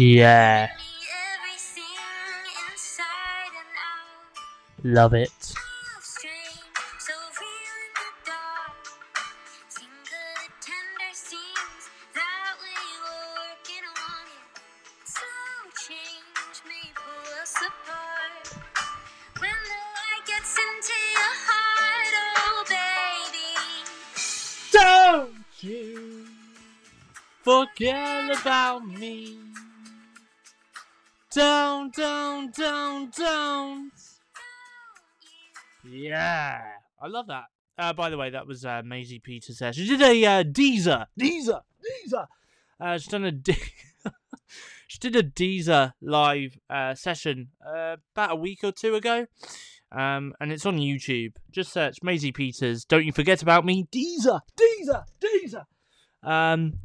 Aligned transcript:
Yeah, 0.00 0.68
Tell 0.68 0.76
me 0.76 0.82
everything 1.36 1.84
inside 2.72 3.52
and 3.52 3.74
out. 3.84 4.94
love 4.94 5.14
it. 5.14 5.30
Love 37.20 37.26
that. 37.26 37.44
Uh, 37.82 37.92
by 37.92 38.10
the 38.10 38.16
way, 38.16 38.30
that 38.30 38.46
was 38.46 38.64
uh, 38.64 38.82
Maisie 38.84 39.18
Peters 39.18 39.58
there. 39.58 39.72
She 39.72 39.86
did 39.86 40.02
a 40.02 40.24
uh, 40.24 40.42
Deezer, 40.42 41.06
Deezer, 41.18 41.60
Deezer. 41.84 42.26
Uh, 42.80 42.98
she's 42.98 43.08
done 43.08 43.24
a 43.24 43.32
De- 43.32 43.56
she 44.86 44.98
did 44.98 45.16
a 45.16 45.22
Deezer 45.22 45.92
live 46.00 46.58
uh, 46.68 46.94
session 46.94 47.48
uh, 47.66 47.96
about 48.14 48.32
a 48.32 48.36
week 48.36 48.60
or 48.64 48.72
two 48.72 48.94
ago, 48.94 49.26
um, 49.92 50.34
and 50.40 50.52
it's 50.52 50.66
on 50.66 50.78
YouTube. 50.78 51.32
Just 51.50 51.72
search 51.72 51.98
Maisie 52.02 52.32
Peters. 52.32 52.84
Don't 52.84 53.04
you 53.04 53.12
forget 53.12 53.42
about 53.42 53.64
me, 53.64 53.86
Deezer, 53.92 54.40
Deezer, 54.58 55.04
Deezer. 55.20 55.64
Um, 56.22 56.78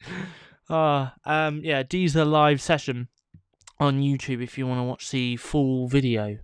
uh, 0.70 1.08
um, 1.24 1.60
yeah, 1.62 1.82
Deezer 1.82 2.30
live 2.30 2.60
session 2.60 3.08
on 3.78 4.00
YouTube 4.00 4.42
if 4.42 4.58
you 4.58 4.66
want 4.66 4.78
to 4.78 4.84
watch 4.84 5.10
the 5.10 5.36
full 5.36 5.88
video. 5.88 6.38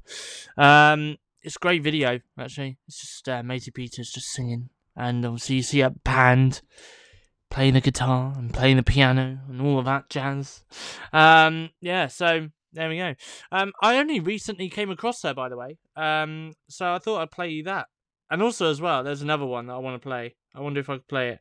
Um, 0.56 1.17
it's 1.47 1.56
a 1.56 1.61
great 1.61 1.83
video 1.83 2.19
actually. 2.39 2.77
It's 2.89 3.00
just 3.00 3.28
uh, 3.28 3.42
Maisie 3.42 3.70
Peters 3.70 4.11
just 4.11 4.33
singing, 4.33 4.69
and 4.97 5.25
obviously 5.25 5.56
you 5.56 5.62
see 5.62 5.80
a 5.80 5.91
band 5.91 6.61
playing 7.50 7.75
the 7.75 7.80
guitar 7.80 8.34
and 8.36 8.53
playing 8.53 8.77
the 8.77 8.83
piano 8.83 9.38
and 9.48 9.62
all 9.62 9.78
of 9.78 9.84
that 9.84 10.11
jazz. 10.11 10.64
Um, 11.12 11.70
yeah, 11.80 12.08
so 12.08 12.48
there 12.72 12.88
we 12.88 12.98
go. 12.98 13.14
Um, 13.53 13.72
I 13.80 13.98
only 13.98 14.19
recently 14.19 14.69
came 14.69 14.91
across 14.91 15.22
her, 15.22 15.33
by 15.33 15.48
the 15.48 15.56
way. 15.56 15.78
Um, 15.94 16.53
so 16.69 16.92
I 16.92 16.98
thought 16.98 17.22
I'd 17.22 17.30
play 17.30 17.50
you 17.50 17.62
that, 17.62 17.86
and 18.28 18.42
also 18.42 18.69
as 18.69 18.81
well, 18.81 19.05
there's 19.05 19.22
another 19.22 19.47
one 19.47 19.69
that 19.69 19.75
I 19.75 19.78
want 19.78 19.94
to 20.03 20.06
play. 20.06 20.34
I 20.53 20.60
wonder 20.60 20.81
if 20.81 20.91
I 20.91 20.94
could 20.94 21.08
play 21.08 21.28
it. 21.28 21.41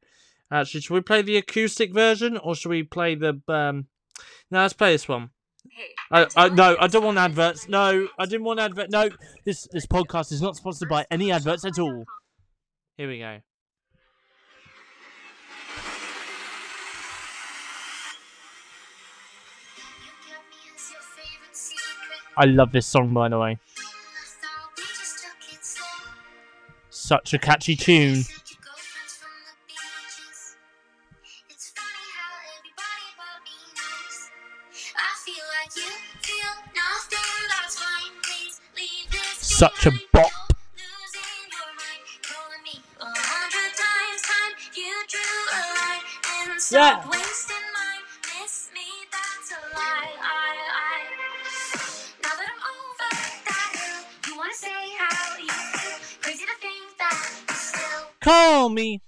Actually, 0.52 0.82
should 0.82 0.94
we 0.94 1.02
play 1.02 1.24
the 1.24 1.38
acoustic 1.38 1.92
version 1.92 2.38
or 2.38 2.54
should 2.54 2.70
we 2.70 2.84
play 2.84 3.16
the 3.16 3.42
um? 3.48 3.88
No, 4.52 4.62
let's 4.62 4.74
play 4.74 4.92
this 4.92 5.08
one. 5.08 5.32
I, 6.12 6.28
I 6.36 6.50
no, 6.50 6.76
I 6.80 6.88
don't 6.88 7.04
want 7.04 7.18
adverts. 7.18 7.68
No, 7.68 8.08
I 8.18 8.26
didn't 8.26 8.44
want 8.44 8.60
advert. 8.60 8.90
No, 8.90 9.10
this 9.44 9.68
this 9.72 9.86
podcast 9.86 10.32
is 10.32 10.42
not 10.42 10.56
sponsored 10.56 10.90
by 10.90 11.06
any 11.12 11.32
adverts 11.32 11.66
at 11.66 11.78
all. 11.80 12.06
Here 12.98 13.08
we 13.10 13.20
go. 13.20 13.34
You 13.34 13.42
kept 20.28 20.50
me 20.50 20.56
as 20.76 20.92
your 20.92 21.02
favorite 21.02 21.56
secret. 21.56 22.20
I 22.38 22.46
love 22.46 22.72
this 22.72 22.88
song, 22.88 23.14
by 23.14 23.30
the 23.30 23.40
way. 23.40 23.52
I 23.52 23.56
thought 23.56 24.78
we 24.78 24.84
just 24.84 25.24
took 25.24 25.54
it 25.54 25.66
slow. 25.66 25.86
Such 26.90 27.34
a 27.34 27.40
catchy 27.40 27.76
tune. 27.76 28.24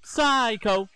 Psycho. 0.03 0.79
Now 0.79 0.83
that 0.83 0.87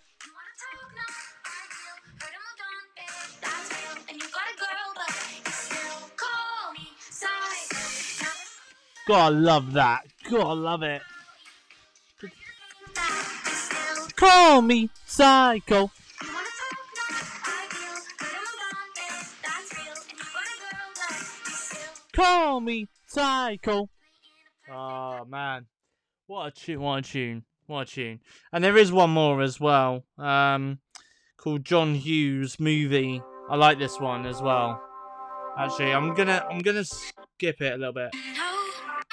God, 9.08 9.18
I 9.18 9.28
love 9.28 9.72
that. 9.72 10.02
God, 10.30 10.46
I 10.46 10.52
love 10.52 10.82
it. 10.82 11.02
Call 14.16 14.62
me 14.62 14.90
psycho. 15.06 15.90
Call 22.12 22.60
me 22.60 22.86
psycho. 23.06 23.88
Oh 24.70 25.24
man, 25.24 25.66
what 26.26 26.46
a 26.46 26.50
tune! 26.52 26.80
What 26.80 26.98
a 26.98 27.02
tune! 27.02 27.44
What 27.66 27.88
a 27.88 27.90
tune! 27.90 28.20
And 28.52 28.62
there 28.62 28.76
is 28.76 28.92
one 28.92 29.10
more 29.10 29.40
as 29.40 29.60
well, 29.60 30.04
um, 30.18 30.80
called 31.36 31.64
John 31.64 31.94
Hughes 31.94 32.58
movie. 32.58 33.22
I 33.48 33.56
like 33.56 33.78
this 33.78 34.00
one 34.00 34.26
as 34.26 34.42
well. 34.42 34.82
Actually, 35.58 35.92
I'm 35.92 36.14
gonna 36.14 36.46
I'm 36.50 36.60
gonna 36.60 36.84
skip 36.84 37.60
it 37.60 37.72
a 37.74 37.76
little 37.76 37.92
bit. 37.92 38.10
No, 38.14 38.20
you 38.20 38.34
look 38.34 39.12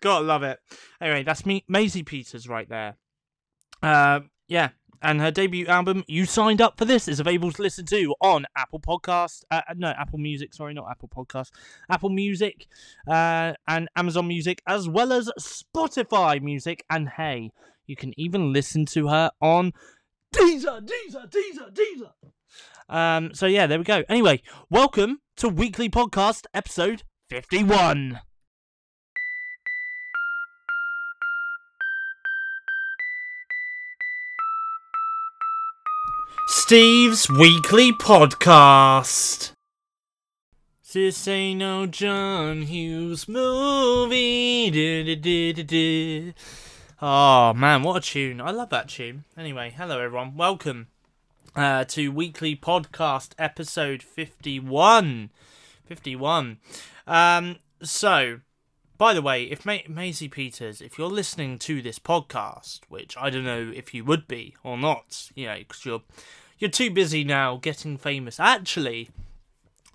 Gotta 0.00 0.24
love 0.24 0.42
it. 0.42 0.58
Anyway, 1.00 1.22
that's 1.22 1.46
me, 1.46 1.64
Maisie 1.68 2.02
Peters 2.02 2.48
right 2.48 2.68
there. 2.68 2.96
Uh, 3.82 4.20
yeah, 4.48 4.70
and 5.02 5.20
her 5.20 5.30
debut 5.30 5.66
album, 5.66 6.04
"You 6.06 6.24
Signed 6.24 6.60
Up 6.60 6.78
for 6.78 6.84
This," 6.84 7.08
is 7.08 7.20
available 7.20 7.52
to 7.52 7.62
listen 7.62 7.86
to 7.86 8.14
on 8.20 8.46
Apple 8.56 8.80
Podcast. 8.80 9.44
Uh, 9.50 9.62
no, 9.76 9.88
Apple 9.88 10.18
Music. 10.18 10.54
Sorry, 10.54 10.74
not 10.74 10.90
Apple 10.90 11.08
Podcast. 11.08 11.50
Apple 11.88 12.10
Music 12.10 12.66
uh, 13.08 13.54
and 13.68 13.88
Amazon 13.96 14.28
Music, 14.28 14.62
as 14.66 14.88
well 14.88 15.12
as 15.12 15.30
Spotify 15.38 16.40
Music. 16.40 16.84
And 16.90 17.08
hey, 17.08 17.50
you 17.86 17.96
can 17.96 18.12
even 18.18 18.52
listen 18.52 18.86
to 18.86 19.08
her 19.08 19.30
on 19.40 19.72
Deezer, 20.34 20.86
Deezer, 20.86 21.30
Deezer, 21.30 21.74
Deezer. 21.74 22.12
Um, 22.88 23.34
so 23.34 23.46
yeah, 23.46 23.66
there 23.66 23.78
we 23.78 23.84
go. 23.84 24.02
Anyway, 24.08 24.42
welcome 24.68 25.20
to 25.36 25.48
Weekly 25.48 25.88
Podcast 25.88 26.46
episode 26.54 27.02
fifty-one. 27.28 28.20
Steve's 36.52 37.30
Weekly 37.30 37.92
Podcast. 37.92 39.52
This 40.92 41.28
ain't 41.28 41.60
no 41.60 41.86
John 41.86 42.62
Hughes 42.62 43.28
movie. 43.28 44.74
Oh 47.00 47.54
man, 47.54 47.84
what 47.84 47.98
a 47.98 48.00
tune! 48.00 48.40
I 48.40 48.50
love 48.50 48.70
that 48.70 48.88
tune. 48.88 49.22
Anyway, 49.38 49.72
hello 49.76 50.00
everyone, 50.00 50.36
welcome 50.36 50.88
uh, 51.54 51.84
to 51.84 52.08
Weekly 52.08 52.56
Podcast 52.56 53.30
episode 53.38 54.02
fifty-one. 54.02 55.30
Fifty-one. 55.84 56.58
Um, 57.06 57.58
so 57.80 58.40
by 59.00 59.14
the 59.14 59.22
way, 59.22 59.44
if 59.44 59.64
Ma- 59.64 59.78
Maisie 59.88 60.28
Peters, 60.28 60.82
if 60.82 60.98
you're 60.98 61.08
listening 61.08 61.58
to 61.60 61.80
this 61.80 61.98
podcast, 61.98 62.80
which 62.90 63.16
I 63.16 63.30
don't 63.30 63.44
know 63.46 63.72
if 63.74 63.94
you 63.94 64.04
would 64.04 64.28
be 64.28 64.56
or 64.62 64.76
not, 64.76 65.30
you 65.34 65.46
know, 65.46 65.56
because 65.56 65.86
you're 65.86 66.02
you're 66.58 66.68
too 66.68 66.90
busy 66.90 67.24
now 67.24 67.56
getting 67.56 67.96
famous. 67.96 68.38
Actually, 68.38 69.08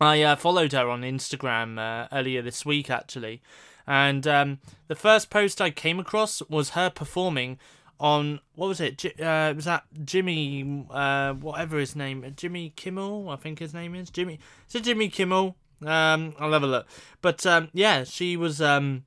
I 0.02 0.24
uh, 0.24 0.36
followed 0.36 0.72
her 0.72 0.90
on 0.90 1.04
Instagram 1.04 1.78
uh, 1.78 2.08
earlier 2.12 2.42
this 2.42 2.66
week, 2.66 2.90
actually, 2.90 3.44
and 3.86 4.26
um, 4.26 4.58
the 4.88 4.96
first 4.96 5.30
post 5.30 5.62
I 5.62 5.70
came 5.70 6.00
across 6.00 6.42
was 6.50 6.72
her 6.72 6.90
performing 6.90 7.60
on 8.00 8.40
what 8.56 8.70
was 8.70 8.82
it? 8.82 9.06
Uh, 9.22 9.54
was 9.56 9.66
that 9.66 9.84
Jimmy? 10.04 10.84
Uh, 10.90 11.34
whatever 11.34 11.78
his 11.78 11.96
name, 11.96 12.34
Jimmy 12.36 12.74
Kimmel, 12.76 13.30
I 13.30 13.36
think 13.36 13.60
his 13.60 13.72
name 13.72 13.94
is 13.94 14.10
Jimmy. 14.10 14.40
Is 14.68 14.74
it 14.74 14.84
Jimmy 14.84 15.10
Kimmel? 15.10 15.56
Um, 15.84 16.36
I'll 16.40 16.52
have 16.52 16.64
a 16.64 16.68
look. 16.68 16.88
But 17.22 17.46
um, 17.46 17.70
yeah, 17.74 18.04
she 18.04 18.38
was 18.38 18.62
um, 18.62 19.06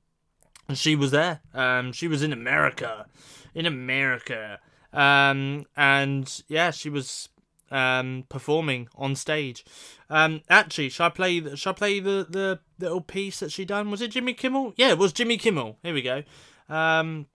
she 0.73 0.95
was 0.95 1.11
there. 1.11 1.41
Um, 1.53 1.91
she 1.91 2.07
was 2.07 2.21
in 2.23 2.33
America, 2.33 3.05
in 3.53 3.65
America. 3.65 4.59
Um, 4.93 5.65
and 5.77 6.43
yeah, 6.47 6.71
she 6.71 6.89
was 6.89 7.29
um 7.71 8.25
performing 8.29 8.89
on 8.95 9.15
stage. 9.15 9.63
Um, 10.09 10.41
actually, 10.49 10.89
shall 10.89 11.07
I 11.07 11.09
play? 11.09 11.55
Shall 11.55 11.73
I 11.73 11.75
play 11.75 11.99
the 11.99 12.25
the 12.29 12.59
little 12.79 13.01
piece 13.01 13.39
that 13.39 13.51
she 13.51 13.65
done? 13.65 13.91
Was 13.91 14.01
it 14.01 14.11
Jimmy 14.11 14.33
Kimmel? 14.33 14.73
Yeah, 14.75 14.89
it 14.89 14.97
was 14.97 15.13
Jimmy 15.13 15.37
Kimmel. 15.37 15.77
Here 15.83 15.93
we 15.93 16.01
go. 16.01 16.23
Um, 16.67 17.27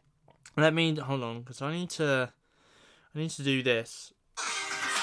let 0.56 0.74
me 0.74 0.96
hold 0.96 1.22
on 1.22 1.40
because 1.40 1.62
I 1.62 1.72
need 1.72 1.90
to. 1.90 2.32
I 3.14 3.18
need 3.18 3.30
to 3.30 3.42
do 3.42 3.62
this. 3.62 4.12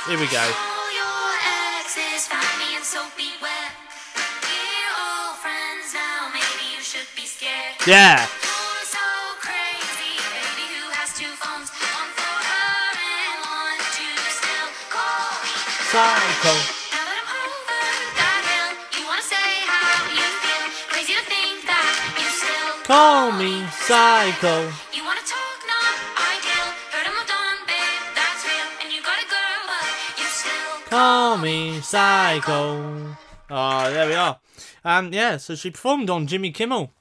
Here 0.07 0.19
we 0.19 0.27
go. 0.27 0.80
You 22.19 22.29
still 22.29 22.85
Call 22.85 23.31
me 23.31 23.65
psycho. 23.81 24.69
You 24.93 25.03
wanna 25.03 25.25
talk, 25.25 25.59
not 25.65 25.97
ideal. 26.21 26.69
Heard 26.93 27.07
I'm 27.07 27.25
done, 27.25 27.65
babe, 27.65 28.01
that's 28.13 28.45
real. 28.45 28.69
And 28.83 28.93
you 28.93 29.01
got 29.01 29.17
a 29.17 29.25
girl, 29.25 29.61
but 29.65 30.19
you 30.19 30.25
still 30.25 30.85
Call 30.87 31.37
me 31.39 31.81
psycho. 31.81 33.17
Oh, 33.49 33.91
there 33.91 34.07
we 34.07 34.13
are. 34.13 34.39
Um, 34.85 35.11
yeah, 35.11 35.37
so 35.37 35.55
she 35.55 35.71
performed 35.71 36.11
on 36.11 36.27
Jimmy 36.27 36.51
Kimmel 36.51 36.91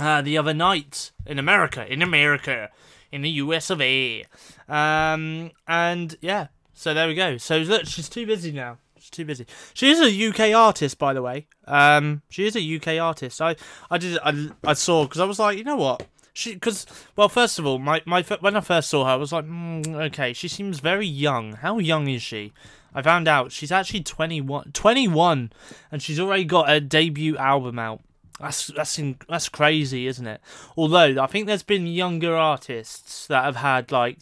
uh, 0.00 0.22
the 0.22 0.38
other 0.38 0.54
night 0.54 1.12
in 1.26 1.38
America, 1.38 1.90
in 1.90 2.02
America, 2.02 2.70
in 3.12 3.22
the 3.22 3.30
US 3.30 3.70
of 3.70 3.80
A. 3.80 4.24
Um, 4.68 5.50
and 5.68 6.16
yeah, 6.20 6.48
so 6.74 6.94
there 6.94 7.06
we 7.06 7.14
go. 7.14 7.36
So 7.36 7.58
look, 7.58 7.86
she's 7.86 8.08
too 8.08 8.26
busy 8.26 8.52
now. 8.52 8.78
She's 8.98 9.10
too 9.10 9.24
busy. 9.24 9.46
She 9.74 9.90
is 9.90 10.00
a 10.00 10.28
UK 10.28 10.54
artist, 10.54 10.98
by 10.98 11.12
the 11.12 11.22
way. 11.22 11.46
Um, 11.66 12.22
she 12.28 12.46
is 12.46 12.56
a 12.56 12.76
UK 12.76 13.00
artist. 13.00 13.40
I, 13.40 13.56
I 13.90 13.98
did, 13.98 14.18
I, 14.22 14.50
I 14.64 14.72
saw 14.74 15.04
because 15.04 15.20
I 15.20 15.24
was 15.24 15.38
like, 15.38 15.58
you 15.58 15.64
know 15.64 15.76
what? 15.76 16.06
She, 16.32 16.54
because 16.54 16.86
well, 17.16 17.28
first 17.28 17.58
of 17.58 17.66
all, 17.66 17.78
my 17.78 18.02
my 18.06 18.22
when 18.40 18.56
I 18.56 18.60
first 18.60 18.88
saw 18.88 19.04
her, 19.04 19.10
I 19.10 19.16
was 19.16 19.32
like, 19.32 19.44
mm, 19.44 19.86
okay, 20.06 20.32
she 20.32 20.48
seems 20.48 20.80
very 20.80 21.06
young. 21.06 21.54
How 21.54 21.78
young 21.78 22.08
is 22.08 22.22
she? 22.22 22.52
I 22.94 23.02
found 23.02 23.28
out 23.28 23.52
she's 23.52 23.70
actually 23.70 24.02
21, 24.02 24.72
21 24.72 25.52
and 25.92 26.02
she's 26.02 26.18
already 26.18 26.44
got 26.44 26.70
a 26.70 26.80
debut 26.80 27.36
album 27.36 27.78
out. 27.78 28.00
That's 28.40 28.68
that's 28.68 28.98
in, 28.98 29.18
that's 29.28 29.48
crazy, 29.48 30.06
isn't 30.06 30.26
it? 30.26 30.40
Although 30.76 31.22
I 31.22 31.26
think 31.26 31.46
there's 31.46 31.62
been 31.62 31.86
younger 31.86 32.34
artists 32.34 33.26
that 33.26 33.44
have 33.44 33.56
had 33.56 33.92
like 33.92 34.18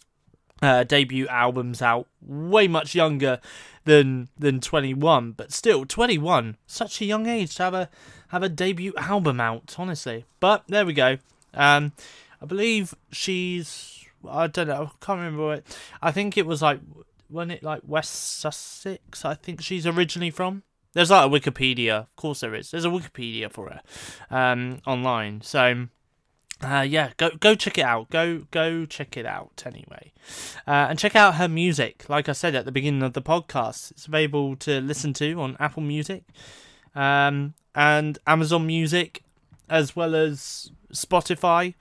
uh, 0.60 0.84
debut 0.84 1.28
albums 1.28 1.80
out 1.80 2.08
way 2.20 2.66
much 2.66 2.94
younger 2.94 3.40
than 3.84 4.28
than 4.36 4.60
21, 4.60 5.32
but 5.32 5.52
still 5.52 5.84
21, 5.84 6.56
such 6.66 7.00
a 7.00 7.04
young 7.04 7.26
age 7.26 7.54
to 7.56 7.62
have 7.62 7.74
a 7.74 7.88
have 8.28 8.42
a 8.42 8.48
debut 8.48 8.92
album 8.96 9.40
out, 9.40 9.76
honestly. 9.78 10.24
But 10.40 10.64
there 10.66 10.84
we 10.84 10.92
go. 10.92 11.18
Um, 11.54 11.92
I 12.42 12.46
believe 12.46 12.94
she's 13.12 14.04
I 14.28 14.48
don't 14.48 14.66
know, 14.68 14.90
I 14.92 15.04
can't 15.04 15.18
remember 15.18 15.46
what. 15.46 15.78
I 16.02 16.10
think 16.10 16.36
it 16.36 16.46
was 16.46 16.60
like 16.60 16.80
when 17.28 17.50
it 17.50 17.62
like 17.62 17.82
West 17.86 18.40
Sussex. 18.40 19.24
I 19.24 19.34
think 19.34 19.62
she's 19.62 19.86
originally 19.86 20.30
from. 20.30 20.64
There's 20.98 21.12
like 21.12 21.26
a 21.26 21.28
Wikipedia, 21.30 22.00
of 22.00 22.16
course 22.16 22.40
there 22.40 22.56
is. 22.56 22.72
There's 22.72 22.84
a 22.84 22.88
Wikipedia 22.88 23.52
for 23.52 23.70
her, 23.70 23.80
um, 24.36 24.80
online. 24.84 25.42
So, 25.42 25.86
uh, 26.60 26.80
yeah, 26.80 27.10
go 27.16 27.30
go 27.38 27.54
check 27.54 27.78
it 27.78 27.84
out. 27.84 28.10
Go 28.10 28.46
go 28.50 28.84
check 28.84 29.16
it 29.16 29.24
out 29.24 29.62
anyway, 29.64 30.12
uh, 30.66 30.88
and 30.90 30.98
check 30.98 31.14
out 31.14 31.36
her 31.36 31.46
music. 31.46 32.04
Like 32.08 32.28
I 32.28 32.32
said 32.32 32.56
at 32.56 32.64
the 32.64 32.72
beginning 32.72 33.04
of 33.04 33.12
the 33.12 33.22
podcast, 33.22 33.92
it's 33.92 34.06
available 34.06 34.56
to 34.56 34.80
listen 34.80 35.12
to 35.12 35.40
on 35.40 35.56
Apple 35.60 35.84
Music, 35.84 36.24
um, 36.96 37.54
and 37.76 38.18
Amazon 38.26 38.66
Music, 38.66 39.22
as 39.70 39.94
well 39.94 40.16
as 40.16 40.72
Spotify, 40.92 41.74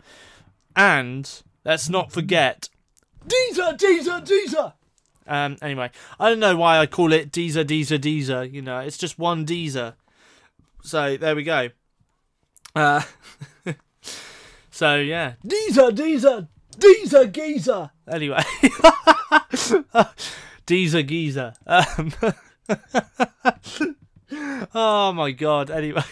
and 0.75 1.41
let's 1.65 1.89
not 1.89 2.11
forget 2.11 2.69
Deezer, 3.27 3.75
Deezer, 3.79 4.23
Deezer. 4.23 4.73
Um, 5.27 5.57
anyway, 5.62 5.91
I 6.19 6.29
don't 6.29 6.39
know 6.39 6.56
why 6.56 6.79
I 6.79 6.85
call 6.85 7.13
it 7.13 7.31
Deezer, 7.31 7.65
Deezer, 7.65 8.00
Deezer. 8.00 8.51
You 8.51 8.62
know, 8.62 8.79
it's 8.79 8.97
just 8.97 9.19
one 9.19 9.45
Deezer. 9.45 9.94
So 10.83 11.18
there 11.18 11.35
we 11.35 11.44
go. 11.44 11.69
Uh, 12.75 13.01
so 14.71 14.97
yeah, 14.97 15.33
Deezer, 15.45 15.91
Deezer, 15.91 16.47
Deezer, 16.77 17.31
Geezer. 17.31 17.91
Anyway, 18.07 18.38
Deezer, 20.65 21.06
Geezer. 21.06 21.53
Um, 21.65 22.13
oh 24.73 25.13
my 25.13 25.31
god. 25.31 25.71
Anyway, 25.71 26.04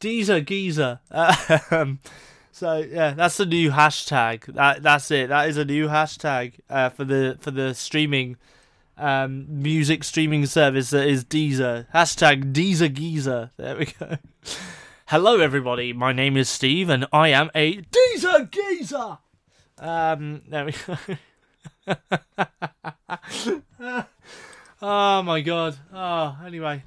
Deezer, 0.00 0.44
Geezer. 0.44 1.00
Um, 1.70 2.00
so 2.52 2.76
yeah, 2.76 3.12
that's 3.12 3.38
the 3.38 3.46
new 3.46 3.70
hashtag. 3.70 4.44
That 4.54 4.82
that's 4.82 5.10
it. 5.10 5.30
That 5.30 5.48
is 5.48 5.56
a 5.56 5.64
new 5.64 5.88
hashtag 5.88 6.60
uh, 6.68 6.90
for 6.90 7.04
the 7.04 7.38
for 7.40 7.50
the 7.50 7.74
streaming 7.74 8.36
um, 8.98 9.46
music 9.48 10.04
streaming 10.04 10.44
service 10.44 10.90
that 10.90 11.08
is 11.08 11.24
Deezer. 11.24 11.86
Hashtag 11.94 12.52
Deezer 12.52 12.92
Geezer. 12.92 13.50
There 13.56 13.78
we 13.78 13.86
go. 13.86 14.18
Hello 15.06 15.40
everybody. 15.40 15.94
My 15.94 16.12
name 16.12 16.36
is 16.36 16.50
Steve, 16.50 16.90
and 16.90 17.06
I 17.10 17.28
am 17.28 17.50
a 17.54 17.80
Deezer 17.80 18.50
Geezer. 18.50 19.18
Um, 19.78 20.42
there 20.46 20.66
we 20.66 20.74
go. 20.86 20.98
oh 24.82 25.22
my 25.22 25.40
god. 25.40 25.78
Oh, 25.92 26.36
anyway. 26.44 26.82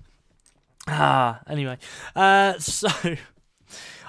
Ah, 0.87 1.41
anyway. 1.49 1.79
Uh, 2.15 2.59
so. 2.59 2.87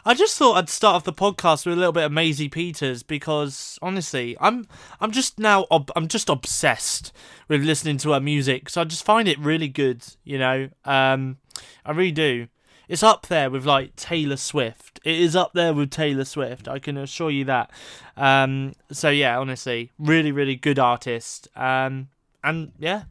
I 0.07 0.15
just 0.15 0.39
thought 0.39 0.57
I'd 0.57 0.69
start 0.69 0.95
off 0.95 1.03
the 1.03 1.13
podcast 1.13 1.67
with 1.67 1.75
a 1.75 1.77
little 1.77 1.91
bit 1.91 2.05
of 2.05 2.13
Maisie 2.13 2.49
Peters 2.49 3.03
because 3.03 3.77
honestly, 3.83 4.37
I'm 4.41 4.69
I'm 5.01 5.11
just 5.11 5.41
now 5.41 5.67
ob- 5.69 5.91
I'm 5.97 6.07
just 6.07 6.29
obsessed 6.29 7.13
with 7.49 7.65
listening 7.65 7.99
to 7.99 8.13
her 8.13 8.21
music. 8.21 8.71
So 8.71 8.83
I 8.83 8.85
just 8.85 9.05
find 9.05 9.27
it 9.27 9.37
really 9.41 9.67
good, 9.67 10.05
you 10.23 10.39
know. 10.39 10.69
Um, 10.85 11.39
I 11.85 11.91
really 11.91 12.13
do. 12.13 12.47
It's 12.89 13.03
up 13.03 13.27
there 13.27 13.51
with 13.51 13.67
like 13.67 13.97
Taylor 13.97 14.37
Swift. 14.37 15.01
It 15.05 15.17
is 15.17 15.35
up 15.35 15.55
there 15.55 15.75
with 15.75 15.91
Taylor 15.91 16.25
Swift. 16.25 16.69
I 16.69 16.79
can 16.79 16.97
assure 16.97 17.33
you 17.33 17.45
that. 17.47 17.73
Um, 18.17 18.75
so 18.93 19.11
yeah, 19.11 19.37
honestly, 19.41 19.91
really 19.99 20.31
really 20.31 20.55
good 20.55 20.79
artist. 20.79 21.49
Um, 21.57 22.11
and 22.47 22.73
yeah, 22.79 23.03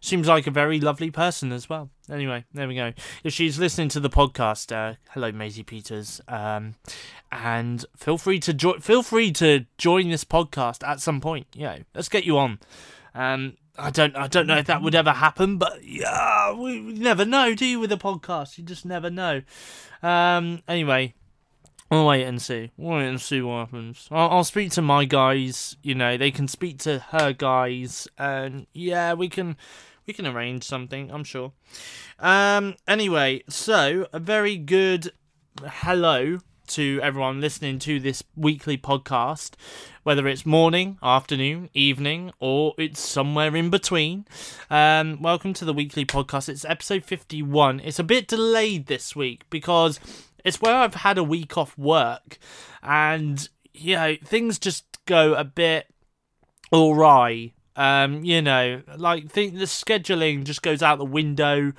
seems 0.00 0.28
like 0.28 0.46
a 0.46 0.50
very 0.50 0.78
lovely 0.78 1.10
person 1.10 1.50
as 1.50 1.68
well. 1.68 1.90
Anyway, 2.10 2.44
there 2.52 2.68
we 2.68 2.74
go. 2.74 2.92
If 3.24 3.32
she's 3.32 3.58
listening 3.58 3.88
to 3.90 4.00
the 4.00 4.10
podcast, 4.10 4.70
uh, 4.70 4.96
hello 5.10 5.32
Maisie 5.32 5.62
Peters, 5.62 6.20
um, 6.28 6.74
and 7.30 7.84
feel 7.96 8.18
free 8.18 8.38
to 8.40 8.52
join. 8.52 8.80
Feel 8.80 9.02
free 9.02 9.32
to 9.32 9.64
join 9.78 10.10
this 10.10 10.24
podcast 10.24 10.86
at 10.86 11.00
some 11.00 11.20
point. 11.20 11.46
Know, 11.56 11.78
let's 11.94 12.10
get 12.10 12.24
you 12.24 12.38
on. 12.38 12.60
Um, 13.14 13.56
I 13.78 13.90
don't, 13.90 14.14
I 14.14 14.26
don't 14.26 14.46
know 14.46 14.58
if 14.58 14.66
that 14.66 14.82
would 14.82 14.94
ever 14.94 15.12
happen, 15.12 15.56
but 15.56 15.82
yeah, 15.82 16.52
we, 16.52 16.82
we 16.82 16.92
never 16.92 17.24
know, 17.24 17.54
do 17.54 17.64
you? 17.64 17.80
With 17.80 17.90
a 17.92 17.96
podcast, 17.96 18.58
you 18.58 18.64
just 18.64 18.84
never 18.84 19.08
know. 19.08 19.40
Um, 20.02 20.62
anyway, 20.68 21.14
We'll 21.92 22.06
wait 22.06 22.24
and 22.24 22.40
see. 22.40 22.70
We'll 22.78 22.96
wait 22.96 23.08
and 23.08 23.20
see 23.20 23.42
what 23.42 23.66
happens. 23.66 24.08
I'll, 24.10 24.30
I'll 24.30 24.44
speak 24.44 24.70
to 24.72 24.80
my 24.80 25.04
guys. 25.04 25.76
You 25.82 25.94
know, 25.94 26.16
they 26.16 26.30
can 26.30 26.48
speak 26.48 26.78
to 26.78 27.00
her 27.10 27.34
guys, 27.34 28.08
and 28.16 28.66
yeah, 28.72 29.12
we 29.12 29.28
can 29.28 29.58
we 30.06 30.14
can 30.14 30.26
arrange 30.26 30.64
something. 30.64 31.10
I'm 31.10 31.22
sure. 31.22 31.52
Um. 32.18 32.76
Anyway, 32.88 33.42
so 33.46 34.06
a 34.10 34.18
very 34.18 34.56
good 34.56 35.12
hello 35.62 36.38
to 36.68 36.98
everyone 37.02 37.42
listening 37.42 37.78
to 37.80 38.00
this 38.00 38.22
weekly 38.34 38.78
podcast, 38.78 39.52
whether 40.02 40.26
it's 40.26 40.46
morning, 40.46 40.96
afternoon, 41.02 41.68
evening, 41.74 42.32
or 42.38 42.72
it's 42.78 43.00
somewhere 43.00 43.54
in 43.54 43.68
between. 43.68 44.24
Um, 44.70 45.20
welcome 45.20 45.52
to 45.52 45.66
the 45.66 45.74
weekly 45.74 46.06
podcast. 46.06 46.48
It's 46.48 46.64
episode 46.64 47.04
51. 47.04 47.80
It's 47.80 47.98
a 47.98 48.04
bit 48.04 48.28
delayed 48.28 48.86
this 48.86 49.14
week 49.14 49.44
because 49.50 50.00
It's 50.44 50.60
where 50.60 50.74
I've 50.74 50.96
had 50.96 51.18
a 51.18 51.24
week 51.24 51.56
off 51.56 51.76
work, 51.76 52.38
and 52.82 53.48
you 53.72 53.96
know 53.96 54.16
things 54.24 54.58
just 54.58 54.84
go 55.06 55.34
a 55.34 55.44
bit 55.44 55.86
awry. 56.72 57.52
Um, 57.74 58.24
you 58.24 58.42
know, 58.42 58.82
like 58.96 59.30
think 59.30 59.54
the 59.54 59.64
scheduling 59.64 60.44
just 60.44 60.62
goes 60.62 60.82
out 60.82 60.98
the 60.98 61.04
window. 61.04 61.72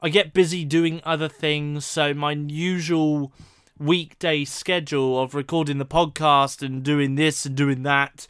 I 0.00 0.10
get 0.10 0.32
busy 0.32 0.64
doing 0.64 1.00
other 1.04 1.28
things, 1.28 1.84
so 1.84 2.14
my 2.14 2.32
usual 2.32 3.32
weekday 3.78 4.44
schedule 4.44 5.20
of 5.20 5.34
recording 5.34 5.78
the 5.78 5.86
podcast 5.86 6.62
and 6.62 6.82
doing 6.82 7.14
this 7.14 7.46
and 7.46 7.56
doing 7.56 7.82
that 7.84 8.26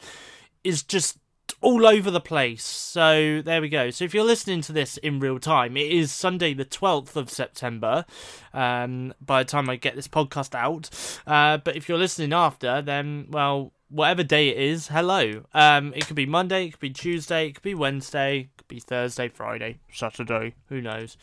is 0.63 0.83
just 0.83 1.18
all 1.61 1.85
over 1.85 2.09
the 2.11 2.19
place. 2.19 2.63
So 2.63 3.41
there 3.43 3.61
we 3.61 3.69
go. 3.69 3.89
So 3.89 4.05
if 4.05 4.13
you're 4.13 4.23
listening 4.23 4.61
to 4.61 4.71
this 4.71 4.97
in 4.97 5.19
real 5.19 5.39
time, 5.39 5.77
it 5.77 5.91
is 5.91 6.11
Sunday 6.11 6.53
the 6.53 6.65
12th 6.65 7.15
of 7.15 7.29
September. 7.29 8.05
Um, 8.53 9.13
by 9.21 9.43
the 9.43 9.49
time 9.49 9.69
I 9.69 9.75
get 9.75 9.95
this 9.95 10.07
podcast 10.07 10.55
out, 10.55 10.89
uh, 11.27 11.57
but 11.57 11.75
if 11.75 11.87
you're 11.87 11.97
listening 11.97 12.33
after, 12.33 12.81
then 12.81 13.27
well, 13.29 13.73
whatever 13.89 14.23
day 14.23 14.49
it 14.49 14.57
is, 14.57 14.87
hello. 14.87 15.43
Um, 15.53 15.93
it 15.95 16.07
could 16.07 16.15
be 16.15 16.25
Monday, 16.25 16.65
it 16.65 16.71
could 16.71 16.79
be 16.79 16.91
Tuesday, 16.91 17.47
it 17.47 17.55
could 17.55 17.63
be 17.63 17.75
Wednesday, 17.75 18.39
it 18.39 18.57
could 18.57 18.67
be 18.67 18.79
Thursday, 18.79 19.27
Friday, 19.27 19.79
Saturday, 19.91 20.55
who 20.67 20.81
knows. 20.81 21.17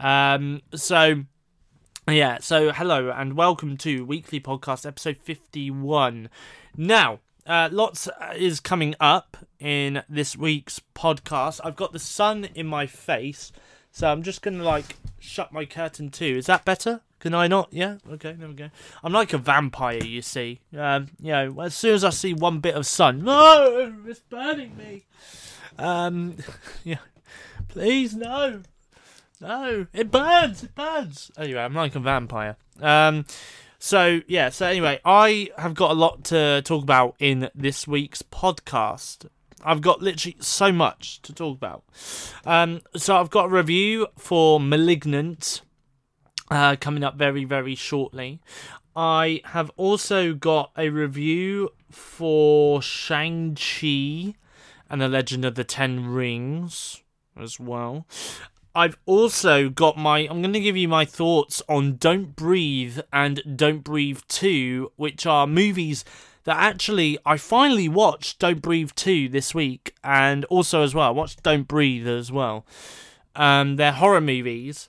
Um, 0.00 0.62
so 0.74 1.24
yeah, 2.08 2.38
so 2.40 2.72
hello 2.72 3.10
and 3.10 3.36
welcome 3.36 3.76
to 3.78 4.04
Weekly 4.04 4.40
Podcast 4.40 4.86
episode 4.86 5.18
51. 5.22 6.28
Now, 6.76 7.18
uh, 7.46 7.68
lots 7.70 8.08
is 8.34 8.60
coming 8.60 8.94
up 9.00 9.36
in 9.58 10.02
this 10.08 10.36
week's 10.36 10.80
podcast. 10.94 11.60
I've 11.64 11.76
got 11.76 11.92
the 11.92 11.98
sun 11.98 12.48
in 12.54 12.66
my 12.66 12.86
face, 12.86 13.52
so 13.90 14.10
I'm 14.10 14.22
just 14.22 14.42
gonna 14.42 14.64
like 14.64 14.96
shut 15.18 15.52
my 15.52 15.64
curtain 15.64 16.10
too. 16.10 16.36
Is 16.36 16.46
that 16.46 16.64
better? 16.64 17.00
Can 17.18 17.34
I 17.34 17.46
not? 17.46 17.68
Yeah. 17.72 17.96
Okay. 18.12 18.32
There 18.32 18.48
we 18.48 18.54
go. 18.54 18.70
I'm 19.02 19.12
like 19.12 19.32
a 19.32 19.38
vampire, 19.38 20.04
you 20.04 20.22
see. 20.22 20.60
Um, 20.76 21.08
you 21.20 21.32
know, 21.32 21.60
as 21.60 21.74
soon 21.74 21.94
as 21.94 22.04
I 22.04 22.10
see 22.10 22.34
one 22.34 22.60
bit 22.60 22.74
of 22.74 22.86
sun, 22.86 23.18
no, 23.24 23.94
it's 24.06 24.20
burning 24.20 24.76
me. 24.76 25.06
Um, 25.78 26.36
yeah. 26.84 26.98
Please 27.68 28.14
no, 28.14 28.62
no, 29.40 29.86
it 29.92 30.10
burns. 30.10 30.62
It 30.62 30.74
burns. 30.74 31.30
Anyway, 31.36 31.60
I'm 31.60 31.74
like 31.74 31.94
a 31.94 32.00
vampire. 32.00 32.56
Um. 32.80 33.24
So 33.78 34.20
yeah, 34.26 34.48
so 34.48 34.66
anyway, 34.66 35.00
I 35.04 35.50
have 35.58 35.74
got 35.74 35.90
a 35.90 35.94
lot 35.94 36.24
to 36.24 36.62
talk 36.62 36.82
about 36.82 37.16
in 37.18 37.50
this 37.54 37.86
week's 37.86 38.22
podcast. 38.22 39.26
I've 39.64 39.80
got 39.80 40.00
literally 40.02 40.36
so 40.40 40.72
much 40.72 41.20
to 41.22 41.32
talk 41.32 41.56
about. 41.56 41.84
Um, 42.44 42.82
so 42.94 43.16
I've 43.16 43.30
got 43.30 43.46
a 43.46 43.48
review 43.48 44.06
for 44.16 44.60
*Malignant* 44.60 45.62
uh, 46.50 46.76
coming 46.80 47.04
up 47.04 47.16
very 47.16 47.44
very 47.44 47.74
shortly. 47.74 48.40
I 48.94 49.42
have 49.44 49.70
also 49.76 50.32
got 50.32 50.70
a 50.76 50.88
review 50.88 51.70
for 51.90 52.80
Shang 52.80 53.54
Chi 53.54 54.34
and 54.88 55.00
the 55.00 55.08
Legend 55.08 55.44
of 55.44 55.54
the 55.54 55.64
Ten 55.64 56.06
Rings 56.06 57.02
as 57.38 57.60
well. 57.60 58.06
I've 58.76 58.98
also 59.06 59.70
got 59.70 59.96
my. 59.96 60.18
I'm 60.28 60.42
going 60.42 60.52
to 60.52 60.60
give 60.60 60.76
you 60.76 60.86
my 60.86 61.06
thoughts 61.06 61.62
on 61.66 61.96
Don't 61.96 62.36
Breathe 62.36 62.98
and 63.10 63.42
Don't 63.56 63.82
Breathe 63.82 64.20
2, 64.28 64.92
which 64.96 65.24
are 65.24 65.46
movies 65.46 66.04
that 66.44 66.58
actually 66.58 67.16
I 67.24 67.38
finally 67.38 67.88
watched 67.88 68.38
Don't 68.38 68.60
Breathe 68.60 68.90
2 68.94 69.30
this 69.30 69.54
week, 69.54 69.94
and 70.04 70.44
also 70.44 70.82
as 70.82 70.94
well, 70.94 71.08
I 71.08 71.10
watched 71.10 71.42
Don't 71.42 71.66
Breathe 71.66 72.06
as 72.06 72.30
well. 72.30 72.66
Um, 73.34 73.76
they're 73.76 73.92
horror 73.92 74.20
movies, 74.20 74.88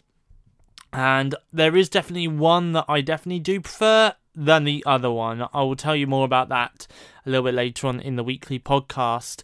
and 0.92 1.34
there 1.54 1.78
is 1.78 1.88
definitely 1.88 2.28
one 2.28 2.74
that 2.74 2.86
I 2.90 3.00
definitely 3.00 3.40
do 3.40 3.62
prefer 3.62 4.14
than 4.36 4.66
the 4.66 4.84
other 4.86 5.10
one. 5.10 5.48
I 5.54 5.62
will 5.62 5.78
tell 5.78 5.96
you 5.96 6.08
more 6.08 6.26
about 6.26 6.50
that 6.50 6.88
a 7.26 7.30
little 7.30 7.46
bit 7.46 7.56
later 7.56 7.88
on 7.88 8.02
in 8.02 8.18
the 8.18 8.24
weekly 8.24 8.60
podcast. 8.60 9.44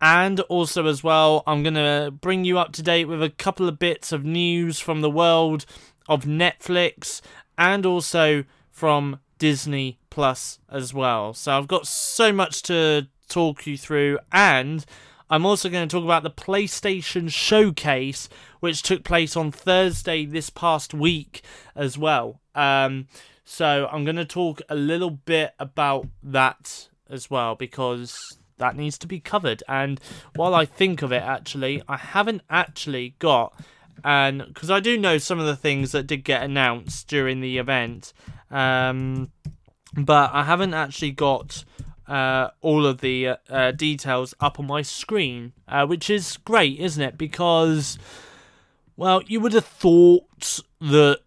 And 0.00 0.40
also, 0.40 0.86
as 0.86 1.02
well, 1.02 1.42
I'm 1.46 1.62
going 1.62 1.74
to 1.74 2.10
bring 2.12 2.44
you 2.44 2.58
up 2.58 2.72
to 2.74 2.82
date 2.82 3.06
with 3.06 3.22
a 3.22 3.30
couple 3.30 3.68
of 3.68 3.78
bits 3.78 4.12
of 4.12 4.24
news 4.24 4.78
from 4.78 5.00
the 5.00 5.10
world 5.10 5.66
of 6.08 6.24
Netflix 6.24 7.20
and 7.56 7.84
also 7.84 8.44
from 8.70 9.18
Disney 9.38 9.98
Plus 10.10 10.60
as 10.70 10.94
well. 10.94 11.34
So 11.34 11.56
I've 11.56 11.68
got 11.68 11.86
so 11.86 12.32
much 12.32 12.62
to 12.64 13.08
talk 13.28 13.66
you 13.66 13.76
through, 13.76 14.18
and 14.32 14.84
I'm 15.30 15.44
also 15.44 15.68
going 15.68 15.88
to 15.88 15.92
talk 15.92 16.04
about 16.04 16.22
the 16.22 16.30
PlayStation 16.30 17.30
Showcase, 17.30 18.28
which 18.60 18.82
took 18.82 19.04
place 19.04 19.36
on 19.36 19.50
Thursday 19.52 20.24
this 20.24 20.48
past 20.48 20.94
week 20.94 21.42
as 21.74 21.98
well. 21.98 22.40
Um, 22.54 23.08
so 23.44 23.88
I'm 23.90 24.04
going 24.04 24.16
to 24.16 24.24
talk 24.24 24.62
a 24.68 24.74
little 24.74 25.10
bit 25.10 25.54
about 25.58 26.06
that 26.22 26.88
as 27.10 27.30
well 27.30 27.54
because 27.54 28.38
that 28.58 28.76
needs 28.76 28.98
to 28.98 29.06
be 29.06 29.20
covered. 29.20 29.62
And 29.66 30.00
while 30.36 30.54
I 30.54 30.64
think 30.64 31.02
of 31.02 31.12
it, 31.12 31.22
actually, 31.22 31.82
I 31.88 31.96
haven't 31.96 32.42
actually 32.50 33.14
got, 33.18 33.54
and 34.04 34.44
because 34.46 34.70
I 34.70 34.80
do 34.80 34.98
know 34.98 35.18
some 35.18 35.38
of 35.40 35.46
the 35.46 35.56
things 35.56 35.92
that 35.92 36.06
did 36.06 36.22
get 36.24 36.42
announced 36.42 37.08
during 37.08 37.40
the 37.40 37.58
event, 37.58 38.12
um, 38.50 39.30
but 39.94 40.30
I 40.32 40.44
haven't 40.44 40.74
actually 40.74 41.12
got. 41.12 41.64
Uh, 42.06 42.48
all 42.62 42.86
of 42.86 43.02
the 43.02 43.28
uh, 43.28 43.36
uh, 43.50 43.70
details 43.70 44.32
up 44.40 44.58
on 44.58 44.66
my 44.66 44.80
screen, 44.80 45.52
uh, 45.68 45.84
which 45.84 46.08
is 46.08 46.38
great, 46.38 46.80
isn't 46.80 47.02
it? 47.02 47.18
Because, 47.18 47.98
well, 48.96 49.20
you 49.26 49.40
would 49.40 49.52
have 49.52 49.66
thought 49.66 50.62
that, 50.80 51.20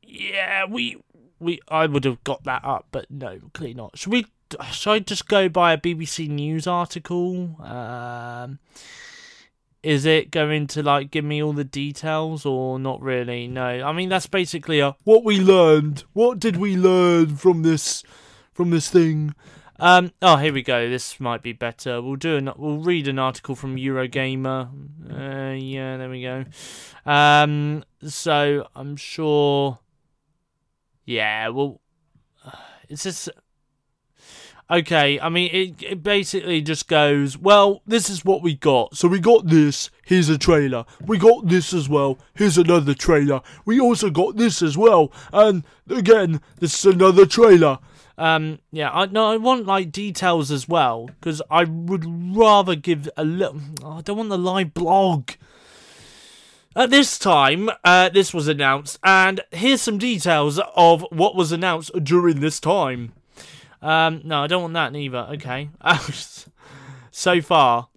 yeah, 0.00 0.64
we, 0.64 0.96
we, 1.40 1.58
I 1.66 1.86
would 1.86 2.04
have 2.04 2.22
got 2.22 2.44
that 2.44 2.64
up, 2.64 2.86
but 2.92 3.10
no, 3.10 3.40
clearly 3.52 3.74
not. 3.74 3.98
Should 3.98 4.12
we 4.12 4.26
should 4.70 4.90
I 4.90 4.98
just 5.00 5.28
go 5.28 5.48
by 5.48 5.72
a 5.72 5.78
BBC 5.78 6.28
News 6.28 6.66
article? 6.66 7.56
Um, 7.62 8.58
is 9.82 10.04
it 10.04 10.30
going 10.30 10.66
to 10.68 10.82
like 10.82 11.10
give 11.10 11.24
me 11.24 11.42
all 11.42 11.52
the 11.52 11.64
details 11.64 12.44
or 12.44 12.78
not 12.78 13.00
really? 13.00 13.46
No, 13.46 13.64
I 13.64 13.92
mean 13.92 14.08
that's 14.08 14.26
basically 14.26 14.80
a 14.80 14.96
what 15.04 15.24
we 15.24 15.40
learned. 15.40 16.04
What 16.12 16.38
did 16.38 16.56
we 16.56 16.76
learn 16.76 17.36
from 17.36 17.62
this 17.62 18.02
from 18.52 18.70
this 18.70 18.88
thing? 18.88 19.34
Um, 19.80 20.12
oh, 20.20 20.36
here 20.36 20.52
we 20.52 20.62
go. 20.62 20.90
This 20.90 21.20
might 21.20 21.40
be 21.40 21.52
better. 21.52 22.02
We'll 22.02 22.16
do 22.16 22.36
an, 22.36 22.50
we'll 22.56 22.78
read 22.78 23.06
an 23.06 23.20
article 23.20 23.54
from 23.54 23.76
Eurogamer. 23.76 24.68
Uh, 25.08 25.54
yeah, 25.54 25.96
there 25.96 26.10
we 26.10 26.22
go. 26.22 26.44
Um, 27.06 27.84
so 28.04 28.66
I'm 28.74 28.96
sure. 28.96 29.78
Yeah, 31.04 31.48
well, 31.48 31.80
it's 32.88 33.04
just 33.04 33.30
okay, 34.70 35.18
I 35.20 35.28
mean, 35.28 35.50
it, 35.52 35.82
it 35.82 36.02
basically 36.02 36.60
just 36.60 36.88
goes, 36.88 37.36
well, 37.38 37.82
this 37.86 38.10
is 38.10 38.24
what 38.24 38.42
we 38.42 38.54
got. 38.54 38.96
So 38.96 39.08
we 39.08 39.20
got 39.20 39.46
this, 39.46 39.90
here's 40.04 40.28
a 40.28 40.38
trailer. 40.38 40.84
We 41.04 41.18
got 41.18 41.48
this 41.48 41.72
as 41.72 41.88
well, 41.88 42.18
here's 42.34 42.58
another 42.58 42.94
trailer. 42.94 43.40
We 43.64 43.80
also 43.80 44.10
got 44.10 44.36
this 44.36 44.62
as 44.62 44.76
well, 44.76 45.12
and 45.32 45.64
again, 45.88 46.40
this 46.58 46.84
is 46.84 46.94
another 46.94 47.26
trailer. 47.26 47.78
Um, 48.18 48.58
yeah, 48.72 48.90
I 48.90 49.06
no, 49.06 49.30
I 49.30 49.36
want 49.36 49.66
like 49.66 49.92
details 49.92 50.50
as 50.50 50.68
well 50.68 51.06
because 51.06 51.40
I 51.52 51.62
would 51.62 52.04
rather 52.36 52.74
give 52.74 53.08
a 53.16 53.24
little. 53.24 53.60
Oh, 53.84 53.98
I 53.98 54.00
don't 54.00 54.16
want 54.16 54.28
the 54.28 54.36
live 54.36 54.74
blog. 54.74 55.30
At 56.74 56.90
this 56.90 57.16
time, 57.16 57.70
uh, 57.84 58.08
this 58.08 58.34
was 58.34 58.48
announced, 58.48 58.98
and 59.04 59.40
here's 59.52 59.82
some 59.82 59.98
details 59.98 60.60
of 60.74 61.04
what 61.10 61.36
was 61.36 61.52
announced 61.52 61.92
during 62.02 62.40
this 62.40 62.58
time. 62.58 63.12
Um, 63.80 64.22
no, 64.24 64.42
I 64.42 64.46
don't 64.46 64.62
want 64.62 64.74
that 64.74 64.92
neither. 64.92 65.18
Okay. 65.32 65.70
so 67.10 67.40
far, 67.40 67.88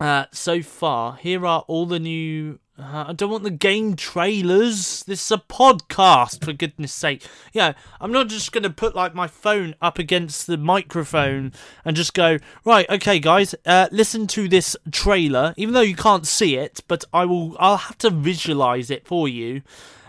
uh, 0.00 0.26
so 0.32 0.62
far, 0.62 1.16
here 1.16 1.46
are 1.46 1.64
all 1.66 1.86
the 1.86 1.98
new. 1.98 2.58
Uh, 2.76 3.04
I 3.08 3.12
don't 3.12 3.30
want 3.30 3.44
the 3.44 3.50
game 3.50 3.94
trailers. 3.94 5.04
This 5.04 5.22
is 5.24 5.30
a 5.30 5.38
podcast, 5.38 6.44
for 6.44 6.52
goodness 6.52 6.92
sake. 6.92 7.24
Yeah, 7.52 7.74
I'm 8.00 8.10
not 8.10 8.28
just 8.28 8.50
gonna 8.50 8.70
put 8.70 8.96
like 8.96 9.14
my 9.14 9.28
phone 9.28 9.76
up 9.80 9.98
against 9.98 10.48
the 10.48 10.56
microphone 10.56 11.52
and 11.84 11.96
just 11.96 12.14
go 12.14 12.38
right. 12.64 12.88
Okay, 12.90 13.20
guys, 13.20 13.54
uh, 13.64 13.88
listen 13.92 14.26
to 14.28 14.48
this 14.48 14.76
trailer. 14.90 15.54
Even 15.56 15.74
though 15.74 15.80
you 15.80 15.94
can't 15.94 16.26
see 16.26 16.56
it, 16.56 16.80
but 16.88 17.04
I 17.12 17.24
will. 17.26 17.56
I'll 17.60 17.76
have 17.76 17.98
to 17.98 18.10
visualize 18.10 18.90
it 18.90 19.06
for 19.06 19.28
you. 19.28 19.62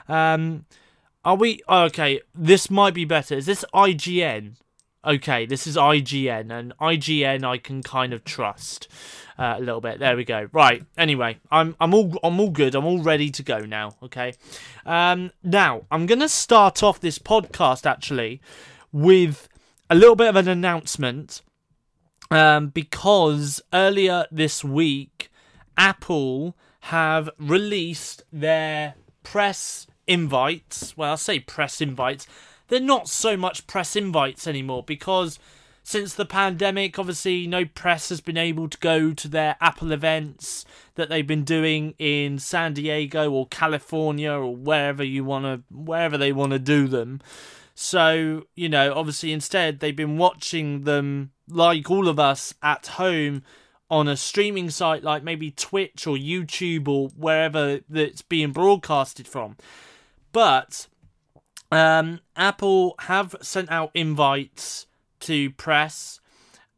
Um, 0.08 0.66
are 1.24 1.36
we 1.36 1.62
okay? 1.70 2.22
This 2.34 2.72
might 2.72 2.94
be 2.94 3.06
better. 3.06 3.36
Is 3.36 3.46
this 3.46 3.66
IGN? 3.74 4.56
Okay, 5.06 5.46
this 5.46 5.68
is 5.68 5.76
IGN, 5.76 6.52
and 6.52 6.74
IGN 6.80 7.44
I 7.44 7.58
can 7.58 7.84
kind 7.84 8.14
of 8.14 8.24
trust 8.24 8.88
uh, 9.38 9.56
a 9.58 9.60
little 9.60 9.82
bit. 9.82 10.00
There 10.00 10.16
we 10.16 10.24
go. 10.24 10.50
Right. 10.52 10.84
Anyway, 10.98 11.38
I'm 11.52 11.76
I'm 11.80 11.94
all 11.94 12.18
I'm 12.24 12.40
all 12.40 12.50
good. 12.50 12.76
I'm 12.76 12.86
all 12.86 13.02
ready 13.02 13.30
to 13.32 13.44
go 13.44 13.60
now. 13.60 13.96
Okay. 14.04 14.34
Um, 14.86 15.32
now 15.44 15.84
I'm 15.92 16.06
gonna 16.06 16.30
start 16.30 16.84
off 16.84 17.00
this 17.00 17.20
podcast 17.20 17.86
actually 17.86 18.42
with 18.92 19.48
a 19.90 19.96
little 19.96 20.16
bit 20.16 20.28
of 20.28 20.36
an 20.36 20.48
announcement. 20.48 21.42
Um, 22.32 22.70
because 22.70 23.62
earlier 23.72 24.26
this 24.32 24.64
week, 24.64 25.30
Apple 25.78 26.58
have 26.82 27.30
released 27.38 28.24
their 28.34 28.96
press 29.22 29.86
invites. 30.08 30.98
Well, 30.98 31.12
I'll 31.12 31.18
say 31.18 31.40
press 31.40 31.82
invites 31.82 32.26
they're 32.68 32.80
not 32.80 33.08
so 33.08 33.38
much 33.38 33.68
press 33.68 33.96
invites 33.96 34.48
anymore 34.48 34.84
because 34.84 35.40
since 35.88 36.16
the 36.16 36.26
pandemic, 36.26 36.98
obviously, 36.98 37.46
no 37.46 37.64
press 37.64 38.10
has 38.10 38.20
been 38.20 38.38
able 38.38 38.68
to 38.68 38.78
go 38.80 39.14
to 39.14 39.28
their 39.28 39.56
Apple 39.62 39.92
events 39.92 40.66
that 40.96 41.10
they've 41.10 41.28
been 41.28 41.44
doing 41.44 41.94
in 42.00 42.40
San 42.40 42.74
Diego 42.74 43.32
or 43.32 43.46
California 43.48 44.32
or 44.32 44.56
wherever 44.56 45.04
you 45.04 45.24
want 45.24 45.46
to, 45.46 45.62
wherever 45.72 46.18
they 46.18 46.32
want 46.32 46.54
to 46.54 46.60
do 46.60 46.88
them. 46.88 47.22
So, 47.76 48.48
you 48.56 48.68
know, 48.68 48.96
obviously, 48.96 49.32
instead, 49.32 49.80
they've 49.80 49.96
been 49.96 50.18
watching 50.18 50.86
them 50.86 51.30
like 51.48 51.92
all 51.92 52.08
of 52.08 52.20
us 52.20 52.56
at 52.64 52.88
home 52.88 53.44
on 53.88 54.08
a 54.08 54.18
streaming 54.18 54.72
site 54.72 55.04
like 55.04 55.24
maybe 55.24 55.52
Twitch 55.52 56.08
or 56.08 56.18
YouTube 56.18 56.88
or 56.88 57.10
wherever 57.10 57.82
that's 57.88 58.24
being 58.24 58.52
broadcasted 58.52 59.28
from. 59.28 59.56
But 60.32 60.88
um, 61.72 62.20
Apple 62.36 62.96
have 63.00 63.36
sent 63.42 63.72
out 63.72 63.92
invites 63.94 64.88
to 65.22 65.50
press 65.52 66.20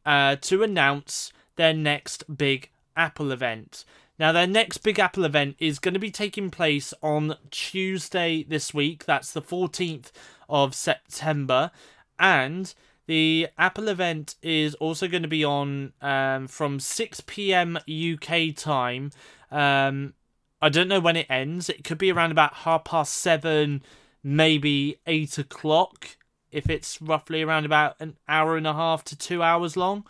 uh, 0.06 0.38
to 0.38 0.64
announce 0.64 1.34
their 1.56 1.74
next 1.74 2.24
big 2.38 2.70
Apple 2.96 3.32
event. 3.32 3.84
Now, 4.20 4.32
their 4.32 4.48
next 4.48 4.80
big 4.80 5.00
Apple 5.00 5.26
event 5.26 5.56
is 5.60 5.78
going 5.78 5.94
to 5.94 6.00
be 6.00 6.10
taking 6.10 6.50
place 6.50 6.94
on 7.04 7.36
Tuesday 7.52 8.44
this 8.44 8.74
week. 8.74 9.06
That's 9.06 9.32
the 9.32 9.42
14th 9.42 10.12
of 10.50 10.74
September. 10.74 11.72
And 12.18 12.74
the 13.06 13.50
Apple 13.58 13.88
event 13.88 14.36
is 14.42 14.74
also 14.76 15.08
going 15.08 15.22
to 15.22 15.30
be 15.30 15.44
on 15.44 15.94
um, 16.02 16.48
from 16.48 16.80
6 16.80 17.22
p.m. 17.22 17.78
UK 17.78 18.56
time. 18.56 19.12
Um, 19.52 20.14
I 20.62 20.70
don't 20.70 20.88
know 20.88 21.00
when 21.00 21.16
it 21.16 21.28
ends. 21.30 21.70
It 21.70 21.84
could 21.84 22.00
be 22.00 22.12
around 22.12 22.32
about 22.32 22.54
half 22.54 22.86
past 22.86 23.14
seven, 23.14 23.84
maybe 24.28 25.00
eight 25.08 25.38
o'clock, 25.38 26.18
if 26.52 26.70
it's 26.70 27.02
roughly 27.02 27.42
around 27.42 27.66
about 27.66 27.96
an 28.02 28.18
hour 28.28 28.58
and 28.58 28.68
a 28.68 28.74
half 28.74 29.06
to 29.06 29.16
two 29.16 29.42
hours 29.42 29.78
long. 29.78 30.06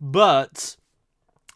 But 0.00 0.76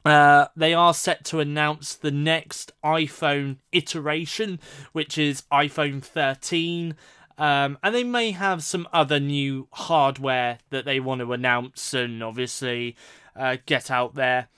uh, 0.05 0.47
they 0.57 0.75
are 0.75 0.93
set 0.93 1.25
to 1.26 1.38
announce 1.38 1.95
the 1.95 2.11
next 2.11 2.73
iPhone 2.85 3.59
iteration, 3.71 4.59
which 4.90 5.17
is 5.19 5.45
iPhone 5.52 6.02
13. 6.02 6.97
Um, 7.38 7.79
and 7.81 7.95
they 7.95 8.05
may 8.05 8.33
have 8.33 8.64
some 8.64 8.88
other 8.93 9.21
new 9.21 9.69
hardware 9.73 10.59
that 10.71 10.85
they 10.85 10.99
want 10.99 11.21
to 11.21 11.33
announce 11.33 11.95
and 11.95 12.25
obviously 12.25 12.97
uh, 13.37 13.59
get 13.67 13.88
out 13.88 14.17
there. 14.17 14.49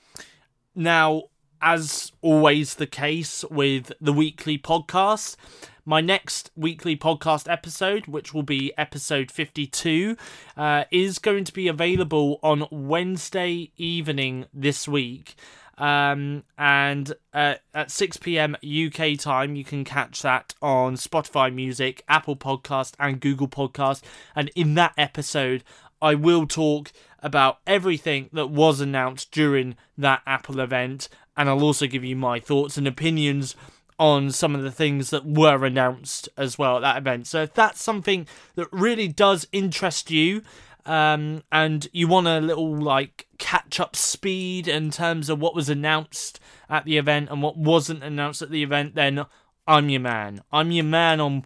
Now, 0.75 1.25
as 1.63 2.13
always 2.21 2.75
the 2.75 2.87
case 2.87 3.45
with 3.51 3.93
the 4.01 4.13
weekly 4.13 4.59
podcast, 4.59 5.37
my 5.85 6.01
next 6.01 6.51
weekly 6.57 6.97
podcast 6.97 7.51
episode, 7.51 8.07
which 8.07 8.35
will 8.35 8.43
be 8.43 8.73
episode 8.77 9.31
52, 9.31 10.17
uh, 10.57 10.85
is 10.91 11.19
going 11.19 11.45
to 11.45 11.53
be 11.53 11.69
available 11.69 12.41
on 12.43 12.67
Wednesday 12.71 13.71
evening 13.77 14.47
this 14.53 14.89
week. 14.89 15.37
Um, 15.79 16.45
and 16.59 17.13
uh, 17.33 17.55
at 17.75 17.91
6 17.91 18.17
p.m. 18.19 18.57
UK 18.63 19.19
time, 19.19 19.57
you 19.57 19.65
can 19.65 19.85
catch 19.85 20.23
that 20.23 20.55
on 20.61 20.97
Spotify 20.97 21.53
Music, 21.53 22.05
Apple 22.09 22.37
Podcast, 22.37 22.95
and 22.99 23.21
Google 23.21 23.49
Podcast. 23.49 24.03
And 24.37 24.51
in 24.55 24.75
that 24.75 24.93
episode, 24.99 25.65
I 26.01 26.17
will 26.17 26.47
talk 26.47 26.93
about 27.23 27.59
everything 27.67 28.29
that 28.33 28.49
was 28.49 28.81
announced 28.81 29.31
during 29.31 29.77
that 29.97 30.23
Apple 30.27 30.61
event, 30.61 31.09
and 31.37 31.49
I'll 31.49 31.63
also 31.63 31.87
give 31.87 32.05
you 32.05 32.17
my 32.17 32.41
thoughts 32.41 32.77
and 32.77 32.87
opinions 32.87 33.55
on 33.99 34.31
some 34.31 34.55
of 34.55 34.63
the 34.63 34.71
things 34.71 35.11
that 35.11 35.25
were 35.25 35.65
announced 35.65 36.29
as 36.37 36.59
well 36.59 36.77
at 36.77 36.81
that 36.81 36.97
event. 36.97 37.27
So 37.27 37.43
if 37.43 37.55
that's 37.55 37.81
something 37.81 38.27
that 38.57 38.69
really 38.73 39.07
does 39.07 39.47
interest 39.53 40.11
you, 40.11 40.43
um, 40.85 41.45
and 41.53 41.89
you 41.93 42.09
want 42.09 42.27
a 42.27 42.41
little 42.41 42.77
like 42.77 43.29
catch 43.39 43.79
up 43.79 43.95
speed 43.95 44.67
in 44.67 44.91
terms 44.91 45.31
of 45.31 45.41
what 45.41 45.55
was 45.55 45.69
announced 45.69 46.41
at 46.69 46.85
the 46.85 46.99
event 46.99 47.29
and 47.31 47.43
what 47.43 47.57
wasn't 47.57 48.03
announced 48.03 48.43
at 48.43 48.51
the 48.51 48.65
event, 48.65 48.97
then 48.97 49.25
I'm 49.67 49.89
your 49.89 50.01
man. 50.01 50.43
I'm 50.53 50.73
your 50.73 50.85
man 50.85 51.21
on 51.21 51.45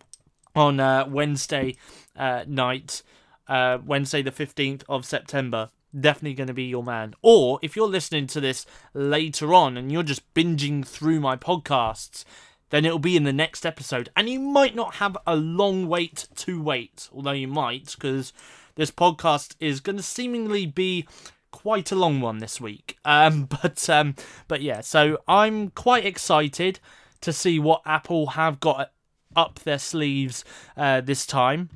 on 0.55 0.81
uh, 0.81 1.07
Wednesday 1.07 1.77
uh, 2.17 2.45
night, 2.47 3.03
uh, 3.49 3.79
Wednesday 3.85 4.23
the 4.23 4.31
fifteenth 4.31 4.85
of 4.89 5.05
September. 5.05 5.71
Definitely 5.99 6.35
going 6.35 6.49
to 6.49 6.55
be 6.55 6.65
your 6.65 6.83
man. 6.83 7.15
Or 7.23 7.59
if 7.63 7.75
you're 7.75 7.89
listening 7.89 8.27
to 8.29 8.41
this 8.41 8.67
later 8.93 9.55
on 9.55 9.77
and 9.77 9.91
you're 9.91 10.03
just 10.03 10.35
binging 10.35 10.87
through 10.87 11.21
my 11.21 11.37
podcasts, 11.37 12.25
then 12.71 12.85
it'll 12.85 12.99
be 12.99 13.17
in 13.17 13.25
the 13.25 13.33
next 13.33 13.65
episode. 13.65 14.11
And 14.15 14.29
you 14.29 14.41
might 14.41 14.75
not 14.75 14.97
have 14.97 15.17
a 15.27 15.37
long 15.37 15.89
wait 15.89 16.29
to 16.37 16.61
wait, 16.61 17.09
although 17.15 17.31
you 17.31 17.49
might, 17.49 17.93
because 17.93 18.33
this 18.75 18.91
podcast 18.91 19.55
is 19.59 19.81
going 19.81 19.97
to 19.97 20.03
seemingly 20.03 20.67
be 20.67 21.07
quite 21.51 21.91
a 21.91 21.97
long 21.97 22.21
one 22.21 22.39
this 22.39 22.61
week. 22.61 22.99
Um, 23.05 23.45
but 23.63 23.89
um, 23.89 24.15
but 24.49 24.61
yeah, 24.61 24.81
so 24.81 25.19
I'm 25.27 25.71
quite 25.71 26.05
excited 26.05 26.81
to 27.23 27.33
see 27.33 27.59
what 27.59 27.83
Apple 27.87 28.29
have 28.29 28.61
got 28.61 28.93
up 29.35 29.59
their 29.61 29.79
sleeves 29.79 30.45
uh, 30.77 31.01
this 31.01 31.27
time, 31.27 31.71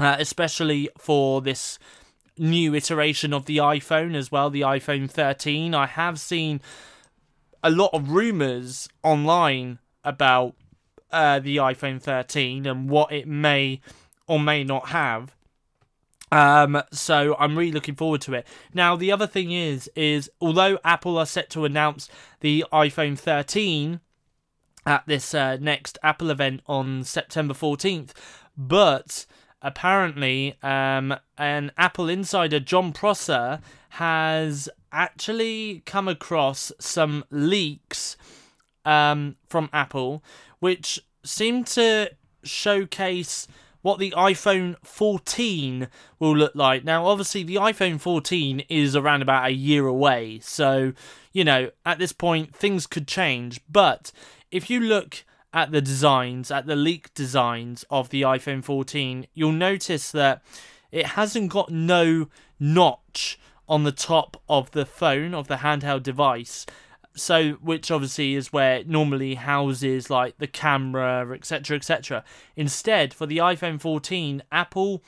uh, 0.00 0.16
especially 0.18 0.88
for 0.98 1.40
this 1.42 1.78
new 2.38 2.74
iteration 2.74 3.34
of 3.34 3.44
the 3.44 3.58
iPhone 3.58 4.16
as 4.16 4.32
well, 4.32 4.50
the 4.50 4.62
iPhone 4.62 5.10
13. 5.10 5.74
I 5.74 5.86
have 5.86 6.18
seen 6.18 6.60
a 7.62 7.70
lot 7.70 7.90
of 7.92 8.10
rumors 8.10 8.88
online 9.02 9.78
about 10.02 10.54
uh, 11.12 11.38
the 11.38 11.58
iPhone 11.58 12.00
13 12.00 12.66
and 12.66 12.88
what 12.88 13.12
it 13.12 13.28
may 13.28 13.80
or 14.26 14.40
may 14.40 14.64
not 14.64 14.88
have. 14.88 15.34
Um, 16.32 16.82
so 16.92 17.36
I'm 17.38 17.58
really 17.58 17.72
looking 17.72 17.96
forward 17.96 18.20
to 18.22 18.34
it. 18.34 18.46
Now, 18.72 18.96
the 18.96 19.12
other 19.12 19.26
thing 19.26 19.50
is, 19.50 19.90
is 19.94 20.30
although 20.40 20.78
Apple 20.84 21.18
are 21.18 21.26
set 21.26 21.50
to 21.50 21.64
announce 21.64 22.08
the 22.40 22.64
iPhone 22.72 23.18
13 23.18 24.00
at 24.86 25.06
this 25.06 25.34
uh, 25.34 25.56
next 25.60 25.98
Apple 26.02 26.30
event 26.30 26.62
on 26.66 27.04
September 27.04 27.52
14th, 27.52 28.12
but 28.56 29.26
apparently, 29.62 30.56
um, 30.62 31.14
an 31.38 31.72
Apple 31.76 32.08
insider, 32.08 32.60
Jon 32.60 32.92
Prosser, 32.92 33.60
has 33.90 34.68
actually 34.92 35.82
come 35.86 36.08
across 36.08 36.72
some 36.78 37.24
leaks 37.30 38.16
um, 38.84 39.36
from 39.48 39.68
Apple, 39.72 40.22
which 40.58 41.00
seem 41.24 41.64
to 41.64 42.10
showcase 42.42 43.46
what 43.82 43.98
the 43.98 44.12
iPhone 44.16 44.76
14 44.82 45.88
will 46.18 46.36
look 46.36 46.54
like. 46.54 46.84
Now, 46.84 47.06
obviously, 47.06 47.42
the 47.42 47.56
iPhone 47.56 48.00
14 48.00 48.64
is 48.68 48.94
around 48.94 49.22
about 49.22 49.48
a 49.48 49.54
year 49.54 49.86
away, 49.86 50.38
so 50.42 50.92
you 51.32 51.44
know, 51.44 51.70
at 51.86 51.98
this 51.98 52.12
point, 52.12 52.54
things 52.54 52.86
could 52.86 53.06
change. 53.06 53.60
But 53.68 54.12
if 54.50 54.68
you 54.68 54.80
look 54.80 55.24
at 55.52 55.72
the 55.72 55.80
designs, 55.80 56.50
at 56.50 56.66
the 56.66 56.76
leaked 56.76 57.14
designs 57.14 57.84
of 57.90 58.10
the 58.10 58.22
iPhone 58.22 58.62
14, 58.62 59.26
you'll 59.34 59.52
notice 59.52 60.10
that 60.12 60.42
it 60.92 61.06
hasn't 61.06 61.50
got 61.50 61.70
no 61.70 62.28
notch 62.58 63.38
on 63.68 63.84
the 63.84 63.92
top 63.92 64.40
of 64.48 64.70
the 64.72 64.86
phone, 64.86 65.34
of 65.34 65.48
the 65.48 65.56
handheld 65.56 66.02
device. 66.02 66.66
So 67.14 67.52
which 67.54 67.90
obviously 67.90 68.34
is 68.34 68.52
where 68.52 68.76
it 68.76 68.88
normally 68.88 69.34
houses 69.34 70.10
like 70.10 70.38
the 70.38 70.46
camera 70.46 71.28
etc 71.34 71.76
etc 71.76 72.24
instead 72.54 73.12
for 73.12 73.26
the 73.26 73.38
iphone 73.38 73.80
14 73.80 74.44
apple 74.52 75.02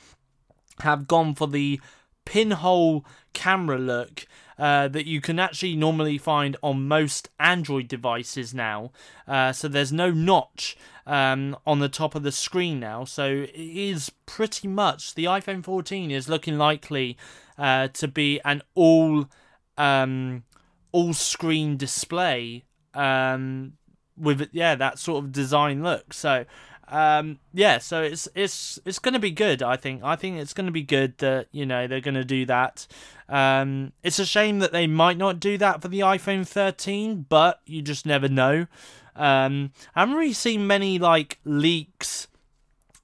have 0.81 1.07
gone 1.07 1.33
for 1.33 1.47
the 1.47 1.79
pinhole 2.25 3.05
camera 3.31 3.77
look 3.77 4.27
uh, 4.57 4.87
that 4.87 5.05
you 5.05 5.21
can 5.21 5.39
actually 5.39 5.75
normally 5.75 6.17
find 6.17 6.57
on 6.61 6.87
most 6.87 7.29
Android 7.39 7.87
devices 7.87 8.53
now. 8.53 8.91
Uh, 9.27 9.51
so 9.51 9.67
there's 9.67 9.91
no 9.91 10.11
notch 10.11 10.77
um, 11.05 11.55
on 11.65 11.79
the 11.79 11.89
top 11.89 12.15
of 12.15 12.23
the 12.23 12.31
screen 12.31 12.79
now. 12.79 13.05
So 13.05 13.25
it 13.25 13.51
is 13.55 14.11
pretty 14.25 14.67
much 14.67 15.15
the 15.15 15.25
iPhone 15.25 15.63
14 15.63 16.11
is 16.11 16.29
looking 16.29 16.57
likely 16.57 17.17
uh, 17.57 17.89
to 17.89 18.07
be 18.07 18.39
an 18.45 18.61
all 18.75 19.29
um, 19.77 20.43
all 20.91 21.13
screen 21.13 21.77
display 21.77 22.63
um, 22.93 23.73
with 24.15 24.47
yeah 24.51 24.75
that 24.75 24.99
sort 24.99 25.23
of 25.23 25.31
design 25.31 25.83
look. 25.83 26.13
So 26.13 26.45
um, 26.87 27.39
yeah, 27.53 27.77
so 27.77 28.01
it's 28.01 28.27
it's 28.35 28.79
it's 28.85 28.99
going 28.99 29.13
to 29.13 29.19
be 29.19 29.31
good. 29.31 29.63
I 29.63 29.75
think 29.75 30.03
I 30.03 30.15
think 30.15 30.37
it's 30.37 30.53
going 30.53 30.65
to 30.65 30.71
be 30.71 30.83
good 30.83 31.17
that 31.19 31.47
you 31.51 31.65
know 31.65 31.87
they're 31.87 32.01
going 32.01 32.15
to 32.15 32.25
do 32.25 32.45
that. 32.45 32.87
Um, 33.29 33.93
it's 34.03 34.19
a 34.19 34.25
shame 34.25 34.59
that 34.59 34.71
they 34.71 34.87
might 34.87 35.17
not 35.17 35.39
do 35.39 35.57
that 35.57 35.81
for 35.81 35.87
the 35.87 36.01
iPhone 36.01 36.47
13, 36.47 37.25
but 37.29 37.61
you 37.65 37.81
just 37.81 38.05
never 38.05 38.27
know. 38.27 38.67
Um, 39.15 39.71
I 39.95 40.01
haven't 40.01 40.15
really 40.15 40.33
seen 40.33 40.67
many 40.67 40.99
like 40.99 41.39
leaks, 41.45 42.27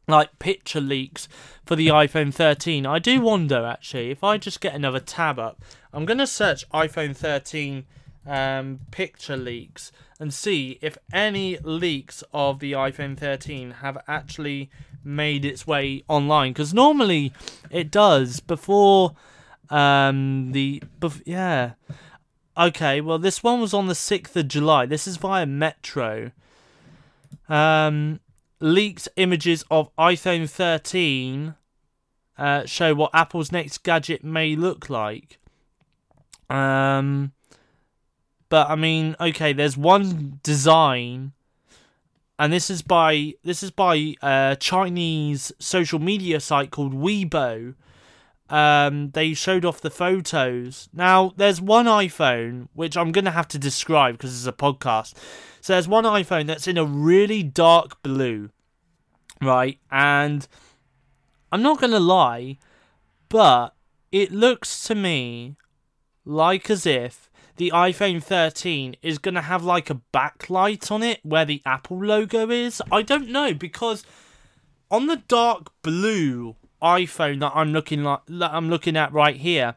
like 0.08 0.38
picture 0.40 0.82
leaks 0.82 1.28
for 1.66 1.76
the 1.76 1.88
iPhone 1.88 2.34
13. 2.34 2.86
I 2.86 3.00
do 3.00 3.22
wonder 3.22 3.66
actually 3.66 4.12
if 4.12 4.24
I 4.24 4.38
just 4.38 4.60
get 4.60 4.76
another 4.76 5.00
tab 5.00 5.40
up 5.40 5.64
I'm 5.92 6.06
going 6.06 6.20
to 6.20 6.28
search 6.28 6.70
iPhone 6.70 7.16
13 7.16 7.86
um, 8.30 8.80
picture 8.92 9.36
leaks 9.36 9.92
and 10.20 10.34
see 10.34 10.78
if 10.82 10.98
any 11.12 11.58
leaks 11.64 12.24
of 12.32 12.60
the 12.60 12.74
iPhone 12.74 13.18
13 13.18 13.72
have 13.82 13.98
actually 14.08 14.70
made 15.04 15.44
its 15.44 15.66
way 15.66 16.04
online. 16.08 16.52
Because 16.52 16.74
normally 16.74 17.34
it 17.72 17.90
does 17.90 18.40
before 18.40 19.16
um 19.70 20.52
the 20.52 20.82
bef- 21.00 21.24
yeah. 21.26 21.74
Okay 22.58 23.02
well 23.02 23.18
this 23.20 23.44
one 23.44 23.62
was 23.62 23.74
on 23.74 23.88
the 23.88 23.94
6th 23.94 24.36
of 24.36 24.48
july. 24.48 24.86
This 24.86 25.08
is 25.08 25.18
via 25.18 25.46
metro. 25.46 26.32
Um 27.48 28.20
leaked 28.60 29.08
images 29.16 29.64
of 29.72 29.90
iphone 29.96 30.50
13 30.50 31.56
uh, 32.38 32.66
show 32.66 32.94
what 32.94 33.10
apple's 33.14 33.52
next 33.52 33.84
gadget 33.84 34.24
may 34.24 34.56
look 34.56 34.90
like. 34.90 35.40
Um 36.50 37.32
but 38.50 38.70
i 38.70 38.76
mean 38.76 39.16
okay 39.20 39.54
there's 39.54 39.78
one 39.78 40.40
design 40.44 41.32
and 42.40 42.54
this 42.54 42.70
is 42.70 42.82
by 42.82 43.34
this 43.44 43.62
is 43.62 43.70
by 43.70 44.16
a 44.24 44.56
Chinese 44.58 45.52
social 45.60 46.00
media 46.00 46.40
site 46.40 46.72
called 46.72 46.94
Weibo. 46.94 47.76
Um, 48.50 49.12
they 49.12 49.34
showed 49.34 49.66
off 49.66 49.82
the 49.82 49.92
photos. 49.92 50.88
Now, 50.94 51.34
there's 51.36 51.62
one 51.62 51.86
iPhone 51.86 52.70
which 52.74 52.96
I'm 52.96 53.12
gonna 53.12 53.32
have 53.32 53.50
to 53.50 53.60
describe 53.60 54.18
because 54.18 54.34
it's 54.34 54.48
a 54.48 54.54
podcast. 54.54 55.16
So 55.60 55.74
there's 55.74 55.90
one 55.90 56.06
iPhone 56.06 56.48
that's 56.48 56.68
in 56.68 56.78
a 56.78 56.86
really 56.86 57.44
dark 57.44 58.02
blue, 58.02 58.52
right? 59.42 59.78
And 59.92 60.48
I'm 61.52 61.62
not 61.62 61.82
gonna 61.82 62.00
lie, 62.00 62.58
but 63.28 63.76
it 64.14 64.32
looks 64.32 64.82
to 64.84 64.96
me 64.96 65.58
like 66.24 66.70
as 66.70 66.86
if 66.86 67.29
the 67.60 67.72
iPhone 67.76 68.24
13 68.24 68.96
is 69.02 69.18
going 69.18 69.36
to 69.36 69.42
have 69.42 69.66
like 69.66 69.90
a 69.90 70.00
backlight 70.14 70.90
on 70.90 71.04
it 71.04 71.20
where 71.24 71.44
the 71.44 71.62
Apple 71.66 72.02
logo 72.02 72.50
is. 72.50 72.82
I 72.90 73.02
don't 73.02 73.28
know 73.28 73.54
because 73.54 74.06
on 74.90 75.08
the 75.08 75.18
dark 75.28 75.70
blue 75.82 76.56
iPhone 76.82 77.42
that 77.42 77.52
I'm 77.54 77.74
looking 77.74 78.02
like 78.02 78.22
that 78.30 78.54
I'm 78.54 78.70
looking 78.70 78.96
at 78.96 79.12
right 79.12 79.36
here, 79.36 79.76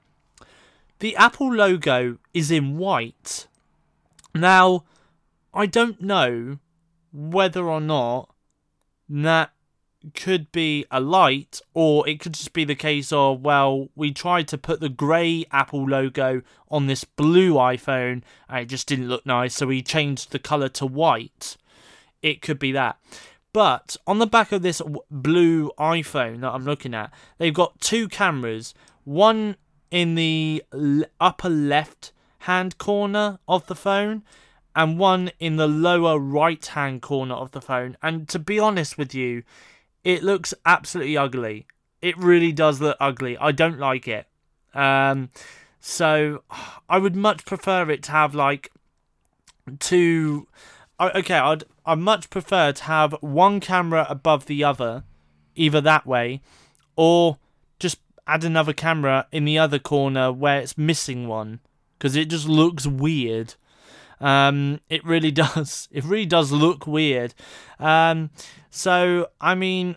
the 1.01 1.16
Apple 1.16 1.53
logo 1.53 2.18
is 2.33 2.53
in 2.53 2.79
white. 2.79 3.49
Now, 4.33 4.85
I 5.53 5.66
don't 5.66 6.01
know 6.01 6.61
whether 7.12 7.64
or 7.64 7.81
not 7.81 8.33
that 9.09 9.51
could 10.15 10.53
be 10.53 10.85
a 10.91 11.01
light, 11.01 11.61
or 11.75 12.09
it 12.09 12.21
could 12.21 12.35
just 12.35 12.53
be 12.53 12.65
the 12.65 12.75
case 12.75 13.12
of, 13.12 13.41
well, 13.41 13.88
we 13.95 14.12
tried 14.12 14.49
to 14.49 14.59
put 14.59 14.81
the 14.81 14.88
grey 14.88 15.45
Apple 15.51 15.88
logo 15.88 16.43
on 16.71 16.87
this 16.87 17.05
blue 17.05 17.55
iPhone 17.55 18.23
and 18.49 18.61
it 18.61 18.67
just 18.67 18.88
didn't 18.88 19.09
look 19.09 19.25
nice, 19.27 19.55
so 19.55 19.67
we 19.67 19.83
changed 19.83 20.31
the 20.31 20.38
colour 20.38 20.69
to 20.71 20.87
white. 20.87 21.57
It 22.23 22.43
could 22.43 22.59
be 22.59 22.73
that. 22.73 22.99
But 23.53 23.97
on 24.07 24.19
the 24.19 24.27
back 24.27 24.53
of 24.53 24.62
this 24.62 24.81
blue 25.11 25.71
iPhone 25.79 26.41
that 26.41 26.53
I'm 26.53 26.65
looking 26.65 26.95
at, 26.95 27.12
they've 27.38 27.53
got 27.53 27.81
two 27.81 28.09
cameras. 28.09 28.75
One 29.05 29.57
in 29.91 30.15
the 30.15 30.65
upper 31.21 31.51
left 31.51 32.12
hand 32.38 32.79
corner 32.79 33.38
of 33.47 33.67
the 33.67 33.75
phone, 33.75 34.23
and 34.75 34.99
one 34.99 35.31
in 35.38 35.57
the 35.57 35.69
lower 35.69 36.19
right 36.19 36.65
hand 36.65 37.03
corner 37.03 37.35
of 37.35 37.51
the 37.51 37.61
phone. 37.61 37.97
And 38.03 38.27
to 38.31 38.38
be 38.38 38.59
honest 38.59 38.97
with 38.97 39.15
you, 39.15 39.43
it 40.05 40.23
looks 40.23 40.55
absolutely 40.67 41.17
ugly. 41.17 41.67
It 42.01 42.17
really 42.19 42.53
does 42.53 42.81
look 42.81 42.97
ugly. 42.99 43.38
I 43.38 43.53
don't 43.53 43.79
like 43.79 44.09
it. 44.09 44.27
Um, 44.75 45.31
so 45.81 46.43
I 46.88 46.99
would 46.99 47.17
much 47.17 47.45
prefer 47.45 47.91
it 47.91 48.03
to 48.05 48.12
have 48.12 48.35
like 48.35 48.71
two. 49.79 50.49
Okay, 51.01 51.35
I'd 51.35 51.65
I 51.85 51.95
much 51.95 52.31
prefer 52.31 52.73
to 52.73 52.85
have 52.85 53.15
one 53.21 53.61
camera 53.61 54.07
above 54.09 54.47
the 54.47 54.62
other, 54.65 55.05
either 55.55 55.81
that 55.81 56.07
way, 56.07 56.41
or 56.97 57.38
just 57.79 57.99
add 58.27 58.45
another 58.45 58.73
camera 58.73 59.27
in 59.33 59.45
the 59.45 59.59
other 59.59 59.79
corner 59.79 60.33
where 60.33 60.61
it's 60.61 60.79
missing 60.79 61.27
one, 61.27 61.61
because 61.99 62.15
it 62.15 62.27
just 62.27 62.49
looks 62.49 62.87
weird. 62.87 63.55
Um, 64.23 64.81
it 64.89 65.05
really 65.05 65.31
does. 65.45 65.89
It 65.91 66.05
really 66.05 66.27
does 66.27 66.53
look 66.53 66.87
weird. 66.87 67.35
Um, 67.79 68.31
so, 68.71 69.29
I 69.41 69.55
mean, 69.55 69.97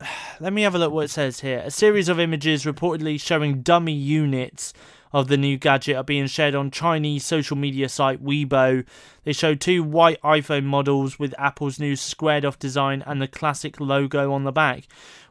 let 0.40 0.52
me 0.52 0.62
have 0.62 0.74
a 0.74 0.78
look 0.78 0.92
what 0.92 1.06
it 1.06 1.10
says 1.10 1.40
here. 1.40 1.62
A 1.64 1.70
series 1.70 2.08
of 2.08 2.20
images 2.20 2.64
reportedly 2.64 3.18
showing 3.18 3.62
dummy 3.62 3.94
units 3.94 4.74
of 5.12 5.28
the 5.28 5.36
new 5.36 5.56
gadget 5.56 5.96
are 5.96 6.04
being 6.04 6.26
shared 6.26 6.54
on 6.54 6.70
Chinese 6.70 7.24
social 7.24 7.56
media 7.56 7.88
site 7.88 8.22
Weibo. 8.22 8.84
They 9.24 9.32
show 9.32 9.54
two 9.54 9.82
white 9.82 10.20
iPhone 10.22 10.64
models 10.64 11.18
with 11.18 11.34
Apple's 11.36 11.80
new 11.80 11.96
squared 11.96 12.44
off 12.44 12.58
design 12.58 13.02
and 13.06 13.20
the 13.20 13.26
classic 13.26 13.80
logo 13.80 14.32
on 14.32 14.44
the 14.44 14.52
back. 14.52 14.84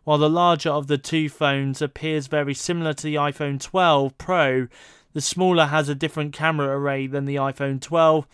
While 0.03 0.17
the 0.17 0.29
larger 0.29 0.69
of 0.69 0.87
the 0.87 0.97
two 0.97 1.29
phones 1.29 1.81
appears 1.81 2.27
very 2.27 2.53
similar 2.53 2.93
to 2.93 3.03
the 3.03 3.15
iPhone 3.15 3.61
12 3.61 4.17
Pro, 4.17 4.67
the 5.13 5.21
smaller 5.21 5.65
has 5.65 5.89
a 5.89 5.95
different 5.95 6.33
camera 6.33 6.77
array 6.77 7.07
than 7.07 7.25
the 7.25 7.35
iPhone 7.35 7.81
12 7.81 8.27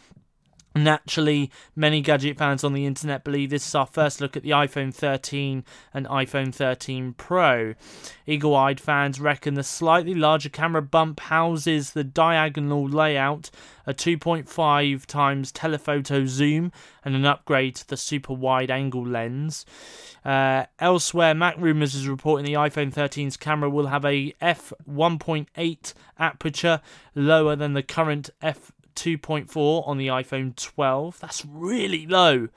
Naturally, 0.77 1.51
many 1.73 2.01
gadget 2.01 2.37
fans 2.37 2.61
on 2.61 2.73
the 2.73 2.85
internet 2.85 3.23
believe 3.23 3.49
this 3.49 3.65
is 3.65 3.75
our 3.75 3.85
first 3.85 4.19
look 4.19 4.35
at 4.35 4.43
the 4.43 4.49
iPhone 4.49 4.93
13 4.93 5.63
and 5.93 6.05
iPhone 6.07 6.53
13 6.53 7.13
Pro. 7.13 7.75
Eagle 8.27 8.53
eyed 8.53 8.81
fans 8.81 9.21
reckon 9.21 9.53
the 9.53 9.63
slightly 9.63 10.13
larger 10.13 10.49
camera 10.49 10.81
bump 10.81 11.21
houses 11.21 11.91
the 11.91 12.03
diagonal 12.03 12.89
layout, 12.89 13.51
a 13.85 13.93
2.5 13.93 15.05
times 15.05 15.49
telephoto 15.53 16.25
zoom, 16.25 16.73
and 17.05 17.15
an 17.15 17.25
upgrade 17.25 17.75
to 17.75 17.87
the 17.87 17.95
super 17.95 18.33
wide 18.33 18.69
angle 18.69 19.07
lens. 19.07 19.65
Uh, 20.25 20.65
elsewhere, 20.79 21.33
MacRumors 21.33 21.95
is 21.95 22.09
reporting 22.09 22.45
the 22.45 22.59
iPhone 22.59 22.93
13's 22.93 23.37
camera 23.37 23.69
will 23.69 23.87
have 23.87 24.03
a 24.03 24.33
f1.8 24.41 25.93
aperture, 26.19 26.81
lower 27.13 27.55
than 27.55 27.71
the 27.71 27.83
current 27.83 28.29
f 28.41 28.73
2.4 28.95 29.87
on 29.87 29.97
the 29.97 30.07
iPhone 30.07 30.55
12. 30.55 31.19
That's 31.19 31.45
really 31.45 32.07
low. 32.07 32.49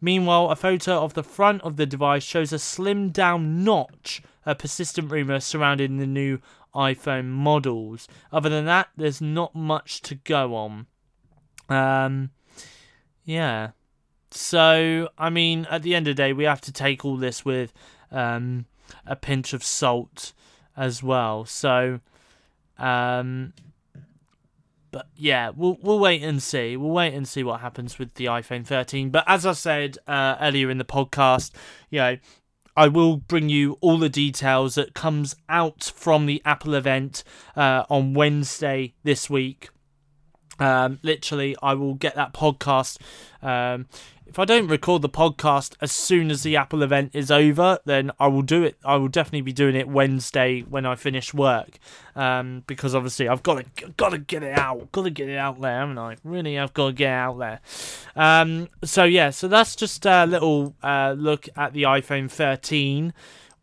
Meanwhile, 0.00 0.50
a 0.50 0.56
photo 0.56 1.02
of 1.02 1.14
the 1.14 1.22
front 1.22 1.62
of 1.62 1.76
the 1.76 1.86
device 1.86 2.22
shows 2.22 2.52
a 2.52 2.56
slimmed 2.56 3.12
down 3.12 3.64
notch, 3.64 4.22
a 4.44 4.54
persistent 4.54 5.10
rumour 5.10 5.40
surrounding 5.40 5.96
the 5.96 6.06
new 6.06 6.40
iPhone 6.74 7.26
models. 7.26 8.08
Other 8.32 8.48
than 8.48 8.66
that, 8.66 8.88
there's 8.96 9.20
not 9.20 9.54
much 9.54 10.02
to 10.02 10.14
go 10.16 10.54
on. 10.54 10.86
Um, 11.68 12.30
yeah. 13.24 13.70
So, 14.30 15.08
I 15.16 15.30
mean, 15.30 15.66
at 15.70 15.82
the 15.82 15.94
end 15.94 16.08
of 16.08 16.16
the 16.16 16.22
day, 16.22 16.32
we 16.32 16.44
have 16.44 16.60
to 16.62 16.72
take 16.72 17.04
all 17.04 17.16
this 17.16 17.44
with 17.44 17.72
um, 18.10 18.66
a 19.06 19.16
pinch 19.16 19.52
of 19.52 19.62
salt 19.62 20.32
as 20.76 21.02
well. 21.02 21.44
So, 21.44 22.00
um, 22.78 23.52
but 24.94 25.08
yeah, 25.16 25.50
we'll 25.50 25.76
we'll 25.82 25.98
wait 25.98 26.22
and 26.22 26.40
see. 26.40 26.76
We'll 26.76 26.92
wait 26.92 27.14
and 27.14 27.26
see 27.26 27.42
what 27.42 27.60
happens 27.60 27.98
with 27.98 28.14
the 28.14 28.26
iPhone 28.26 28.64
13. 28.64 29.10
But 29.10 29.24
as 29.26 29.44
I 29.44 29.50
said 29.50 29.98
uh, 30.06 30.36
earlier 30.40 30.70
in 30.70 30.78
the 30.78 30.84
podcast, 30.84 31.50
you 31.90 31.98
know, 31.98 32.16
I 32.76 32.86
will 32.86 33.16
bring 33.16 33.48
you 33.48 33.76
all 33.80 33.98
the 33.98 34.08
details 34.08 34.76
that 34.76 34.94
comes 34.94 35.34
out 35.48 35.92
from 35.96 36.26
the 36.26 36.40
Apple 36.44 36.74
event 36.74 37.24
uh, 37.56 37.82
on 37.90 38.14
Wednesday 38.14 38.94
this 39.02 39.28
week. 39.28 39.70
Um, 40.60 41.00
literally, 41.02 41.56
I 41.60 41.74
will 41.74 41.94
get 41.94 42.14
that 42.14 42.32
podcast. 42.32 42.98
Um, 43.42 43.88
if 44.34 44.38
I 44.40 44.44
don't 44.44 44.66
record 44.66 45.00
the 45.00 45.08
podcast 45.08 45.76
as 45.80 45.92
soon 45.92 46.28
as 46.28 46.42
the 46.42 46.56
Apple 46.56 46.82
event 46.82 47.12
is 47.14 47.30
over, 47.30 47.78
then 47.84 48.10
I 48.18 48.26
will 48.26 48.42
do 48.42 48.64
it. 48.64 48.76
I 48.84 48.96
will 48.96 49.06
definitely 49.06 49.42
be 49.42 49.52
doing 49.52 49.76
it 49.76 49.86
Wednesday 49.86 50.62
when 50.62 50.84
I 50.84 50.96
finish 50.96 51.32
work, 51.32 51.78
um, 52.16 52.64
because 52.66 52.96
obviously 52.96 53.28
I've 53.28 53.44
got 53.44 53.64
to 53.76 53.90
got 53.90 54.08
to 54.08 54.18
get 54.18 54.42
it 54.42 54.58
out, 54.58 54.90
got 54.90 55.02
to 55.04 55.10
get 55.10 55.28
it 55.28 55.38
out 55.38 55.60
there, 55.60 55.78
haven't 55.78 55.98
I? 55.98 56.16
Really, 56.24 56.58
I've 56.58 56.74
got 56.74 56.86
to 56.88 56.92
get 56.94 57.12
out 57.12 57.38
there. 57.38 57.60
Um, 58.16 58.70
so 58.82 59.04
yeah, 59.04 59.30
so 59.30 59.46
that's 59.46 59.76
just 59.76 60.04
a 60.04 60.26
little 60.26 60.74
uh, 60.82 61.14
look 61.16 61.48
at 61.56 61.72
the 61.72 61.84
iPhone 61.84 62.28
13 62.28 63.14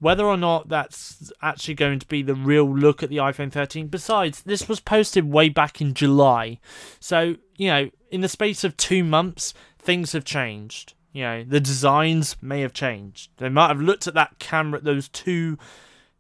whether 0.01 0.25
or 0.25 0.35
not 0.35 0.67
that's 0.67 1.31
actually 1.43 1.75
going 1.75 1.99
to 1.99 2.07
be 2.07 2.23
the 2.23 2.33
real 2.33 2.63
look 2.75 3.03
at 3.03 3.09
the 3.09 3.17
iPhone 3.17 3.51
13. 3.51 3.87
Besides, 3.87 4.41
this 4.41 4.67
was 4.67 4.79
posted 4.79 5.31
way 5.31 5.47
back 5.47 5.79
in 5.79 5.93
July. 5.93 6.57
So, 6.99 7.35
you 7.55 7.67
know, 7.67 7.91
in 8.09 8.21
the 8.21 8.27
space 8.27 8.63
of 8.63 8.75
two 8.77 9.03
months, 9.03 9.53
things 9.81 10.13
have 10.13 10.25
changed. 10.25 10.93
You 11.13 11.23
know, 11.23 11.43
the 11.43 11.59
designs 11.59 12.37
may 12.41 12.61
have 12.61 12.73
changed. 12.73 13.31
They 13.37 13.49
might 13.49 13.67
have 13.67 13.81
looked 13.81 14.07
at 14.07 14.13
that 14.13 14.39
camera, 14.39 14.79
those 14.79 15.09
two 15.09 15.57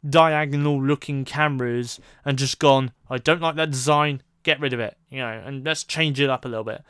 diagonal 0.07 0.81
looking 0.81 1.23
cameras, 1.23 1.99
and 2.25 2.37
just 2.37 2.59
gone, 2.59 2.91
I 3.09 3.17
don't 3.17 3.41
like 3.41 3.55
that 3.55 3.71
design, 3.71 4.21
get 4.43 4.59
rid 4.59 4.73
of 4.73 4.79
it. 4.79 4.97
You 5.09 5.19
know, 5.19 5.41
and 5.45 5.63
let's 5.63 5.83
change 5.83 6.19
it 6.19 6.29
up 6.29 6.43
a 6.43 6.49
little 6.49 6.65
bit. 6.65 6.83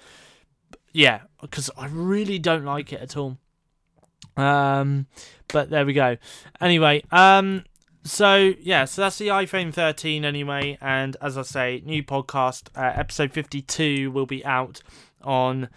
Yeah, 0.93 1.21
because 1.41 1.69
I 1.77 1.87
really 1.87 2.39
don't 2.39 2.65
like 2.65 2.91
it 2.91 3.01
at 3.01 3.15
all. 3.15 3.37
Um, 4.35 5.07
but 5.49 5.69
there 5.69 5.85
we 5.85 5.93
go. 5.93 6.17
Anyway, 6.59 7.03
um, 7.11 7.65
so 8.03 8.53
yeah, 8.59 8.85
so 8.85 9.03
that's 9.03 9.17
the 9.17 9.27
iPhone 9.27 9.73
13 9.73 10.25
anyway, 10.25 10.77
and 10.81 11.15
as 11.21 11.37
I 11.37 11.43
say, 11.43 11.81
new 11.85 12.03
podcast 12.03 12.69
uh, 12.75 12.93
episode 12.95 13.31
52 13.31 14.11
will 14.11 14.25
be 14.25 14.43
out 14.43 14.81
on 15.21 15.69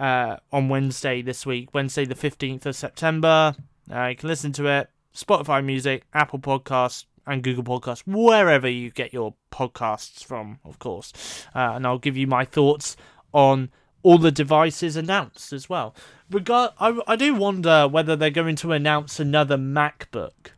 uh, 0.00 0.38
on 0.50 0.68
Wednesday 0.68 1.22
this 1.22 1.44
week, 1.44 1.74
Wednesday 1.74 2.04
the 2.04 2.14
15th 2.14 2.66
of 2.66 2.74
September. 2.74 3.54
Uh, 3.92 4.06
you 4.06 4.16
can 4.16 4.28
listen 4.28 4.52
to 4.52 4.66
it 4.66 4.90
Spotify 5.14 5.64
Music, 5.64 6.04
Apple 6.14 6.38
Podcasts, 6.38 7.04
and 7.26 7.42
Google 7.42 7.64
Podcasts, 7.64 8.02
wherever 8.06 8.68
you 8.68 8.90
get 8.90 9.12
your 9.12 9.34
podcasts 9.52 10.24
from, 10.24 10.58
of 10.64 10.78
course. 10.78 11.12
Uh, 11.54 11.72
and 11.74 11.86
I'll 11.86 11.98
give 11.98 12.16
you 12.16 12.26
my 12.26 12.44
thoughts 12.44 12.96
on 13.32 13.70
all 14.02 14.18
the 14.18 14.32
devices 14.32 14.96
announced 14.96 15.52
as 15.52 15.68
well. 15.68 15.94
Regard, 16.30 16.72
I, 16.80 16.98
I 17.06 17.16
do 17.16 17.34
wonder 17.34 17.86
whether 17.86 18.16
they're 18.16 18.30
going 18.30 18.56
to 18.56 18.72
announce 18.72 19.20
another 19.20 19.58
MacBook. 19.58 20.52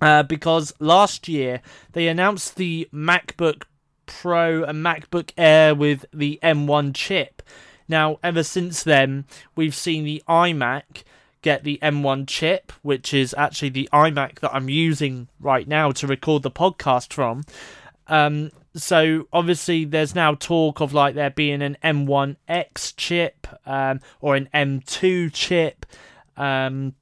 Uh, 0.00 0.22
because 0.22 0.74
last 0.78 1.26
year 1.26 1.62
they 1.92 2.08
announced 2.08 2.56
the 2.56 2.88
MacBook 2.92 3.64
Pro 4.06 4.62
and 4.62 4.84
MacBook 4.84 5.32
Air 5.36 5.74
with 5.74 6.04
the 6.12 6.38
M1 6.42 6.94
chip. 6.94 7.42
Now, 7.88 8.18
ever 8.22 8.42
since 8.42 8.82
then, 8.82 9.24
we've 9.54 9.74
seen 9.74 10.04
the 10.04 10.22
iMac 10.28 11.04
get 11.42 11.64
the 11.64 11.78
M1 11.82 12.26
chip, 12.26 12.72
which 12.82 13.14
is 13.14 13.34
actually 13.38 13.68
the 13.68 13.88
iMac 13.92 14.40
that 14.40 14.54
I'm 14.54 14.68
using 14.68 15.28
right 15.38 15.68
now 15.68 15.92
to 15.92 16.06
record 16.06 16.42
the 16.42 16.50
podcast 16.50 17.12
from. 17.12 17.44
Um, 18.08 18.50
so 18.74 19.28
obviously, 19.32 19.84
there's 19.84 20.14
now 20.14 20.34
talk 20.34 20.80
of 20.80 20.92
like 20.92 21.14
there 21.14 21.30
being 21.30 21.62
an 21.62 21.76
M1X 21.82 22.94
chip 22.96 23.46
um, 23.64 24.00
or 24.20 24.34
an 24.36 24.48
M2 24.52 25.32
chip. 25.32 25.86
Um, 26.36 26.94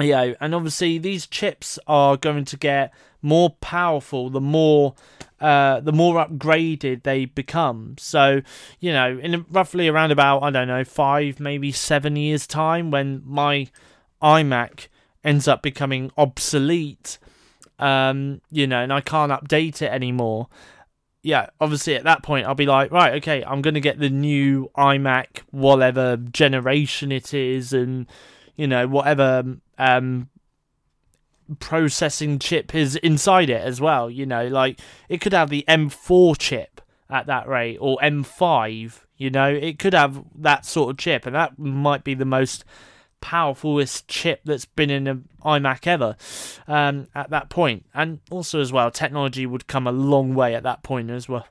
you 0.00 0.12
know, 0.12 0.34
and 0.40 0.54
obviously 0.54 0.98
these 0.98 1.26
chips 1.26 1.78
are 1.86 2.16
going 2.16 2.44
to 2.46 2.56
get 2.56 2.92
more 3.20 3.50
powerful 3.50 4.30
the 4.30 4.40
more 4.40 4.94
uh, 5.42 5.80
the 5.80 5.92
more 5.92 6.24
upgraded 6.24 7.02
they 7.02 7.24
become. 7.24 7.96
So, 7.98 8.42
you 8.78 8.92
know, 8.92 9.18
in 9.18 9.44
roughly 9.50 9.88
around 9.88 10.12
about, 10.12 10.44
I 10.44 10.50
don't 10.50 10.68
know, 10.68 10.84
five, 10.84 11.40
maybe 11.40 11.72
seven 11.72 12.14
years' 12.14 12.46
time, 12.46 12.92
when 12.92 13.22
my 13.26 13.66
iMac 14.22 14.86
ends 15.24 15.48
up 15.48 15.60
becoming 15.60 16.12
obsolete, 16.16 17.18
um, 17.80 18.40
you 18.50 18.68
know, 18.68 18.82
and 18.82 18.92
I 18.92 19.00
can't 19.00 19.32
update 19.32 19.82
it 19.82 19.90
anymore. 19.90 20.48
Yeah, 21.24 21.46
obviously 21.60 21.94
at 21.96 22.04
that 22.04 22.22
point 22.22 22.46
I'll 22.46 22.54
be 22.54 22.66
like, 22.66 22.90
right, 22.92 23.14
okay, 23.14 23.44
I'm 23.44 23.62
gonna 23.62 23.80
get 23.80 23.98
the 23.98 24.10
new 24.10 24.70
iMac, 24.76 25.42
whatever 25.50 26.16
generation 26.16 27.12
it 27.12 27.34
is, 27.34 27.72
and 27.72 28.06
you 28.56 28.66
know, 28.66 28.86
whatever 28.86 29.56
um 29.78 30.28
processing 31.58 32.38
chip 32.38 32.74
is 32.74 32.96
inside 32.96 33.50
it 33.50 33.62
as 33.62 33.80
well. 33.80 34.10
You 34.10 34.26
know, 34.26 34.46
like 34.46 34.80
it 35.08 35.20
could 35.20 35.32
have 35.32 35.50
the 35.50 35.64
M4 35.68 36.36
chip 36.38 36.80
at 37.10 37.26
that 37.26 37.48
rate 37.48 37.78
or 37.80 37.98
M5. 38.02 39.00
You 39.16 39.30
know, 39.30 39.48
it 39.48 39.78
could 39.78 39.94
have 39.94 40.24
that 40.36 40.64
sort 40.64 40.90
of 40.90 40.98
chip, 40.98 41.26
and 41.26 41.34
that 41.34 41.58
might 41.58 42.04
be 42.04 42.14
the 42.14 42.24
most 42.24 42.64
powerfulest 43.20 44.04
chip 44.08 44.40
that's 44.44 44.64
been 44.64 44.90
in 44.90 45.06
an 45.06 45.28
iMac 45.44 45.86
ever 45.86 46.16
um, 46.66 47.06
at 47.14 47.30
that 47.30 47.48
point. 47.48 47.86
And 47.94 48.20
also, 48.30 48.60
as 48.60 48.72
well, 48.72 48.90
technology 48.90 49.46
would 49.46 49.66
come 49.66 49.86
a 49.86 49.92
long 49.92 50.34
way 50.34 50.54
at 50.54 50.64
that 50.64 50.82
point 50.82 51.10
as 51.10 51.28
well, 51.28 51.46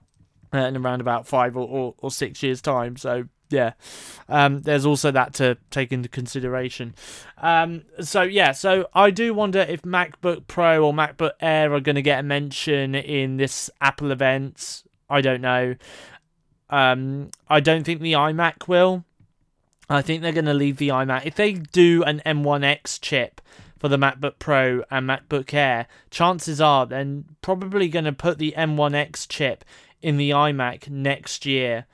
uh, 0.54 0.58
in 0.58 0.78
around 0.78 1.02
about 1.02 1.28
five 1.28 1.56
or, 1.56 1.68
or, 1.68 1.96
or 1.98 2.12
six 2.12 2.44
years' 2.44 2.62
time. 2.62 2.98
So 2.98 3.26
yeah, 3.52 3.74
um, 4.30 4.62
there's 4.62 4.86
also 4.86 5.12
that 5.12 5.34
to 5.36 5.58
take 5.70 5.92
into 5.92 6.10
consideration. 6.10 6.96
Um, 7.38 7.84
so 8.00 8.22
yeah, 8.22 8.52
so 8.52 8.88
I 8.94 9.12
do 9.12 9.34
wonder 9.34 9.60
if 9.60 9.82
MacBook 9.84 10.48
Pro 10.48 10.86
or 10.86 10.94
MacBook 10.94 11.34
Air 11.42 11.74
are 11.74 11.80
going 11.80 11.96
to 11.96 12.02
get 12.02 12.20
a 12.20 12.24
mention 12.24 12.96
in 12.96 13.38
this 13.38 13.70
Apple 13.80 14.12
event. 14.12 14.84
I 15.10 15.22
don't 15.22 15.42
know. 15.42 15.76
Um, 16.70 17.32
I 17.50 17.60
don't 17.60 17.84
think 17.84 18.02
the 18.02 18.14
iMac 18.14 18.68
will. 18.68 19.04
I 19.90 20.02
think 20.02 20.22
they're 20.22 20.32
going 20.32 20.46
to 20.46 20.54
leave 20.54 20.78
the 20.78 20.88
iMac. 20.88 21.26
If 21.26 21.36
they 21.36 21.54
do 21.54 22.02
an 22.04 22.22
M1X 22.26 23.02
chip 23.02 23.42
for 23.78 23.90
the 23.90 23.98
MacBook 23.98 24.40
Pro 24.40 24.84
and 24.90 25.08
MacBook 25.10 25.54
Air, 25.54 25.88
chances 26.10 26.62
are 26.62 26.86
they're 26.86 27.24
probably 27.42 27.90
going 27.90 28.06
to 28.06 28.14
put 28.14 28.38
the 28.38 28.54
M1X 28.58 29.28
chip 29.28 29.66
in 30.02 30.16
the 30.16 30.30
iMac 30.30 30.90
next 30.90 31.46
year. 31.46 31.88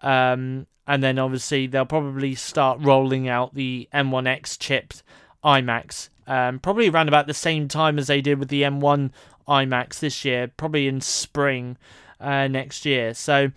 Um, 0.00 0.66
and 0.86 1.02
then 1.02 1.18
obviously 1.18 1.66
they'll 1.66 1.86
probably 1.86 2.34
start 2.34 2.78
rolling 2.82 3.28
out 3.28 3.54
the 3.54 3.88
M1X 3.92 4.58
chipped 4.58 5.02
iMacs, 5.44 6.08
um, 6.26 6.58
probably 6.58 6.88
around 6.88 7.08
about 7.08 7.26
the 7.26 7.34
same 7.34 7.68
time 7.68 7.98
as 7.98 8.06
they 8.06 8.20
did 8.20 8.38
with 8.38 8.48
the 8.48 8.62
M1 8.62 9.10
iMacs 9.48 9.98
this 10.00 10.24
year, 10.24 10.48
probably 10.56 10.88
in 10.88 11.00
spring 11.00 11.76
uh, 12.20 12.48
next 12.48 12.84
year. 12.84 13.14
So, 13.14 13.50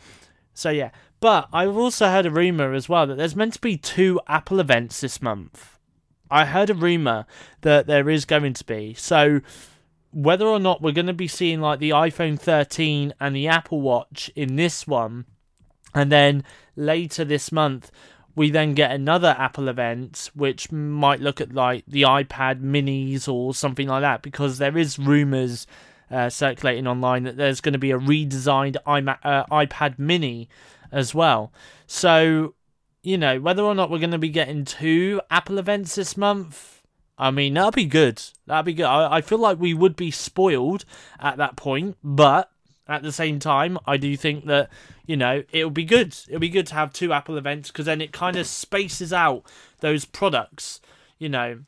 so 0.53 0.69
yeah. 0.69 0.91
But 1.19 1.47
I've 1.51 1.75
also 1.75 2.07
heard 2.07 2.25
a 2.25 2.31
rumor 2.31 2.73
as 2.73 2.87
well 2.87 3.07
that 3.07 3.15
there's 3.15 3.35
meant 3.35 3.53
to 3.53 3.61
be 3.61 3.77
two 3.77 4.19
Apple 4.27 4.59
events 4.59 5.01
this 5.01 5.21
month. 5.21 5.79
I 6.29 6.45
heard 6.45 6.69
a 6.69 6.75
rumor 6.75 7.25
that 7.61 7.87
there 7.87 8.09
is 8.09 8.25
going 8.25 8.53
to 8.53 8.65
be. 8.65 8.93
So 8.93 9.41
whether 10.11 10.45
or 10.45 10.59
not 10.59 10.81
we're 10.81 10.91
going 10.91 11.07
to 11.07 11.13
be 11.13 11.27
seeing 11.27 11.61
like 11.61 11.79
the 11.79 11.91
iPhone 11.91 12.39
13 12.39 13.13
and 13.19 13.35
the 13.35 13.47
Apple 13.47 13.81
Watch 13.81 14.29
in 14.35 14.55
this 14.55 14.85
one, 14.85 15.25
and 15.93 16.11
then 16.11 16.43
later 16.77 17.25
this 17.25 17.51
month, 17.51 17.91
we 18.35 18.51
then 18.51 18.75
get 18.75 18.91
another 18.91 19.35
Apple 19.37 19.67
event, 19.67 20.29
which 20.35 20.71
might 20.71 21.19
look 21.19 21.41
at 21.41 21.53
like 21.53 21.83
the 21.87 22.03
iPad 22.03 22.61
minis 22.61 23.27
or 23.27 23.53
something 23.53 23.87
like 23.87 24.01
that, 24.01 24.21
because 24.21 24.59
there 24.59 24.77
is 24.77 24.99
rumors 24.99 25.65
uh, 26.11 26.29
circulating 26.29 26.87
online 26.87 27.23
that 27.23 27.35
there's 27.35 27.61
going 27.61 27.73
to 27.73 27.79
be 27.79 27.91
a 27.91 27.97
redesigned 27.97 28.77
iMac, 28.85 29.17
uh, 29.23 29.45
iPad 29.47 29.97
mini 29.97 30.47
as 30.91 31.13
well. 31.15 31.51
So, 31.87 32.53
you 33.01 33.17
know, 33.17 33.39
whether 33.39 33.63
or 33.63 33.75
not 33.75 33.89
we're 33.89 33.97
going 33.97 34.11
to 34.11 34.17
be 34.17 34.29
getting 34.29 34.65
two 34.65 35.19
Apple 35.31 35.57
events 35.57 35.95
this 35.95 36.15
month, 36.15 36.83
I 37.17 37.31
mean, 37.31 37.55
that'd 37.55 37.73
be 37.73 37.85
good. 37.85 38.21
That'd 38.45 38.65
be 38.65 38.75
good. 38.75 38.85
I, 38.85 39.17
I 39.17 39.21
feel 39.21 39.39
like 39.39 39.59
we 39.59 39.73
would 39.73 39.95
be 39.95 40.11
spoiled 40.11 40.85
at 41.19 41.37
that 41.37 41.55
point, 41.55 41.97
but 42.03 42.51
at 42.87 43.01
the 43.01 43.11
same 43.11 43.39
time, 43.39 43.77
I 43.85 43.97
do 43.97 44.15
think 44.15 44.45
that 44.45 44.69
you 45.07 45.17
know 45.17 45.43
it'll 45.51 45.71
be 45.71 45.85
good. 45.85 46.15
It'll 46.27 46.39
be 46.39 46.49
good 46.49 46.67
to 46.67 46.75
have 46.75 46.93
two 46.93 47.11
Apple 47.11 47.37
events 47.37 47.71
because 47.71 47.87
then 47.87 48.01
it 48.01 48.11
kind 48.11 48.35
of 48.35 48.45
spaces 48.45 49.11
out 49.11 49.43
those 49.79 50.05
products, 50.05 50.79
you 51.17 51.29
know. 51.29 51.61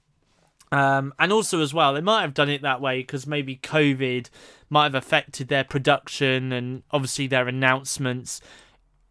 Um, 0.71 1.13
and 1.17 1.33
also 1.33 1.61
as 1.61 1.73
well, 1.73 1.95
they 1.95 2.01
might 2.01 2.21
have 2.21 2.35
done 2.35 2.49
it 2.49 2.61
that 2.61 2.79
way 2.79 2.99
because 2.99 3.25
maybe 3.25 3.57
COVID 3.57 4.29
might 4.69 4.83
have 4.83 4.95
affected 4.95 5.47
their 5.47 5.63
production 5.63 6.51
and 6.51 6.83
obviously 6.91 7.25
their 7.25 7.47
announcements 7.47 8.39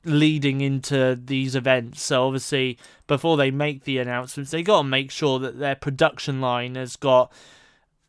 leading 0.05 0.61
into 0.61 1.19
these 1.23 1.57
events. 1.57 2.03
So 2.03 2.27
obviously, 2.27 2.79
before 3.09 3.37
they 3.37 3.51
make 3.51 3.85
the 3.85 3.99
announcements, 3.99 4.53
they 4.53 4.63
got 4.63 4.83
to 4.83 4.89
make 4.89 5.11
sure 5.11 5.41
that 5.41 5.59
their 5.59 5.75
production 5.75 6.41
line 6.41 6.77
has 6.77 6.95
got 6.95 7.33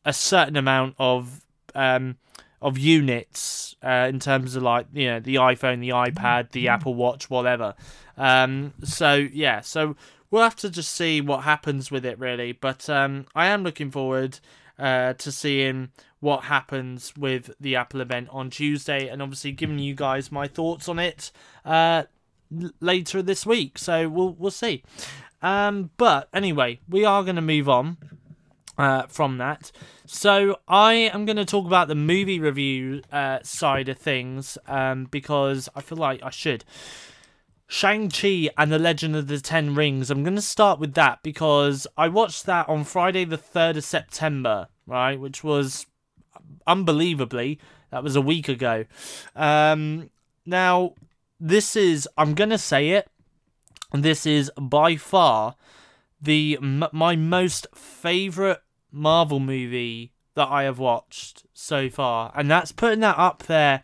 a 0.05 0.13
certain 0.13 0.55
amount 0.55 0.95
of 0.99 1.41
um, 1.75 2.17
of 2.61 2.77
units 2.77 3.75
uh, 3.83 4.07
in 4.09 4.19
terms 4.19 4.55
of 4.55 4.63
like 4.63 4.87
you 4.93 5.07
know 5.07 5.19
the 5.19 5.35
iPhone, 5.35 5.79
the 5.79 5.89
iPad, 5.89 6.51
the 6.51 6.67
Apple 6.67 6.93
Watch, 6.93 7.29
whatever. 7.29 7.75
Um, 8.17 8.73
so 8.83 9.15
yeah, 9.15 9.61
so 9.61 9.95
we'll 10.31 10.43
have 10.43 10.55
to 10.57 10.69
just 10.69 10.93
see 10.93 11.21
what 11.21 11.43
happens 11.43 11.89
with 11.91 12.05
it 12.05 12.19
really. 12.19 12.51
But 12.51 12.89
um, 12.89 13.25
I 13.33 13.47
am 13.47 13.63
looking 13.63 13.91
forward 13.91 14.39
uh, 14.77 15.13
to 15.13 15.31
seeing 15.31 15.89
what 16.19 16.45
happens 16.45 17.13
with 17.15 17.51
the 17.59 17.75
Apple 17.75 18.01
event 18.01 18.27
on 18.31 18.49
Tuesday, 18.49 19.07
and 19.07 19.21
obviously 19.21 19.51
giving 19.51 19.79
you 19.79 19.95
guys 19.95 20.31
my 20.31 20.47
thoughts 20.47 20.89
on 20.89 20.99
it 20.99 21.31
uh, 21.63 22.03
later 22.81 23.21
this 23.21 23.45
week. 23.45 23.77
So 23.77 24.09
we'll 24.09 24.33
we'll 24.33 24.51
see. 24.51 24.83
Um, 25.41 25.91
but 25.95 26.27
anyway, 26.33 26.81
we 26.89 27.05
are 27.05 27.23
going 27.23 27.37
to 27.37 27.41
move 27.41 27.69
on 27.69 27.97
uh, 28.79 29.05
from 29.07 29.37
that. 29.37 29.71
So 30.07 30.57
I 30.67 30.93
am 30.93 31.25
going 31.25 31.35
to 31.35 31.45
talk 31.45 31.67
about 31.67 31.89
the 31.89 31.95
movie 31.95 32.39
review 32.39 33.03
uh, 33.11 33.39
side 33.43 33.89
of 33.89 33.97
things 33.97 34.57
um, 34.67 35.05
because 35.11 35.67
I 35.75 35.81
feel 35.81 35.97
like 35.97 36.23
I 36.23 36.29
should. 36.29 36.63
Shang-Chi 37.67 38.49
and 38.57 38.71
the 38.71 38.79
Legend 38.79 39.15
of 39.15 39.27
the 39.27 39.39
Ten 39.39 39.75
Rings. 39.75 40.09
I'm 40.09 40.23
going 40.23 40.35
to 40.35 40.41
start 40.41 40.79
with 40.79 40.93
that 40.95 41.21
because 41.21 41.85
I 41.97 42.07
watched 42.07 42.45
that 42.47 42.67
on 42.67 42.85
Friday 42.85 43.25
the 43.25 43.37
3rd 43.37 43.77
of 43.77 43.83
September, 43.83 44.69
right? 44.87 45.19
Which 45.19 45.43
was 45.43 45.85
unbelievably, 46.65 47.59
that 47.91 48.03
was 48.03 48.15
a 48.15 48.21
week 48.21 48.47
ago. 48.47 48.85
Um, 49.35 50.09
now, 50.45 50.93
this 51.39 51.75
is, 51.75 52.07
I'm 52.17 52.33
going 52.33 52.49
to 52.49 52.57
say 52.57 52.91
it, 52.91 53.09
this 53.91 54.25
is 54.25 54.51
by 54.57 54.95
far 54.95 55.55
the 56.21 56.57
my 56.61 57.15
most 57.15 57.67
favorite 57.73 58.61
Marvel 58.91 59.39
movie 59.39 60.13
that 60.35 60.47
I 60.47 60.63
have 60.63 60.79
watched 60.79 61.45
so 61.53 61.89
far, 61.89 62.31
and 62.35 62.49
that's 62.49 62.71
putting 62.71 63.01
that 63.01 63.17
up 63.17 63.43
there 63.43 63.83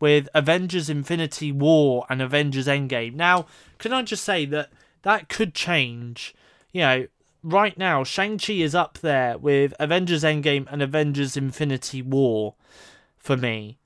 with 0.00 0.28
Avengers 0.34 0.88
Infinity 0.88 1.50
War 1.50 2.06
and 2.08 2.22
Avengers 2.22 2.66
Endgame. 2.66 3.14
Now, 3.14 3.46
can 3.78 3.92
I 3.92 4.02
just 4.02 4.24
say 4.24 4.44
that 4.46 4.70
that 5.02 5.28
could 5.28 5.54
change? 5.54 6.34
You 6.72 6.80
know, 6.82 7.06
right 7.42 7.76
now, 7.76 8.04
Shang-Chi 8.04 8.54
is 8.54 8.74
up 8.74 8.98
there 8.98 9.38
with 9.38 9.74
Avengers 9.80 10.22
Endgame 10.22 10.66
and 10.70 10.82
Avengers 10.82 11.36
Infinity 11.36 12.02
War 12.02 12.54
for 13.16 13.36
me. 13.36 13.78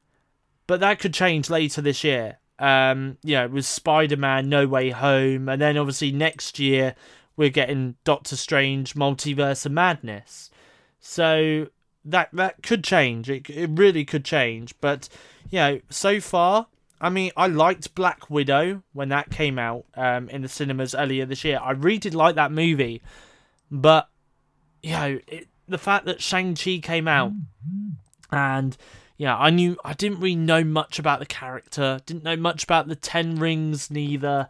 But 0.66 0.80
that 0.80 0.98
could 0.98 1.14
change 1.14 1.50
later 1.50 1.80
this 1.80 2.04
year. 2.04 2.38
Um, 2.58 3.18
you 3.24 3.34
know, 3.34 3.48
with 3.48 3.64
Spider 3.64 4.16
Man 4.16 4.48
No 4.48 4.68
Way 4.68 4.90
Home, 4.90 5.48
and 5.48 5.60
then 5.60 5.76
obviously 5.76 6.12
next 6.12 6.58
year 6.58 6.94
we're 7.36 7.48
getting 7.48 7.96
Doctor 8.04 8.36
Strange 8.36 8.94
Multiverse 8.94 9.66
of 9.66 9.72
Madness. 9.72 10.50
So 11.02 11.66
that 12.04 12.30
that 12.32 12.62
could 12.62 12.82
change. 12.82 13.28
It 13.28 13.50
it 13.50 13.70
really 13.72 14.04
could 14.04 14.24
change. 14.24 14.74
But 14.80 15.08
you 15.50 15.58
know, 15.58 15.80
so 15.90 16.20
far, 16.20 16.68
I 17.00 17.10
mean, 17.10 17.32
I 17.36 17.48
liked 17.48 17.94
Black 17.94 18.30
Widow 18.30 18.82
when 18.92 19.10
that 19.10 19.30
came 19.30 19.58
out 19.58 19.84
um, 19.96 20.28
in 20.30 20.42
the 20.42 20.48
cinemas 20.48 20.94
earlier 20.94 21.26
this 21.26 21.44
year. 21.44 21.60
I 21.62 21.72
really 21.72 21.98
did 21.98 22.14
like 22.14 22.36
that 22.36 22.52
movie, 22.52 23.02
but 23.70 24.08
you 24.82 24.92
know, 24.92 25.18
it, 25.26 25.48
the 25.68 25.78
fact 25.78 26.06
that 26.06 26.22
Shang 26.22 26.54
Chi 26.54 26.78
came 26.82 27.08
out 27.08 27.32
and 28.30 28.76
yeah, 29.16 29.36
I 29.36 29.50
knew 29.50 29.76
I 29.84 29.92
didn't 29.92 30.20
really 30.20 30.36
know 30.36 30.64
much 30.64 30.98
about 30.98 31.18
the 31.18 31.26
character, 31.26 32.00
didn't 32.06 32.24
know 32.24 32.36
much 32.36 32.64
about 32.64 32.88
the 32.88 32.96
Ten 32.96 33.36
Rings 33.36 33.90
neither, 33.90 34.48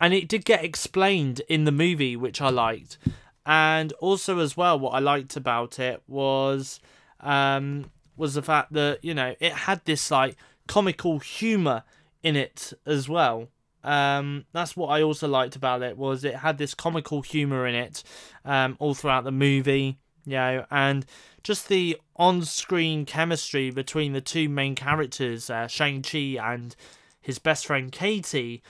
and 0.00 0.12
it 0.12 0.28
did 0.28 0.44
get 0.44 0.64
explained 0.64 1.40
in 1.48 1.64
the 1.64 1.72
movie, 1.72 2.16
which 2.16 2.40
I 2.40 2.50
liked. 2.50 2.98
And 3.46 3.92
also, 3.94 4.38
as 4.38 4.56
well, 4.56 4.78
what 4.78 4.94
I 4.94 5.00
liked 5.00 5.36
about 5.36 5.78
it 5.78 6.02
was 6.06 6.80
um, 7.20 7.90
was 8.16 8.34
the 8.34 8.42
fact 8.42 8.72
that 8.72 9.04
you 9.04 9.14
know 9.14 9.34
it 9.40 9.52
had 9.52 9.84
this 9.84 10.10
like 10.10 10.36
comical 10.66 11.18
humor 11.18 11.82
in 12.22 12.36
it 12.36 12.72
as 12.86 13.08
well. 13.08 13.48
Um, 13.82 14.46
that's 14.52 14.76
what 14.76 14.88
I 14.88 15.02
also 15.02 15.28
liked 15.28 15.56
about 15.56 15.82
it 15.82 15.98
was 15.98 16.24
it 16.24 16.36
had 16.36 16.56
this 16.56 16.74
comical 16.74 17.20
humor 17.20 17.66
in 17.66 17.74
it 17.74 18.02
um, 18.44 18.76
all 18.80 18.94
throughout 18.94 19.24
the 19.24 19.30
movie, 19.30 19.98
you 20.24 20.32
know, 20.32 20.64
and 20.70 21.04
just 21.42 21.68
the 21.68 21.98
on-screen 22.16 23.04
chemistry 23.04 23.70
between 23.70 24.14
the 24.14 24.22
two 24.22 24.48
main 24.48 24.74
characters, 24.74 25.50
uh, 25.50 25.66
Shang 25.66 26.00
Chi 26.00 26.38
and 26.40 26.74
his 27.20 27.38
best 27.38 27.66
friend 27.66 27.92
Katie, 27.92 28.62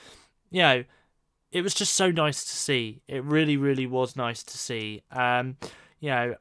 you 0.51 0.61
know, 0.61 0.83
it 1.55 1.63
was 1.63 1.73
just 1.73 1.95
so 1.95 2.11
nice 2.11 2.43
to 2.43 2.51
see. 2.51 3.01
It 3.07 3.23
really, 3.23 3.55
really 3.55 3.87
was 3.87 4.17
nice 4.17 4.43
to 4.43 4.57
see. 4.57 5.03
Um, 5.09 5.55
you 6.01 6.09
know, 6.09 6.35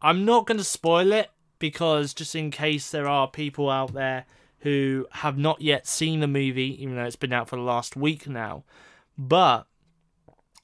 I'm 0.00 0.24
not 0.24 0.46
going 0.46 0.58
to 0.58 0.64
spoil 0.64 1.10
it 1.10 1.30
because 1.58 2.14
just 2.14 2.36
in 2.36 2.52
case 2.52 2.88
there 2.92 3.08
are 3.08 3.26
people 3.26 3.68
out 3.68 3.94
there 3.94 4.26
who 4.60 5.08
have 5.10 5.36
not 5.36 5.60
yet 5.60 5.88
seen 5.88 6.20
the 6.20 6.28
movie, 6.28 6.80
even 6.80 6.94
though 6.94 7.02
it's 7.02 7.16
been 7.16 7.32
out 7.32 7.48
for 7.48 7.56
the 7.56 7.62
last 7.62 7.96
week 7.96 8.28
now. 8.28 8.62
But 9.18 9.66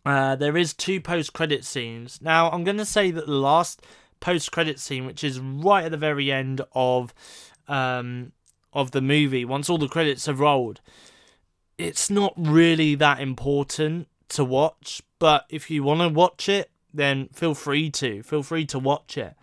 uh, 0.06 0.36
there 0.36 0.56
is 0.56 0.72
two 0.72 1.00
post-credit 1.00 1.64
scenes. 1.64 2.20
Now, 2.22 2.48
I'm 2.48 2.62
going 2.62 2.76
to 2.76 2.84
say 2.84 3.10
that 3.10 3.26
the 3.26 3.32
last 3.32 3.82
post-credit 4.20 4.78
scene, 4.78 5.04
which 5.04 5.24
is 5.24 5.40
right 5.40 5.86
at 5.86 5.90
the 5.90 5.96
very 5.96 6.30
end 6.30 6.60
of 6.76 7.12
um, 7.66 8.30
of 8.72 8.92
the 8.92 9.02
movie, 9.02 9.44
once 9.44 9.68
all 9.68 9.78
the 9.78 9.88
credits 9.88 10.26
have 10.26 10.38
rolled, 10.38 10.80
it's 11.80 12.10
not 12.10 12.34
really 12.36 12.94
that 12.96 13.20
important 13.20 14.08
to 14.30 14.44
watch. 14.44 15.02
But 15.18 15.46
if 15.48 15.70
you 15.70 15.82
want 15.82 16.00
to 16.00 16.08
watch 16.08 16.48
it, 16.48 16.70
then 16.92 17.28
feel 17.32 17.54
free 17.54 17.90
to. 17.90 18.22
Feel 18.22 18.42
free 18.42 18.66
to 18.66 18.78
watch 18.78 19.16
it. 19.16 19.34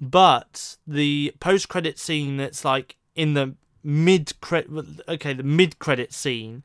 But 0.00 0.76
the 0.86 1.34
post-credit 1.40 1.98
scene 1.98 2.36
that's 2.36 2.64
like 2.64 2.96
in 3.14 3.34
the 3.34 3.54
mid 3.86 4.40
credit 4.40 4.70
okay 5.08 5.34
the 5.34 5.42
mid 5.42 5.78
credit 5.78 6.10
scene 6.10 6.62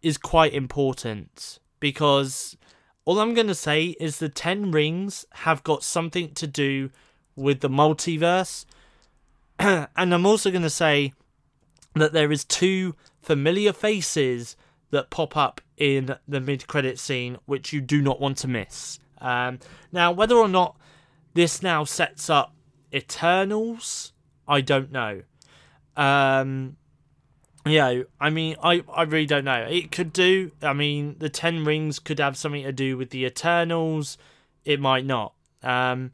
is 0.00 0.16
quite 0.16 0.54
important 0.54 1.58
because 1.80 2.56
all 3.04 3.18
I'm 3.18 3.34
going 3.34 3.48
to 3.48 3.54
say 3.54 3.96
is 3.98 4.18
the 4.18 4.28
10 4.28 4.70
rings 4.70 5.26
have 5.32 5.64
got 5.64 5.82
something 5.82 6.32
to 6.34 6.46
do 6.46 6.90
with 7.34 7.60
the 7.60 7.68
multiverse 7.68 8.64
and 9.58 9.88
I'm 9.96 10.24
also 10.24 10.50
going 10.50 10.62
to 10.62 10.70
say 10.70 11.12
that 11.94 12.12
there 12.12 12.30
is 12.30 12.44
two 12.44 12.94
familiar 13.20 13.72
faces 13.72 14.56
that 14.90 15.10
pop 15.10 15.36
up 15.36 15.60
in 15.76 16.16
the 16.26 16.40
mid 16.40 16.66
credit 16.66 16.98
scene 16.98 17.38
which 17.46 17.72
you 17.72 17.80
do 17.80 18.02
not 18.02 18.20
want 18.20 18.36
to 18.38 18.48
miss 18.48 18.98
um, 19.20 19.58
now 19.92 20.10
whether 20.10 20.36
or 20.36 20.48
not 20.48 20.76
this 21.34 21.62
now 21.62 21.84
sets 21.84 22.28
up 22.28 22.54
Eternals 22.92 24.12
I 24.48 24.60
don't 24.60 24.90
know 24.90 25.22
um, 25.96 26.76
yeah, 27.66 28.02
I 28.18 28.30
mean, 28.30 28.56
I, 28.62 28.82
I 28.92 29.02
really 29.02 29.26
don't 29.26 29.44
know. 29.44 29.66
It 29.68 29.92
could 29.92 30.12
do. 30.12 30.52
I 30.62 30.72
mean, 30.72 31.16
the 31.18 31.28
Ten 31.28 31.64
Rings 31.64 31.98
could 31.98 32.18
have 32.18 32.36
something 32.36 32.62
to 32.62 32.72
do 32.72 32.96
with 32.96 33.10
the 33.10 33.26
Eternals. 33.26 34.16
It 34.64 34.80
might 34.80 35.04
not. 35.04 35.34
Um, 35.62 36.12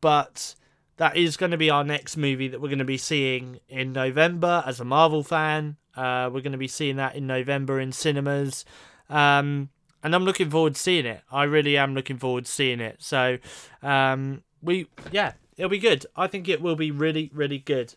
but 0.00 0.56
that 0.96 1.16
is 1.16 1.36
going 1.36 1.52
to 1.52 1.56
be 1.56 1.70
our 1.70 1.84
next 1.84 2.16
movie 2.16 2.48
that 2.48 2.60
we're 2.60 2.68
going 2.68 2.80
to 2.80 2.84
be 2.84 2.98
seeing 2.98 3.60
in 3.68 3.92
November 3.92 4.64
as 4.66 4.80
a 4.80 4.84
Marvel 4.84 5.22
fan. 5.22 5.76
Uh, 5.98 6.30
we're 6.32 6.42
going 6.42 6.52
to 6.52 6.58
be 6.58 6.68
seeing 6.68 6.96
that 6.96 7.16
in 7.16 7.26
November 7.26 7.80
in 7.80 7.90
cinemas. 7.90 8.64
Um, 9.10 9.70
and 10.02 10.14
I'm 10.14 10.24
looking 10.24 10.48
forward 10.48 10.76
to 10.76 10.80
seeing 10.80 11.06
it. 11.06 11.22
I 11.30 11.42
really 11.42 11.76
am 11.76 11.94
looking 11.94 12.18
forward 12.18 12.44
to 12.44 12.50
seeing 12.50 12.78
it. 12.78 12.96
So, 13.00 13.38
um, 13.82 14.42
we, 14.62 14.86
yeah, 15.10 15.32
it'll 15.56 15.68
be 15.68 15.78
good. 15.78 16.06
I 16.14 16.28
think 16.28 16.48
it 16.48 16.62
will 16.62 16.76
be 16.76 16.92
really, 16.92 17.30
really 17.34 17.58
good. 17.58 17.94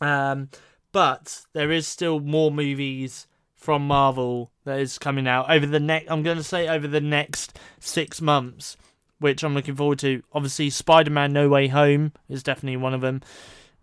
Um, 0.00 0.48
but 0.90 1.42
there 1.52 1.70
is 1.70 1.86
still 1.86 2.18
more 2.18 2.50
movies 2.50 3.26
from 3.54 3.86
Marvel 3.86 4.50
that 4.64 4.80
is 4.80 4.98
coming 4.98 5.28
out 5.28 5.50
over 5.50 5.66
the 5.66 5.80
next. 5.80 6.10
I'm 6.10 6.22
going 6.22 6.38
to 6.38 6.42
say 6.42 6.66
over 6.66 6.88
the 6.88 7.00
next 7.00 7.58
six 7.78 8.20
months, 8.20 8.76
which 9.20 9.42
I'm 9.44 9.54
looking 9.54 9.76
forward 9.76 9.98
to. 10.00 10.22
Obviously, 10.32 10.70
Spider-Man: 10.70 11.32
No 11.32 11.48
Way 11.48 11.68
Home 11.68 12.12
is 12.28 12.42
definitely 12.42 12.78
one 12.78 12.94
of 12.94 13.00
them, 13.00 13.22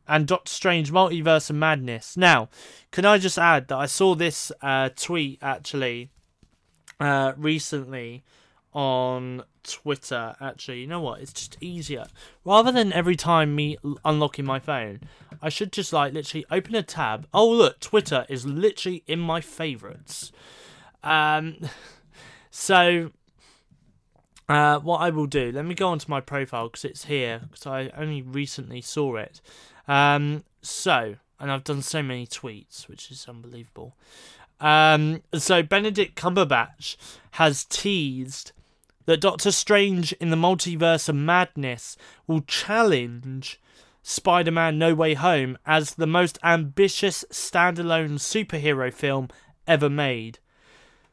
and 0.10 0.28
Doctor 0.28 0.52
Strange: 0.52 0.92
Multiverse 0.92 1.50
of 1.50 1.56
Madness. 1.56 2.18
Now, 2.18 2.50
can 2.92 3.06
I 3.06 3.18
just 3.18 3.38
add 3.38 3.70
that 3.70 3.78
I 3.78 3.86
saw 3.86 4.16
this 4.16 4.52
uh, 4.62 4.90
tweet 4.96 5.40
actually 5.42 6.10
uh, 7.00 7.34
recently 7.38 8.24
on 8.74 9.44
Twitter. 9.64 10.36
Actually, 10.42 10.82
you 10.82 10.88
know 10.88 11.02
what? 11.02 11.22
It's 11.22 11.34
just 11.34 11.58
easier. 11.62 12.08
Rather 12.44 12.72
than 12.72 12.94
every 12.94 13.16
time 13.16 13.56
me 13.56 13.78
unlocking 14.04 14.46
my 14.46 14.60
phone, 14.60 15.02
I 15.42 15.50
should 15.50 15.72
just 15.72 15.94
like 15.94 16.14
literally 16.14 16.46
open 16.52 16.76
a 16.76 16.84
tab. 16.84 17.28
Oh 17.34 17.50
look, 17.50 17.80
Twitter 17.80 18.26
is 18.30 18.46
literally 18.46 19.04
in 19.08 19.20
my 19.20 19.42
favorites. 19.42 20.32
Um, 21.04 21.58
so 22.52 23.12
uh, 24.48 24.80
what 24.80 24.98
I 24.98 25.10
will 25.10 25.28
do, 25.28 25.52
let 25.52 25.66
me 25.66 25.76
go 25.76 25.90
onto 25.90 26.10
my 26.10 26.22
profile 26.22 26.68
because 26.68 26.86
it's 26.86 27.06
here 27.06 27.42
because 27.50 27.66
I 27.66 27.92
only 27.98 28.22
recently 28.22 28.82
saw 28.82 29.16
it. 29.16 29.42
Um, 29.90 30.46
so 30.62 31.16
and 31.40 31.52
I've 31.52 31.64
done 31.64 31.82
so 31.82 32.04
many 32.04 32.28
tweets, 32.28 32.88
which 32.88 33.12
is 33.12 33.26
unbelievable. 33.28 33.96
Um, 34.60 35.22
so 35.34 35.64
Benedict 35.64 36.16
Cumberbatch 36.16 36.98
has 37.32 37.64
teased 37.64 38.52
that 39.06 39.22
Doctor 39.22 39.52
Strange 39.52 40.12
in 40.14 40.30
the 40.30 40.36
Multiverse 40.36 41.08
of 41.08 41.16
Madness 41.16 41.96
will 42.28 42.42
challenge 42.42 43.60
Spider 44.04 44.52
Man 44.52 44.78
No 44.78 44.94
Way 44.94 45.14
Home 45.14 45.58
as 45.66 45.96
the 45.96 46.08
most 46.08 46.38
ambitious 46.44 47.24
standalone 47.32 48.16
superhero 48.16 48.94
film 48.94 49.30
ever 49.66 49.90
made. 49.90 50.40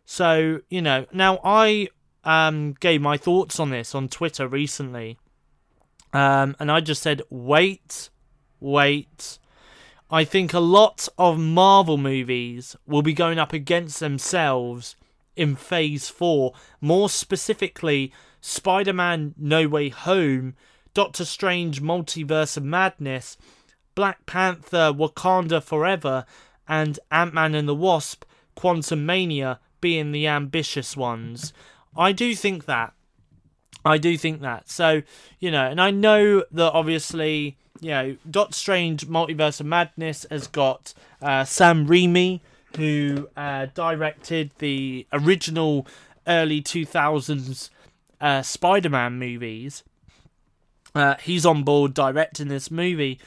So, 0.05 0.61
you 0.69 0.83
know, 0.83 1.07
now 1.13 1.39
I 1.45 1.89
um, 2.25 2.75
gave 2.81 3.01
my 3.01 3.17
thoughts 3.17 3.61
on 3.61 3.71
this 3.71 3.95
on 3.95 4.09
Twitter 4.09 4.49
recently. 4.49 5.19
Um, 6.13 6.57
and 6.59 6.71
I 6.71 6.81
just 6.81 7.03
said, 7.03 7.23
wait, 7.31 8.11
wait. 8.61 9.39
I 10.11 10.25
think 10.25 10.53
a 10.53 10.61
lot 10.61 11.09
of 11.19 11.39
Marvel 11.39 11.97
movies 11.97 12.77
will 12.87 13.03
be 13.03 13.13
going 13.13 13.39
up 13.39 13.53
against 13.53 14.01
themselves 14.01 14.95
in 15.35 15.57
Phase 15.57 16.09
4. 16.09 16.53
More 16.81 17.09
specifically, 17.09 18.13
Spider 18.41 18.93
Man 18.93 19.35
No 19.37 19.67
Way 19.67 19.89
Home, 19.89 20.55
Doctor 20.95 21.25
Strange 21.25 21.83
Multiverse 21.83 22.57
of 22.57 22.63
Madness, 22.63 23.37
Black 23.95 24.25
Panther 24.27 24.93
Wakanda 24.93 25.63
Forever, 25.63 26.25
and 26.69 26.99
Ant 27.11 27.35
Man 27.35 27.55
and 27.55 27.69
the 27.69 27.75
Wasp 27.75 28.25
Quantum 28.55 29.05
Mania 29.05 29.61
being 29.81 30.13
the 30.13 30.27
ambitious 30.27 30.97
ones. 30.97 31.53
I 31.97 32.13
do 32.13 32.35
think 32.35 32.67
that. 32.67 32.95
I 33.87 33.99
do 33.99 34.19
think 34.19 34.41
that. 34.41 34.69
So, 34.69 35.03
you 35.39 35.51
know, 35.51 35.67
and 35.67 35.81
I 35.81 35.91
know 35.91 36.45
that 36.51 36.73
obviously, 36.73 37.57
you 37.81 37.91
know, 37.91 38.17
Doctor 38.29 38.55
Strange 38.55 39.07
Multiverse 39.07 39.61
of 39.61 39.67
Madness 39.67 40.27
has 40.31 40.49
got 40.49 40.93
uh, 41.23 41.45
Sam 41.45 41.87
Raimi 41.87 42.41
who 42.77 43.29
uh, 43.37 43.67
directed 43.75 44.51
the 44.59 45.07
original 45.13 45.87
early 46.27 46.61
2000s 46.61 47.71
uh, 48.21 48.43
Spider 48.43 48.91
Man 48.91 49.19
movies. 49.19 49.83
Uh, 50.95 51.15
he's 51.21 51.45
on 51.47 51.63
board 51.63 51.95
directing 51.95 52.49
this 52.49 52.71
movie, 52.71 53.21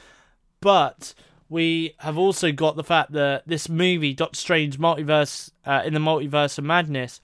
but 0.60 1.14
we 1.48 1.96
have 2.00 2.18
also 2.18 2.52
got 2.52 2.76
the 2.76 2.84
fact 2.84 3.12
that 3.14 3.44
this 3.48 3.70
movie, 3.70 4.14
Doctor 4.14 4.38
Strange 4.38 4.80
Multiverse 4.80 5.52
uh, 5.66 5.84
in 5.86 5.94
the 5.94 6.00
Multiverse 6.00 6.58
of 6.58 6.64
Madness, 6.64 7.22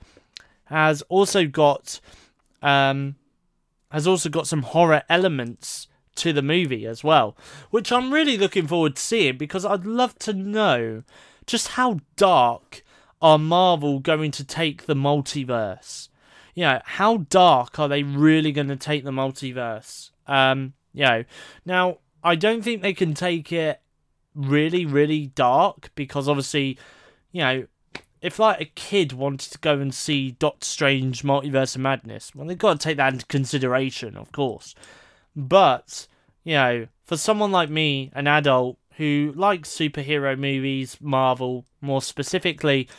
has 0.65 1.01
also 1.03 1.45
got 1.45 1.99
um, 2.61 3.15
has 3.95 4.05
also 4.05 4.29
got 4.29 4.47
some 4.47 4.61
horror 4.61 5.03
elements 5.09 5.87
to 6.15 6.31
the 6.31 6.41
movie 6.41 6.85
as 6.85 7.03
well, 7.03 7.35
which 7.71 7.91
I'm 7.91 8.13
really 8.13 8.37
looking 8.37 8.67
forward 8.67 8.97
to 8.97 9.01
seeing 9.01 9.37
because 9.37 9.65
I'd 9.65 9.85
love 9.85 10.17
to 10.19 10.33
know 10.33 11.03
just 11.47 11.69
how 11.69 11.99
dark 12.15 12.83
are 13.21 13.39
Marvel 13.39 13.99
going 13.99 14.31
to 14.31 14.43
take 14.43 14.85
the 14.85 14.95
multiverse? 14.95 16.09
you 16.55 16.63
know, 16.63 16.79
how 16.85 17.17
dark 17.17 17.77
are 17.77 17.89
they 17.89 18.01
really 18.01 18.51
going 18.51 18.69
to 18.69 18.77
take 18.77 19.03
the 19.03 19.11
multiverse? 19.11 20.09
Um, 20.25 20.73
you 20.93 21.03
know, 21.03 21.23
now 21.65 21.97
I 22.23 22.35
don't 22.35 22.63
think 22.63 22.81
they 22.81 22.93
can 22.93 23.13
take 23.13 23.51
it 23.51 23.81
really, 24.33 24.85
really 24.85 25.27
dark 25.27 25.91
because 25.95 26.29
obviously, 26.29 26.79
you 27.33 27.41
know, 27.41 27.67
if 28.26 28.39
like 28.39 28.59
a 28.59 28.65
kid 28.65 29.13
wanted 29.13 29.51
to 29.51 29.59
go 29.59 29.80
and 29.80 29.93
see 29.93 30.32
Doctor 30.32 30.65
Strange 30.65 31.21
Multiverse 31.21 31.76
of 31.76 31.82
Madness, 31.82 32.34
well, 32.34 32.47
they've 32.47 32.57
got 32.57 32.80
to 32.80 32.84
take 32.84 32.97
that 32.97 33.13
into 33.13 33.26
consideration, 33.28 34.17
of 34.17 34.32
course. 34.32 34.73
But, 35.36 36.07
you 36.43 36.55
know, 36.55 36.88
for 37.03 37.17
someone 37.17 37.51
like 37.51 37.69
me, 37.69 38.11
an 38.15 38.26
adult 38.26 38.80
who 38.97 39.32
likes 39.36 39.69
superhero 39.69 40.36
movies, 40.36 40.97
Marvel 40.99 41.65
more 41.82 42.01
specifically, 42.01 42.89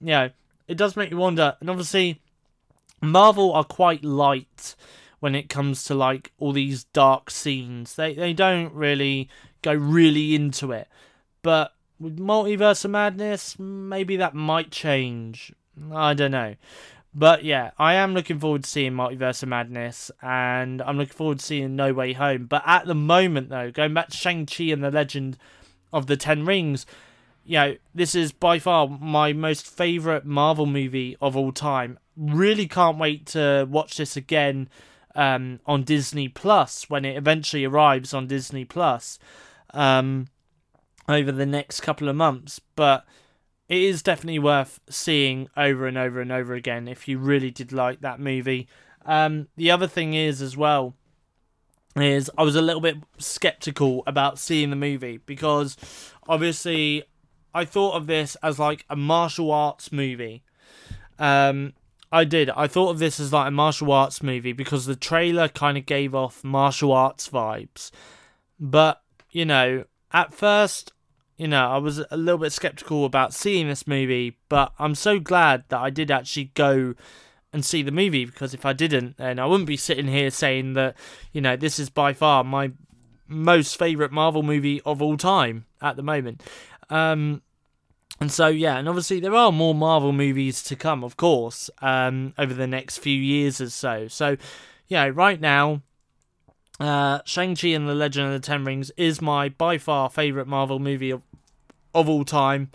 you 0.00 0.06
know, 0.06 0.30
it 0.68 0.76
does 0.76 0.94
make 0.94 1.10
you 1.10 1.16
wonder. 1.16 1.56
And 1.58 1.68
obviously, 1.68 2.20
Marvel 3.02 3.52
are 3.54 3.64
quite 3.64 4.04
light 4.04 4.76
when 5.18 5.34
it 5.34 5.48
comes 5.48 5.82
to 5.84 5.96
like 5.96 6.30
all 6.38 6.52
these 6.52 6.84
dark 6.84 7.32
scenes. 7.32 7.96
They 7.96 8.14
they 8.14 8.32
don't 8.32 8.72
really 8.72 9.28
go 9.62 9.72
really 9.72 10.36
into 10.36 10.70
it. 10.70 10.86
But 11.42 11.72
with 11.98 12.18
Multiverse 12.18 12.84
of 12.84 12.90
Madness, 12.90 13.58
maybe 13.58 14.16
that 14.16 14.34
might 14.34 14.70
change. 14.70 15.52
I 15.92 16.14
don't 16.14 16.30
know. 16.30 16.56
But 17.14 17.44
yeah, 17.44 17.70
I 17.78 17.94
am 17.94 18.12
looking 18.12 18.38
forward 18.38 18.64
to 18.64 18.70
seeing 18.70 18.92
Multiverse 18.92 19.42
of 19.42 19.48
Madness, 19.48 20.10
and 20.20 20.82
I'm 20.82 20.98
looking 20.98 21.14
forward 21.14 21.38
to 21.38 21.44
seeing 21.44 21.74
No 21.74 21.94
Way 21.94 22.12
Home. 22.12 22.44
But 22.44 22.62
at 22.66 22.86
the 22.86 22.94
moment, 22.94 23.48
though, 23.48 23.70
going 23.70 23.94
back 23.94 24.08
to 24.08 24.16
Shang-Chi 24.16 24.64
and 24.64 24.84
the 24.84 24.90
Legend 24.90 25.38
of 25.92 26.08
the 26.08 26.18
Ten 26.18 26.44
Rings, 26.44 26.84
you 27.42 27.58
know, 27.58 27.76
this 27.94 28.14
is 28.14 28.32
by 28.32 28.58
far 28.58 28.86
my 28.86 29.32
most 29.32 29.66
favourite 29.66 30.26
Marvel 30.26 30.66
movie 30.66 31.16
of 31.20 31.36
all 31.36 31.52
time. 31.52 31.98
Really 32.16 32.66
can't 32.66 32.98
wait 32.98 33.24
to 33.28 33.66
watch 33.70 33.96
this 33.96 34.16
again 34.16 34.68
um, 35.14 35.60
on 35.64 35.84
Disney 35.84 36.28
Plus 36.28 36.90
when 36.90 37.06
it 37.06 37.16
eventually 37.16 37.64
arrives 37.64 38.12
on 38.12 38.26
Disney 38.26 38.66
Plus 38.66 39.18
um, 39.72 40.26
over 41.08 41.32
the 41.32 41.46
next 41.46 41.80
couple 41.80 42.08
of 42.08 42.16
months. 42.16 42.60
But 42.74 43.04
it 43.68 43.82
is 43.82 44.02
definitely 44.02 44.38
worth 44.38 44.80
seeing 44.88 45.48
over 45.56 45.86
and 45.86 45.98
over 45.98 46.20
and 46.20 46.30
over 46.30 46.54
again 46.54 46.88
if 46.88 47.08
you 47.08 47.18
really 47.18 47.50
did 47.50 47.72
like 47.72 48.00
that 48.00 48.20
movie. 48.20 48.68
Um, 49.04 49.48
the 49.56 49.70
other 49.70 49.86
thing 49.86 50.14
is 50.14 50.42
as 50.42 50.56
well 50.56 50.94
is 51.96 52.30
I 52.36 52.42
was 52.42 52.56
a 52.56 52.62
little 52.62 52.80
bit 52.80 52.96
skeptical 53.18 54.02
about 54.06 54.38
seeing 54.38 54.70
the 54.70 54.76
movie 54.76 55.18
because 55.24 55.76
obviously 56.28 57.04
I 57.54 57.64
thought 57.64 57.94
of 57.94 58.06
this 58.06 58.36
as 58.42 58.58
like 58.58 58.84
a 58.90 58.96
martial 58.96 59.50
arts 59.50 59.90
movie. 59.90 60.42
Um, 61.18 61.72
I 62.12 62.24
did. 62.24 62.50
I 62.50 62.66
thought 62.66 62.90
of 62.90 62.98
this 62.98 63.18
as 63.18 63.32
like 63.32 63.48
a 63.48 63.50
martial 63.50 63.90
arts 63.90 64.22
movie 64.22 64.52
because 64.52 64.86
the 64.86 64.96
trailer 64.96 65.48
kind 65.48 65.78
of 65.78 65.86
gave 65.86 66.14
off 66.14 66.44
martial 66.44 66.92
arts 66.92 67.28
vibes. 67.28 67.90
But, 68.60 69.02
you 69.30 69.44
know, 69.44 69.84
at 70.12 70.34
first 70.34 70.92
you 71.36 71.48
know, 71.48 71.70
I 71.70 71.78
was 71.78 72.02
a 72.10 72.16
little 72.16 72.38
bit 72.38 72.52
skeptical 72.52 73.04
about 73.04 73.34
seeing 73.34 73.68
this 73.68 73.86
movie, 73.86 74.38
but 74.48 74.72
I'm 74.78 74.94
so 74.94 75.18
glad 75.18 75.64
that 75.68 75.80
I 75.80 75.90
did 75.90 76.10
actually 76.10 76.50
go 76.54 76.94
and 77.52 77.64
see 77.64 77.82
the 77.82 77.90
movie 77.90 78.24
because 78.24 78.54
if 78.54 78.64
I 78.64 78.72
didn't, 78.72 79.18
then 79.18 79.38
I 79.38 79.46
wouldn't 79.46 79.66
be 79.66 79.76
sitting 79.76 80.08
here 80.08 80.30
saying 80.30 80.74
that, 80.74 80.96
you 81.32 81.40
know, 81.40 81.56
this 81.56 81.78
is 81.78 81.90
by 81.90 82.12
far 82.12 82.42
my 82.42 82.72
most 83.28 83.78
favorite 83.78 84.12
Marvel 84.12 84.42
movie 84.42 84.80
of 84.82 85.02
all 85.02 85.16
time 85.16 85.66
at 85.82 85.96
the 85.96 86.02
moment. 86.02 86.42
Um, 86.90 87.42
and 88.20 88.32
so, 88.32 88.46
yeah, 88.46 88.78
and 88.78 88.88
obviously 88.88 89.20
there 89.20 89.34
are 89.34 89.52
more 89.52 89.74
Marvel 89.74 90.12
movies 90.12 90.62
to 90.64 90.76
come, 90.76 91.04
of 91.04 91.16
course, 91.16 91.68
um, 91.82 92.32
over 92.38 92.54
the 92.54 92.66
next 92.66 92.98
few 92.98 93.16
years 93.16 93.60
or 93.60 93.68
so. 93.68 94.08
So, 94.08 94.36
yeah, 94.88 95.10
right 95.12 95.40
now, 95.40 95.82
uh, 96.78 97.20
Shang-Chi 97.24 97.68
and 97.68 97.88
the 97.88 97.94
Legend 97.94 98.26
of 98.26 98.32
the 98.40 98.46
Ten 98.46 98.64
Rings 98.64 98.90
is 98.96 99.22
my 99.22 99.48
by 99.48 99.78
far 99.78 100.10
favourite 100.10 100.46
Marvel 100.46 100.78
movie 100.78 101.10
of, 101.10 101.22
of 101.94 102.08
all 102.08 102.24
time. 102.24 102.70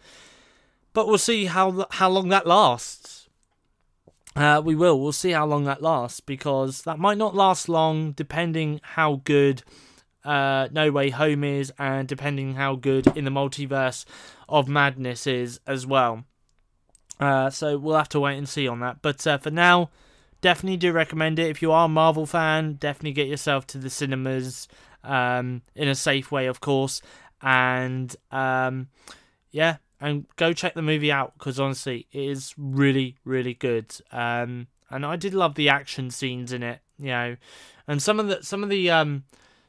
But 0.93 1.07
we'll 1.07 1.17
see 1.17 1.45
how 1.45 1.85
how 1.91 2.09
long 2.09 2.29
that 2.29 2.47
lasts. 2.47 3.29
Uh, 4.35 4.61
we 4.63 4.75
will. 4.75 4.99
We'll 4.99 5.11
see 5.11 5.31
how 5.31 5.45
long 5.45 5.65
that 5.65 5.81
lasts 5.81 6.19
because 6.19 6.83
that 6.83 6.99
might 6.99 7.17
not 7.17 7.35
last 7.35 7.67
long, 7.67 8.13
depending 8.13 8.79
how 8.83 9.21
good 9.23 9.63
uh, 10.23 10.69
No 10.71 10.91
Way 10.91 11.09
Home 11.09 11.43
is, 11.43 11.71
and 11.77 12.07
depending 12.07 12.55
how 12.55 12.75
good 12.75 13.07
in 13.15 13.25
the 13.25 13.31
multiverse 13.31 14.05
of 14.47 14.67
madness 14.67 15.27
is 15.27 15.59
as 15.67 15.85
well. 15.85 16.25
Uh, 17.19 17.49
so 17.49 17.77
we'll 17.77 17.97
have 17.97 18.09
to 18.09 18.19
wait 18.19 18.37
and 18.37 18.49
see 18.49 18.67
on 18.67 18.79
that. 18.79 19.01
But 19.01 19.25
uh, 19.27 19.37
for 19.37 19.51
now, 19.51 19.89
definitely 20.41 20.77
do 20.77 20.91
recommend 20.91 21.39
it. 21.39 21.49
If 21.49 21.61
you 21.61 21.71
are 21.71 21.85
a 21.85 21.89
Marvel 21.89 22.25
fan, 22.25 22.73
definitely 22.73 23.13
get 23.13 23.27
yourself 23.27 23.65
to 23.67 23.77
the 23.77 23.89
cinemas 23.89 24.67
um, 25.03 25.61
in 25.75 25.87
a 25.87 25.95
safe 25.95 26.31
way, 26.31 26.47
of 26.47 26.59
course. 26.59 27.01
And 27.41 28.15
um, 28.31 28.89
yeah, 29.51 29.77
and 29.99 30.25
go 30.35 30.53
check 30.53 30.73
the 30.73 30.81
movie 30.81 31.11
out 31.11 31.33
because 31.37 31.59
honestly, 31.59 32.07
it 32.11 32.23
is 32.23 32.53
really, 32.57 33.17
really 33.23 33.53
good. 33.53 33.95
Um, 34.11 34.67
and 34.89 35.05
I 35.05 35.15
did 35.15 35.33
love 35.33 35.55
the 35.55 35.69
action 35.69 36.09
scenes 36.11 36.51
in 36.51 36.63
it, 36.63 36.81
you 36.97 37.07
know, 37.07 37.37
and 37.87 38.01
some 38.01 38.19
of 38.19 38.27
the 38.27 38.43
some 38.43 38.63
of 38.63 38.69
the 38.69 38.89
um, 38.91 39.23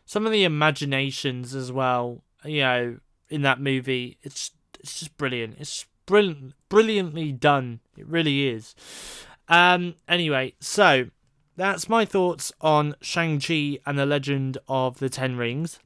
some 0.05 0.27
of 0.27 0.33
the 0.33 0.45
imaginations 0.45 1.55
as 1.55 1.71
well, 1.71 2.23
you 2.45 2.61
know, 2.61 2.99
in 3.29 3.43
that 3.43 3.61
movie. 3.61 4.19
It's 4.23 4.51
it's 4.81 4.99
just 4.99 5.17
brilliant. 5.17 5.57
It's 5.61 5.87
brilliant, 6.07 6.55
brilliantly 6.69 7.33
done. 7.33 7.81
It 7.97 8.07
really 8.07 8.49
is. 8.49 8.75
Um, 9.53 9.97
anyway, 10.09 10.55
so 10.61 11.11
that's 11.57 11.87
my 11.87 12.07
thoughts 12.07 12.55
on 12.63 12.95
Shang-Chi 13.03 13.81
and 13.85 13.99
the 13.99 14.07
Legend 14.07 14.57
of 14.67 14.99
the 14.99 15.11
Ten 15.11 15.37
Rings. 15.37 15.79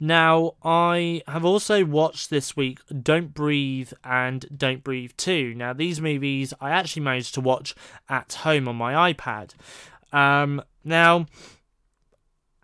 Now, 0.00 0.54
I 0.62 1.20
have 1.28 1.44
also 1.44 1.84
watched 1.84 2.30
this 2.30 2.56
week 2.56 2.78
Don't 2.88 3.34
Breathe 3.34 3.92
and 4.02 4.46
Don't 4.56 4.82
Breathe 4.82 5.12
2. 5.18 5.54
Now, 5.54 5.74
these 5.74 6.00
movies 6.00 6.54
I 6.58 6.70
actually 6.70 7.02
managed 7.02 7.34
to 7.34 7.42
watch 7.42 7.74
at 8.08 8.32
home 8.32 8.66
on 8.66 8.76
my 8.76 9.12
iPad. 9.12 9.52
Um, 10.10 10.62
now, 10.82 11.26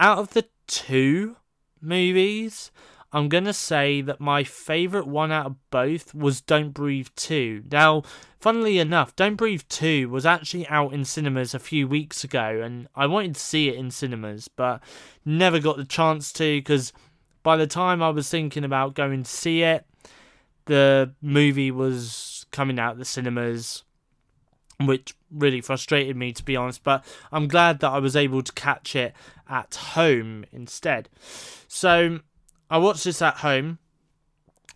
out 0.01 0.17
of 0.17 0.31
the 0.33 0.47
two 0.67 1.37
movies, 1.83 2.71
I'm 3.13 3.29
going 3.29 3.45
to 3.45 3.55
say 3.55 4.03
that 4.03 4.21
my 4.21 4.45
favourite 4.45 5.07
one 5.07 5.33
out 5.33 5.47
of 5.47 5.71
both 5.71 6.15
was 6.15 6.43
Don't 6.43 6.75
Breathe 6.75 7.09
2. 7.17 7.65
Now, 7.71 8.03
funnily 8.39 8.79
enough, 8.79 9.17
Don't 9.17 9.37
Breathe 9.37 9.63
2 9.69 10.11
was 10.11 10.27
actually 10.27 10.67
out 10.69 10.93
in 10.93 11.05
cinemas 11.05 11.55
a 11.55 11.59
few 11.59 11.89
weeks 11.89 12.23
ago, 12.23 12.61
and 12.63 12.87
I 12.95 13.07
wanted 13.07 13.35
to 13.35 13.41
see 13.41 13.69
it 13.69 13.77
in 13.77 13.91
cinemas, 13.91 14.49
but 14.49 14.83
never 15.25 15.59
got 15.59 15.79
the 15.79 15.87
chance 15.87 16.33
to 16.35 16.59
because 16.59 16.93
by 17.43 17.57
the 17.57 17.67
time 17.67 18.03
I 18.03 18.11
was 18.11 18.29
thinking 18.29 18.65
about 18.65 18.95
going 18.95 19.23
to 19.23 19.31
see 19.31 19.63
it, 19.63 19.87
the 20.67 21.15
movie 21.23 21.71
was 21.71 22.45
coming 22.51 22.79
out 22.79 22.99
the 22.99 23.05
cinemas 23.05 23.85
which 24.81 25.15
really 25.31 25.61
frustrated 25.61 26.17
me 26.17 26.33
to 26.33 26.45
be 26.45 26.55
honest 26.55 26.85
but 26.85 27.05
i'm 27.33 27.49
glad 27.49 27.81
that 27.81 27.91
i 27.91 27.99
was 27.99 28.15
able 28.15 28.43
to 28.43 28.53
catch 28.53 28.95
it 28.95 29.13
at 29.49 29.75
home 29.75 30.45
instead 30.53 31.09
so 31.67 32.21
I 32.71 32.79
watched 32.79 33.05
this 33.05 33.23
at 33.23 33.39
home, 33.39 33.79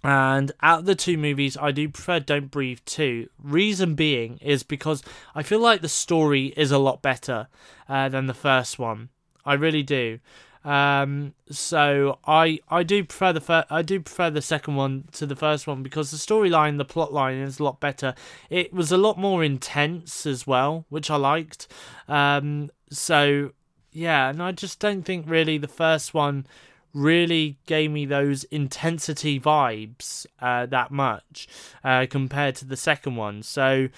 and 0.05 0.51
out 0.63 0.81
of 0.81 0.85
the 0.87 0.95
two 0.95 1.17
movies, 1.17 1.57
I 1.57 1.71
do 1.71 1.89
prefer 1.89 2.19
Don't 2.19 2.51
Breathe 2.51 2.81
2. 2.87 3.29
Reason 3.43 3.95
being 3.95 4.39
is 4.39 4.63
because 4.63 5.03
I 5.35 5.43
feel 5.43 5.61
like 5.61 5.81
the 5.81 5.89
story 5.89 6.47
is 6.57 6.73
a 6.73 6.79
lot 6.79 7.03
better 7.03 7.49
uh, 7.89 8.09
than 8.09 8.27
the 8.27 8.35
first 8.35 8.79
one. 8.79 9.11
I 9.45 9.55
really 9.55 9.83
do. 9.83 10.19
Um, 10.65 11.35
so 11.51 12.21
I 12.25 12.61
I 12.69 12.85
do 12.85 13.03
prefer 13.03 13.33
the 13.33 13.41
fir- 13.41 13.65
I 13.69 13.83
do 13.83 13.99
prefer 13.99 14.31
the 14.31 14.41
second 14.41 14.77
one 14.77 15.09
to 15.13 15.27
the 15.27 15.35
first 15.35 15.67
one 15.67 15.83
because 15.83 16.13
the 16.13 16.17
storyline, 16.17 16.79
the 16.79 16.85
plot 16.85 17.13
line 17.13 17.39
is 17.39 17.59
a 17.59 17.65
lot 17.65 17.81
better. 17.81 18.15
It 18.49 18.73
was 18.73 18.93
a 18.93 18.97
lot 18.97 19.19
more 19.19 19.43
intense 19.43 20.25
as 20.25 20.47
well, 20.47 20.87
which 20.89 21.11
I 21.11 21.17
liked. 21.17 21.67
Um, 22.07 22.71
so 22.91 23.51
yeah, 23.91 24.31
and 24.31 24.41
I 24.41 24.53
just 24.53 24.79
don't 24.79 25.03
think 25.03 25.29
really 25.29 25.59
the 25.59 25.67
first 25.67 26.15
one 26.15 26.47
really 26.95 27.59
gave 27.67 27.91
me 27.91 28.05
those 28.05 28.45
intensity 28.45 29.41
vibes 29.41 30.27
uh, 30.41 30.67
that 30.67 30.91
much 30.91 31.49
uh, 31.85 32.07
compared 32.09 32.55
to 32.57 32.65
the 32.65 32.77
second 32.77 33.17
one. 33.17 33.43
So, 33.43 33.89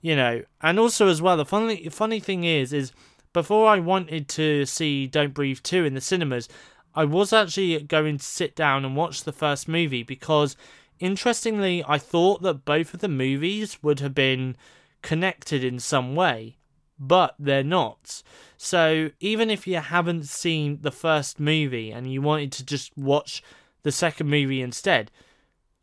you 0.00 0.14
know, 0.14 0.42
and 0.62 0.78
also 0.78 1.08
as 1.08 1.20
well, 1.20 1.36
the 1.36 1.44
funny 1.44 1.88
funny 1.88 2.20
thing 2.20 2.44
is, 2.44 2.72
is 2.72 2.92
before 3.32 3.68
I 3.68 3.80
wanted 3.80 4.28
to 4.30 4.64
see 4.64 5.06
Don't 5.06 5.34
Breathe 5.34 5.60
two 5.62 5.84
in 5.84 5.94
the 5.94 6.00
cinemas, 6.00 6.48
I 6.94 7.04
was 7.04 7.32
actually 7.32 7.80
going 7.82 8.18
to 8.18 8.24
sit 8.24 8.54
down 8.54 8.84
and 8.84 8.94
watch 8.94 9.24
the 9.24 9.32
first 9.32 9.66
movie 9.66 10.04
because, 10.04 10.56
interestingly, 11.00 11.84
I 11.88 11.98
thought 11.98 12.42
that 12.42 12.64
both 12.64 12.94
of 12.94 13.00
the 13.00 13.08
movies 13.08 13.82
would 13.82 13.98
have 13.98 14.14
been 14.14 14.56
connected 15.02 15.64
in 15.64 15.80
some 15.80 16.14
way 16.14 16.56
but 16.98 17.34
they're 17.38 17.64
not. 17.64 18.22
So 18.56 19.10
even 19.20 19.50
if 19.50 19.66
you 19.66 19.76
haven't 19.76 20.26
seen 20.26 20.78
the 20.82 20.92
first 20.92 21.38
movie 21.40 21.90
and 21.90 22.10
you 22.10 22.22
wanted 22.22 22.52
to 22.52 22.64
just 22.64 22.96
watch 22.96 23.42
the 23.82 23.92
second 23.92 24.28
movie 24.28 24.62
instead, 24.62 25.10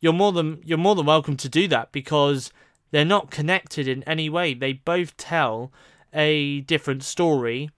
you're 0.00 0.12
more 0.12 0.32
than 0.32 0.60
you're 0.64 0.78
more 0.78 0.94
than 0.94 1.06
welcome 1.06 1.36
to 1.36 1.48
do 1.48 1.68
that 1.68 1.92
because 1.92 2.50
they're 2.90 3.04
not 3.04 3.30
connected 3.30 3.86
in 3.86 4.02
any 4.02 4.28
way. 4.28 4.54
They 4.54 4.72
both 4.72 5.16
tell 5.16 5.72
a 6.12 6.60
different 6.62 7.02
story. 7.04 7.70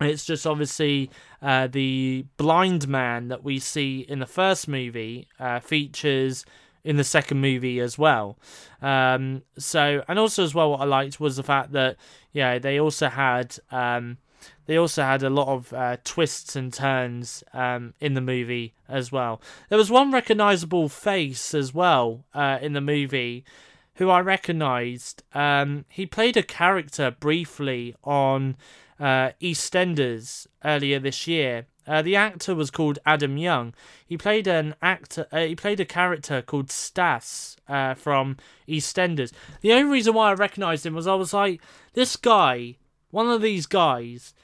It's 0.00 0.24
just 0.24 0.46
obviously 0.46 1.10
uh, 1.42 1.66
the 1.66 2.24
blind 2.38 2.88
man 2.88 3.28
that 3.28 3.44
we 3.44 3.58
see 3.58 4.06
in 4.08 4.18
the 4.18 4.26
first 4.26 4.66
movie 4.66 5.28
uh, 5.38 5.60
features 5.60 6.44
in 6.84 6.96
the 6.96 7.04
second 7.04 7.40
movie 7.40 7.80
as 7.80 7.98
well. 7.98 8.38
Um, 8.80 9.42
so, 9.58 10.02
and 10.08 10.18
also 10.18 10.42
as 10.42 10.54
well, 10.54 10.70
what 10.70 10.80
I 10.80 10.84
liked 10.84 11.20
was 11.20 11.36
the 11.36 11.42
fact 11.42 11.72
that 11.72 11.96
yeah, 12.32 12.58
they 12.58 12.78
also 12.78 13.08
had 13.08 13.56
um, 13.70 14.18
they 14.66 14.76
also 14.76 15.02
had 15.02 15.22
a 15.22 15.30
lot 15.30 15.48
of 15.48 15.72
uh, 15.72 15.96
twists 16.04 16.56
and 16.56 16.72
turns 16.72 17.42
um, 17.52 17.94
in 18.00 18.14
the 18.14 18.20
movie 18.20 18.74
as 18.88 19.10
well. 19.10 19.40
There 19.68 19.78
was 19.78 19.90
one 19.90 20.12
recognizable 20.12 20.88
face 20.88 21.54
as 21.54 21.74
well 21.74 22.24
uh, 22.34 22.58
in 22.62 22.72
the 22.72 22.80
movie 22.80 23.44
who 23.94 24.08
I 24.08 24.20
recognized. 24.20 25.22
Um, 25.34 25.84
he 25.88 26.06
played 26.06 26.36
a 26.36 26.42
character 26.42 27.10
briefly 27.10 27.94
on 28.02 28.56
uh, 28.98 29.32
EastEnders 29.42 30.46
earlier 30.64 30.98
this 30.98 31.26
year. 31.26 31.66
Uh, 31.86 32.02
the 32.02 32.16
actor 32.16 32.54
was 32.54 32.70
called 32.70 32.98
Adam 33.04 33.36
Young. 33.36 33.74
He 34.06 34.16
played 34.16 34.46
an 34.46 34.74
actor. 34.82 35.26
Uh, 35.32 35.40
he 35.40 35.56
played 35.56 35.80
a 35.80 35.84
character 35.84 36.42
called 36.42 36.70
Stas 36.70 37.56
uh, 37.68 37.94
from 37.94 38.36
EastEnders. 38.68 39.32
The 39.60 39.72
only 39.72 39.90
reason 39.90 40.14
why 40.14 40.30
I 40.30 40.34
recognised 40.34 40.86
him 40.86 40.94
was 40.94 41.06
I 41.06 41.14
was 41.14 41.32
like, 41.32 41.60
this 41.94 42.16
guy, 42.16 42.76
one 43.10 43.28
of 43.28 43.42
these 43.42 43.66
guys, 43.66 44.34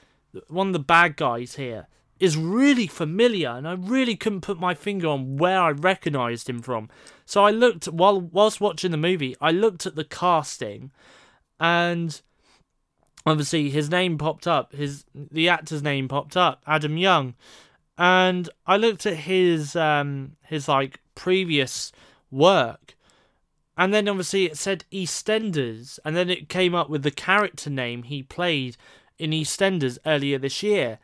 one 0.47 0.67
of 0.67 0.73
the 0.73 0.79
bad 0.79 1.15
guys 1.15 1.55
here, 1.55 1.87
is 2.19 2.35
really 2.35 2.87
familiar, 2.87 3.49
and 3.49 3.67
I 3.67 3.73
really 3.73 4.15
couldn't 4.15 4.41
put 4.41 4.59
my 4.59 4.73
finger 4.73 5.07
on 5.07 5.37
where 5.37 5.61
I 5.61 5.69
recognised 5.69 6.49
him 6.49 6.61
from. 6.61 6.89
So 7.25 7.45
I 7.45 7.51
looked 7.51 7.85
while 7.85 8.19
whilst 8.19 8.59
watching 8.59 8.91
the 8.91 8.97
movie. 8.97 9.35
I 9.39 9.51
looked 9.51 9.85
at 9.85 9.95
the 9.95 10.03
casting, 10.03 10.91
and 11.59 12.19
obviously 13.27 13.69
his 13.69 13.89
name 13.89 14.17
popped 14.17 14.47
up. 14.47 14.73
His 14.73 15.05
the 15.13 15.49
actor's 15.49 15.83
name 15.83 16.07
popped 16.07 16.37
up, 16.37 16.61
Adam 16.65 16.97
Young, 16.97 17.35
and 17.97 18.49
I 18.65 18.77
looked 18.77 19.05
at 19.05 19.17
his 19.17 19.75
um 19.75 20.37
his 20.43 20.67
like 20.67 20.99
previous 21.15 21.91
work, 22.31 22.95
and 23.77 23.93
then 23.93 24.07
obviously 24.07 24.45
it 24.45 24.57
said 24.57 24.85
EastEnders, 24.91 25.99
and 26.05 26.15
then 26.15 26.29
it 26.29 26.49
came 26.49 26.75
up 26.75 26.89
with 26.89 27.03
the 27.03 27.11
character 27.11 27.69
name 27.69 28.03
he 28.03 28.23
played 28.23 28.77
in 29.17 29.31
EastEnders 29.31 29.97
earlier 30.05 30.37
this 30.37 30.63
year. 30.63 30.99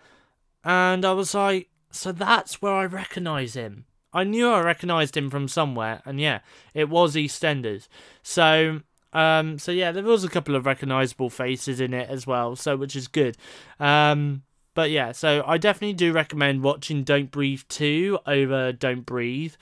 And 0.63 1.03
I 1.03 1.11
was 1.11 1.33
like, 1.33 1.69
so 1.91 2.11
that's 2.11 2.61
where 2.61 2.73
I 2.73 2.85
recognise 2.85 3.55
him. 3.55 3.85
I 4.13 4.23
knew 4.23 4.49
I 4.49 4.61
recognised 4.61 5.17
him 5.17 5.29
from 5.29 5.47
somewhere, 5.47 6.01
and 6.05 6.19
yeah, 6.19 6.39
it 6.73 6.87
was 6.87 7.15
EastEnders. 7.15 7.87
So, 8.21 8.81
um, 9.13 9.59
so 9.59 9.71
yeah, 9.71 9.91
there 9.91 10.03
was 10.03 10.23
a 10.23 10.29
couple 10.29 10.55
of 10.55 10.65
recognisable 10.65 11.29
faces 11.29 11.79
in 11.79 11.93
it 11.93 12.09
as 12.09 12.27
well, 12.27 12.55
so 12.55 12.75
which 12.75 12.95
is 12.95 13.07
good. 13.07 13.37
Um, 13.79 14.43
but 14.73 14.89
yeah, 14.89 15.11
so 15.11 15.43
I 15.45 15.57
definitely 15.57 15.93
do 15.93 16.11
recommend 16.11 16.63
watching 16.63 17.03
Don't 17.03 17.31
Breathe 17.31 17.61
2 17.69 18.19
over 18.25 18.71
Don't 18.71 19.05
Breathe. 19.05 19.53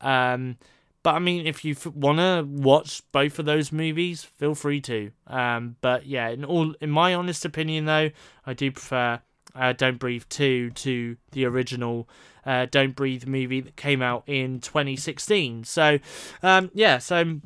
Um, 0.00 0.56
but 1.02 1.14
I 1.14 1.18
mean, 1.18 1.46
if 1.46 1.64
you 1.66 1.72
f- 1.72 1.86
want 1.86 2.18
to 2.18 2.46
watch 2.48 3.02
both 3.12 3.38
of 3.38 3.44
those 3.44 3.70
movies, 3.70 4.24
feel 4.24 4.54
free 4.54 4.80
to. 4.82 5.10
Um, 5.26 5.76
but 5.82 6.06
yeah, 6.06 6.30
in 6.30 6.44
all, 6.44 6.74
in 6.80 6.90
my 6.90 7.14
honest 7.14 7.44
opinion, 7.44 7.84
though, 7.84 8.10
I 8.46 8.54
do 8.54 8.70
prefer 8.72 9.20
uh, 9.54 9.74
Don't 9.74 9.98
Breathe 9.98 10.24
2 10.30 10.70
to 10.70 11.16
the 11.32 11.44
original 11.44 12.08
uh, 12.46 12.66
Don't 12.70 12.96
Breathe 12.96 13.26
movie 13.26 13.60
that 13.60 13.76
came 13.76 14.00
out 14.00 14.24
in 14.26 14.60
2016. 14.60 15.64
So, 15.64 15.98
um, 16.42 16.70
yeah, 16.72 16.96
so 16.98 17.40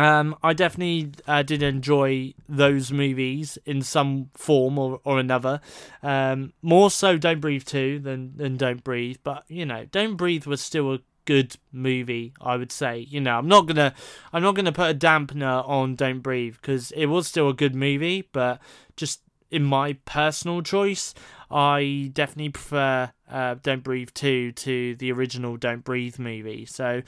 um, 0.00 0.36
I 0.42 0.52
definitely 0.52 1.12
uh, 1.26 1.42
did 1.42 1.62
enjoy 1.62 2.34
those 2.48 2.92
movies 2.92 3.58
in 3.66 3.82
some 3.82 4.30
form 4.34 4.78
or, 4.78 5.00
or 5.04 5.18
another. 5.18 5.60
Um, 6.02 6.52
more 6.62 6.90
so 6.90 7.18
Don't 7.18 7.40
Breathe 7.40 7.64
2 7.64 8.00
than, 8.00 8.36
than 8.36 8.56
Don't 8.56 8.82
Breathe, 8.82 9.18
but 9.22 9.44
you 9.48 9.66
know, 9.66 9.84
Don't 9.90 10.16
Breathe 10.16 10.46
was 10.46 10.60
still 10.60 10.94
a 10.94 11.00
good 11.26 11.54
movie 11.70 12.32
i 12.40 12.56
would 12.56 12.72
say 12.72 12.98
you 12.98 13.20
know 13.20 13.36
i'm 13.36 13.46
not 13.46 13.66
gonna 13.66 13.94
i'm 14.32 14.42
not 14.42 14.56
gonna 14.56 14.72
put 14.72 14.90
a 14.90 14.98
dampener 14.98 15.68
on 15.68 15.94
don't 15.94 16.20
breathe 16.20 16.56
because 16.60 16.90
it 16.92 17.06
was 17.06 17.28
still 17.28 17.50
a 17.50 17.54
good 17.54 17.74
movie 17.74 18.26
but 18.32 18.58
just 18.96 19.20
in 19.50 19.64
my 19.64 19.94
personal 20.04 20.62
choice, 20.62 21.14
I 21.50 22.10
definitely 22.12 22.50
prefer 22.50 23.10
uh, 23.30 23.56
Don't 23.62 23.82
Breathe 23.82 24.10
2 24.14 24.52
to 24.52 24.94
the 24.96 25.12
original 25.12 25.56
Don't 25.56 25.84
Breathe 25.84 26.18
movie. 26.18 26.66
So, 26.66 27.02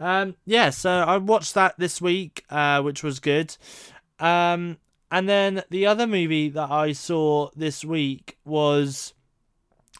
um, 0.00 0.36
yeah, 0.46 0.70
so 0.70 0.90
I 0.90 1.18
watched 1.18 1.54
that 1.54 1.78
this 1.78 2.00
week, 2.00 2.44
uh, 2.50 2.80
which 2.82 3.02
was 3.02 3.20
good. 3.20 3.56
Um, 4.18 4.78
and 5.10 5.28
then 5.28 5.62
the 5.70 5.86
other 5.86 6.06
movie 6.06 6.48
that 6.48 6.70
I 6.70 6.92
saw 6.92 7.50
this 7.54 7.84
week 7.84 8.38
was 8.44 9.12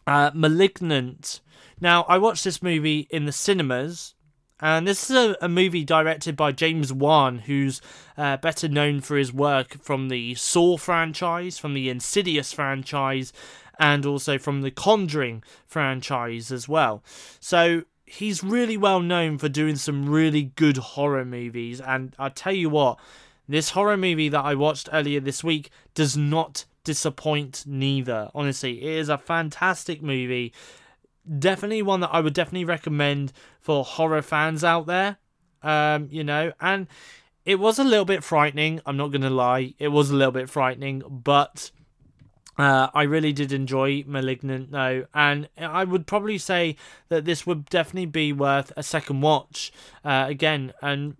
uh, 0.06 0.30
Malignant. 0.32 1.40
Now, 1.80 2.04
I 2.04 2.18
watched 2.18 2.44
this 2.44 2.62
movie 2.62 3.06
in 3.10 3.26
the 3.26 3.32
cinemas 3.32 4.14
and 4.62 4.86
this 4.86 5.10
is 5.10 5.16
a, 5.16 5.36
a 5.42 5.48
movie 5.48 5.84
directed 5.84 6.36
by 6.36 6.52
James 6.52 6.92
Wan, 6.92 7.40
who's 7.40 7.82
uh, 8.16 8.36
better 8.36 8.68
known 8.68 9.00
for 9.00 9.16
his 9.16 9.32
work 9.32 9.82
from 9.82 10.08
the 10.08 10.36
Saw 10.36 10.76
franchise, 10.76 11.58
from 11.58 11.74
the 11.74 11.90
Insidious 11.90 12.52
franchise, 12.52 13.32
and 13.82 14.06
also 14.06 14.38
from 14.38 14.62
the 14.62 14.70
Conjuring 14.70 15.42
franchise 15.66 16.52
as 16.52 16.68
well. 16.68 17.02
So 17.40 17.82
he's 18.06 18.44
really 18.44 18.76
well 18.76 19.00
known 19.00 19.38
for 19.38 19.48
doing 19.48 19.74
some 19.74 20.08
really 20.08 20.44
good 20.54 20.76
horror 20.76 21.24
movies. 21.24 21.80
And 21.80 22.14
I 22.16 22.28
tell 22.28 22.52
you 22.52 22.70
what, 22.70 23.00
this 23.48 23.70
horror 23.70 23.96
movie 23.96 24.28
that 24.28 24.44
I 24.44 24.54
watched 24.54 24.88
earlier 24.92 25.18
this 25.18 25.42
week 25.42 25.70
does 25.94 26.16
not 26.16 26.64
disappoint 26.84 27.64
neither. 27.66 28.30
Honestly, 28.32 28.80
it 28.82 28.98
is 28.98 29.08
a 29.08 29.18
fantastic 29.18 30.00
movie 30.00 30.52
definitely 31.38 31.82
one 31.82 32.00
that 32.00 32.10
I 32.12 32.20
would 32.20 32.34
definitely 32.34 32.64
recommend 32.64 33.32
for 33.60 33.84
horror 33.84 34.22
fans 34.22 34.64
out 34.64 34.86
there. 34.86 35.18
Um, 35.62 36.08
you 36.10 36.24
know, 36.24 36.52
and 36.60 36.88
it 37.44 37.60
was 37.60 37.78
a 37.78 37.84
little 37.84 38.04
bit 38.04 38.24
frightening. 38.24 38.80
I'm 38.84 38.96
not 38.96 39.12
gonna 39.12 39.30
lie, 39.30 39.74
it 39.78 39.88
was 39.88 40.10
a 40.10 40.16
little 40.16 40.32
bit 40.32 40.50
frightening, 40.50 41.04
but 41.08 41.70
uh, 42.58 42.88
I 42.94 43.04
really 43.04 43.32
did 43.32 43.52
enjoy 43.52 44.04
Malignant 44.06 44.70
though, 44.72 45.06
and 45.14 45.48
I 45.56 45.84
would 45.84 46.06
probably 46.06 46.38
say 46.38 46.76
that 47.08 47.24
this 47.24 47.46
would 47.46 47.66
definitely 47.66 48.06
be 48.06 48.32
worth 48.32 48.72
a 48.76 48.82
second 48.82 49.20
watch 49.22 49.72
uh, 50.04 50.26
again, 50.28 50.72
and 50.82 51.16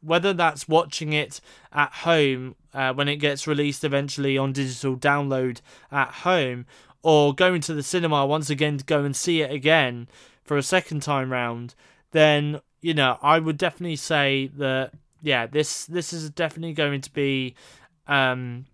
whether 0.00 0.32
that's 0.32 0.68
watching 0.68 1.12
it 1.12 1.40
at 1.72 1.92
home 1.92 2.54
uh, 2.74 2.92
when 2.92 3.08
it 3.08 3.16
gets 3.16 3.46
released 3.46 3.84
eventually 3.84 4.36
on 4.36 4.52
digital 4.52 4.96
download 4.96 5.60
at 5.90 6.08
home, 6.08 6.66
or 7.02 7.34
going 7.34 7.60
to 7.60 7.74
the 7.74 7.82
cinema 7.82 8.26
once 8.26 8.50
again 8.50 8.78
to 8.78 8.84
go 8.84 9.04
and 9.04 9.14
see 9.14 9.42
it 9.42 9.52
again 9.52 10.08
for 10.44 10.56
a 10.56 10.62
second 10.62 11.00
time 11.00 11.30
round, 11.30 11.74
then 12.10 12.60
you 12.80 12.94
know 12.94 13.18
I 13.22 13.38
would 13.38 13.56
definitely 13.56 13.96
say 13.96 14.50
that 14.56 14.92
yeah, 15.22 15.46
this 15.46 15.86
this 15.86 16.12
is 16.12 16.30
definitely 16.30 16.72
going 16.72 17.00
to 17.00 17.12
be 17.12 17.54
um, 18.06 18.66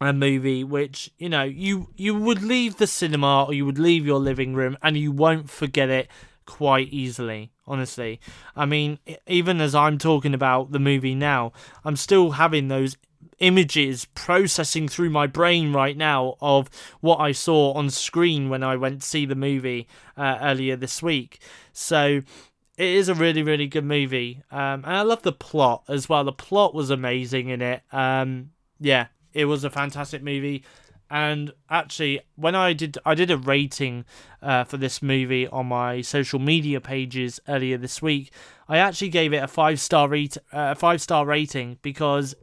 a 0.00 0.12
movie 0.12 0.62
which 0.62 1.10
you 1.18 1.28
know 1.28 1.42
you 1.42 1.88
you 1.96 2.14
would 2.14 2.42
leave 2.42 2.76
the 2.76 2.86
cinema 2.86 3.44
or 3.44 3.54
you 3.54 3.66
would 3.66 3.78
leave 3.78 4.06
your 4.06 4.18
living 4.18 4.54
room 4.54 4.76
and 4.82 4.96
you 4.96 5.10
won't 5.10 5.50
forget 5.50 5.88
it 5.88 6.08
quite 6.46 6.88
easily 6.88 7.50
honestly 7.66 8.20
i 8.56 8.64
mean 8.64 8.98
even 9.26 9.60
as 9.60 9.74
i'm 9.74 9.98
talking 9.98 10.34
about 10.34 10.70
the 10.72 10.78
movie 10.78 11.14
now 11.14 11.52
i'm 11.84 11.96
still 11.96 12.32
having 12.32 12.68
those 12.68 12.96
images 13.40 14.06
processing 14.14 14.88
through 14.88 15.10
my 15.10 15.26
brain 15.26 15.72
right 15.72 15.96
now 15.96 16.36
of 16.40 16.68
what 17.00 17.18
I 17.18 17.32
saw 17.32 17.72
on 17.72 17.90
screen 17.90 18.48
when 18.48 18.62
I 18.62 18.76
went 18.76 19.02
to 19.02 19.06
see 19.06 19.26
the 19.26 19.34
movie 19.34 19.86
uh, 20.16 20.38
earlier 20.40 20.76
this 20.76 21.02
week. 21.02 21.40
So 21.72 22.22
it 22.76 22.86
is 22.86 23.08
a 23.08 23.14
really, 23.14 23.42
really 23.42 23.66
good 23.66 23.84
movie. 23.84 24.42
Um, 24.50 24.84
and 24.84 24.86
I 24.86 25.02
love 25.02 25.22
the 25.22 25.32
plot 25.32 25.84
as 25.88 26.08
well. 26.08 26.24
The 26.24 26.32
plot 26.32 26.74
was 26.74 26.90
amazing 26.90 27.48
in 27.48 27.62
it. 27.62 27.82
Um, 27.92 28.50
yeah, 28.80 29.06
it 29.32 29.46
was 29.46 29.64
a 29.64 29.70
fantastic 29.70 30.22
movie. 30.22 30.64
And 31.10 31.52
actually, 31.70 32.20
when 32.36 32.54
I 32.54 32.74
did, 32.74 32.98
I 33.06 33.14
did 33.14 33.30
a 33.30 33.38
rating 33.38 34.04
uh, 34.42 34.64
for 34.64 34.76
this 34.76 35.00
movie 35.00 35.48
on 35.48 35.66
my 35.66 36.02
social 36.02 36.38
media 36.38 36.80
pages 36.82 37.40
earlier 37.48 37.78
this 37.78 38.02
week. 38.02 38.30
I 38.68 38.76
actually 38.76 39.08
gave 39.08 39.32
it 39.32 39.42
a 39.42 39.48
five 39.48 39.80
star 39.80 40.08
rate, 40.08 40.36
uh, 40.52 40.74
five 40.74 41.00
star 41.00 41.24
rating 41.24 41.78
because 41.80 42.34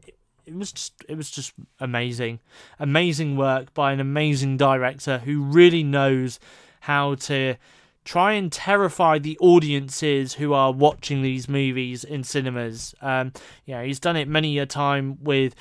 it 0.45 0.55
was 0.55 0.71
just 0.71 0.93
it 1.09 1.15
was 1.15 1.31
just 1.31 1.53
amazing 1.79 2.39
amazing 2.79 3.35
work 3.35 3.73
by 3.73 3.91
an 3.91 3.99
amazing 3.99 4.57
director 4.57 5.19
who 5.19 5.41
really 5.41 5.83
knows 5.83 6.39
how 6.81 7.15
to 7.15 7.55
try 8.03 8.33
and 8.33 8.51
terrify 8.51 9.17
the 9.17 9.37
audiences 9.39 10.35
who 10.35 10.53
are 10.53 10.71
watching 10.71 11.21
these 11.21 11.49
movies 11.49 12.03
in 12.03 12.23
cinemas 12.23 12.93
um 13.01 13.31
yeah 13.65 13.83
he's 13.83 13.99
done 13.99 14.15
it 14.15 14.27
many 14.27 14.57
a 14.59 14.65
time 14.65 15.17
with 15.23 15.55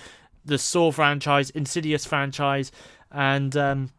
the 0.45 0.59
saw 0.59 0.91
franchise 0.91 1.51
insidious 1.51 2.05
franchise 2.05 2.71
and 3.11 3.57
um 3.57 3.91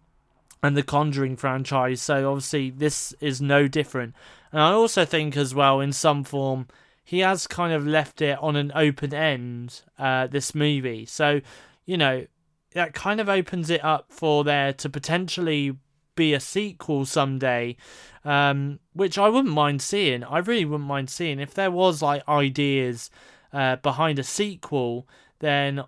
and 0.61 0.75
the 0.75 0.83
conjuring 0.83 1.35
franchise 1.35 2.01
so 2.01 2.29
obviously 2.31 2.69
this 2.69 3.13
is 3.19 3.41
no 3.41 3.67
different 3.67 4.13
and 4.51 4.61
i 4.61 4.71
also 4.71 5.05
think 5.05 5.35
as 5.37 5.53
well 5.53 5.79
in 5.79 5.91
some 5.91 6.23
form 6.23 6.67
he 7.05 7.19
has 7.19 7.45
kind 7.45 7.71
of 7.71 7.85
left 7.85 8.19
it 8.19 8.37
on 8.39 8.55
an 8.55 8.71
open 8.73 9.13
end. 9.13 9.81
Uh, 9.97 10.25
this 10.25 10.55
movie, 10.55 11.05
so 11.05 11.39
you 11.85 11.95
know 11.95 12.25
that 12.73 12.93
kind 12.93 13.21
of 13.21 13.29
opens 13.29 13.69
it 13.69 13.83
up 13.85 14.07
for 14.09 14.43
there 14.43 14.73
to 14.73 14.89
potentially 14.89 15.77
be 16.15 16.33
a 16.33 16.39
sequel 16.39 17.05
someday, 17.05 17.77
um, 18.25 18.79
which 18.93 19.17
I 19.17 19.29
wouldn't 19.29 19.53
mind 19.53 19.81
seeing. 19.81 20.23
I 20.23 20.39
really 20.39 20.65
wouldn't 20.65 20.89
mind 20.89 21.09
seeing 21.09 21.39
if 21.39 21.53
there 21.53 21.71
was 21.71 22.01
like 22.01 22.27
ideas 22.27 23.11
uh, 23.53 23.77
behind 23.77 24.17
a 24.17 24.23
sequel. 24.23 25.07
Then 25.39 25.83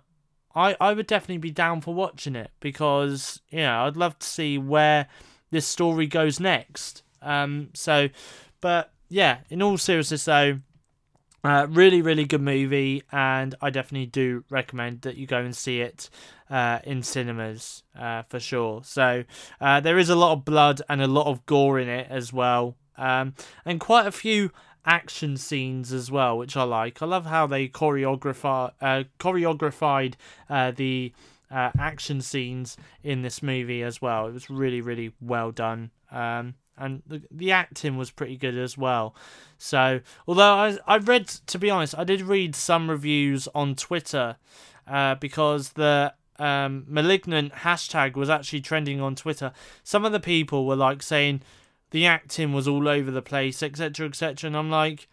I 0.54 0.76
I 0.80 0.92
would 0.92 1.06
definitely 1.06 1.38
be 1.38 1.50
down 1.50 1.80
for 1.80 1.94
watching 1.94 2.36
it 2.36 2.50
because 2.60 3.40
you 3.50 3.60
know 3.60 3.86
I'd 3.86 3.96
love 3.96 4.18
to 4.18 4.26
see 4.26 4.58
where 4.58 5.08
this 5.50 5.66
story 5.66 6.06
goes 6.06 6.40
next. 6.40 7.02
Um, 7.22 7.70
so, 7.74 8.08
but 8.60 8.92
yeah, 9.08 9.38
in 9.50 9.62
all 9.62 9.78
seriousness 9.78 10.24
though. 10.24 10.60
Uh, 11.44 11.68
really, 11.70 12.02
really 12.02 12.24
good 12.24 12.42
movie, 12.42 13.04
and 13.12 13.54
I 13.62 13.70
definitely 13.70 14.06
do 14.06 14.44
recommend 14.50 15.02
that 15.02 15.16
you 15.16 15.24
go 15.24 15.38
and 15.38 15.54
see 15.54 15.80
it 15.80 16.10
uh, 16.50 16.80
in 16.82 17.04
cinemas 17.04 17.84
uh, 17.96 18.24
for 18.28 18.40
sure. 18.40 18.82
So 18.82 19.22
uh, 19.60 19.78
there 19.78 19.98
is 19.98 20.08
a 20.08 20.16
lot 20.16 20.32
of 20.32 20.44
blood 20.44 20.82
and 20.88 21.00
a 21.00 21.06
lot 21.06 21.28
of 21.28 21.46
gore 21.46 21.78
in 21.78 21.88
it 21.88 22.08
as 22.10 22.32
well, 22.32 22.76
um, 22.96 23.34
and 23.64 23.78
quite 23.78 24.08
a 24.08 24.12
few 24.12 24.50
action 24.88 25.36
scenes 25.36 25.92
as 25.92 26.10
well, 26.10 26.38
which 26.38 26.56
I 26.56 26.62
like. 26.62 27.02
I 27.02 27.06
love 27.06 27.26
how 27.26 27.46
they 27.46 27.68
choreograph 27.68 28.72
uh, 28.80 29.04
choreographed 29.20 30.14
uh, 30.48 30.70
the 30.70 31.12
uh, 31.50 31.70
action 31.78 32.22
scenes 32.22 32.78
in 33.02 33.20
this 33.20 33.42
movie 33.42 33.82
as 33.82 34.00
well. 34.00 34.26
It 34.26 34.32
was 34.32 34.48
really, 34.48 34.80
really 34.80 35.12
well 35.20 35.52
done. 35.52 35.90
Um, 36.10 36.54
and 36.78 37.02
the, 37.06 37.22
the 37.30 37.52
acting 37.52 37.98
was 37.98 38.10
pretty 38.10 38.36
good 38.36 38.56
as 38.56 38.78
well. 38.78 39.14
So, 39.58 40.00
although 40.26 40.54
I 40.54 40.78
I 40.86 40.96
read, 40.96 41.28
to 41.28 41.58
be 41.58 41.68
honest, 41.68 41.96
I 41.96 42.04
did 42.04 42.22
read 42.22 42.54
some 42.54 42.88
reviews 42.88 43.46
on 43.54 43.74
Twitter 43.74 44.36
uh, 44.86 45.16
because 45.16 45.70
the 45.70 46.14
um, 46.38 46.84
malignant 46.88 47.52
hashtag 47.52 48.14
was 48.14 48.30
actually 48.30 48.62
trending 48.62 49.00
on 49.00 49.16
Twitter. 49.16 49.52
Some 49.84 50.06
of 50.06 50.12
the 50.12 50.20
people 50.20 50.66
were 50.66 50.76
like 50.76 51.02
saying 51.02 51.42
the 51.90 52.06
acting 52.06 52.52
was 52.52 52.68
all 52.68 52.88
over 52.88 53.10
the 53.10 53.22
place, 53.22 53.62
etc., 53.62 54.06
etc. 54.06 54.48
And 54.48 54.56
I'm 54.56 54.70
like, 54.70 55.08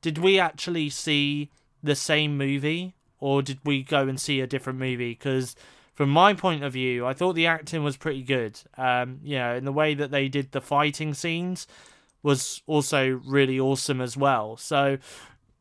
did 0.00 0.18
we 0.18 0.38
actually 0.38 0.90
see 0.90 1.50
the 1.82 1.94
same 1.94 2.36
movie 2.36 2.94
or 3.18 3.42
did 3.42 3.58
we 3.64 3.82
go 3.82 4.08
and 4.08 4.20
see 4.20 4.40
a 4.40 4.46
different 4.46 4.78
movie? 4.78 5.12
Because 5.12 5.54
from 5.94 6.10
my 6.10 6.32
point 6.32 6.64
of 6.64 6.72
view, 6.72 7.06
I 7.06 7.12
thought 7.12 7.34
the 7.34 7.46
acting 7.46 7.84
was 7.84 7.96
pretty 7.96 8.22
good. 8.22 8.58
Um, 8.78 9.20
you 9.22 9.36
know, 9.36 9.54
in 9.54 9.64
the 9.64 9.72
way 9.72 9.94
that 9.94 10.10
they 10.10 10.28
did 10.28 10.52
the 10.52 10.60
fighting 10.60 11.14
scenes 11.14 11.66
was 12.22 12.62
also 12.66 13.20
really 13.26 13.58
awesome 13.58 14.00
as 14.00 14.16
well. 14.16 14.56
So, 14.56 14.98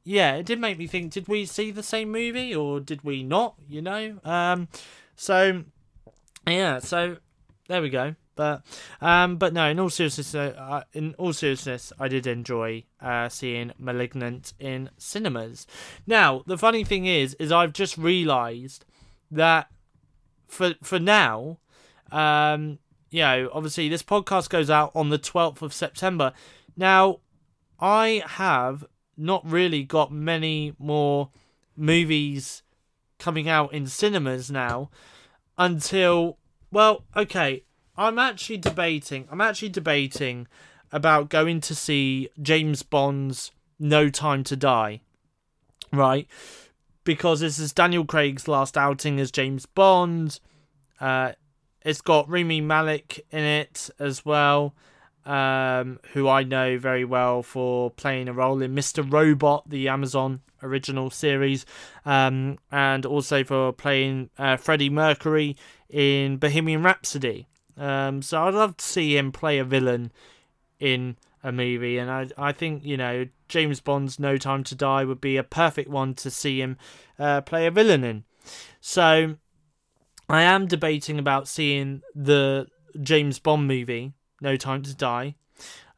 yeah, 0.04 0.36
it 0.36 0.46
did 0.46 0.60
make 0.60 0.78
me 0.78 0.88
think: 0.88 1.12
did 1.12 1.28
we 1.28 1.46
see 1.46 1.72
the 1.72 1.84
same 1.84 2.12
movie 2.12 2.56
or 2.56 2.80
did 2.80 3.04
we 3.04 3.24
not? 3.24 3.56
You 3.68 3.82
know, 3.82 4.20
um, 4.24 4.70
so 5.16 5.64
yeah, 6.48 6.80
so 6.80 7.18
there 7.68 7.82
we 7.82 7.90
go. 7.90 8.16
But 8.40 8.62
um, 9.02 9.36
but 9.36 9.52
no, 9.52 9.68
in 9.68 9.82
all 9.82 9.90
seriousness, 9.90 10.34
uh, 10.34 10.84
in 10.94 11.14
all 11.18 11.34
seriousness, 11.34 11.92
I 12.00 12.08
did 12.08 12.26
enjoy 12.26 12.86
uh, 13.02 13.28
seeing 13.28 13.74
*Malignant* 13.78 14.54
in 14.58 14.92
cinemas. 14.98 15.68
Now, 16.08 16.44
the 16.48 16.58
funny 16.58 16.86
thing 16.86 17.06
is, 17.06 17.34
is 17.34 17.52
I've 17.52 17.74
just 17.74 17.98
realised 17.98 18.86
that 19.30 19.68
for 20.48 20.76
for 20.82 21.00
now, 21.00 21.58
um, 22.14 22.80
you 23.10 23.24
know, 23.24 23.50
obviously 23.52 23.90
this 23.90 24.04
podcast 24.04 24.48
goes 24.48 24.70
out 24.70 24.94
on 24.96 25.10
the 25.10 25.20
12th 25.20 25.62
of 25.62 25.74
September. 25.74 26.32
Now, 26.78 27.20
I 27.78 28.24
have 28.26 28.86
not 29.18 29.46
really 29.46 29.84
got 29.84 30.14
many 30.14 30.76
more 30.80 31.30
movies 31.76 32.64
coming 33.18 33.50
out 33.50 33.74
in 33.74 33.86
cinemas 33.86 34.50
now 34.50 34.90
until 35.58 36.38
well, 36.72 37.04
okay, 37.18 37.64
I'm 38.00 38.18
actually 38.18 38.58
debating. 38.58 39.28
I'm 39.32 39.42
actually 39.42 39.70
debating 39.70 40.48
about 40.92 41.30
going 41.30 41.62
to 41.62 41.76
see 41.76 42.30
James 42.42 42.82
Bond's 42.82 43.52
No 43.78 44.10
Time 44.10 44.44
to 44.46 44.56
Die. 44.56 45.02
Right? 45.92 46.28
because 47.10 47.40
this 47.40 47.58
is 47.58 47.74
Daniel 47.74 48.06
Craig's 48.06 48.48
last 48.48 48.78
outing 48.78 49.20
as 49.20 49.32
James 49.32 49.66
Bond. 49.66 50.40
Uh, 51.02 51.32
it's 51.82 52.02
got 52.02 52.30
Rami 52.30 52.62
Malek 52.62 53.26
in 53.32 53.44
it 53.44 53.90
as 53.98 54.24
well, 54.24 54.76
um, 55.26 56.00
who 56.14 56.28
I 56.28 56.44
know 56.44 56.78
very 56.78 57.06
well 57.06 57.42
for 57.42 57.90
playing 57.90 58.28
a 58.28 58.34
role 58.34 58.62
in 58.62 58.76
Mr. 58.76 59.12
Robot, 59.12 59.68
the 59.68 59.88
Amazon 59.88 60.42
original 60.62 61.10
series, 61.10 61.66
um, 62.06 62.60
and 62.72 63.08
also 63.08 63.44
for 63.44 63.74
playing 63.74 64.30
uh, 64.38 64.58
Freddie 64.58 64.92
Mercury 64.92 65.58
in 65.90 66.38
Bohemian 66.38 66.84
Rhapsody. 66.84 67.48
Um, 67.80 68.22
so 68.22 68.44
I'd 68.44 68.54
love 68.54 68.78
to 68.78 68.86
see 68.86 69.18
him 69.18 69.32
play 69.32 69.58
a 69.58 69.64
villain 69.64 70.12
in 70.80 71.16
a 71.44 71.52
movie, 71.52 71.98
and 71.98 72.12
I 72.12 72.28
I 72.38 72.52
think 72.52 72.84
you 72.84 72.98
know 72.98 73.28
James 73.48 73.80
Bond's 73.80 74.20
No 74.20 74.38
Time 74.38 74.64
to 74.66 74.76
Die 74.76 75.06
would 75.06 75.22
be 75.22 75.38
a 75.38 75.44
perfect 75.44 75.90
one 75.90 76.14
to 76.16 76.30
see 76.30 76.62
him 76.62 76.78
uh, 77.18 77.42
play 77.42 77.66
a 77.66 77.72
villain 77.72 78.04
in. 78.04 78.24
So 78.82 79.36
I 80.28 80.42
am 80.42 80.68
debating 80.68 81.18
about 81.18 81.48
seeing 81.48 82.02
the 82.14 82.68
James 83.02 83.40
Bond 83.40 83.68
movie 83.68 84.14
No 84.42 84.58
Time 84.58 84.84
to 84.84 84.94
Die. 84.94 85.36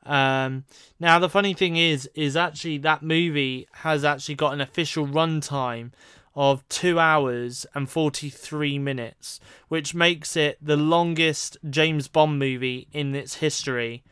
Um, 0.04 0.66
now 1.00 1.20
the 1.20 1.30
funny 1.30 1.54
thing 1.54 1.76
is, 1.76 2.10
is 2.16 2.36
actually 2.36 2.80
that 2.80 3.04
movie 3.04 3.68
has 3.74 4.04
actually 4.04 4.36
got 4.36 4.54
an 4.54 4.62
official 4.62 5.06
runtime 5.06 5.92
of 6.36 6.68
two 6.70 7.00
hours 7.00 7.66
and 7.74 7.90
43 7.90 8.80
minutes, 8.80 9.40
which 9.68 9.94
makes 9.94 10.36
it 10.36 10.58
the 10.62 10.78
longest 10.78 11.58
James 11.70 12.08
Bond 12.08 12.40
movie 12.40 12.88
in 12.94 13.14
its 13.16 13.36
history. 13.36 14.04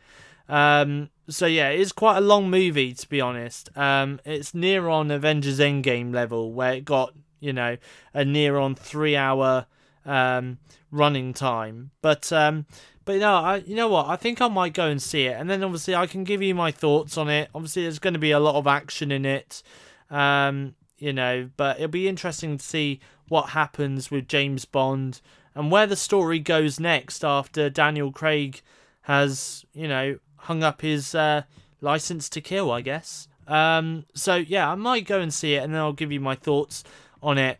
Um, 0.48 1.10
so 1.28 1.46
yeah, 1.46 1.68
it's 1.68 1.92
quite 1.92 2.18
a 2.18 2.22
long 2.22 2.50
movie 2.50 2.92
to 2.92 3.08
be 3.08 3.20
honest. 3.20 3.70
Um, 3.76 4.20
it's 4.24 4.54
near 4.54 4.88
on 4.88 5.10
Avengers 5.10 5.60
Endgame 5.60 6.12
level 6.12 6.52
where 6.52 6.74
it 6.74 6.84
got 6.84 7.14
you 7.38 7.52
know 7.52 7.76
a 8.12 8.24
near 8.24 8.58
on 8.58 8.74
three 8.74 9.16
hour 9.16 9.66
um, 10.04 10.58
running 10.90 11.32
time. 11.32 11.90
But 12.02 12.32
um, 12.32 12.66
but 13.04 13.16
no, 13.16 13.34
I 13.34 13.56
you 13.58 13.76
know 13.76 13.88
what? 13.88 14.08
I 14.08 14.16
think 14.16 14.40
I 14.40 14.48
might 14.48 14.74
go 14.74 14.86
and 14.86 15.00
see 15.00 15.26
it, 15.26 15.38
and 15.38 15.48
then 15.48 15.62
obviously 15.62 15.94
I 15.94 16.06
can 16.06 16.24
give 16.24 16.42
you 16.42 16.54
my 16.54 16.70
thoughts 16.70 17.16
on 17.16 17.28
it. 17.28 17.48
Obviously, 17.54 17.82
there's 17.82 17.98
going 17.98 18.14
to 18.14 18.20
be 18.20 18.32
a 18.32 18.40
lot 18.40 18.56
of 18.56 18.66
action 18.66 19.10
in 19.10 19.24
it. 19.24 19.62
Um, 20.10 20.74
you 21.00 21.12
know, 21.12 21.50
but 21.56 21.76
it'll 21.76 21.88
be 21.88 22.08
interesting 22.08 22.58
to 22.58 22.64
see 22.64 23.00
what 23.28 23.50
happens 23.50 24.10
with 24.10 24.28
James 24.28 24.64
Bond 24.64 25.20
and 25.54 25.70
where 25.70 25.86
the 25.86 25.96
story 25.96 26.38
goes 26.38 26.78
next 26.78 27.24
after 27.24 27.68
Daniel 27.68 28.12
Craig 28.12 28.60
has, 29.02 29.64
you 29.72 29.88
know, 29.88 30.18
hung 30.36 30.62
up 30.62 30.82
his 30.82 31.14
uh, 31.14 31.42
license 31.80 32.28
to 32.28 32.40
kill, 32.40 32.70
I 32.70 32.82
guess. 32.82 33.26
Um, 33.48 34.04
so 34.14 34.36
yeah, 34.36 34.70
I 34.70 34.74
might 34.76 35.06
go 35.06 35.20
and 35.20 35.34
see 35.34 35.54
it, 35.54 35.64
and 35.64 35.74
then 35.74 35.80
I'll 35.80 35.92
give 35.92 36.12
you 36.12 36.20
my 36.20 36.36
thoughts 36.36 36.84
on 37.22 37.36
it 37.38 37.58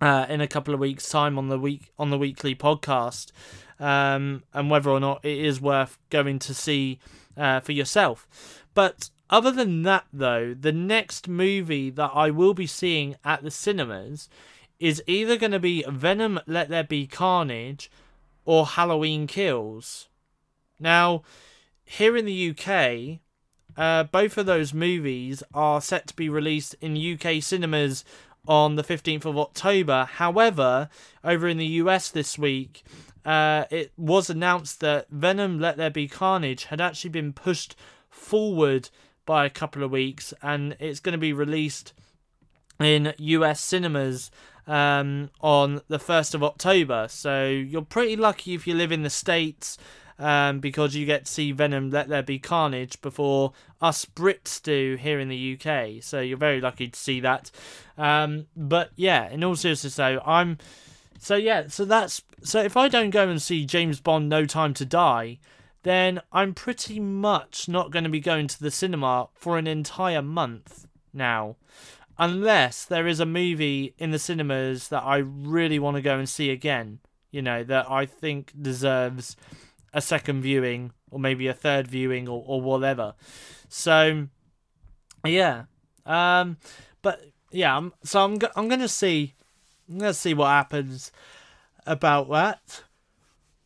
uh, 0.00 0.26
in 0.28 0.40
a 0.40 0.48
couple 0.48 0.74
of 0.74 0.80
weeks' 0.80 1.08
time 1.08 1.38
on 1.38 1.48
the 1.48 1.58
week 1.58 1.90
on 1.98 2.10
the 2.10 2.18
weekly 2.18 2.54
podcast, 2.54 3.32
um, 3.80 4.42
and 4.52 4.70
whether 4.70 4.90
or 4.90 5.00
not 5.00 5.24
it 5.24 5.38
is 5.38 5.60
worth 5.60 5.96
going 6.10 6.38
to 6.40 6.52
see 6.52 6.98
uh, 7.36 7.60
for 7.60 7.72
yourself. 7.72 8.28
But 8.74 9.10
other 9.30 9.50
than 9.50 9.82
that, 9.82 10.06
though, 10.12 10.54
the 10.54 10.72
next 10.72 11.28
movie 11.28 11.90
that 11.90 12.10
I 12.14 12.30
will 12.30 12.54
be 12.54 12.66
seeing 12.66 13.16
at 13.24 13.42
the 13.42 13.50
cinemas 13.50 14.28
is 14.78 15.02
either 15.06 15.36
going 15.36 15.52
to 15.52 15.58
be 15.58 15.84
Venom: 15.88 16.40
Let 16.46 16.68
There 16.68 16.84
Be 16.84 17.06
Carnage 17.06 17.90
or 18.44 18.66
Halloween 18.66 19.26
Kills. 19.26 20.08
Now 20.80 21.22
here 21.88 22.16
in 22.16 22.26
the 22.26 22.50
UK, 22.50 23.20
uh, 23.76 24.04
both 24.04 24.36
of 24.36 24.44
those 24.44 24.74
movies 24.74 25.42
are 25.54 25.80
set 25.80 26.06
to 26.06 26.14
be 26.16 26.28
released 26.28 26.74
in 26.82 26.96
UK 26.96 27.42
cinemas 27.42 28.04
on 28.46 28.76
the 28.76 28.84
15th 28.84 29.24
of 29.24 29.38
October. 29.38 30.04
However, 30.04 30.90
over 31.24 31.48
in 31.48 31.56
the 31.56 31.66
US 31.66 32.10
this 32.10 32.38
week, 32.38 32.84
uh, 33.24 33.64
it 33.70 33.92
was 33.96 34.28
announced 34.28 34.80
that 34.80 35.08
Venom 35.10 35.58
Let 35.58 35.78
There 35.78 35.90
Be 35.90 36.08
Carnage 36.08 36.64
had 36.64 36.80
actually 36.80 37.10
been 37.10 37.32
pushed 37.32 37.74
forward 38.10 38.90
by 39.28 39.44
a 39.44 39.50
couple 39.50 39.84
of 39.84 39.90
weeks 39.90 40.32
and 40.42 40.74
it's 40.80 41.00
going 41.00 41.12
to 41.12 41.18
be 41.18 41.34
released 41.34 41.92
in 42.80 43.12
US 43.18 43.60
cinemas 43.60 44.30
um, 44.66 45.28
on 45.42 45.82
the 45.88 45.98
1st 45.98 46.34
of 46.34 46.42
October. 46.42 47.08
So 47.10 47.46
you're 47.46 47.82
pretty 47.82 48.16
lucky 48.16 48.54
if 48.54 48.66
you 48.66 48.72
live 48.72 48.90
in 48.90 49.02
the 49.02 49.10
States 49.10 49.76
um, 50.18 50.60
because 50.60 50.94
you 50.94 51.04
get 51.04 51.26
to 51.26 51.30
see 51.30 51.52
Venom 51.52 51.90
Let 51.90 52.08
There 52.08 52.22
Be 52.22 52.38
Carnage 52.38 53.02
before 53.02 53.52
us 53.82 54.06
Brits 54.06 54.62
do 54.62 54.96
here 54.98 55.20
in 55.20 55.28
the 55.28 55.58
UK. 55.60 56.02
So 56.02 56.20
you're 56.20 56.38
very 56.38 56.62
lucky 56.62 56.88
to 56.88 56.98
see 56.98 57.20
that. 57.20 57.50
Um, 57.98 58.46
but 58.56 58.92
yeah, 58.96 59.28
in 59.28 59.44
all 59.44 59.56
seriousness, 59.56 59.96
though, 59.96 60.22
I'm. 60.24 60.56
So 61.20 61.36
yeah, 61.36 61.66
so 61.68 61.84
that's 61.84 62.22
so 62.42 62.62
if 62.62 62.78
I 62.78 62.88
don't 62.88 63.10
go 63.10 63.28
and 63.28 63.42
see 63.42 63.66
James 63.66 64.00
Bond 64.00 64.30
No 64.30 64.46
Time 64.46 64.72
to 64.74 64.86
Die, 64.86 65.38
then 65.88 66.20
I'm 66.30 66.52
pretty 66.52 67.00
much 67.00 67.66
not 67.66 67.90
going 67.90 68.04
to 68.04 68.10
be 68.10 68.20
going 68.20 68.46
to 68.48 68.60
the 68.60 68.70
cinema 68.70 69.28
for 69.32 69.56
an 69.56 69.66
entire 69.66 70.20
month 70.20 70.86
now. 71.14 71.56
Unless 72.18 72.84
there 72.84 73.06
is 73.06 73.20
a 73.20 73.26
movie 73.26 73.94
in 73.96 74.10
the 74.10 74.18
cinemas 74.18 74.88
that 74.88 75.02
I 75.02 75.18
really 75.18 75.78
want 75.78 75.96
to 75.96 76.02
go 76.02 76.18
and 76.18 76.28
see 76.28 76.50
again, 76.50 76.98
you 77.30 77.40
know, 77.40 77.64
that 77.64 77.90
I 77.90 78.04
think 78.04 78.52
deserves 78.60 79.34
a 79.94 80.02
second 80.02 80.42
viewing 80.42 80.92
or 81.10 81.18
maybe 81.18 81.46
a 81.46 81.54
third 81.54 81.86
viewing 81.86 82.28
or, 82.28 82.44
or 82.46 82.60
whatever. 82.60 83.14
So, 83.70 84.28
yeah. 85.24 85.64
Um, 86.04 86.58
but 87.00 87.22
yeah, 87.50 87.74
I'm, 87.74 87.94
so 88.02 88.24
I'm 88.24 88.36
go- 88.36 88.52
I'm 88.56 88.68
gonna 88.68 88.88
see, 88.88 89.34
I'm 89.88 89.98
gonna 89.98 90.12
see 90.12 90.34
what 90.34 90.48
happens 90.48 91.12
about 91.86 92.28
that. 92.30 92.82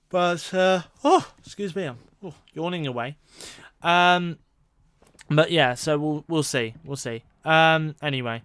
But 0.08 0.52
uh, 0.54 0.82
oh, 1.02 1.32
excuse 1.44 1.74
me, 1.74 1.84
I'm 1.84 1.98
yawning 2.54 2.86
away. 2.86 3.16
Um, 3.82 4.38
but 5.28 5.50
yeah, 5.50 5.74
so 5.74 5.98
we'll 5.98 6.24
we'll 6.28 6.42
see, 6.42 6.74
we'll 6.84 6.96
see. 6.96 7.22
Um, 7.44 7.94
anyway, 8.02 8.42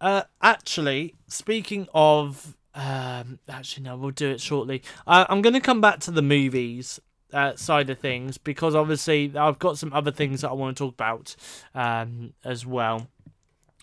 uh, 0.00 0.22
actually, 0.42 1.14
speaking 1.28 1.88
of, 1.94 2.56
um, 2.74 3.38
actually 3.48 3.84
no, 3.84 3.96
we'll 3.96 4.10
do 4.10 4.30
it 4.30 4.40
shortly. 4.40 4.82
Uh, 5.06 5.26
I'm 5.28 5.42
gonna 5.42 5.60
come 5.60 5.80
back 5.80 6.00
to 6.00 6.10
the 6.10 6.22
movies 6.22 7.00
uh, 7.32 7.56
side 7.56 7.90
of 7.90 7.98
things 7.98 8.38
because 8.38 8.74
obviously 8.74 9.32
I've 9.36 9.58
got 9.58 9.78
some 9.78 9.92
other 9.92 10.10
things 10.10 10.40
that 10.42 10.50
I 10.50 10.54
want 10.54 10.76
to 10.76 10.84
talk 10.84 10.94
about 10.94 11.36
um, 11.74 12.32
as 12.44 12.64
well 12.64 13.08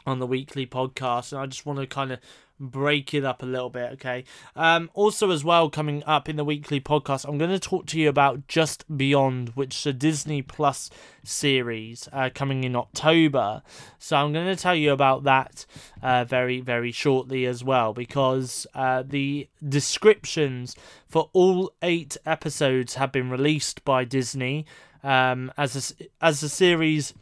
on 0.06 0.20
the 0.20 0.28
weekly 0.28 0.66
podcast, 0.66 1.32
and 1.32 1.42
I 1.42 1.46
just 1.46 1.66
want 1.66 1.80
to 1.80 1.88
kind 1.88 2.12
of 2.12 2.20
break 2.60 3.14
it 3.14 3.26
up 3.26 3.42
a 3.44 3.46
little 3.46 3.70
bit, 3.70 3.94
okay? 3.94 4.24
Um, 4.56 4.90
also, 4.94 5.32
as 5.32 5.44
well, 5.44 5.70
coming 5.70 6.04
up 6.06 6.30
in 6.30 6.36
the 6.36 6.44
weekly 6.44 6.80
podcast, 6.80 7.28
I'm 7.28 7.38
going 7.38 7.52
to 7.52 7.60
talk 7.60 7.86
to 7.88 8.00
you 8.00 8.10
about 8.10 8.48
Just 8.48 8.86
Beyond, 8.96 9.50
which 9.50 9.76
is 9.76 9.86
a 9.88 9.94
Disney 9.94 10.42
Plus 10.42 10.90
series 11.24 12.08
uh, 12.14 12.30
coming 12.34 12.64
in 12.64 12.76
October. 12.76 13.64
So, 14.00 14.16
I'm 14.16 14.34
going 14.34 14.56
to 14.56 14.62
tell 14.62 14.76
you 14.76 14.92
about 14.92 15.24
that 15.24 15.66
uh, 16.02 16.26
very, 16.26 16.62
very 16.62 16.92
shortly 16.92 17.46
as 17.46 17.64
well, 17.64 17.94
because 17.94 18.68
uh, 18.74 19.04
the 19.06 19.50
descriptions 19.68 20.76
for 21.08 21.30
all 21.34 21.74
eight 21.82 22.18
episodes 22.26 22.96
have 22.96 23.12
been 23.12 23.30
released 23.30 23.84
by 23.84 24.06
Disney 24.06 24.66
um, 25.04 25.52
as 25.58 25.94
a, 26.00 26.06
as 26.22 26.44
a 26.44 26.50
series. 26.50 27.14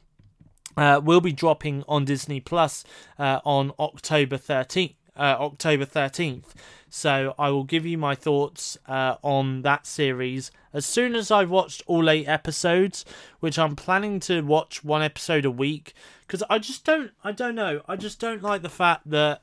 Uh, 0.78 1.02
will 1.04 1.20
be 1.20 1.34
dropping 1.34 1.84
on 1.86 2.06
Disney 2.06 2.40
Plus 2.40 2.86
uh, 3.20 3.42
on 3.44 3.74
October 3.78 4.38
13th 4.38 4.96
uh, 5.16 5.36
October 5.40 5.86
13th. 5.86 6.54
So 6.90 7.34
I 7.40 7.50
will 7.50 7.64
give 7.64 7.86
you 7.86 7.98
my 7.98 8.16
thoughts 8.16 8.78
uh, 8.88 9.16
on 9.22 9.62
that 9.62 9.86
series 9.88 10.52
as 10.74 10.86
soon 10.86 11.16
as 11.16 11.32
I've 11.32 11.50
watched 11.50 11.84
all 11.86 12.10
eight 12.10 12.28
episodes, 12.28 13.06
which 13.40 13.58
I'm 13.60 13.76
planning 13.76 14.20
to 14.22 14.42
watch 14.42 14.84
one 14.84 15.02
episode 15.02 15.46
a 15.46 15.52
week 15.52 15.94
because 16.26 16.44
I 16.50 16.60
just 16.60 16.86
don't, 16.86 17.12
I 17.24 17.32
don't 17.32 17.56
know, 17.56 17.82
I 17.88 17.96
just 17.96 18.20
don't 18.20 18.44
like 18.44 18.62
the 18.62 18.70
fact 18.70 19.10
that 19.10 19.42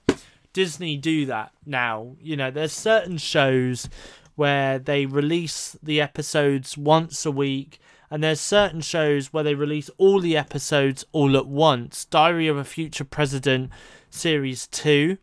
Disney 0.53 0.97
do 0.97 1.27
that 1.27 1.53
now. 1.66 2.16
You 2.21 2.37
know, 2.37 2.51
there's 2.51 2.73
certain 2.73 3.19
shows 3.19 3.89
where 4.37 4.79
they 4.79 5.05
release 5.05 5.77
the 5.83 6.01
episodes 6.01 6.79
once 6.79 7.27
a 7.27 7.31
week. 7.31 7.81
And 8.11 8.25
there's 8.25 8.41
certain 8.41 8.81
shows 8.81 9.33
where 9.33 9.45
they 9.45 9.55
release 9.55 9.91
all 9.99 10.21
the 10.21 10.37
episodes 10.37 11.05
all 11.12 11.37
at 11.37 11.47
once. 11.47 12.07
Diary 12.07 12.49
of 12.49 12.57
a 12.57 12.64
Future 12.64 13.05
President 13.05 13.71
Series 14.09 14.66
2 14.69 15.19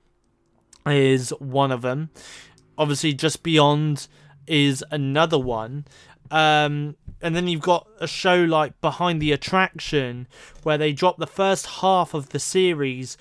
is 0.88 1.32
one 1.40 1.72
of 1.72 1.82
them. 1.82 2.10
Obviously, 2.78 3.14
just 3.14 3.44
beyond 3.44 4.08
is 4.48 4.84
another 4.92 5.40
one. 5.40 5.86
Um, 6.32 6.96
and 7.22 7.36
then 7.36 7.48
you've 7.48 7.62
got 7.62 7.88
a 8.00 8.08
show 8.08 8.44
like 8.44 8.80
Behind 8.82 9.22
the 9.22 9.32
Attraction, 9.32 10.28
where 10.64 10.78
they 10.78 10.94
drop 10.94 11.18
the 11.18 11.28
first 11.28 11.66
half 11.66 12.14
of 12.14 12.30
the 12.30 12.40
series 12.40 13.18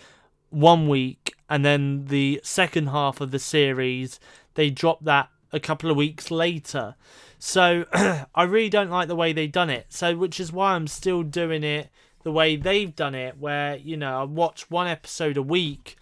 one 0.51 0.89
week, 0.89 1.35
and 1.49 1.65
then 1.65 2.07
the 2.07 2.41
second 2.43 2.89
half 2.89 3.21
of 3.21 3.31
the 3.31 3.39
series 3.39 4.19
they 4.55 4.71
drop 4.71 5.05
that 5.05 5.29
a 5.53 5.61
couple 5.61 5.91
of 5.91 5.97
weeks 5.97 6.31
later. 6.31 6.95
So 7.39 7.85
I 8.35 8.43
really 8.45 8.71
don't 8.71 8.91
like 8.91 9.09
the 9.09 9.17
way 9.17 9.33
they've 9.33 9.51
done 9.51 9.71
it. 9.71 9.87
So 9.91 10.17
which 10.17 10.41
is 10.41 10.53
why 10.53 10.73
I'm 10.73 10.87
still 10.87 11.23
doing 11.23 11.63
it 11.63 11.91
the 12.23 12.33
way 12.33 12.57
they've 12.57 12.95
done 12.95 13.15
it, 13.15 13.39
where 13.39 13.77
you 13.77 13.97
know 13.97 14.21
I 14.21 14.25
watch 14.25 14.71
one 14.71 14.87
episode 14.87 15.37
a 15.37 15.43
week 15.43 15.97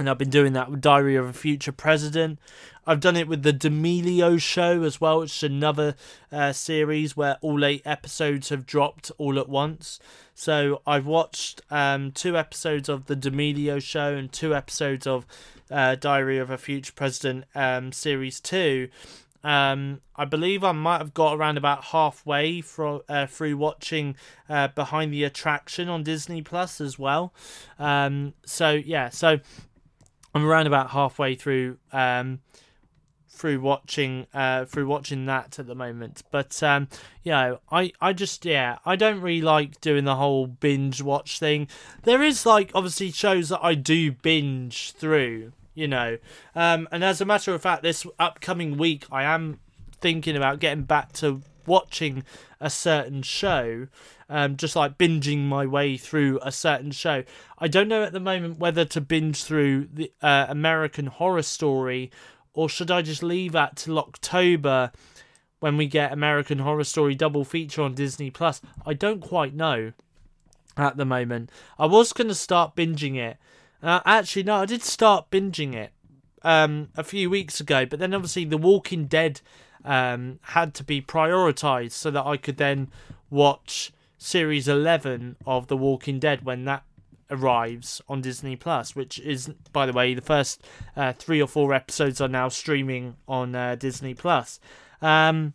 and 0.00 0.08
I've 0.08 0.16
been 0.16 0.30
doing 0.30 0.54
that 0.54 0.70
with 0.70 0.80
Diary 0.80 1.14
of 1.14 1.28
a 1.28 1.32
Future 1.34 1.72
President. 1.72 2.38
I've 2.86 3.00
done 3.00 3.16
it 3.16 3.28
with 3.28 3.42
the 3.42 3.52
D'Amelio 3.52 4.40
Show 4.40 4.82
as 4.82 4.98
well, 4.98 5.20
which 5.20 5.36
is 5.36 5.42
another 5.42 5.94
uh, 6.32 6.54
series 6.54 7.18
where 7.18 7.36
all 7.42 7.62
eight 7.66 7.82
episodes 7.84 8.48
have 8.48 8.64
dropped 8.64 9.12
all 9.18 9.38
at 9.38 9.46
once. 9.46 10.00
So 10.34 10.80
I've 10.86 11.04
watched 11.04 11.60
um, 11.70 12.12
two 12.12 12.38
episodes 12.38 12.88
of 12.88 13.06
the 13.06 13.14
D'Amelio 13.14 13.78
Show 13.78 14.14
and 14.14 14.32
two 14.32 14.54
episodes 14.54 15.06
of 15.06 15.26
uh, 15.70 15.96
Diary 15.96 16.38
of 16.38 16.48
a 16.48 16.56
Future 16.56 16.94
President 16.96 17.44
um, 17.54 17.92
Series 17.92 18.40
2. 18.40 18.88
Um, 19.42 20.00
I 20.16 20.24
believe 20.24 20.64
I 20.64 20.72
might 20.72 20.98
have 20.98 21.14
got 21.14 21.36
around 21.36 21.56
about 21.56 21.84
halfway 21.84 22.60
from 22.60 23.00
uh, 23.08 23.26
through 23.26 23.56
watching 23.56 24.16
uh, 24.48 24.68
Behind 24.68 25.12
the 25.12 25.24
Attraction 25.24 25.88
on 25.88 26.02
Disney 26.02 26.42
Plus 26.42 26.80
as 26.80 26.98
well. 26.98 27.32
Um, 27.78 28.34
so 28.44 28.70
yeah, 28.72 29.08
so 29.08 29.40
I'm 30.34 30.44
around 30.44 30.66
about 30.66 30.90
halfway 30.90 31.34
through 31.34 31.78
um, 31.92 32.40
through 33.28 33.60
watching 33.60 34.26
uh, 34.34 34.66
through 34.66 34.86
watching 34.86 35.26
that 35.26 35.58
at 35.58 35.66
the 35.66 35.74
moment. 35.74 36.22
But 36.30 36.62
um, 36.62 36.88
you 37.22 37.32
know, 37.32 37.60
I 37.70 37.92
I 38.00 38.12
just 38.12 38.44
yeah, 38.44 38.78
I 38.84 38.96
don't 38.96 39.20
really 39.20 39.40
like 39.40 39.80
doing 39.80 40.04
the 40.04 40.16
whole 40.16 40.46
binge 40.46 41.02
watch 41.02 41.38
thing. 41.38 41.68
There 42.02 42.22
is 42.22 42.44
like 42.44 42.70
obviously 42.74 43.10
shows 43.10 43.48
that 43.48 43.60
I 43.62 43.74
do 43.74 44.12
binge 44.12 44.92
through, 44.92 45.52
you 45.74 45.88
know. 45.88 46.18
Um, 46.54 46.86
and 46.92 47.02
as 47.02 47.20
a 47.20 47.24
matter 47.24 47.54
of 47.54 47.62
fact, 47.62 47.82
this 47.82 48.06
upcoming 48.18 48.76
week 48.76 49.06
I 49.10 49.24
am 49.24 49.60
thinking 50.00 50.36
about 50.36 50.60
getting 50.60 50.84
back 50.84 51.12
to 51.12 51.42
watching 51.66 52.24
a 52.60 52.70
certain 52.70 53.22
show 53.22 53.88
um, 54.30 54.56
just 54.56 54.76
like 54.76 54.96
binging 54.96 55.40
my 55.40 55.66
way 55.66 55.96
through 55.96 56.38
a 56.42 56.52
certain 56.52 56.92
show. 56.92 57.24
I 57.58 57.66
don't 57.66 57.88
know 57.88 58.04
at 58.04 58.12
the 58.12 58.20
moment 58.20 58.58
whether 58.58 58.84
to 58.84 59.00
binge 59.00 59.42
through 59.42 59.88
the 59.92 60.12
uh, 60.22 60.46
American 60.48 61.06
Horror 61.06 61.42
Story 61.42 62.10
or 62.54 62.68
should 62.68 62.90
I 62.90 63.02
just 63.02 63.22
leave 63.22 63.52
that 63.52 63.76
till 63.76 63.98
October 63.98 64.92
when 65.58 65.76
we 65.76 65.86
get 65.86 66.12
American 66.12 66.60
Horror 66.60 66.84
Story 66.84 67.14
double 67.14 67.44
feature 67.44 67.82
on 67.82 67.94
Disney 67.94 68.30
Plus. 68.30 68.60
I 68.86 68.94
don't 68.94 69.20
quite 69.20 69.54
know 69.54 69.92
at 70.76 70.96
the 70.96 71.04
moment. 71.04 71.50
I 71.78 71.86
was 71.86 72.12
going 72.12 72.28
to 72.28 72.34
start 72.34 72.76
binging 72.76 73.16
it. 73.16 73.36
Uh, 73.82 74.00
actually, 74.04 74.42
no, 74.44 74.56
I 74.56 74.66
did 74.66 74.82
start 74.82 75.30
binging 75.30 75.74
it 75.74 75.92
um, 76.42 76.88
a 76.96 77.04
few 77.04 77.28
weeks 77.28 77.60
ago, 77.60 77.84
but 77.84 77.98
then 77.98 78.14
obviously 78.14 78.44
The 78.44 78.58
Walking 78.58 79.06
Dead 79.06 79.40
um, 79.84 80.38
had 80.42 80.74
to 80.74 80.84
be 80.84 81.00
prioritized 81.00 81.92
so 81.92 82.10
that 82.10 82.26
I 82.26 82.36
could 82.36 82.56
then 82.56 82.88
watch 83.30 83.92
series 84.18 84.68
11 84.68 85.36
of 85.46 85.68
The 85.68 85.76
Walking 85.76 86.18
Dead 86.18 86.44
when 86.44 86.64
that 86.64 86.84
arrives 87.30 88.02
on 88.08 88.20
Disney 88.20 88.56
Plus, 88.56 88.94
which 88.94 89.18
is, 89.20 89.50
by 89.72 89.86
the 89.86 89.92
way, 89.92 90.14
the 90.14 90.20
first 90.20 90.62
uh, 90.96 91.12
three 91.12 91.40
or 91.40 91.46
four 91.46 91.72
episodes 91.72 92.20
are 92.20 92.28
now 92.28 92.48
streaming 92.48 93.16
on 93.28 93.54
uh, 93.54 93.76
Disney 93.76 94.14
Plus. 94.14 94.60
Um, 95.00 95.54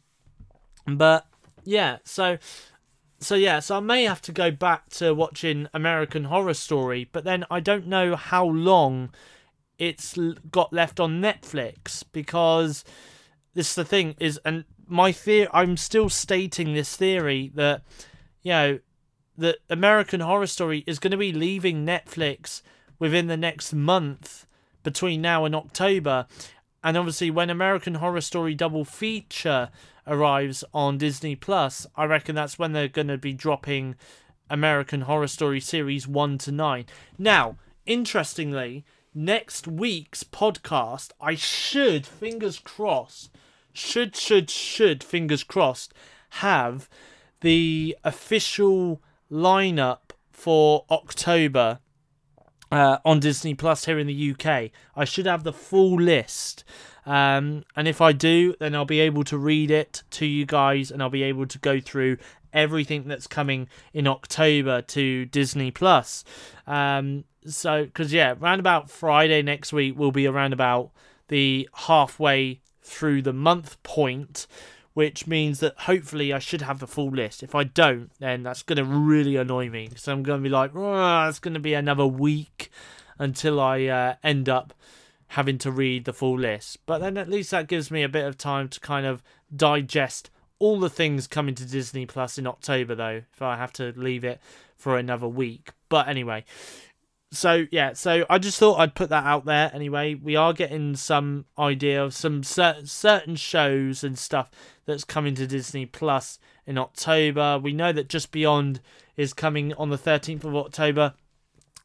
but 0.87 1.27
yeah, 1.63 1.97
so 2.03 2.37
so 3.19 3.35
yeah, 3.35 3.59
so 3.59 3.77
I 3.77 3.79
may 3.79 4.03
have 4.03 4.21
to 4.23 4.31
go 4.31 4.51
back 4.51 4.89
to 4.91 5.13
watching 5.13 5.67
American 5.73 6.25
Horror 6.25 6.53
Story, 6.53 7.09
but 7.11 7.23
then 7.23 7.45
I 7.49 7.59
don't 7.59 7.87
know 7.87 8.15
how 8.15 8.45
long 8.45 9.13
it's 9.77 10.17
got 10.51 10.71
left 10.71 10.99
on 10.99 11.21
Netflix 11.21 12.03
because 12.11 12.83
this 13.55 13.69
is 13.69 13.75
the 13.75 13.85
thing 13.85 14.15
is, 14.19 14.39
and 14.45 14.65
my 14.87 15.11
theory, 15.11 15.47
I'm 15.51 15.77
still 15.77 16.09
stating 16.09 16.73
this 16.73 16.95
theory 16.95 17.51
that 17.55 17.81
you 18.45 18.51
know, 18.51 18.79
the 19.35 19.57
American 19.71 20.19
Horror 20.19 20.45
Story 20.45 20.83
is 20.85 20.99
going 20.99 21.11
to 21.11 21.17
be 21.17 21.33
leaving 21.33 21.83
Netflix 21.83 22.61
within 22.99 23.25
the 23.25 23.35
next 23.35 23.73
month 23.73 24.45
between 24.83 25.19
now 25.19 25.45
and 25.45 25.55
October. 25.55 26.27
And 26.83 26.95
obviously, 26.95 27.31
when 27.31 27.49
American 27.49 27.95
Horror 27.95 28.21
Story 28.21 28.53
double 28.53 28.85
feature 28.85 29.71
arrives 30.05 30.63
on 30.75 30.99
Disney 30.99 31.35
Plus, 31.35 31.87
I 31.95 32.05
reckon 32.05 32.35
that's 32.35 32.59
when 32.59 32.73
they're 32.73 32.87
going 32.87 33.07
to 33.07 33.17
be 33.17 33.33
dropping 33.33 33.95
American 34.47 35.01
Horror 35.01 35.27
Story 35.27 35.59
series 35.59 36.07
1 36.07 36.37
to 36.37 36.51
9. 36.51 36.85
Now, 37.17 37.57
interestingly, 37.87 38.85
next 39.15 39.67
week's 39.67 40.23
podcast, 40.23 41.13
I 41.19 41.33
should, 41.33 42.05
fingers 42.05 42.59
crossed, 42.59 43.31
should, 43.75 44.15
should, 44.15 44.49
should, 44.49 45.03
fingers 45.03 45.43
crossed, 45.43 45.93
have 46.29 46.89
the 47.41 47.95
official 48.03 49.01
lineup 49.31 50.11
for 50.31 50.85
October 50.89 51.79
uh, 52.71 52.97
on 53.05 53.19
Disney 53.19 53.53
Plus 53.53 53.85
here 53.85 53.99
in 53.99 54.07
the 54.07 54.31
UK. 54.31 54.71
I 54.95 55.05
should 55.05 55.25
have 55.25 55.43
the 55.43 55.53
full 55.53 55.95
list. 55.95 56.63
Um, 57.05 57.63
and 57.75 57.87
if 57.87 58.01
I 58.01 58.11
do, 58.11 58.55
then 58.59 58.73
I'll 58.75 58.85
be 58.85 58.99
able 58.99 59.23
to 59.25 59.37
read 59.37 59.69
it 59.71 60.03
to 60.11 60.25
you 60.25 60.45
guys 60.45 60.89
and 60.91 61.01
I'll 61.01 61.09
be 61.09 61.23
able 61.23 61.45
to 61.45 61.59
go 61.59 61.79
through 61.79 62.17
everything 62.51 63.07
that's 63.07 63.27
coming 63.27 63.67
in 63.93 64.07
October 64.07 64.81
to 64.81 65.25
Disney 65.25 65.71
Plus. 65.71 66.23
Um, 66.65 67.25
so, 67.45 67.85
because 67.85 68.11
yeah, 68.11 68.33
around 68.41 68.59
about 68.59 68.89
Friday 68.89 69.41
next 69.41 69.71
week 69.71 69.97
will 69.97 70.11
be 70.11 70.25
around 70.25 70.53
about 70.53 70.91
the 71.27 71.69
halfway 71.73 72.61
through 72.85 73.21
the 73.21 73.33
month 73.33 73.81
point, 73.83 74.47
which 74.93 75.27
means 75.27 75.59
that 75.59 75.77
hopefully 75.79 76.31
I 76.31 76.39
should 76.39 76.61
have 76.61 76.79
the 76.79 76.87
full 76.87 77.09
list. 77.09 77.43
If 77.43 77.55
I 77.55 77.65
don't, 77.65 78.11
then 78.19 78.43
that's 78.43 78.63
going 78.63 78.77
to 78.77 78.85
really 78.85 79.35
annoy 79.35 79.69
me. 79.69 79.89
So 79.95 80.13
I'm 80.13 80.23
going 80.23 80.39
to 80.39 80.43
be 80.43 80.49
like, 80.49 80.71
oh, 80.75 81.27
it's 81.27 81.39
going 81.39 81.53
to 81.55 81.59
be 81.59 81.73
another 81.73 82.07
week 82.07 82.71
until 83.17 83.59
I 83.59 83.85
uh, 83.85 84.15
end 84.23 84.47
up 84.47 84.73
having 85.29 85.57
to 85.59 85.71
read 85.71 86.05
the 86.05 86.13
full 86.13 86.39
list. 86.39 86.85
But 86.85 86.99
then 86.99 87.17
at 87.17 87.29
least 87.29 87.51
that 87.51 87.67
gives 87.67 87.91
me 87.91 88.03
a 88.03 88.09
bit 88.09 88.25
of 88.25 88.37
time 88.37 88.69
to 88.69 88.79
kind 88.79 89.05
of 89.05 89.23
digest 89.53 90.29
all 90.59 90.79
the 90.79 90.89
things 90.89 91.27
coming 91.27 91.55
to 91.55 91.65
Disney 91.65 92.05
Plus 92.05 92.37
in 92.37 92.47
October, 92.47 92.95
though, 92.95 93.23
if 93.33 93.41
I 93.41 93.57
have 93.57 93.73
to 93.73 93.93
leave 93.97 94.23
it 94.23 94.39
for 94.77 94.97
another 94.97 95.27
week. 95.27 95.71
But 95.89 96.07
anyway, 96.07 96.45
so 97.35 97.65
yeah, 97.71 97.93
so 97.93 98.25
I 98.29 98.37
just 98.37 98.57
thought 98.57 98.79
I'd 98.79 98.95
put 98.95 99.09
that 99.09 99.25
out 99.25 99.45
there 99.45 99.71
anyway. 99.73 100.15
We 100.15 100.35
are 100.35 100.53
getting 100.53 100.95
some 100.95 101.45
idea 101.57 102.03
of 102.03 102.13
some 102.13 102.43
cer- 102.43 102.85
certain 102.85 103.35
shows 103.35 104.03
and 104.03 104.17
stuff 104.17 104.49
that's 104.85 105.03
coming 105.03 105.35
to 105.35 105.47
Disney 105.47 105.85
Plus 105.85 106.39
in 106.65 106.77
October. 106.77 107.59
We 107.59 107.73
know 107.73 107.91
that 107.91 108.09
Just 108.09 108.31
Beyond 108.31 108.81
is 109.17 109.33
coming 109.33 109.73
on 109.73 109.89
the 109.89 109.97
13th 109.97 110.43
of 110.43 110.55
October. 110.55 111.13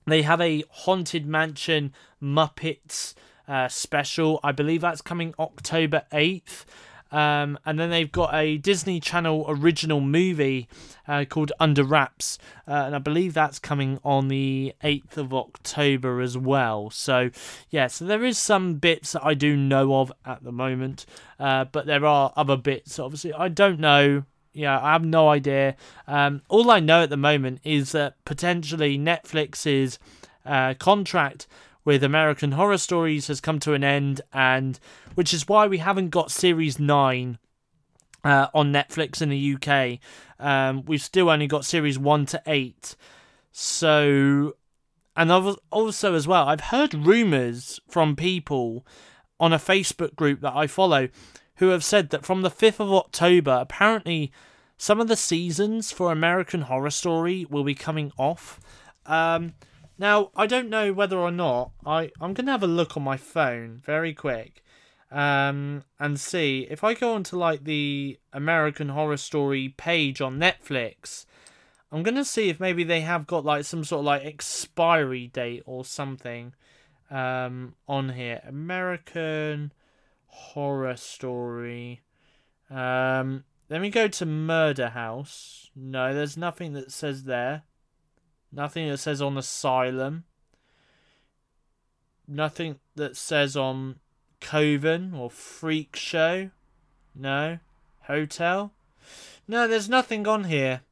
They 0.07 0.23
have 0.23 0.41
a 0.41 0.65
Haunted 0.71 1.27
Mansion 1.27 1.93
Muppets 2.23 3.15
uh, 3.47 3.69
special. 3.69 4.41
I 4.43 4.53
believe 4.53 4.81
that's 4.81 5.03
coming 5.03 5.35
October 5.39 6.05
8th. 6.13 6.65
Um, 7.13 7.59
and 7.67 7.79
then 7.79 7.91
they've 7.91 8.11
got 8.11 8.33
a 8.35 8.59
Disney 8.59 9.01
Channel 9.01 9.45
original 9.49 10.01
movie 10.01 10.69
uh, 11.09 11.25
called 11.25 11.53
Under 11.59 11.83
Wraps, 11.83 12.39
uh, 12.69 12.85
and 12.87 12.95
I 12.95 12.99
believe 12.99 13.35
that's 13.35 13.59
coming 13.59 13.99
on 14.05 14.29
the 14.29 14.75
8th 14.85 15.17
of 15.17 15.35
October 15.35 16.21
as 16.21 16.39
well. 16.39 16.91
So, 16.91 17.31
yeah, 17.69 17.89
so 17.89 18.05
there 18.05 18.25
is 18.25 18.39
some 18.39 18.75
bits 18.75 19.13
that 19.13 19.25
I 19.25 19.35
do 19.35 19.57
know 19.57 19.97
of 19.97 20.13
at 20.25 20.45
the 20.45 20.53
moment, 20.53 21.05
uh, 21.39 21.65
but 21.65 21.87
there 21.87 22.07
are 22.07 22.33
other 22.37 22.57
bits, 22.57 22.99
obviously, 22.99 23.33
I 23.33 23.49
don't 23.49 23.81
know. 23.81 24.25
Yeah, 24.53 24.81
I 24.81 24.93
have 24.93 25.05
no 25.05 25.29
idea. 25.29 25.77
Um, 26.09 26.43
all 26.49 26.71
I 26.71 26.81
know 26.81 27.05
at 27.05 27.11
the 27.11 27.17
moment 27.17 27.61
is 27.63 27.93
that 27.93 28.17
potentially 28.25 28.99
Netflix's 28.99 29.99
uh, 30.45 30.75
contract 30.75 31.47
with 31.85 32.05
American 32.05 32.53
Horror 32.53 32.79
Stories 32.79 33.29
has 33.29 33.41
come 33.41 33.59
to 33.61 33.75
an 33.75 33.83
end, 33.83 34.21
and 34.33 34.79
which 35.15 35.35
is 35.35 35.49
why 35.49 35.67
we 35.67 35.79
haven't 35.79 36.11
got 36.11 36.31
Series 36.31 36.79
9 36.79 37.39
uh, 38.25 38.47
on 38.55 38.73
Netflix 38.73 39.23
in 39.23 39.29
the 39.29 39.55
UK. 39.55 39.99
Um, 40.39 40.85
we've 40.85 41.03
still 41.03 41.31
only 41.31 41.47
got 41.47 41.65
Series 41.65 41.99
1 41.99 42.27
to 42.27 42.43
8. 42.47 42.97
So, 43.53 44.57
and 45.17 45.33
I've 45.33 45.57
also 45.71 46.15
as 46.15 46.29
well, 46.29 46.49
I've 46.49 46.61
heard 46.61 46.95
rumours 46.95 47.81
from 47.89 48.17
people 48.17 48.87
on 49.39 49.53
a 49.53 49.59
Facebook 49.59 50.15
group 50.15 50.41
that 50.41 50.55
I 50.55 50.67
follow 50.67 51.09
who 51.57 51.69
have 51.69 51.85
said 51.85 52.11
that 52.11 52.25
from 52.25 52.43
the 52.43 52.51
5th 52.51 52.81
of 52.81 52.93
October, 52.93 53.59
apparently 53.61 54.33
some 54.77 54.99
of 54.99 55.09
the 55.09 55.17
seasons 55.17 55.93
for 55.93 56.11
American 56.11 56.63
Horror 56.63 56.91
Story 56.91 57.47
will 57.51 57.65
be 57.65 57.75
coming 57.75 58.13
off. 58.17 58.59
Um, 59.05 59.53
now, 59.99 60.31
I 60.35 60.47
don't 60.47 60.71
know 60.71 60.95
whether 60.95 61.19
or 61.19 61.31
not 61.31 61.73
I 61.85 62.11
I'm 62.19 62.33
gonna 62.33 62.53
have 62.53 62.63
a 62.63 62.67
look 62.67 62.97
on 62.97 63.03
my 63.03 63.19
phone 63.19 63.83
very 63.85 64.15
quick, 64.15 64.65
um, 65.11 65.85
and 65.99 66.19
see 66.19 66.67
if 66.71 66.85
I 66.85 66.95
go 66.95 67.15
onto 67.15 67.37
like 67.37 67.65
the 67.65 68.19
American 68.33 68.91
Horror 68.91 69.17
Story 69.17 69.75
page 69.77 70.21
on 70.21 70.39
Netflix. 70.39 71.27
I'm 71.93 72.03
gonna 72.03 72.25
see 72.25 72.49
if 72.49 72.61
maybe 72.61 72.85
they 72.85 73.01
have 73.01 73.27
got 73.27 73.45
like 73.45 73.65
some 73.65 73.85
sort 73.85 74.01
of 74.01 74.07
like 74.07 74.25
expiry 74.25 75.27
date 75.27 75.63
or 75.67 75.85
something, 75.85 76.55
um, 77.11 77.75
on 77.89 78.11
here. 78.11 78.41
American 78.47 79.73
Horror 80.27 80.97
Story. 80.97 82.03
Um, 82.71 83.45
let 83.69 83.81
me 83.81 83.91
go 83.91 84.09
to 84.09 84.27
Murder 84.27 84.91
House. 84.91 85.71
No, 85.75 86.15
there's 86.15 86.37
nothing 86.37 86.73
that 86.75 86.93
says 86.93 87.25
there. 87.25 87.63
Nothing 88.53 88.89
that 88.89 88.99
says 88.99 89.21
on 89.21 89.37
Asylum. 89.37 90.25
Nothing 92.27 92.79
that 92.95 93.17
says 93.17 93.57
on 93.57 93.97
Coven 94.41 95.15
or 95.15 95.31
Freak 95.31 95.97
Show. 95.97 96.51
No. 97.15 97.59
Hotel. 98.03 98.73
No, 99.47 99.67
there's 99.67 99.89
nothing 99.89 100.27
on 100.27 100.45
here. 100.45 100.83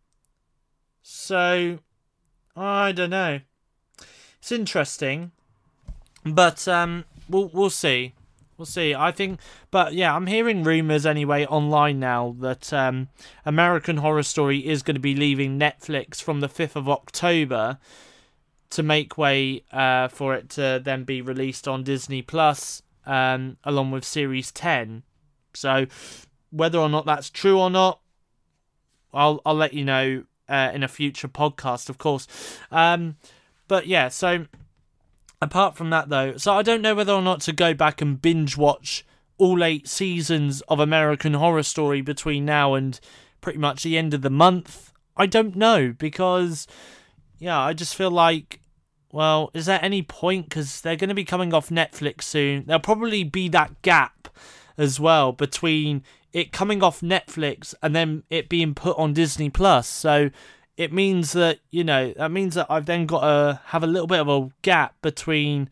So, 1.02 1.78
I 2.56 2.92
don't 2.92 3.10
know. 3.10 3.40
It's 4.38 4.52
interesting, 4.52 5.32
but 6.24 6.66
um, 6.68 7.04
we'll 7.28 7.50
we'll 7.52 7.70
see. 7.70 8.14
We'll 8.56 8.66
see. 8.66 8.94
I 8.94 9.12
think, 9.12 9.38
but 9.70 9.94
yeah, 9.94 10.14
I'm 10.14 10.26
hearing 10.26 10.64
rumors 10.64 11.06
anyway 11.06 11.46
online 11.46 12.00
now 12.00 12.34
that 12.40 12.72
um, 12.72 13.08
American 13.46 13.98
Horror 13.98 14.24
Story 14.24 14.66
is 14.66 14.82
going 14.82 14.96
to 14.96 15.00
be 15.00 15.14
leaving 15.14 15.58
Netflix 15.58 16.20
from 16.20 16.40
the 16.40 16.48
5th 16.48 16.74
of 16.74 16.88
October 16.88 17.78
to 18.70 18.82
make 18.82 19.16
way 19.16 19.62
uh, 19.72 20.08
for 20.08 20.34
it 20.34 20.48
to 20.50 20.80
then 20.82 21.04
be 21.04 21.22
released 21.22 21.68
on 21.68 21.84
Disney 21.84 22.20
Plus 22.20 22.82
um, 23.08 23.56
along 23.64 23.90
with 23.90 24.04
Series 24.04 24.52
10. 24.52 25.02
So 25.54 25.86
whether 26.50 26.78
or 26.78 26.88
not 26.88 27.06
that's 27.06 27.30
true 27.30 27.58
or 27.58 27.70
not, 27.70 28.00
I'll 29.12 29.40
I'll 29.44 29.54
let 29.54 29.72
you 29.74 29.84
know 29.84 30.24
uh, 30.48 30.70
in 30.72 30.82
a 30.82 30.88
future 30.88 31.28
podcast, 31.28 31.88
of 31.88 31.98
course. 31.98 32.28
Um, 32.70 33.16
but 33.66 33.86
yeah, 33.86 34.08
so 34.08 34.46
apart 35.40 35.76
from 35.76 35.90
that 35.90 36.08
though 36.08 36.36
so 36.36 36.52
i 36.52 36.62
don't 36.62 36.82
know 36.82 36.94
whether 36.94 37.12
or 37.12 37.22
not 37.22 37.40
to 37.40 37.52
go 37.52 37.72
back 37.72 38.00
and 38.00 38.20
binge 38.20 38.56
watch 38.56 39.06
all 39.36 39.62
eight 39.62 39.86
seasons 39.86 40.60
of 40.62 40.80
american 40.80 41.34
horror 41.34 41.62
story 41.62 42.00
between 42.00 42.44
now 42.44 42.74
and 42.74 42.98
pretty 43.40 43.58
much 43.58 43.82
the 43.82 43.96
end 43.96 44.12
of 44.12 44.22
the 44.22 44.30
month 44.30 44.92
i 45.16 45.26
don't 45.26 45.54
know 45.54 45.94
because 45.96 46.66
yeah 47.38 47.58
i 47.60 47.72
just 47.72 47.94
feel 47.94 48.10
like 48.10 48.60
well 49.12 49.50
is 49.54 49.66
there 49.66 49.80
any 49.82 50.02
point? 50.02 50.48
Because 50.48 50.80
they're 50.80 50.96
going 50.96 51.08
to 51.08 51.14
be 51.14 51.24
coming 51.24 51.54
off 51.54 51.68
netflix 51.68 52.22
soon. 52.22 52.64
There'll 52.66 52.80
probably 52.80 53.24
be 53.24 53.48
that 53.50 53.80
gap 53.82 54.28
as 54.76 55.00
well 55.00 55.32
between 55.32 56.02
it 56.32 56.52
coming 56.52 56.82
off 56.82 57.00
netflix 57.00 57.74
and 57.82 57.96
then 57.96 58.22
it 58.30 58.48
being 58.48 58.74
put 58.74 58.96
on 58.98 59.12
disney 59.12 59.50
plus. 59.50 59.88
So 59.88 60.30
it 60.78 60.92
means 60.92 61.32
that 61.32 61.58
you 61.70 61.84
know 61.84 62.14
that 62.16 62.30
means 62.30 62.54
that 62.54 62.66
I've 62.70 62.86
then 62.86 63.04
got 63.04 63.20
to 63.20 63.60
have 63.66 63.82
a 63.82 63.86
little 63.86 64.06
bit 64.06 64.20
of 64.20 64.28
a 64.28 64.48
gap 64.62 64.94
between 65.02 65.68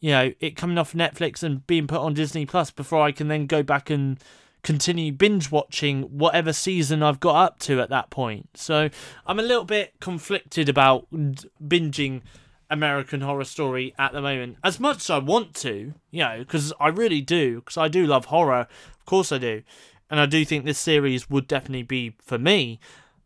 you 0.00 0.10
know 0.10 0.32
it 0.40 0.56
coming 0.56 0.76
off 0.76 0.92
Netflix 0.92 1.42
and 1.42 1.66
being 1.66 1.86
put 1.86 2.00
on 2.00 2.12
Disney 2.12 2.44
Plus 2.44 2.70
before 2.70 3.02
I 3.02 3.12
can 3.12 3.28
then 3.28 3.46
go 3.46 3.62
back 3.62 3.88
and 3.88 4.18
continue 4.64 5.12
binge 5.12 5.52
watching 5.52 6.02
whatever 6.02 6.52
season 6.52 7.00
I've 7.00 7.20
got 7.20 7.36
up 7.36 7.58
to 7.60 7.80
at 7.80 7.88
that 7.90 8.10
point. 8.10 8.48
So 8.54 8.90
I'm 9.24 9.38
a 9.38 9.42
little 9.42 9.64
bit 9.64 9.94
conflicted 10.00 10.68
about 10.68 11.06
binging 11.12 12.22
American 12.70 13.20
Horror 13.20 13.44
Story 13.44 13.94
at 13.98 14.12
the 14.12 14.20
moment. 14.20 14.58
As 14.64 14.80
much 14.80 14.98
as 14.98 15.10
I 15.10 15.18
want 15.18 15.54
to, 15.56 15.94
you 16.10 16.24
know, 16.24 16.38
because 16.38 16.72
I 16.80 16.88
really 16.88 17.20
do, 17.20 17.56
because 17.56 17.76
I 17.76 17.88
do 17.88 18.06
love 18.06 18.26
horror. 18.26 18.66
Of 18.98 19.06
course 19.06 19.32
I 19.32 19.38
do. 19.38 19.62
And 20.10 20.20
I 20.20 20.26
do 20.26 20.44
think 20.44 20.64
this 20.64 20.78
series 20.78 21.28
would 21.28 21.48
definitely 21.48 21.82
be 21.82 22.14
for 22.20 22.38
me. 22.38 22.80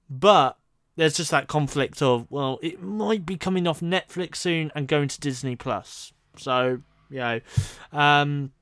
But 0.08 0.56
there's 0.96 1.16
just 1.16 1.30
that 1.30 1.48
conflict 1.48 2.02
of 2.02 2.26
well, 2.30 2.58
it 2.62 2.82
might 2.82 3.24
be 3.24 3.36
coming 3.36 3.66
off 3.66 3.80
Netflix 3.80 4.36
soon 4.36 4.70
and 4.74 4.88
going 4.88 5.08
to 5.08 5.20
Disney 5.20 5.56
Plus. 5.56 6.12
So 6.36 6.80
you 7.10 7.18
know, 7.18 7.40
um, 7.92 8.52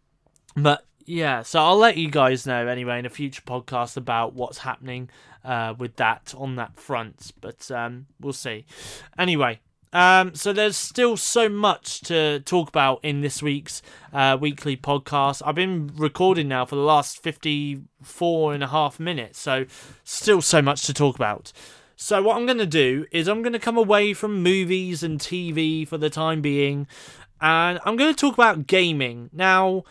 but 0.57 0.85
yeah, 1.05 1.43
so 1.43 1.61
I'll 1.61 1.79
let 1.79 1.97
you 1.97 2.11
guys 2.11 2.47
know 2.47 2.67
anyway 2.67 2.99
in 2.99 3.07
a 3.07 3.11
future 3.11 3.43
podcast 3.43 3.97
about 3.97 4.35
what's 4.35 4.59
happening 4.59 5.09
uh, 5.45 5.75
with 5.79 5.97
that 5.97 6.35
on 6.37 6.57
that 6.57 6.79
front. 6.79 7.33
But 7.41 7.71
um, 7.71 8.07
we'll 8.21 8.33
see. 8.33 8.67
Anyway, 9.19 9.61
um, 9.93 10.35
so 10.35 10.53
there's 10.53 10.77
still 10.77 11.17
so 11.17 11.49
much 11.49 12.01
to 12.03 12.41
talk 12.41 12.69
about 12.69 13.01
in 13.03 13.21
this 13.21 13.43
week's 13.43 13.83
uh, 14.13 14.37
weekly 14.41 14.77
podcast. 14.77 15.43
I've 15.45 15.55
been 15.55 15.91
recording 15.97 16.49
now 16.49 16.65
for 16.65 16.77
the 16.77 16.83
last 16.83 17.23
54 17.23 18.55
and 18.55 18.63
a 18.63 18.69
half 18.69 19.01
minutes, 19.01 19.39
so 19.39 19.67
still 20.05 20.41
so 20.43 20.63
much 20.63 20.83
to 20.87 20.95
talk 20.95 21.17
about. 21.17 21.53
So 21.97 22.23
what 22.23 22.37
I'm 22.37 22.47
going 22.47 22.59
to 22.59 22.67
do 22.67 23.07
is 23.11 23.27
I'm 23.27 23.43
going 23.43 23.55
to 23.55 23.59
come 23.59 23.77
away 23.77 24.15
from 24.15 24.43
movies 24.43 25.03
and 25.03 25.19
TV 25.19 25.87
for 25.87 25.99
the 25.99 26.09
time 26.09 26.41
being 26.41 26.87
and 27.41 27.79
I'm 27.85 27.97
going 27.97 28.13
to 28.13 28.19
talk 28.19 28.35
about 28.35 28.67
gaming. 28.67 29.31
Now, 29.33 29.85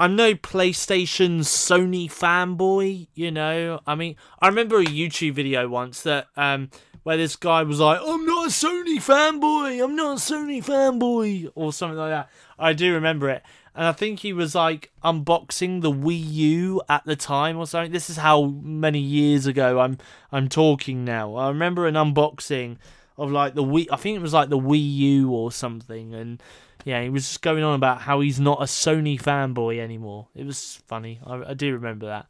I'm 0.00 0.16
no 0.16 0.32
PlayStation 0.34 1.40
Sony 1.40 2.06
fanboy, 2.10 3.08
you 3.14 3.30
know. 3.30 3.80
I 3.86 3.94
mean, 3.94 4.16
I 4.40 4.48
remember 4.48 4.80
a 4.80 4.84
YouTube 4.86 5.34
video 5.34 5.68
once 5.68 6.00
that 6.04 6.26
um 6.38 6.70
where 7.02 7.18
this 7.18 7.36
guy 7.36 7.62
was 7.64 7.80
like, 7.80 8.00
"I'm 8.02 8.24
not 8.24 8.46
a 8.46 8.48
Sony 8.48 8.96
fanboy. 8.96 9.84
I'm 9.84 9.94
not 9.96 10.16
a 10.16 10.20
Sony 10.20 10.64
fanboy," 10.64 11.50
or 11.54 11.74
something 11.74 11.98
like 11.98 12.12
that. 12.12 12.30
I 12.58 12.72
do 12.72 12.94
remember 12.94 13.28
it. 13.28 13.42
and 13.74 13.86
I 13.86 13.92
think 13.92 14.20
he 14.20 14.32
was 14.32 14.54
like 14.54 14.90
unboxing 15.04 15.82
the 15.82 15.92
Wii 15.92 16.32
U 16.32 16.82
at 16.88 17.04
the 17.04 17.14
time 17.14 17.58
or 17.58 17.66
something. 17.66 17.92
This 17.92 18.08
is 18.08 18.16
how 18.16 18.44
many 18.46 19.00
years 19.00 19.46
ago 19.46 19.80
I'm 19.80 19.98
I'm 20.32 20.48
talking 20.48 21.04
now. 21.04 21.34
I 21.36 21.48
remember 21.48 21.86
an 21.86 21.94
unboxing 21.94 22.78
of 23.18 23.30
like 23.30 23.54
the 23.54 23.62
Wii. 23.62 23.88
I 23.92 23.96
think 23.96 24.16
it 24.16 24.22
was 24.22 24.32
like 24.32 24.48
the 24.48 24.58
Wii 24.58 24.96
U 24.96 25.30
or 25.30 25.52
something, 25.52 26.14
and 26.14 26.42
yeah, 26.84 27.02
he 27.02 27.08
was 27.08 27.26
just 27.26 27.42
going 27.42 27.62
on 27.62 27.74
about 27.74 28.00
how 28.02 28.20
he's 28.20 28.40
not 28.40 28.60
a 28.60 28.64
Sony 28.64 29.20
fanboy 29.20 29.78
anymore. 29.78 30.28
It 30.34 30.44
was 30.44 30.82
funny. 30.86 31.20
I, 31.26 31.50
I 31.50 31.54
do 31.54 31.74
remember 31.74 32.06
that. 32.06 32.26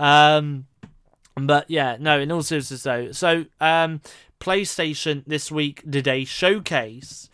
Um, 0.00 0.66
but 1.36 1.70
yeah, 1.70 1.96
no. 1.98 2.20
In 2.20 2.30
all 2.30 2.42
seriousness, 2.42 2.82
though, 2.82 3.12
so 3.12 3.46
um, 3.60 4.00
PlayStation 4.40 5.24
this 5.26 5.50
week 5.50 5.82
did 5.88 6.06
a 6.06 6.24
showcase. 6.24 7.28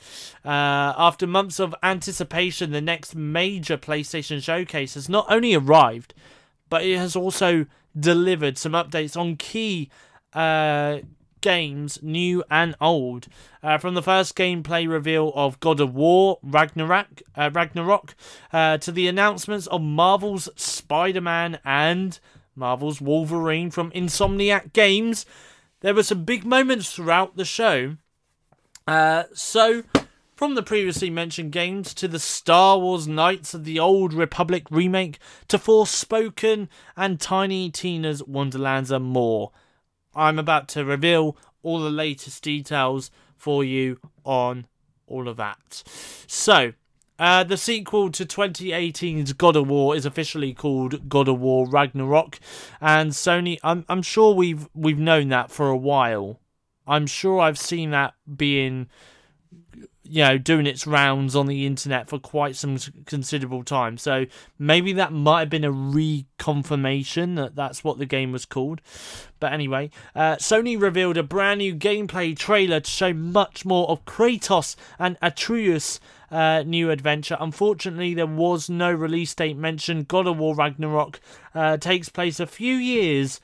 Uh, 0.45 0.95
after 0.97 1.27
months 1.27 1.59
of 1.59 1.75
anticipation, 1.83 2.71
the 2.71 2.81
next 2.81 3.15
major 3.15 3.77
PlayStation 3.77 4.43
showcase 4.43 4.95
has 4.95 5.09
not 5.09 5.27
only 5.29 5.55
arrived, 5.55 6.15
but 6.69 6.85
it 6.85 6.97
has 6.97 7.17
also 7.17 7.67
delivered 7.99 8.57
some 8.57 8.73
updates 8.73 9.17
on 9.17 9.37
key 9.37 9.91
uh, 10.33 10.99
games, 11.41 11.99
new 12.03 12.45
and 12.51 12.75
old. 12.81 13.29
Uh, 13.63 13.79
from 13.79 13.95
the 13.95 14.03
first 14.03 14.37
gameplay 14.37 14.89
reveal 14.89 15.33
of 15.35 15.61
God 15.61 15.81
of 15.81 15.95
War 15.95 16.39
Ragnarok, 16.43 17.23
uh, 17.37 17.51
Ragnarok 17.53 18.15
uh, 18.53 18.79
to 18.79 18.93
the 18.93 19.09
announcements 19.09 19.67
of 19.67 19.83
Marvel's 19.83 20.49
Spider 20.57 21.21
Man 21.21 21.59
and 21.65 22.19
Marvel's 22.55 23.01
Wolverine 23.01 23.71
from 23.71 23.91
Insomniac 23.93 24.73
Games 24.73 25.27
there 25.81 25.95
were 25.95 26.03
some 26.03 26.25
big 26.25 26.45
moments 26.45 26.93
throughout 26.93 27.37
the 27.37 27.45
show. 27.45 27.97
Uh, 28.87 29.25
so, 29.33 29.83
from 30.35 30.55
the 30.55 30.63
previously 30.63 31.11
mentioned 31.11 31.53
games 31.53 31.95
to 31.95 32.09
the 32.09 32.19
Star 32.19 32.79
Wars 32.79 33.09
Knights 33.09 33.55
of 33.55 33.65
the 33.65 33.79
Old 33.79 34.13
Republic 34.13 34.65
remake 34.71 35.19
to 35.49 35.59
Forspoken 35.59 36.69
and 36.97 37.21
Tiny 37.21 37.71
Tina's 37.71 38.23
Wonderlands 38.23 38.91
and 38.91 39.07
more. 39.07 39.53
I'm 40.15 40.39
about 40.39 40.69
to 40.69 40.85
reveal 40.85 41.37
all 41.63 41.81
the 41.81 41.91
latest 41.91 42.43
details 42.43 43.11
for 43.37 43.65
you 43.65 43.99
on 44.25 44.67
all 45.07 45.29
of 45.29 45.37
that. 45.37 45.83
So, 46.27 46.73
uh, 47.19 47.45
the 47.45 47.59
sequel 47.59 48.11
to 48.11 48.25
2018's 48.25 49.35
God 49.35 49.55
of 49.55 49.69
War 49.69 49.95
is 49.95 50.07
officially 50.07 50.55
called 50.55 51.09
God 51.09 51.29
of 51.29 51.39
War 51.39 51.69
Ragnarok, 51.69 52.41
and 52.81 53.11
Sony. 53.11 53.59
I'm 53.63 53.85
I'm 53.91 54.01
sure 54.01 54.35
we've 54.35 54.69
we've 54.75 54.99
known 54.99 55.29
that 55.29 55.51
for 55.51 55.69
a 55.69 55.77
while. 55.77 56.41
I'm 56.87 57.07
sure 57.07 57.39
I've 57.39 57.59
seen 57.59 57.91
that 57.91 58.15
being, 58.37 58.89
you 60.11 60.25
know, 60.25 60.39
doing 60.39 60.67
its 60.67 60.87
rounds 60.87 61.37
on 61.37 61.47
the 61.47 61.65
internet 61.65 62.09
for 62.09 62.19
quite 62.19 62.57
some 62.57 62.79
considerable 63.07 63.63
time. 63.63 63.97
So 63.97 64.27
maybe 64.59 64.93
that 64.95 65.13
might 65.13 65.41
have 65.41 65.51
been 65.51 65.65
a 65.65 65.73
reconfirmation 65.73 67.37
that 67.37 67.55
that's 67.55 67.85
what 67.85 67.99
the 67.99 68.07
game 68.07 68.33
was 68.33 68.45
called. 68.45 68.81
But 69.39 69.53
anyway, 69.53 69.91
uh, 70.15 70.37
Sony 70.37 70.81
revealed 70.81 71.17
a 71.17 71.23
brand 71.23 71.59
new 71.59 71.75
gameplay 71.75 72.37
trailer 72.37 72.81
to 72.81 72.91
show 72.91 73.13
much 73.13 73.65
more 73.65 73.89
of 73.89 74.05
Kratos 74.05 74.75
and 74.99 75.17
Atreus 75.23 76.01
uh, 76.31 76.65
new 76.67 76.91
adventure. 76.91 77.37
Unfortunately, 77.39 78.13
there 78.13 78.27
was 78.27 78.69
no 78.69 78.93
release 78.93 79.35
date 79.35 79.57
mentioned. 79.57 80.09
God 80.09 80.27
of 80.27 80.39
War 80.39 80.55
Ragnarok 80.55 81.21
uh, 81.55 81.77
takes 81.77 82.09
place 82.09 82.41
a 82.41 82.47
few 82.47 82.75
years 82.75 83.41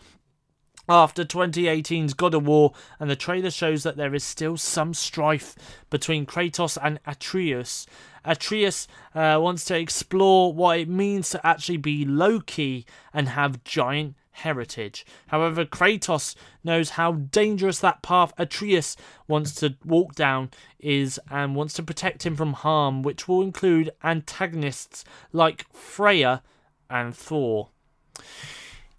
after 0.89 1.25
2018's 1.25 2.15
God 2.15 2.35
of 2.35 2.47
War, 2.47 2.73
and 3.01 3.11
the 3.11 3.17
trailer 3.17 3.51
shows 3.51 3.83
that 3.83 3.97
there 3.97 4.15
is 4.15 4.25
still 4.25 4.57
some 4.57 4.95
strife 4.95 5.55
between 5.91 6.27
Kratos 6.27 6.79
and 6.81 7.01
Atreus. 7.07 7.87
Atreus 8.25 8.89
uh, 9.15 9.39
wants 9.41 9.65
to 9.67 9.79
explore 9.79 10.53
what 10.53 10.81
it 10.81 10.89
means 10.89 11.31
to 11.31 11.47
actually 11.47 11.77
be 11.77 12.05
Loki 12.05 12.87
and 13.13 13.29
have 13.31 13.65
giant 13.65 14.17
heritage. 14.37 15.07
However, 15.29 15.65
Kratos 15.65 16.35
knows 16.63 16.91
how 16.91 17.13
dangerous 17.13 17.79
that 17.81 18.03
path 18.03 18.33
Atreus 18.37 18.97
wants 19.27 19.55
to 19.57 19.77
walk 19.85 20.15
down 20.15 20.51
is 20.79 21.19
and 21.31 21.55
wants 21.57 21.75
to 21.75 21.83
protect 21.83 22.27
him 22.27 22.37
from 22.37 22.53
harm, 22.53 23.03
which 23.03 23.27
will 23.27 23.43
include 23.43 23.91
antagonists 24.05 25.05
like 25.33 25.67
Freya 25.73 26.43
and 26.91 27.17
Thor. 27.17 27.71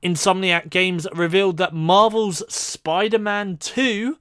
Insomniac 0.03 0.69
Games 0.69 1.07
revealed 1.13 1.57
that 1.57 1.73
Marvel's 1.73 2.43
Spider 2.53 3.19
Man 3.19 3.57
2 3.57 4.17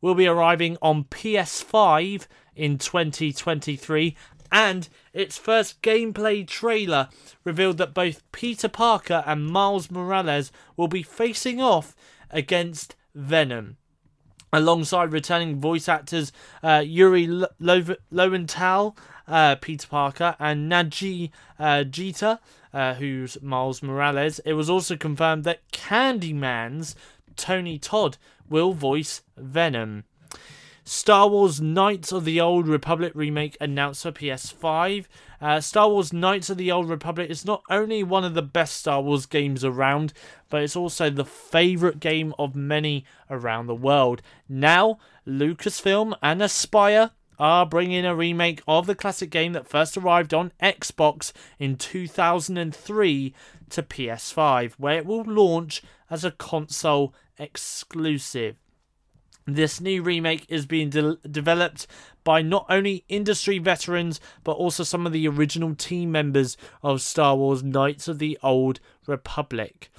will 0.00 0.14
be 0.14 0.26
arriving 0.26 0.76
on 0.80 1.04
PS5 1.04 2.26
in 2.54 2.78
2023 2.78 4.16
and 4.50 4.88
its 5.12 5.36
first 5.36 5.82
gameplay 5.82 6.46
trailer 6.46 7.08
revealed 7.44 7.78
that 7.78 7.94
both 7.94 8.22
Peter 8.32 8.68
Parker 8.68 9.22
and 9.26 9.46
Miles 9.46 9.90
Morales 9.90 10.50
will 10.76 10.88
be 10.88 11.02
facing 11.02 11.60
off 11.60 11.94
against 12.30 12.96
Venom. 13.14 13.76
Alongside 14.50 15.12
returning 15.12 15.60
voice 15.60 15.88
actors 15.88 16.32
uh, 16.62 16.82
Yuri 16.84 17.26
Lo- 17.26 17.96
Lowenthal, 18.10 18.96
uh, 19.28 19.56
Peter 19.56 19.86
Parker, 19.86 20.34
and 20.38 20.70
Nadji 20.70 21.30
uh, 21.58 21.84
uh, 22.72 22.94
who's 22.94 23.40
Miles 23.42 23.82
Morales, 23.82 24.40
it 24.40 24.54
was 24.54 24.68
also 24.70 24.96
confirmed 24.96 25.44
that 25.44 25.70
Candyman's 25.70 26.96
Tony 27.36 27.78
Todd 27.78 28.16
will 28.48 28.72
voice 28.72 29.22
Venom. 29.36 30.04
Star 30.88 31.28
Wars 31.28 31.60
Knights 31.60 32.12
of 32.12 32.24
the 32.24 32.40
Old 32.40 32.66
Republic 32.66 33.12
remake 33.14 33.58
announced 33.60 34.04
for 34.04 34.10
PS5. 34.10 35.04
Uh, 35.38 35.60
Star 35.60 35.90
Wars 35.90 36.14
Knights 36.14 36.48
of 36.48 36.56
the 36.56 36.72
Old 36.72 36.88
Republic 36.88 37.28
is 37.28 37.44
not 37.44 37.62
only 37.68 38.02
one 38.02 38.24
of 38.24 38.32
the 38.32 38.40
best 38.40 38.78
Star 38.78 39.02
Wars 39.02 39.26
games 39.26 39.66
around, 39.66 40.14
but 40.48 40.62
it's 40.62 40.76
also 40.76 41.10
the 41.10 41.26
favourite 41.26 42.00
game 42.00 42.34
of 42.38 42.56
many 42.56 43.04
around 43.28 43.66
the 43.66 43.74
world. 43.74 44.22
Now, 44.48 44.98
Lucasfilm 45.26 46.16
and 46.22 46.40
Aspyr 46.40 47.10
are 47.38 47.66
bringing 47.66 48.04
a 48.04 48.14
remake 48.14 48.62
of 48.66 48.86
the 48.86 48.94
classic 48.94 49.30
game 49.30 49.52
that 49.52 49.68
first 49.68 49.96
arrived 49.96 50.34
on 50.34 50.52
Xbox 50.62 51.32
in 51.58 51.76
2003 51.76 53.34
to 53.70 53.82
PS5, 53.82 54.72
where 54.78 54.98
it 54.98 55.06
will 55.06 55.24
launch 55.24 55.82
as 56.10 56.24
a 56.24 56.30
console 56.30 57.14
exclusive. 57.38 58.56
This 59.46 59.80
new 59.80 60.02
remake 60.02 60.44
is 60.50 60.66
being 60.66 60.90
de- 60.90 61.16
developed 61.16 61.86
by 62.22 62.42
not 62.42 62.66
only 62.68 63.04
industry 63.08 63.58
veterans 63.58 64.20
but 64.44 64.52
also 64.52 64.84
some 64.84 65.06
of 65.06 65.12
the 65.12 65.26
original 65.26 65.74
team 65.74 66.12
members 66.12 66.58
of 66.82 67.00
Star 67.00 67.34
Wars 67.34 67.62
Knights 67.62 68.08
of 68.08 68.18
the 68.18 68.38
Old 68.42 68.80
Republic. 69.06 69.90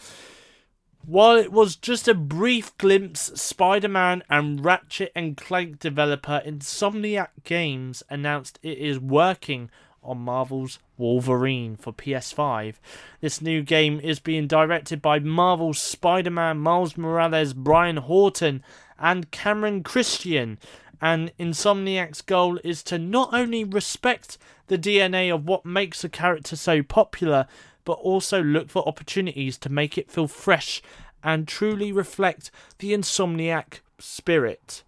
While 1.05 1.37
it 1.37 1.51
was 1.51 1.75
just 1.75 2.07
a 2.07 2.13
brief 2.13 2.77
glimpse, 2.77 3.31
Spider 3.41 3.87
Man 3.87 4.21
and 4.29 4.63
Ratchet 4.63 5.11
and 5.15 5.35
Clank 5.35 5.79
developer 5.79 6.41
Insomniac 6.45 7.29
Games 7.43 8.03
announced 8.09 8.59
it 8.61 8.77
is 8.77 8.99
working 8.99 9.71
on 10.03 10.19
Marvel's 10.19 10.79
Wolverine 10.97 11.75
for 11.75 11.93
PS5. 11.93 12.75
This 13.21 13.41
new 13.41 13.61
game 13.63 13.99
is 13.99 14.19
being 14.19 14.45
directed 14.45 15.01
by 15.01 15.19
Marvel's 15.19 15.79
Spider 15.79 16.31
Man 16.31 16.59
Miles 16.59 16.97
Morales, 16.97 17.53
Brian 17.53 17.97
Horton, 17.97 18.63
and 18.99 19.31
Cameron 19.31 19.83
Christian. 19.83 20.59
And 21.01 21.31
Insomniac's 21.39 22.21
goal 22.21 22.59
is 22.63 22.83
to 22.83 22.99
not 22.99 23.33
only 23.33 23.63
respect 23.63 24.37
the 24.67 24.77
DNA 24.77 25.33
of 25.33 25.47
what 25.47 25.65
makes 25.65 26.03
a 26.03 26.09
character 26.09 26.55
so 26.55 26.83
popular, 26.83 27.47
but 27.85 27.93
also 27.93 28.43
look 28.43 28.69
for 28.69 28.87
opportunities 28.87 29.57
to 29.57 29.69
make 29.69 29.97
it 29.97 30.11
feel 30.11 30.27
fresh 30.27 30.81
and 31.23 31.47
truly 31.47 31.91
reflect 31.91 32.51
the 32.79 32.93
Insomniac 32.93 33.79
spirit. 33.97 34.83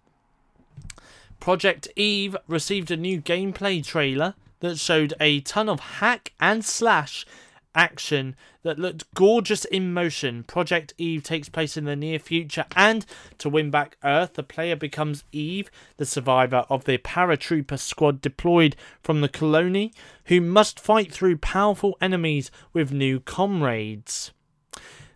Project 1.40 1.88
Eve 1.96 2.36
received 2.46 2.90
a 2.90 2.96
new 2.96 3.20
gameplay 3.20 3.84
trailer 3.84 4.34
that 4.60 4.78
showed 4.78 5.12
a 5.18 5.40
ton 5.40 5.68
of 5.68 5.80
hack 5.80 6.32
and 6.40 6.64
slash 6.64 7.26
action 7.74 8.36
that 8.62 8.78
looked 8.78 9.12
gorgeous 9.14 9.64
in 9.64 9.92
motion. 9.92 10.44
Project 10.44 10.94
Eve 10.98 11.22
takes 11.22 11.48
place 11.48 11.76
in 11.76 11.84
the 11.84 11.96
near 11.96 12.18
future, 12.18 12.64
and 12.76 13.04
to 13.38 13.48
win 13.48 13.70
back 13.70 13.96
Earth, 14.04 14.34
the 14.34 14.42
player 14.42 14.76
becomes 14.76 15.24
Eve, 15.32 15.70
the 15.96 16.06
survivor 16.06 16.64
of 16.68 16.84
the 16.84 16.98
paratrooper 16.98 17.78
squad 17.78 18.20
deployed 18.20 18.76
from 19.02 19.20
the 19.20 19.28
colony, 19.28 19.92
who 20.26 20.40
must 20.40 20.80
fight 20.80 21.12
through 21.12 21.38
powerful 21.38 21.96
enemies 22.00 22.50
with 22.72 22.92
new 22.92 23.20
comrades. 23.20 24.32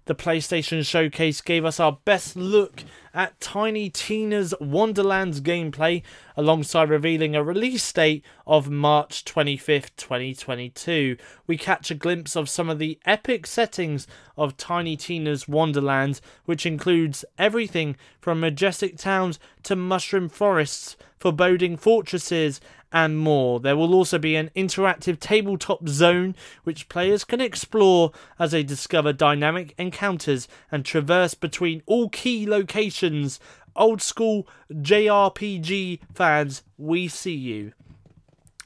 The 0.06 0.14
PlayStation 0.14 0.86
Showcase 0.86 1.40
gave 1.40 1.64
us 1.64 1.80
our 1.80 1.98
best 2.04 2.36
look 2.36 2.84
at 3.12 3.40
Tiny 3.40 3.90
Tina's 3.90 4.54
Wonderlands 4.60 5.40
gameplay, 5.40 6.04
alongside 6.36 6.90
revealing 6.90 7.34
a 7.34 7.42
release 7.42 7.92
date 7.92 8.24
of 8.46 8.70
March 8.70 9.24
25th, 9.24 9.90
2022. 9.96 11.16
We 11.48 11.58
catch 11.58 11.90
a 11.90 11.96
glimpse 11.96 12.36
of 12.36 12.48
some 12.48 12.70
of 12.70 12.78
the 12.78 13.00
epic 13.04 13.48
settings 13.48 14.06
of 14.36 14.56
Tiny 14.56 14.96
Tina's 14.96 15.48
Wonderlands, 15.48 16.22
which 16.44 16.66
includes 16.66 17.24
everything 17.36 17.96
from 18.20 18.38
majestic 18.38 18.96
towns 18.98 19.40
to 19.64 19.74
mushroom 19.74 20.28
forests, 20.28 20.96
foreboding 21.18 21.76
fortresses, 21.76 22.60
and 22.96 23.18
more. 23.18 23.60
There 23.60 23.76
will 23.76 23.92
also 23.92 24.16
be 24.18 24.36
an 24.36 24.50
interactive 24.56 25.20
tabletop 25.20 25.86
zone 25.86 26.34
which 26.64 26.88
players 26.88 27.24
can 27.24 27.42
explore 27.42 28.10
as 28.38 28.52
they 28.52 28.62
discover 28.62 29.12
dynamic 29.12 29.74
encounters 29.76 30.48
and 30.72 30.82
traverse 30.82 31.34
between 31.34 31.82
all 31.84 32.08
key 32.08 32.48
locations. 32.48 33.38
Old 33.76 34.00
school 34.00 34.48
JRPG 34.72 36.00
fans, 36.14 36.62
we 36.78 37.06
see 37.06 37.34
you. 37.34 37.74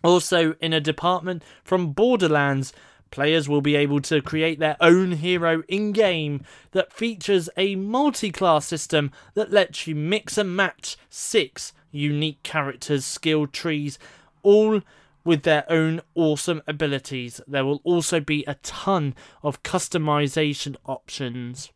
Also, 0.04 0.54
in 0.60 0.72
a 0.72 0.80
department 0.80 1.42
from 1.64 1.92
Borderlands, 1.92 2.72
players 3.10 3.48
will 3.48 3.60
be 3.60 3.74
able 3.74 4.00
to 4.02 4.22
create 4.22 4.60
their 4.60 4.76
own 4.80 5.10
hero 5.10 5.64
in 5.66 5.90
game 5.90 6.44
that 6.70 6.92
features 6.92 7.50
a 7.56 7.74
multi 7.74 8.30
class 8.30 8.64
system 8.64 9.10
that 9.34 9.50
lets 9.50 9.88
you 9.88 9.96
mix 9.96 10.38
and 10.38 10.54
match 10.54 10.96
six 11.08 11.72
unique 11.90 12.42
characters' 12.42 13.04
skill 13.04 13.46
trees, 13.48 13.98
all 14.42 14.82
with 15.24 15.42
their 15.42 15.64
own 15.70 16.00
awesome 16.14 16.62
abilities. 16.66 17.40
There 17.46 17.64
will 17.64 17.80
also 17.84 18.20
be 18.20 18.44
a 18.46 18.54
ton 18.56 19.14
of 19.42 19.62
customization 19.62 20.76
options. 20.86 21.70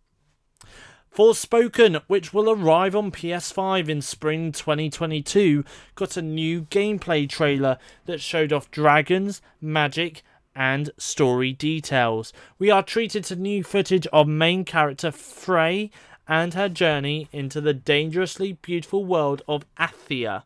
Forspoken, 1.15 2.03
which 2.09 2.35
will 2.35 2.51
arrive 2.51 2.97
on 2.97 3.13
PS5 3.13 3.89
in 3.89 4.03
spring 4.03 4.51
2022, 4.51 5.65
got 5.95 6.17
a 6.17 6.23
new 6.23 6.63
gameplay 6.63 7.29
trailer 7.29 7.79
that 8.07 8.21
showed 8.21 8.53
off 8.53 8.71
dragons, 8.73 9.41
magic, 9.61 10.25
and 10.57 10.91
story 10.99 11.53
details. 11.53 12.33
We 12.59 12.71
are 12.71 12.83
treated 12.83 13.23
to 13.25 13.37
new 13.37 13.63
footage 13.63 14.09
of 14.09 14.27
main 14.27 14.65
character 14.65 15.13
Frey 15.13 15.91
and 16.27 16.55
her 16.55 16.69
journey 16.69 17.29
into 17.31 17.61
the 17.61 17.75
dangerously 17.75 18.55
beautiful 18.55 19.05
world 19.05 19.43
of 19.47 19.65
Athia. 19.79 20.45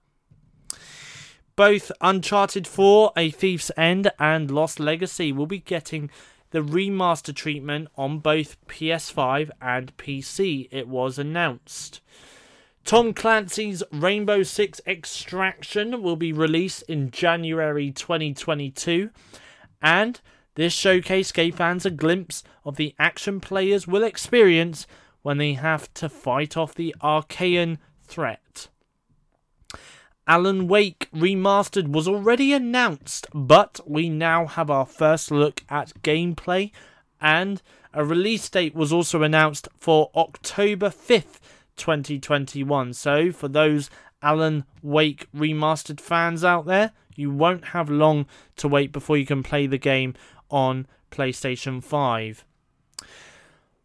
Both 1.58 1.90
Uncharted 2.00 2.68
4, 2.68 3.14
A 3.16 3.32
Thief's 3.32 3.72
End, 3.76 4.12
and 4.20 4.48
Lost 4.48 4.78
Legacy 4.78 5.32
will 5.32 5.48
be 5.48 5.58
getting 5.58 6.08
the 6.50 6.60
remaster 6.60 7.34
treatment 7.34 7.88
on 7.96 8.20
both 8.20 8.64
PS5 8.68 9.50
and 9.60 9.96
PC, 9.96 10.68
it 10.70 10.86
was 10.86 11.18
announced. 11.18 12.00
Tom 12.84 13.12
Clancy's 13.12 13.82
Rainbow 13.90 14.44
Six 14.44 14.80
Extraction 14.86 16.00
will 16.00 16.14
be 16.14 16.32
released 16.32 16.82
in 16.82 17.10
January 17.10 17.90
2022, 17.90 19.10
and 19.82 20.20
this 20.54 20.72
showcase 20.72 21.32
gave 21.32 21.56
fans 21.56 21.84
a 21.84 21.90
glimpse 21.90 22.44
of 22.64 22.76
the 22.76 22.94
action 23.00 23.40
players 23.40 23.88
will 23.88 24.04
experience 24.04 24.86
when 25.22 25.38
they 25.38 25.54
have 25.54 25.92
to 25.94 26.08
fight 26.08 26.56
off 26.56 26.76
the 26.76 26.94
Archaean 27.00 27.78
threat. 28.04 28.68
Alan 30.28 30.68
Wake 30.68 31.08
Remastered 31.10 31.88
was 31.88 32.06
already 32.06 32.52
announced, 32.52 33.26
but 33.32 33.80
we 33.86 34.10
now 34.10 34.44
have 34.44 34.68
our 34.68 34.84
first 34.84 35.30
look 35.30 35.64
at 35.70 36.02
gameplay, 36.02 36.70
and 37.18 37.62
a 37.94 38.04
release 38.04 38.46
date 38.50 38.74
was 38.74 38.92
also 38.92 39.22
announced 39.22 39.68
for 39.78 40.10
October 40.14 40.90
5th, 40.90 41.40
2021. 41.78 42.92
So, 42.92 43.32
for 43.32 43.48
those 43.48 43.88
Alan 44.20 44.64
Wake 44.82 45.28
Remastered 45.34 45.98
fans 45.98 46.44
out 46.44 46.66
there, 46.66 46.92
you 47.16 47.30
won't 47.30 47.68
have 47.68 47.88
long 47.88 48.26
to 48.56 48.68
wait 48.68 48.92
before 48.92 49.16
you 49.16 49.24
can 49.24 49.42
play 49.42 49.66
the 49.66 49.78
game 49.78 50.12
on 50.50 50.86
PlayStation 51.10 51.82
5. 51.82 52.44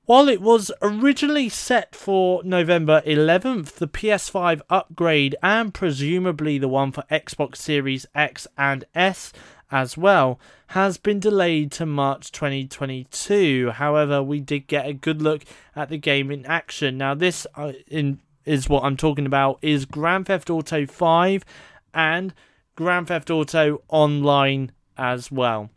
While 0.05 0.27
it 0.27 0.41
was 0.41 0.69
originally 0.81 1.47
set 1.47 1.95
for 1.95 2.43
November 2.43 3.01
11th, 3.05 3.75
the 3.75 3.87
PS5 3.87 4.59
upgrade 4.69 5.37
and 5.41 5.73
presumably 5.73 6.57
the 6.57 6.67
one 6.67 6.91
for 6.91 7.05
Xbox 7.09 7.55
Series 7.55 8.05
X 8.13 8.45
and 8.57 8.83
S 8.93 9.31
as 9.71 9.95
well 9.97 10.41
has 10.67 10.97
been 10.97 11.21
delayed 11.21 11.71
to 11.73 11.85
March 11.85 12.33
2022. 12.33 13.71
However, 13.75 14.21
we 14.21 14.41
did 14.41 14.67
get 14.67 14.85
a 14.85 14.93
good 14.93 15.21
look 15.21 15.43
at 15.73 15.87
the 15.87 15.97
game 15.97 16.31
in 16.31 16.45
action. 16.47 16.97
Now, 16.97 17.13
this 17.13 17.47
uh, 17.55 17.71
in, 17.87 18.19
is 18.43 18.67
what 18.67 18.83
I'm 18.83 18.97
talking 18.97 19.25
about 19.25 19.57
is 19.61 19.85
Grand 19.85 20.25
Theft 20.25 20.49
Auto 20.49 20.85
5 20.85 21.45
and 21.93 22.33
Grand 22.75 23.07
Theft 23.07 23.29
Auto 23.29 23.81
Online 23.87 24.73
as 24.97 25.31
well. 25.31 25.69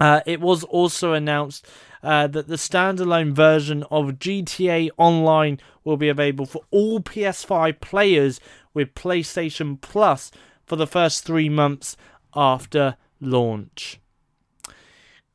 Uh, 0.00 0.20
it 0.26 0.40
was 0.40 0.64
also 0.64 1.12
announced 1.12 1.66
uh, 2.02 2.26
that 2.26 2.48
the 2.48 2.56
standalone 2.56 3.32
version 3.32 3.82
of 3.84 4.18
GTA 4.18 4.90
Online 4.98 5.58
will 5.84 5.96
be 5.96 6.08
available 6.08 6.46
for 6.46 6.62
all 6.70 7.00
PS5 7.00 7.80
players 7.80 8.40
with 8.72 8.94
PlayStation 8.94 9.80
Plus 9.80 10.30
for 10.66 10.76
the 10.76 10.86
first 10.86 11.24
three 11.24 11.48
months 11.48 11.96
after 12.34 12.96
launch. 13.20 14.00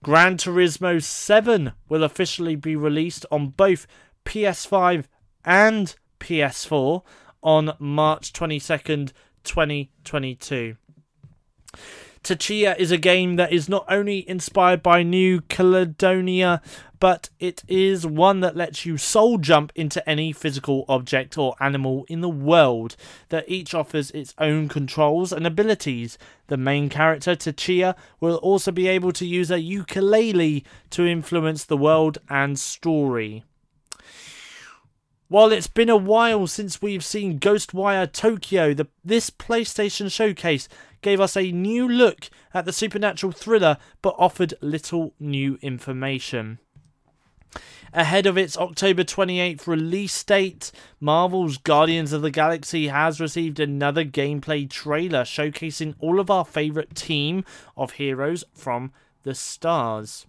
Gran 0.03 0.37
Turismo 0.37 1.01
7 1.03 1.73
will 1.89 2.03
officially 2.03 2.55
be 2.55 2.75
released 2.75 3.25
on 3.31 3.49
both 3.49 3.85
PS5 4.25 5.05
and 5.43 5.95
PS4 6.19 7.03
on 7.41 7.73
March 7.79 8.31
22nd, 8.33 9.11
2022. 9.43 10.77
Tchia 12.23 12.77
is 12.77 12.91
a 12.91 12.97
game 12.97 13.35
that 13.37 13.51
is 13.51 13.69
not 13.69 13.85
only 13.89 14.27
inspired 14.29 14.83
by 14.83 15.03
New 15.03 15.41
Caledonia, 15.41 16.61
but 16.99 17.29
it 17.39 17.63
is 17.67 18.05
one 18.05 18.41
that 18.41 18.57
lets 18.57 18.85
you 18.85 18.97
soul 18.97 19.37
jump 19.37 19.71
into 19.73 20.07
any 20.07 20.33
physical 20.33 20.85
object 20.89 21.37
or 21.37 21.55
animal 21.59 22.05
in 22.09 22.21
the 22.21 22.29
world, 22.29 22.95
that 23.29 23.45
each 23.47 23.73
offers 23.73 24.11
its 24.11 24.33
own 24.37 24.67
controls 24.67 25.31
and 25.31 25.47
abilities. 25.47 26.17
The 26.47 26.57
main 26.57 26.89
character, 26.89 27.35
Tachia, 27.35 27.95
will 28.19 28.35
also 28.37 28.71
be 28.71 28.87
able 28.87 29.13
to 29.13 29.25
use 29.25 29.49
a 29.49 29.61
ukulele 29.61 30.65
to 30.91 31.07
influence 31.07 31.63
the 31.63 31.77
world 31.77 32.17
and 32.29 32.59
story. 32.59 33.43
While 35.29 35.51
it's 35.51 35.67
been 35.67 35.89
a 35.89 35.95
while 35.95 36.47
since 36.47 36.81
we've 36.81 37.05
seen 37.05 37.39
Ghostwire 37.39 38.11
Tokyo, 38.11 38.73
the, 38.73 38.87
this 39.05 39.29
PlayStation 39.29 40.11
showcase 40.11 40.67
gave 41.01 41.19
us 41.19 41.35
a 41.35 41.51
new 41.51 41.87
look 41.87 42.29
at 42.53 42.65
the 42.65 42.73
supernatural 42.73 43.31
thriller 43.31 43.77
but 44.01 44.15
offered 44.17 44.53
little 44.61 45.13
new 45.19 45.57
information. 45.61 46.59
Ahead 47.93 48.27
of 48.27 48.37
its 48.37 48.55
October 48.55 49.03
28th 49.03 49.65
release 49.65 50.23
date, 50.23 50.71
Marvel's 50.99 51.57
Guardians 51.57 52.13
of 52.13 52.21
the 52.21 52.29
Galaxy 52.29 52.87
has 52.87 53.19
received 53.19 53.59
another 53.59 54.05
gameplay 54.05 54.69
trailer 54.69 55.23
showcasing 55.23 55.95
all 55.99 56.19
of 56.19 56.29
our 56.29 56.45
favourite 56.45 56.93
team 56.93 57.43
of 57.75 57.93
heroes 57.93 58.43
from 58.53 58.91
the 59.23 59.33
stars. 59.33 60.27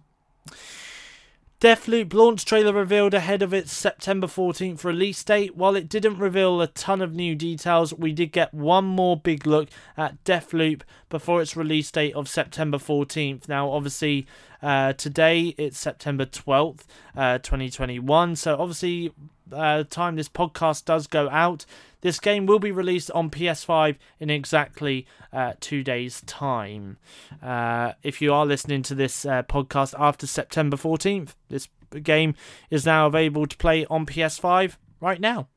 Deathloop 1.61 2.11
launch 2.15 2.43
trailer 2.43 2.73
revealed 2.73 3.13
ahead 3.13 3.43
of 3.43 3.53
its 3.53 3.71
September 3.71 4.25
14th 4.25 4.83
release 4.83 5.23
date. 5.23 5.55
While 5.55 5.75
it 5.75 5.87
didn't 5.87 6.17
reveal 6.17 6.59
a 6.59 6.65
ton 6.65 7.03
of 7.03 7.13
new 7.13 7.35
details, 7.35 7.93
we 7.93 8.13
did 8.13 8.31
get 8.31 8.51
one 8.51 8.85
more 8.85 9.15
big 9.15 9.45
look 9.45 9.69
at 9.95 10.23
Deathloop 10.23 10.81
before 11.07 11.39
its 11.39 11.55
release 11.55 11.91
date 11.91 12.15
of 12.15 12.27
September 12.27 12.79
14th. 12.79 13.47
Now, 13.47 13.69
obviously, 13.69 14.25
uh, 14.63 14.93
today 14.93 15.53
it's 15.59 15.77
September 15.77 16.25
12th, 16.25 16.85
uh, 17.15 17.37
2021. 17.37 18.35
So, 18.37 18.57
obviously, 18.57 19.13
uh, 19.53 19.83
time 19.83 20.15
this 20.15 20.29
podcast 20.29 20.85
does 20.85 21.05
go 21.05 21.29
out, 21.29 21.67
this 22.01 22.19
game 22.19 22.45
will 22.45 22.59
be 22.59 22.71
released 22.71 23.11
on 23.11 23.29
PS5 23.29 23.97
in 24.19 24.29
exactly 24.29 25.07
uh, 25.31 25.53
two 25.59 25.83
days' 25.83 26.21
time. 26.21 26.97
Uh, 27.41 27.93
if 28.03 28.21
you 28.21 28.33
are 28.33 28.45
listening 28.45 28.83
to 28.83 28.95
this 28.95 29.25
uh, 29.25 29.43
podcast 29.43 29.93
after 29.97 30.27
September 30.27 30.77
14th, 30.77 31.35
this 31.49 31.67
game 32.03 32.35
is 32.69 32.85
now 32.85 33.07
available 33.07 33.45
to 33.45 33.57
play 33.57 33.85
on 33.85 34.05
PS5 34.05 34.77
right 34.99 35.19
now. 35.19 35.47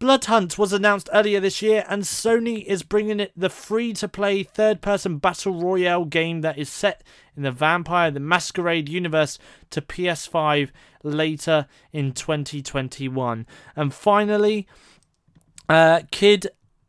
Blood 0.00 0.24
Hunt 0.24 0.56
was 0.56 0.72
announced 0.72 1.10
earlier 1.12 1.40
this 1.40 1.60
year, 1.60 1.84
and 1.86 2.04
Sony 2.04 2.64
is 2.64 2.82
bringing 2.82 3.20
it 3.20 3.32
the 3.36 3.50
free 3.50 3.92
to 3.92 4.08
play 4.08 4.42
third 4.42 4.80
person 4.80 5.18
battle 5.18 5.52
royale 5.52 6.06
game 6.06 6.40
that 6.40 6.56
is 6.56 6.70
set 6.70 7.04
in 7.36 7.42
the 7.42 7.52
Vampire 7.52 8.10
the 8.10 8.18
Masquerade 8.18 8.88
universe 8.88 9.38
to 9.68 9.82
PS5 9.82 10.70
later 11.02 11.66
in 11.92 12.12
2021. 12.12 13.46
And 13.76 13.92
finally, 13.92 14.66
uh, 15.70 16.02
Kid 16.10 16.48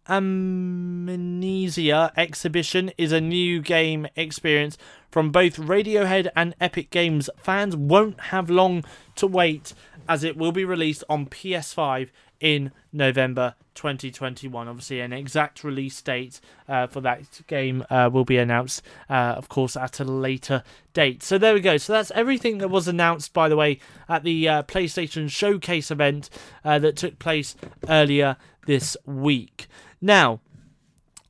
Amnesia 0.09 2.11
Exhibition 2.17 2.91
is 2.97 3.11
a 3.11 3.21
new 3.21 3.61
game 3.61 4.07
experience 4.15 4.75
from 5.11 5.31
both 5.31 5.57
Radiohead 5.57 6.29
and 6.35 6.55
Epic 6.59 6.89
Games. 6.89 7.29
Fans 7.37 7.75
won't 7.75 8.19
have 8.19 8.49
long 8.49 8.83
to 9.17 9.27
wait 9.27 9.75
as 10.09 10.23
it 10.23 10.35
will 10.35 10.51
be 10.51 10.65
released 10.65 11.03
on 11.07 11.27
PS5 11.27 12.09
in 12.41 12.71
November 12.91 13.55
2021. 13.75 14.67
Obviously, 14.67 14.99
an 14.99 15.13
exact 15.13 15.63
release 15.63 16.01
date 16.01 16.41
uh, 16.67 16.87
for 16.87 16.99
that 17.01 17.41
game 17.47 17.85
uh, 17.89 18.09
will 18.11 18.25
be 18.25 18.37
announced, 18.37 18.81
uh, 19.09 19.35
of 19.37 19.47
course, 19.47 19.77
at 19.77 19.99
a 19.99 20.03
later 20.03 20.63
date. 20.93 21.23
So 21.23 21.37
there 21.37 21.53
we 21.53 21.61
go. 21.61 21.77
So 21.77 21.93
that's 21.93 22.11
everything 22.11 22.57
that 22.57 22.67
was 22.67 22.87
announced, 22.87 23.31
by 23.33 23.47
the 23.47 23.55
way, 23.55 23.79
at 24.09 24.23
the 24.23 24.49
uh, 24.49 24.63
PlayStation 24.63 25.29
Showcase 25.29 25.91
event 25.91 26.29
uh, 26.65 26.79
that 26.79 26.97
took 26.97 27.19
place 27.19 27.55
earlier 27.87 28.35
this 28.65 28.97
week. 29.05 29.67
Now, 30.01 30.41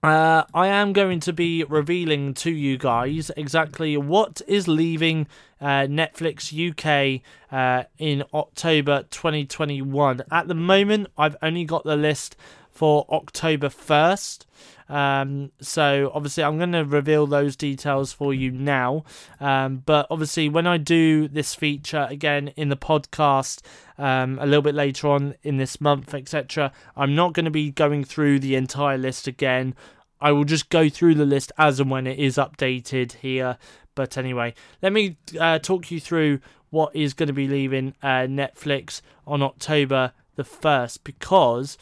uh, 0.04 0.46
I 0.54 0.68
am 0.68 0.94
going 0.94 1.20
to 1.22 1.34
be 1.34 1.64
revealing 1.64 2.34
to 2.36 2.50
you 2.50 2.78
guys 2.78 3.30
exactly 3.38 3.98
what 3.98 4.42
is 4.48 4.68
leaving 4.68 5.28
uh, 5.62 5.86
Netflix 5.88 6.52
UK 6.52 7.22
uh, 7.52 7.84
in 7.98 8.24
October 8.34 9.04
2021. 9.12 10.24
At 10.32 10.48
the 10.48 10.56
moment, 10.56 11.08
I've 11.18 11.38
only 11.42 11.64
got 11.64 11.84
the 11.84 11.96
list 11.96 12.36
for 12.72 13.06
October 13.10 13.70
1st. 13.70 14.46
Um, 14.90 15.52
so 15.62 16.12
obviously, 16.14 16.44
I'm 16.44 16.58
going 16.58 16.74
to 16.74 16.84
reveal 16.84 17.26
those 17.26 17.56
details 17.56 18.12
for 18.12 18.34
you 18.34 18.52
now. 18.52 19.06
Um, 19.40 19.84
but 19.86 20.08
obviously, 20.10 20.50
when 20.50 20.68
I 20.68 20.78
do 20.78 21.28
this 21.28 21.56
feature 21.56 22.08
again 22.10 22.50
in 22.58 22.70
the 22.70 22.78
podcast 22.78 23.62
um, 23.98 24.38
a 24.40 24.46
little 24.46 24.62
bit 24.62 24.76
later 24.76 25.08
on 25.08 25.36
in 25.44 25.58
this 25.58 25.80
month, 25.80 26.14
etc., 26.14 26.74
I'm 26.98 27.16
not 27.16 27.34
going 27.34 27.46
to 27.46 27.52
be 27.52 27.72
going 27.72 28.04
through 28.04 28.40
the 28.40 28.56
entire 28.56 28.98
list 28.98 29.28
again. 29.28 29.76
I 30.20 30.32
will 30.34 30.44
just 30.44 30.70
go 30.70 30.90
through 30.90 31.16
the 31.16 31.26
list 31.26 31.52
as 31.58 31.80
and 31.80 31.90
when 31.90 32.06
it 32.06 32.20
is 32.20 32.36
updated 32.36 33.14
here. 33.14 33.58
But 34.02 34.18
anyway, 34.18 34.56
let 34.82 34.94
me 34.94 35.16
uh, 35.40 35.60
talk 35.60 35.92
you 35.92 36.00
through 36.00 36.40
what 36.72 36.96
is 36.96 37.14
going 37.14 37.28
to 37.28 37.34
be 37.34 37.48
leaving 37.48 37.94
uh, 38.02 38.26
Netflix 38.26 39.02
on 39.28 39.44
October 39.44 40.14
the 40.38 40.44
1st 40.44 41.02
because 41.04 41.78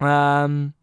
um, 0.00 0.74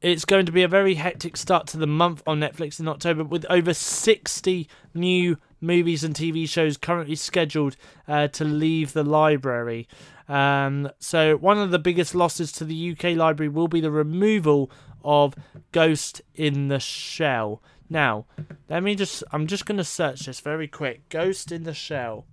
it's 0.00 0.24
going 0.24 0.46
to 0.46 0.50
be 0.50 0.64
a 0.64 0.68
very 0.68 0.94
hectic 0.94 1.36
start 1.36 1.68
to 1.68 1.76
the 1.76 1.86
month 1.86 2.24
on 2.26 2.40
Netflix 2.40 2.80
in 2.80 2.88
October 2.88 3.22
with 3.22 3.46
over 3.48 3.72
60 3.72 4.68
new 4.94 5.36
movies 5.60 6.02
and 6.02 6.16
TV 6.16 6.48
shows 6.48 6.76
currently 6.76 7.14
scheduled 7.14 7.76
uh, 8.08 8.26
to 8.26 8.44
leave 8.44 8.94
the 8.94 9.04
library. 9.04 9.86
Um, 10.28 10.90
so, 10.98 11.36
one 11.36 11.58
of 11.58 11.70
the 11.70 11.78
biggest 11.78 12.16
losses 12.16 12.50
to 12.52 12.64
the 12.64 12.90
UK 12.90 13.16
library 13.16 13.48
will 13.48 13.68
be 13.68 13.80
the 13.80 13.92
removal 13.92 14.72
of 15.04 15.34
Ghost 15.72 16.22
in 16.34 16.68
the 16.68 16.80
Shell. 16.80 17.62
Now, 17.90 18.26
let 18.68 18.82
me 18.82 18.94
just, 18.94 19.24
I'm 19.32 19.46
just 19.46 19.64
going 19.64 19.78
to 19.78 19.84
search 19.84 20.26
this 20.26 20.40
very 20.40 20.68
quick. 20.68 21.08
Ghost 21.08 21.52
in 21.52 21.64
the 21.64 21.72
Shell. 21.72 22.26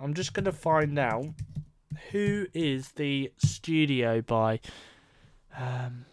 I'm 0.00 0.14
just 0.14 0.32
going 0.32 0.46
to 0.46 0.52
find 0.52 0.98
out 0.98 1.26
who 2.10 2.46
is 2.54 2.92
the 2.92 3.30
studio 3.36 4.22
by. 4.22 4.60
Um, 5.56 6.06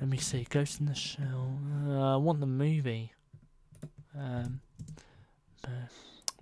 let 0.00 0.08
me 0.08 0.16
see. 0.16 0.46
Ghost 0.48 0.80
in 0.80 0.86
the 0.86 0.94
Shell. 0.94 1.58
Uh, 1.86 2.14
I 2.14 2.16
want 2.16 2.40
the 2.40 2.46
movie. 2.46 3.12
Um, 4.18 4.60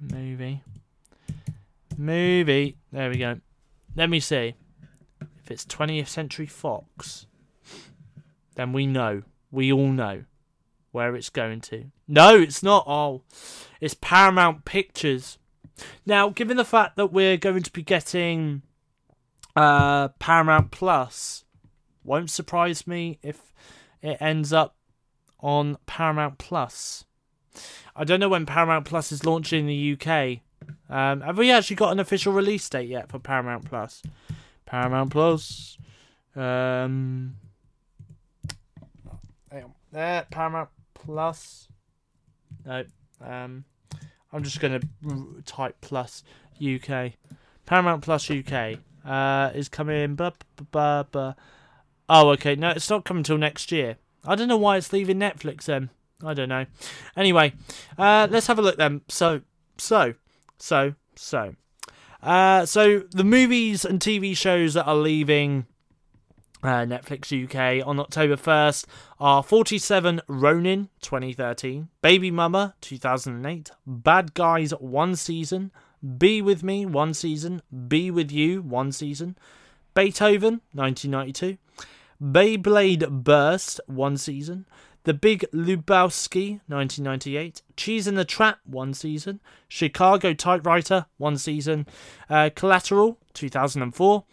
movie. 0.00 0.62
Movie. 1.98 2.76
There 2.92 3.10
we 3.10 3.18
go. 3.18 3.40
Let 3.96 4.10
me 4.10 4.20
see. 4.20 4.54
If 5.20 5.50
it's 5.50 5.64
20th 5.64 6.08
Century 6.08 6.46
Fox, 6.46 7.26
then 8.54 8.72
we 8.72 8.86
know. 8.86 9.22
We 9.50 9.72
all 9.72 9.88
know 9.88 10.24
where 10.96 11.14
it's 11.14 11.28
going 11.28 11.60
to. 11.60 11.84
No, 12.08 12.38
it's 12.38 12.62
not. 12.62 12.84
Oh, 12.86 13.22
it's 13.82 13.92
Paramount 13.92 14.64
Pictures. 14.64 15.36
Now, 16.06 16.30
given 16.30 16.56
the 16.56 16.64
fact 16.64 16.96
that 16.96 17.12
we're 17.12 17.36
going 17.36 17.62
to 17.62 17.70
be 17.70 17.82
getting 17.82 18.62
uh, 19.54 20.08
Paramount 20.18 20.70
Plus, 20.70 21.44
won't 22.02 22.30
surprise 22.30 22.86
me 22.86 23.18
if 23.22 23.52
it 24.00 24.16
ends 24.20 24.54
up 24.54 24.76
on 25.38 25.76
Paramount 25.84 26.38
Plus. 26.38 27.04
I 27.94 28.04
don't 28.04 28.18
know 28.18 28.30
when 28.30 28.46
Paramount 28.46 28.86
Plus 28.86 29.12
is 29.12 29.26
launching 29.26 29.60
in 29.60 29.66
the 29.66 29.92
UK. 29.92 30.40
Um, 30.88 31.20
have 31.20 31.36
we 31.36 31.50
actually 31.50 31.76
got 31.76 31.92
an 31.92 32.00
official 32.00 32.32
release 32.32 32.66
date 32.70 32.88
yet 32.88 33.10
for 33.10 33.18
Paramount 33.18 33.66
Plus? 33.66 34.02
Paramount 34.64 35.10
Plus. 35.10 35.76
Um, 36.34 37.36
there, 39.96 40.26
Paramount 40.30 40.68
Plus. 41.06 41.68
No. 42.64 42.84
Um, 43.24 43.64
I'm 44.32 44.42
just 44.42 44.60
gonna 44.60 44.80
type 45.44 45.76
Plus 45.80 46.22
UK. 46.60 47.12
Paramount 47.64 48.02
Plus 48.02 48.30
UK 48.30 48.78
uh, 49.04 49.50
is 49.54 49.68
coming. 49.68 50.14
Bu- 50.16 50.30
bu- 50.70 51.04
bu- 51.10 51.32
Oh, 52.08 52.30
okay. 52.30 52.54
No, 52.54 52.70
it's 52.70 52.90
not 52.90 53.04
coming 53.04 53.22
till 53.24 53.38
next 53.38 53.72
year. 53.72 53.96
I 54.24 54.34
don't 54.34 54.48
know 54.48 54.56
why 54.56 54.76
it's 54.76 54.92
leaving 54.92 55.18
Netflix 55.18 55.64
then. 55.64 55.90
I 56.24 56.34
don't 56.34 56.48
know. 56.48 56.66
Anyway, 57.16 57.52
uh, 57.98 58.28
let's 58.30 58.46
have 58.46 58.58
a 58.58 58.62
look 58.62 58.76
then. 58.76 59.02
So, 59.08 59.40
so, 59.76 60.14
so, 60.58 60.94
so. 61.14 61.54
Uh, 62.22 62.64
so 62.64 63.00
the 63.10 63.24
movies 63.24 63.84
and 63.84 64.00
TV 64.00 64.36
shows 64.36 64.74
that 64.74 64.86
are 64.86 64.96
leaving 64.96 65.66
uh, 66.66 66.84
Netflix 66.84 67.32
UK 67.32 67.86
on 67.86 68.00
October 68.00 68.36
1st 68.36 68.86
are 69.20 69.42
47 69.42 70.20
Ronin 70.26 70.88
2013, 71.00 71.88
Baby 72.02 72.30
Mama 72.30 72.74
2008, 72.80 73.70
Bad 73.86 74.34
Guys 74.34 74.72
1 74.72 75.16
season, 75.16 75.70
Be 76.18 76.42
With 76.42 76.62
Me 76.62 76.84
1 76.84 77.14
season, 77.14 77.62
Be 77.88 78.10
With 78.10 78.30
You 78.30 78.62
1 78.62 78.92
season, 78.92 79.36
Beethoven 79.94 80.60
1992, 80.72 81.58
Beyblade 82.22 83.24
Burst 83.24 83.80
1 83.86 84.16
season, 84.16 84.66
The 85.04 85.14
Big 85.14 85.46
Lebowski 85.52 86.60
1998, 86.66 87.62
Cheese 87.76 88.06
in 88.06 88.14
the 88.14 88.24
Trap 88.24 88.58
1 88.64 88.94
season, 88.94 89.40
Chicago 89.68 90.32
Typewriter 90.32 91.06
1 91.18 91.38
season, 91.38 91.86
uh, 92.28 92.50
Collateral 92.54 93.18
2004, 93.34 94.24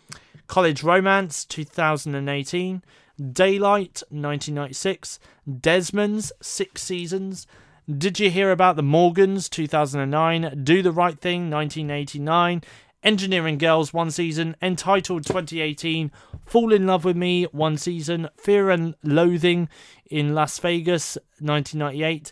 College 0.48 0.84
Romance 0.84 1.46
2018, 1.46 2.84
Daylight 3.32 4.04
1996, 4.10 5.20
Desmond's 5.60 6.32
6 6.42 6.82
seasons, 6.82 7.48
Did 7.90 8.20
You 8.20 8.30
Hear 8.30 8.52
About 8.52 8.76
the 8.76 8.84
Morgans 8.84 9.50
2009, 9.50 10.64
Do 10.64 10.82
the 10.82 10.92
Right 10.92 11.20
Thing 11.20 11.50
1989, 11.50 12.62
Engineering 13.04 13.58
Girls 13.58 13.94
1 13.94 14.12
season, 14.12 14.56
Entitled 14.62 15.26
2018, 15.26 16.12
Fall 16.46 16.72
in 16.72 16.88
Love 16.88 17.06
with 17.06 17.18
Me 17.18 17.44
1 17.46 17.78
season, 17.78 18.30
Fear 18.38 18.70
and 18.70 18.96
Loathing 19.04 19.70
in 20.10 20.34
Las 20.34 20.58
Vegas 20.60 21.18
1998, 21.40 22.32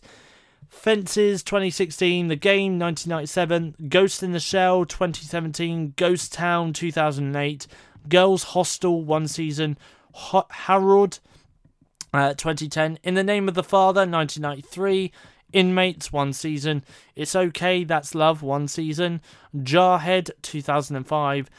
Fences 0.69 1.43
2016, 1.43 2.29
The 2.29 2.35
Game 2.37 2.79
1997, 2.79 3.89
Ghost 3.89 4.23
in 4.23 4.31
the 4.31 4.39
Shell 4.39 4.85
2017, 4.85 5.93
Ghost 5.97 6.31
Town 6.33 6.71
2008, 6.71 7.67
Girls 8.09 8.43
Hostel 8.43 9.03
one 9.03 9.27
season, 9.27 9.77
Ho- 10.13 10.47
Harold 10.49 11.19
uh, 12.13 12.33
2010, 12.33 12.99
In 13.03 13.13
the 13.13 13.23
Name 13.23 13.47
of 13.47 13.53
the 13.53 13.63
Father 13.63 14.01
1993, 14.01 15.11
Inmates 15.53 16.11
one 16.11 16.33
season, 16.33 16.83
It's 17.15 17.35
Okay 17.35 17.83
That's 17.83 18.15
Love 18.15 18.41
one 18.41 18.67
season, 18.67 19.21
Jarhead 19.55 20.31
2005, 20.41 21.49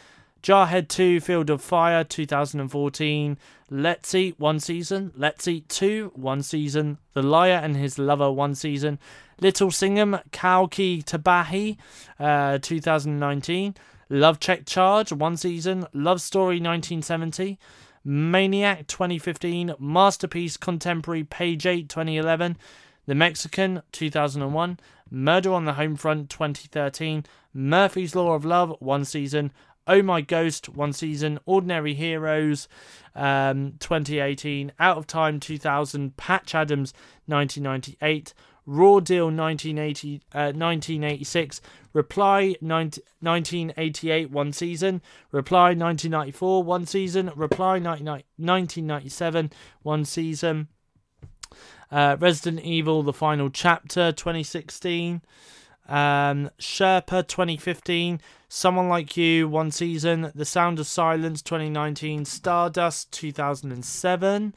Jarhead 0.43 0.89
2 0.89 1.20
Field 1.20 1.51
of 1.51 1.62
Fire 1.62 2.02
2014, 2.02 3.39
Let's 3.70 4.14
Eat 4.14 4.40
one 4.40 4.60
season, 4.60 5.12
Let's 5.14 5.47
Eat 5.47 5.69
2 5.69 6.12
one 6.14 6.43
season, 6.43 6.98
The 7.12 7.23
Liar 7.23 7.60
and 7.62 7.77
His 7.77 7.98
Lover 7.98 8.31
one 8.31 8.55
season, 8.55 8.98
Little 9.40 9.70
Singham 9.70 10.19
Kalki 10.32 11.02
Tabahi 11.02 11.77
uh, 12.19 12.59
2019, 12.59 13.74
Love 14.12 14.39
Check 14.40 14.66
Charge, 14.66 15.10
one 15.10 15.39
season. 15.39 15.86
Love 15.94 16.20
Story 16.20 16.56
1970. 16.56 17.59
Maniac 18.05 18.86
2015. 18.86 19.74
Masterpiece 19.78 20.59
Contemporary 20.59 21.24
Page 21.24 21.64
8 21.64 21.89
2011. 21.89 22.59
The 23.06 23.14
Mexican 23.14 23.80
2001. 23.90 24.78
Murder 25.10 25.55
on 25.55 25.64
the 25.64 25.72
Home 25.72 25.97
Front, 25.97 26.28
2013. 26.28 27.24
Murphy's 27.55 28.14
Law 28.14 28.34
of 28.34 28.44
Love, 28.44 28.76
one 28.80 29.06
season. 29.06 29.51
Oh 29.86 30.02
My 30.02 30.20
Ghost, 30.20 30.68
one 30.68 30.93
season. 30.93 31.39
Ordinary 31.47 31.94
Heroes, 31.94 32.68
um, 33.16 33.76
2018. 33.78 34.72
Out 34.78 34.98
of 34.98 35.06
Time 35.06 35.40
2000. 35.40 36.18
Patch 36.18 36.55
Adams 36.55 36.93
1998. 37.24 38.34
Raw 38.66 39.01
Deal 39.01 39.26
1980, 39.26 40.20
uh, 40.32 40.52
1986, 40.55 41.60
Reply 41.93 42.55
19, 42.60 43.02
1988 43.20 44.30
one 44.30 44.52
season, 44.52 45.02
Reply 45.30 45.68
1994 45.68 46.62
one 46.62 46.86
season, 46.86 47.32
Reply 47.34 47.78
1997 47.78 49.52
one 49.82 50.05
season, 50.05 50.68
uh, 51.90 52.16
Resident 52.18 52.64
Evil 52.64 53.02
The 53.02 53.12
Final 53.12 53.51
Chapter 53.51 54.12
2016, 54.12 55.22
um, 55.89 56.51
Sherpa 56.59 57.26
2015, 57.26 58.20
Someone 58.48 58.89
Like 58.89 59.16
You 59.16 59.48
one 59.48 59.70
season, 59.70 60.30
The 60.34 60.44
Sound 60.44 60.78
of 60.78 60.86
Silence 60.86 61.43
2019, 61.43 62.24
Stardust 62.24 63.12
2007. 63.12 64.55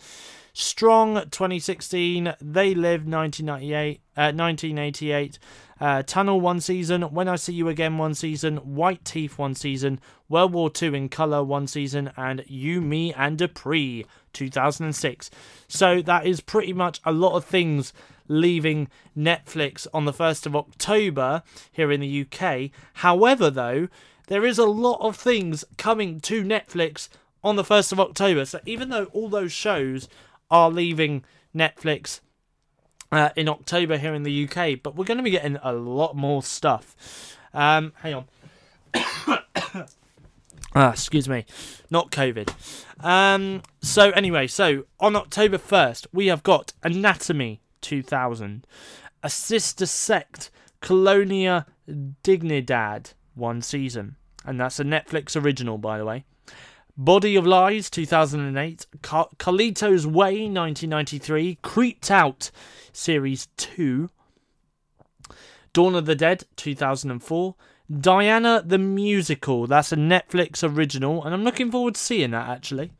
Strong 0.57 1.15
2016, 1.31 2.33
They 2.39 2.73
Live 2.73 3.05
1998, 3.05 3.99
uh, 4.15 4.31
1988, 4.31 5.37
uh, 5.81 6.01
Tunnel 6.03 6.39
one 6.39 6.61
season, 6.61 7.01
When 7.01 7.27
I 7.27 7.35
See 7.35 7.51
You 7.51 7.67
Again 7.67 7.97
one 7.97 8.13
season, 8.13 8.55
White 8.59 9.03
Teeth 9.03 9.37
one 9.37 9.53
season, 9.53 9.99
World 10.29 10.53
War 10.53 10.71
II 10.81 10.95
in 10.95 11.09
Colour 11.09 11.43
one 11.43 11.67
season, 11.67 12.09
and 12.15 12.45
You, 12.47 12.79
Me 12.79 13.13
and 13.15 13.37
Dupree 13.37 14.05
2006. 14.31 15.29
So 15.67 16.01
that 16.01 16.25
is 16.25 16.39
pretty 16.39 16.71
much 16.71 17.01
a 17.03 17.11
lot 17.11 17.35
of 17.35 17.43
things 17.43 17.91
leaving 18.29 18.87
Netflix 19.15 19.87
on 19.93 20.05
the 20.05 20.13
1st 20.13 20.45
of 20.45 20.55
October 20.55 21.43
here 21.69 21.91
in 21.91 21.99
the 21.99 22.25
UK. 22.25 22.71
However, 22.93 23.49
though, 23.49 23.89
there 24.27 24.45
is 24.45 24.57
a 24.57 24.63
lot 24.63 25.01
of 25.01 25.17
things 25.17 25.65
coming 25.77 26.21
to 26.21 26.45
Netflix 26.45 27.09
on 27.43 27.57
the 27.57 27.63
1st 27.63 27.91
of 27.91 27.99
October. 27.99 28.45
So 28.45 28.61
even 28.65 28.87
though 28.87 29.05
all 29.11 29.27
those 29.27 29.51
shows 29.51 30.07
are 30.49 30.69
leaving 30.69 31.23
Netflix 31.55 32.21
uh, 33.11 33.29
in 33.35 33.47
October 33.47 33.97
here 33.97 34.13
in 34.13 34.23
the 34.23 34.47
UK, 34.47 34.79
but 34.81 34.95
we're 34.95 35.05
going 35.05 35.17
to 35.17 35.23
be 35.23 35.29
getting 35.29 35.57
a 35.63 35.73
lot 35.73 36.15
more 36.15 36.43
stuff. 36.43 37.37
Um, 37.53 37.93
hang 38.01 38.13
on. 38.13 38.25
ah, 40.75 40.91
excuse 40.91 41.29
me, 41.29 41.45
not 41.89 42.11
COVID. 42.11 42.53
Um, 43.03 43.61
so 43.81 44.11
anyway, 44.11 44.47
so 44.47 44.85
on 44.99 45.15
October 45.15 45.57
1st, 45.57 46.07
we 46.11 46.27
have 46.27 46.43
got 46.43 46.73
Anatomy 46.83 47.61
2000, 47.81 48.67
A 49.23 49.29
Sister 49.29 49.85
Sect, 49.85 50.51
Colonia 50.81 51.65
Dignidad, 51.87 53.13
one 53.33 53.61
season. 53.61 54.15
And 54.45 54.59
that's 54.59 54.79
a 54.79 54.83
Netflix 54.83 55.41
original, 55.41 55.77
by 55.77 55.97
the 55.97 56.05
way. 56.05 56.25
Body 56.97 57.35
of 57.35 57.45
Lies 57.45 57.89
2008, 57.89 58.85
Car- 59.01 59.27
Carlito's 59.37 60.07
Way 60.07 60.47
1993, 60.47 61.57
Creeped 61.61 62.09
Out 62.09 62.51
Series 62.93 63.49
2, 63.57 64.09
Dawn 65.73 65.95
of 65.95 66.05
the 66.05 66.15
Dead 66.15 66.45
2004, 66.55 67.55
Diana 67.99 68.63
the 68.65 68.77
Musical, 68.77 69.67
that's 69.67 69.91
a 69.91 69.97
Netflix 69.97 70.63
original, 70.63 71.21
and 71.25 71.33
I'm 71.33 71.43
looking 71.43 71.69
forward 71.69 71.95
to 71.95 72.01
seeing 72.01 72.31
that 72.31 72.47
actually. 72.47 72.91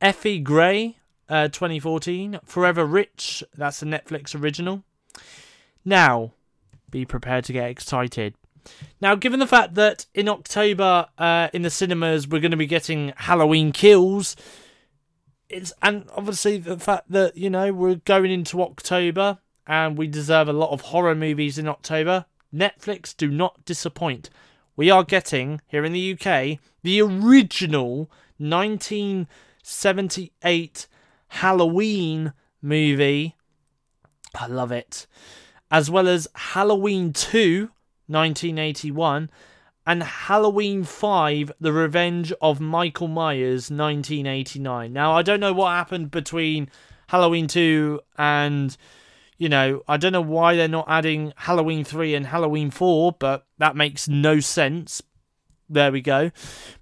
Effie 0.00 0.38
Gray 0.38 0.96
uh, 1.28 1.48
2014, 1.48 2.40
Forever 2.46 2.86
Rich, 2.86 3.44
that's 3.54 3.82
a 3.82 3.86
Netflix 3.86 4.34
original. 4.34 4.82
Now, 5.84 6.32
be 6.90 7.04
prepared 7.04 7.44
to 7.44 7.52
get 7.52 7.68
excited 7.68 8.34
now, 9.00 9.14
given 9.14 9.40
the 9.40 9.46
fact 9.46 9.74
that 9.74 10.06
in 10.14 10.28
October 10.28 11.06
uh, 11.18 11.48
in 11.52 11.62
the 11.62 11.70
cinemas 11.70 12.26
we're 12.26 12.40
going 12.40 12.50
to 12.50 12.56
be 12.56 12.66
getting 12.66 13.12
Halloween 13.16 13.70
Kills, 13.72 14.34
it's 15.48 15.72
and 15.82 16.08
obviously 16.16 16.58
the 16.58 16.78
fact 16.78 17.10
that 17.10 17.36
you 17.36 17.50
know 17.50 17.72
we're 17.72 17.96
going 17.96 18.30
into 18.30 18.62
October 18.62 19.38
and 19.66 19.98
we 19.98 20.06
deserve 20.06 20.48
a 20.48 20.52
lot 20.52 20.70
of 20.70 20.82
horror 20.82 21.14
movies 21.14 21.58
in 21.58 21.68
October. 21.68 22.26
Netflix 22.54 23.16
do 23.16 23.30
not 23.30 23.64
disappoint. 23.64 24.30
We 24.74 24.90
are 24.90 25.04
getting 25.04 25.60
here 25.66 25.84
in 25.84 25.92
the 25.92 26.12
UK 26.12 26.58
the 26.82 27.02
original 27.02 28.10
1978 28.38 30.86
Halloween 31.28 32.32
movie. 32.62 33.36
I 34.34 34.46
love 34.46 34.72
it. 34.72 35.06
As 35.70 35.90
well 35.90 36.08
as 36.08 36.26
Halloween 36.34 37.12
2 37.12 37.68
1981, 38.08 39.30
and 39.86 40.02
Halloween 40.02 40.84
5 40.84 41.52
The 41.60 41.72
Revenge 41.72 42.32
of 42.42 42.60
Michael 42.60 43.08
Myers 43.08 43.70
1989. 43.70 44.92
Now, 44.92 45.12
I 45.12 45.22
don't 45.22 45.40
know 45.40 45.52
what 45.52 45.70
happened 45.70 46.10
between 46.10 46.68
Halloween 47.06 47.46
2 47.46 48.00
and 48.18 48.76
you 49.38 49.48
know, 49.48 49.82
I 49.86 49.96
don't 49.96 50.12
know 50.12 50.20
why 50.20 50.56
they're 50.56 50.68
not 50.68 50.86
adding 50.88 51.32
Halloween 51.36 51.84
3 51.84 52.16
and 52.16 52.26
Halloween 52.26 52.70
4, 52.70 53.12
but 53.12 53.46
that 53.58 53.76
makes 53.76 54.08
no 54.08 54.40
sense. 54.40 55.00
There 55.70 55.92
we 55.92 56.00
go. 56.00 56.32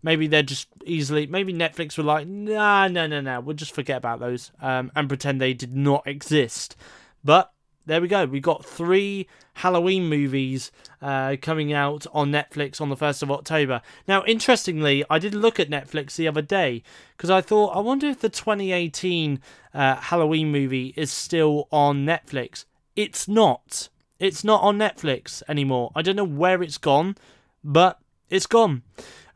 Maybe 0.02 0.26
they're 0.26 0.42
just 0.42 0.68
easily. 0.84 1.26
Maybe 1.26 1.52
Netflix 1.52 1.98
were 1.98 2.04
like, 2.04 2.26
nah, 2.26 2.88
no, 2.88 3.06
no, 3.06 3.20
no. 3.20 3.40
We'll 3.40 3.56
just 3.56 3.74
forget 3.74 3.98
about 3.98 4.20
those 4.20 4.52
um, 4.62 4.90
and 4.96 5.08
pretend 5.08 5.40
they 5.40 5.52
did 5.52 5.76
not 5.76 6.06
exist. 6.06 6.76
But 7.22 7.52
there 7.86 8.00
we 8.00 8.08
go. 8.08 8.26
We 8.26 8.40
got 8.40 8.64
three 8.64 9.28
Halloween 9.54 10.08
movies 10.08 10.70
uh, 11.00 11.36
coming 11.40 11.72
out 11.72 12.06
on 12.12 12.30
Netflix 12.30 12.80
on 12.80 12.88
the 12.88 12.96
1st 12.96 13.22
of 13.22 13.30
October. 13.30 13.80
Now, 14.06 14.24
interestingly, 14.24 15.04
I 15.08 15.18
did 15.18 15.34
look 15.34 15.58
at 15.58 15.70
Netflix 15.70 16.16
the 16.16 16.28
other 16.28 16.42
day 16.42 16.82
because 17.16 17.30
I 17.30 17.40
thought, 17.40 17.76
I 17.76 17.80
wonder 17.80 18.08
if 18.08 18.20
the 18.20 18.28
2018 18.28 19.40
uh, 19.72 19.96
Halloween 19.96 20.50
movie 20.50 20.92
is 20.96 21.10
still 21.10 21.68
on 21.70 22.04
Netflix. 22.04 22.64
It's 22.96 23.28
not. 23.28 23.88
It's 24.18 24.42
not 24.42 24.62
on 24.62 24.78
Netflix 24.78 25.42
anymore. 25.48 25.92
I 25.94 26.02
don't 26.02 26.16
know 26.16 26.24
where 26.24 26.62
it's 26.62 26.78
gone, 26.78 27.16
but 27.62 27.98
it's 28.30 28.46
gone, 28.46 28.82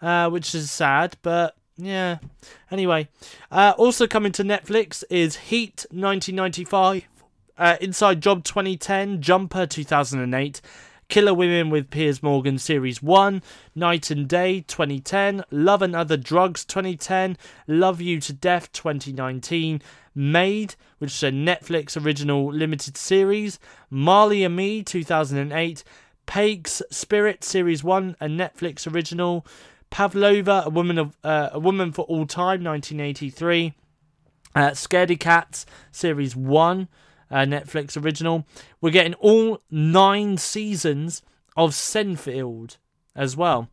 uh, 0.03 0.29
which 0.31 0.55
is 0.55 0.71
sad, 0.71 1.17
but 1.23 1.57
yeah. 1.77 2.19
Anyway, 2.71 3.09
uh, 3.51 3.75
also 3.77 4.07
coming 4.07 4.33
to 4.33 4.43
Netflix 4.43 5.05
is 5.11 5.37
Heat 5.37 5.87
1995. 5.91 7.09
Uh, 7.61 7.77
Inside 7.79 8.23
Job 8.23 8.43
2010, 8.43 9.21
Jumper 9.21 9.67
2008, 9.67 10.63
Killer 11.11 11.35
Women 11.35 11.69
with 11.69 11.91
Piers 11.91 12.23
Morgan 12.23 12.57
Series 12.59 13.03
1, 13.03 13.43
Night 13.75 14.11
and 14.11 14.27
Day 14.27 14.63
2010, 14.63 15.45
Love 15.51 15.83
and 15.83 15.95
Other 15.95 16.17
Drugs 16.17 16.65
2010, 16.65 17.37
Love 17.67 18.01
You 18.01 18.19
to 18.21 18.33
Death 18.33 18.73
2019, 18.73 19.83
Made, 20.15 20.75
which 20.97 21.13
is 21.13 21.23
a 21.23 21.31
Netflix 21.31 22.03
original 22.03 22.51
limited 22.51 22.97
series, 22.97 23.59
Marley 23.91 24.43
and 24.43 24.57
Me 24.57 24.83
2008, 24.83 25.85
Paik's 26.27 26.81
Spirit 26.91 27.45
Series 27.45 27.85
1, 27.85 28.17
a 28.23 28.27
Netflix 28.27 28.91
original, 28.91 29.47
Pavlova, 29.91 30.63
a 30.65 30.71
woman 30.71 30.97
of 30.97 31.15
uh, 31.23 31.51
a 31.53 31.61
woman 31.61 31.93
for 31.93 32.07
all 32.07 32.25
time 32.25 32.65
1983, 32.65 33.75
uh, 34.55 34.71
Scaredy 34.71 35.21
Cats 35.21 35.67
Series 35.93 36.35
1, 36.35 36.89
uh, 37.31 37.39
Netflix 37.39 38.03
original. 38.03 38.47
We're 38.81 38.91
getting 38.91 39.15
all 39.15 39.63
nine 39.71 40.37
seasons 40.37 41.23
of 41.57 41.71
Seinfeld 41.71 42.77
as 43.15 43.37
well. 43.37 43.69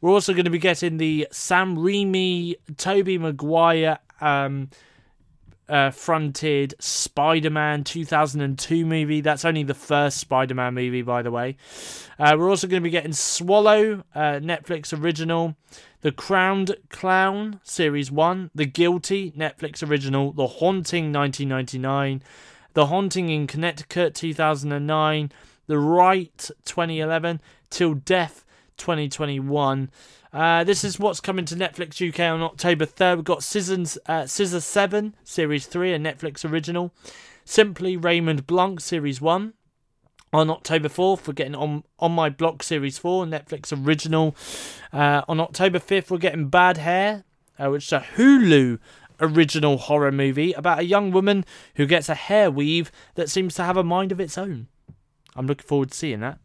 We're 0.00 0.10
also 0.10 0.32
going 0.32 0.44
to 0.44 0.50
be 0.50 0.58
getting 0.58 0.96
the 0.96 1.28
Sam 1.30 1.76
Raimi, 1.76 2.56
Tobey 2.76 3.18
Maguire 3.18 3.98
um, 4.20 4.70
uh, 5.68 5.90
fronted 5.90 6.74
Spider 6.80 7.50
Man 7.50 7.84
2002 7.84 8.84
movie. 8.84 9.20
That's 9.20 9.44
only 9.44 9.62
the 9.62 9.74
first 9.74 10.18
Spider 10.18 10.54
Man 10.54 10.74
movie, 10.74 11.02
by 11.02 11.22
the 11.22 11.30
way. 11.30 11.56
Uh, 12.18 12.36
we're 12.38 12.50
also 12.50 12.66
going 12.66 12.82
to 12.82 12.84
be 12.84 12.90
getting 12.90 13.12
Swallow, 13.12 14.04
uh, 14.14 14.40
Netflix 14.40 14.96
original. 14.98 15.56
The 16.02 16.12
Crowned 16.12 16.76
Clown, 16.88 17.60
Series 17.62 18.10
1. 18.10 18.50
The 18.54 18.66
Guilty, 18.66 19.30
Netflix 19.32 19.88
original. 19.88 20.32
The 20.32 20.48
Haunting, 20.48 21.12
1999. 21.12 22.22
The 22.74 22.86
Haunting 22.86 23.28
in 23.28 23.46
Connecticut 23.46 24.14
2009, 24.14 25.32
The 25.66 25.78
Rite 25.78 26.50
2011, 26.64 27.40
Till 27.70 27.94
Death 27.94 28.44
2021. 28.78 29.90
Uh, 30.32 30.64
this 30.64 30.82
is 30.82 30.98
what's 30.98 31.20
coming 31.20 31.44
to 31.44 31.54
Netflix 31.54 32.06
UK 32.06 32.20
on 32.20 32.40
October 32.40 32.86
3rd. 32.86 33.16
We've 33.16 33.24
got 33.24 33.42
Scissors, 33.42 33.98
uh, 34.06 34.26
Scissor 34.26 34.60
7, 34.60 35.14
Series 35.22 35.66
3, 35.66 35.92
a 35.92 35.98
Netflix 35.98 36.50
original. 36.50 36.94
Simply 37.44 37.96
Raymond 37.96 38.46
Blanc, 38.46 38.80
Series 38.80 39.20
1. 39.20 39.52
On 40.32 40.48
October 40.48 40.88
4th, 40.88 41.26
we're 41.26 41.34
getting 41.34 41.54
on, 41.54 41.84
on 41.98 42.12
My 42.12 42.30
Block 42.30 42.62
Series 42.62 42.96
4, 42.96 43.26
Netflix 43.26 43.86
original. 43.86 44.34
Uh, 44.90 45.20
on 45.28 45.38
October 45.40 45.78
5th, 45.78 46.10
we're 46.10 46.16
getting 46.16 46.48
Bad 46.48 46.78
Hair, 46.78 47.24
uh, 47.58 47.68
which 47.68 47.84
is 47.84 47.92
a 47.92 48.06
Hulu 48.16 48.78
original 49.22 49.78
horror 49.78 50.12
movie 50.12 50.52
about 50.52 50.80
a 50.80 50.84
young 50.84 51.10
woman 51.10 51.44
who 51.76 51.86
gets 51.86 52.08
a 52.08 52.14
hair 52.14 52.50
weave 52.50 52.92
that 53.14 53.30
seems 53.30 53.54
to 53.54 53.62
have 53.62 53.76
a 53.76 53.84
mind 53.84 54.12
of 54.12 54.20
its 54.20 54.36
own. 54.36 54.66
I'm 55.34 55.46
looking 55.46 55.66
forward 55.66 55.92
to 55.92 55.96
seeing 55.96 56.20
that. 56.20 56.38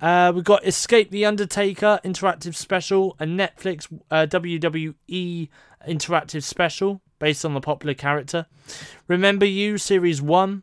Uh, 0.00 0.32
we've 0.34 0.44
got 0.44 0.66
Escape 0.66 1.10
the 1.10 1.24
Undertaker 1.24 2.00
interactive 2.04 2.54
special, 2.54 3.16
a 3.18 3.24
Netflix 3.24 3.86
uh, 4.10 4.26
WWE 4.28 5.48
interactive 5.88 6.42
special 6.42 7.00
based 7.18 7.44
on 7.44 7.54
the 7.54 7.60
popular 7.60 7.94
character. 7.94 8.46
Remember 9.08 9.46
You 9.46 9.78
Series 9.78 10.20
1, 10.20 10.62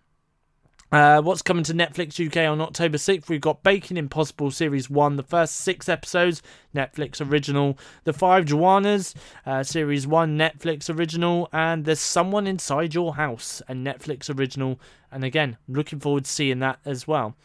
uh, 0.92 1.22
what's 1.22 1.42
coming 1.42 1.64
to 1.64 1.74
Netflix 1.74 2.24
UK 2.26 2.50
on 2.50 2.60
October 2.60 2.98
6th? 2.98 3.30
We've 3.30 3.40
got 3.40 3.64
Bacon 3.64 3.96
Impossible 3.96 4.52
Series 4.52 4.90
1, 4.90 5.16
the 5.16 5.24
first 5.24 5.56
six 5.56 5.88
episodes, 5.88 6.42
Netflix 6.76 7.26
original. 7.26 7.78
The 8.04 8.14
Five 8.14 8.46
Juanas, 8.46 9.16
uh, 9.46 9.64
Series 9.64 10.06
1, 10.06 10.38
Netflix 10.38 10.94
original. 10.94 11.48
And 11.54 11.86
There's 11.86 12.02
Someone 12.02 12.46
Inside 12.46 12.94
Your 12.94 13.16
House, 13.16 13.62
a 13.70 13.74
Netflix 13.74 14.36
original. 14.36 14.80
And 15.12 15.24
again, 15.24 15.58
looking 15.68 16.00
forward 16.00 16.26
to 16.26 16.32
seeing 16.32 16.60
that 16.60 16.80
as 16.84 17.08
well. 17.08 17.36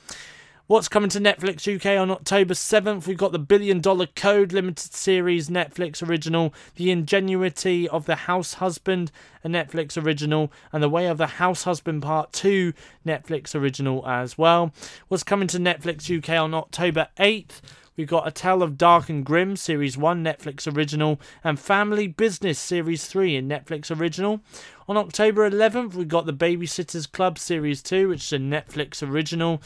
What's 0.68 0.88
coming 0.88 1.10
to 1.10 1.20
Netflix 1.20 1.72
UK 1.72 1.97
on 1.97 2.10
October 2.10 2.52
7th? 2.52 3.06
We've 3.06 3.16
got 3.16 3.30
the 3.30 3.38
Billion 3.38 3.80
Dollar 3.80 4.09
Code 4.09 4.52
limited 4.52 4.93
series 4.93 5.48
Netflix 5.48 6.05
original, 6.05 6.52
The 6.74 6.90
Ingenuity 6.90 7.88
of 7.88 8.06
the 8.06 8.16
House 8.16 8.55
Husband, 8.55 9.12
a 9.44 9.48
Netflix 9.48 9.97
original, 10.02 10.51
and 10.72 10.82
The 10.82 10.88
Way 10.88 11.06
of 11.06 11.18
the 11.18 11.28
House 11.28 11.62
Husband 11.62 12.02
Part 12.02 12.32
2, 12.32 12.72
Netflix 13.06 13.55
original 13.55 14.05
as 14.09 14.36
well. 14.36 14.72
What's 15.06 15.22
coming 15.22 15.47
to 15.47 15.59
Netflix 15.59 16.10
UK 16.10 16.30
on 16.30 16.52
October 16.52 17.10
8th? 17.16 17.60
we've 17.97 18.09
got 18.09 18.26
A 18.26 18.30
Tale 18.30 18.62
of 18.62 18.76
Dark 18.76 19.09
and 19.09 19.24
Grimm, 19.24 19.56
Series 19.56 19.97
1, 19.97 20.22
Netflix 20.22 20.72
original, 20.74 21.20
and 21.43 21.59
Family 21.59 22.09
Business, 22.09 22.59
Series 22.59 23.06
3 23.06 23.36
in 23.36 23.48
Netflix 23.48 23.97
original. 23.97 24.40
On 24.88 24.97
October 24.97 25.48
11th, 25.48 25.94
we've 25.94 26.09
got 26.09 26.26
The 26.26 26.32
Babysitters 26.32 27.10
Club, 27.10 27.38
Series 27.38 27.82
2, 27.82 28.09
which 28.09 28.24
is 28.24 28.32
a 28.32 28.38
Netflix 28.38 29.06
original. 29.06 29.62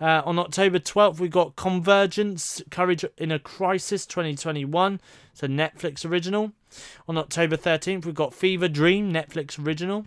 Uh, 0.00 0.22
on 0.24 0.38
October 0.38 0.78
12th, 0.78 1.18
we 1.18 1.28
got 1.28 1.56
Convergence 1.56 2.62
Courage 2.70 3.04
in 3.16 3.32
a 3.32 3.38
Crisis 3.38 4.06
2021. 4.06 5.00
It's 5.32 5.42
a 5.42 5.48
Netflix 5.48 6.08
original. 6.08 6.52
On 7.08 7.18
October 7.18 7.56
13th, 7.56 8.04
we've 8.04 8.14
got 8.14 8.32
Fever 8.32 8.68
Dream, 8.68 9.12
Netflix 9.12 9.64
original. 9.64 10.06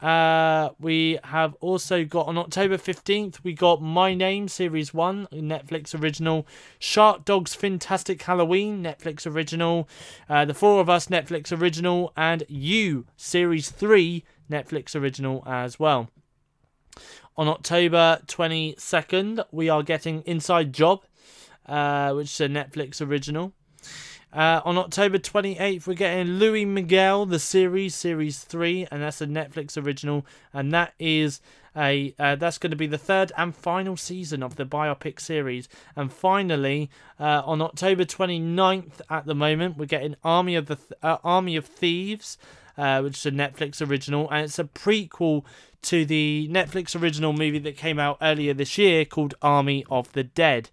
Uh, 0.00 0.70
we 0.78 1.18
have 1.24 1.54
also 1.60 2.04
got 2.04 2.26
on 2.26 2.36
October 2.36 2.76
15th, 2.76 3.38
we 3.42 3.52
got 3.52 3.80
My 3.80 4.14
Name 4.14 4.48
Series 4.48 4.92
1, 4.92 5.28
Netflix 5.32 5.98
original. 5.98 6.46
Shark 6.78 7.24
Dogs 7.24 7.54
Fantastic 7.54 8.20
Halloween, 8.22 8.82
Netflix 8.82 9.26
original. 9.26 9.88
Uh, 10.28 10.44
the 10.44 10.54
Four 10.54 10.80
of 10.80 10.90
Us, 10.90 11.06
Netflix 11.06 11.56
original. 11.56 12.12
And 12.16 12.42
You 12.48 13.06
Series 13.16 13.70
3, 13.70 14.24
Netflix 14.50 14.94
original 14.94 15.42
as 15.46 15.78
well. 15.78 16.10
On 17.34 17.48
October 17.48 18.20
22nd, 18.26 19.42
we 19.50 19.70
are 19.70 19.82
getting 19.82 20.20
Inside 20.26 20.74
Job, 20.74 21.02
uh, 21.64 22.12
which 22.12 22.26
is 22.26 22.40
a 22.42 22.46
Netflix 22.46 23.00
original. 23.00 23.54
Uh, 24.34 24.60
on 24.66 24.76
October 24.76 25.18
28th, 25.18 25.86
we're 25.86 25.94
getting 25.94 26.34
Luis 26.34 26.66
Miguel, 26.66 27.24
the 27.24 27.38
series, 27.38 27.94
series 27.94 28.40
three, 28.40 28.86
and 28.90 29.02
that's 29.02 29.22
a 29.22 29.26
Netflix 29.26 29.82
original, 29.82 30.26
and 30.52 30.72
that 30.72 30.92
is 30.98 31.40
a 31.74 32.14
uh, 32.18 32.36
that's 32.36 32.58
going 32.58 32.70
to 32.70 32.76
be 32.76 32.86
the 32.86 32.98
third 32.98 33.32
and 33.38 33.56
final 33.56 33.96
season 33.96 34.42
of 34.42 34.56
the 34.56 34.66
biopic 34.66 35.18
series. 35.18 35.70
And 35.96 36.12
finally, 36.12 36.90
uh, 37.18 37.42
on 37.46 37.62
October 37.62 38.04
29th, 38.04 39.00
at 39.08 39.24
the 39.24 39.34
moment, 39.34 39.78
we're 39.78 39.86
getting 39.86 40.16
Army 40.22 40.54
of 40.54 40.66
the 40.66 40.76
Th- 40.76 40.92
uh, 41.02 41.16
Army 41.24 41.56
of 41.56 41.64
Thieves, 41.64 42.36
uh, 42.76 43.00
which 43.00 43.18
is 43.18 43.26
a 43.26 43.30
Netflix 43.30 43.86
original, 43.86 44.30
and 44.30 44.44
it's 44.44 44.58
a 44.58 44.64
prequel 44.64 45.44
to 45.82 46.04
the 46.04 46.48
Netflix 46.50 47.00
original 47.00 47.32
movie 47.32 47.58
that 47.58 47.76
came 47.76 47.98
out 47.98 48.18
earlier 48.22 48.54
this 48.54 48.78
year 48.78 49.04
called 49.04 49.34
Army 49.42 49.84
of 49.90 50.12
the 50.12 50.24
Dead. 50.24 50.70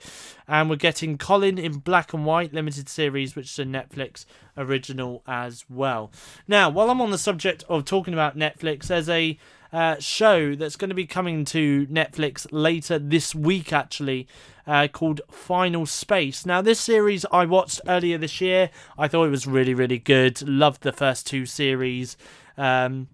And 0.48 0.70
we're 0.70 0.76
getting 0.78 1.18
Colin 1.18 1.58
in 1.58 1.80
black 1.80 2.14
and 2.14 2.26
white 2.26 2.54
limited 2.54 2.88
series, 2.90 3.36
which 3.36 3.52
is 3.52 3.60
a 3.60 3.66
Netflix 3.66 4.26
original 4.58 5.24
as 5.28 5.66
well. 5.70 6.12
Now, 6.48 6.70
while 6.70 6.90
I'm 6.90 7.02
on 7.02 7.12
the 7.12 7.18
subject 7.18 7.64
of 7.70 7.86
talking 7.86 8.14
about 8.14 8.38
Netflix, 8.38 8.88
there's 8.88 9.10
a 9.10 9.38
uh, 9.72 9.98
show 10.00 10.56
that's 10.56 10.76
going 10.76 10.90
to 10.90 10.96
be 10.96 11.06
coming 11.06 11.46
to 11.46 11.86
Netflix 11.88 12.48
later 12.52 12.98
this 12.98 13.36
week, 13.36 13.72
actually, 13.72 14.28
uh, 14.66 14.88
called 14.88 15.22
Final 15.30 15.86
Space. 15.86 16.46
Now, 16.46 16.62
this 16.62 16.80
series 16.80 17.26
I 17.32 17.46
watched 17.46 17.82
earlier 17.88 18.18
this 18.18 18.42
year. 18.42 18.70
I 18.98 19.08
thought 19.08 19.26
it 19.26 19.32
was 19.32 19.48
really, 19.48 19.74
really 19.74 20.00
good. 20.00 20.48
Loved 20.48 20.82
the 20.82 20.92
first 20.92 21.28
two 21.28 21.46
series. 21.46 22.18
Um, 22.58 23.08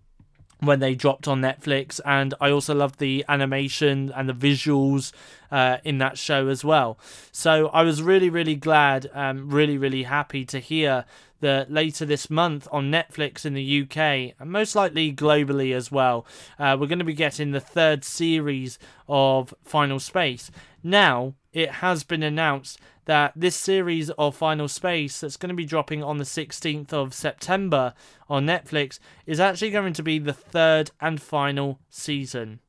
when 0.60 0.80
they 0.80 0.96
dropped 0.96 1.28
on 1.28 1.42
Netflix, 1.42 2.00
and 2.06 2.34
I 2.40 2.50
also 2.50 2.74
loved 2.74 3.00
the 3.00 3.26
animation 3.28 4.12
and 4.16 4.30
the 4.30 4.34
visuals 4.34 5.12
uh, 5.52 5.78
in 5.84 5.98
that 6.00 6.18
show 6.18 6.48
as 6.48 6.64
well. 6.64 6.98
So 7.32 7.68
I 7.68 7.84
was 7.84 8.02
really, 8.02 8.30
really 8.30 8.56
glad, 8.56 9.10
um, 9.14 9.50
really, 9.50 9.78
really 9.78 10.04
happy 10.04 10.46
to 10.46 10.60
hear 10.60 11.06
that 11.42 11.72
later 11.72 12.06
this 12.06 12.30
month 12.30 12.68
on 12.72 12.92
Netflix 12.92 13.46
in 13.46 13.54
the 13.54 13.82
UK, 13.82 14.34
and 14.40 14.52
most 14.52 14.76
likely 14.76 15.14
globally 15.14 15.76
as 15.76 15.92
well, 15.92 16.26
uh, 16.58 16.78
we're 16.80 16.88
going 16.88 17.00
to 17.00 17.06
be 17.06 17.14
getting 17.14 17.52
the 17.52 17.60
third 17.60 18.04
series 18.04 18.80
of 19.08 19.54
Final 19.64 20.00
Space. 20.00 20.50
Now, 20.82 21.34
it 21.54 21.72
has 21.72 22.04
been 22.04 22.24
announced 22.24 22.80
that 23.06 23.34
this 23.36 23.56
series 23.56 24.10
of 24.12 24.36
Final 24.36 24.68
Space 24.68 25.22
that's 25.22 25.38
going 25.38 25.50
to 25.50 25.56
be 25.56 25.66
dropping 25.66 26.04
on 26.04 26.18
the 26.18 26.24
16th 26.24 26.92
of 26.92 27.14
September 27.14 27.94
on 28.28 28.46
Netflix 28.46 29.00
is 29.26 29.40
actually 29.40 29.72
going 29.72 29.94
to 29.94 30.04
be 30.04 30.20
the 30.20 30.34
third 30.34 30.92
and 31.00 31.22
final 31.22 31.80
season. 31.90 32.60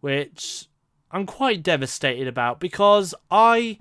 Which 0.00 0.68
I'm 1.10 1.26
quite 1.26 1.62
devastated 1.62 2.26
about 2.26 2.60
because 2.60 3.14
I 3.30 3.78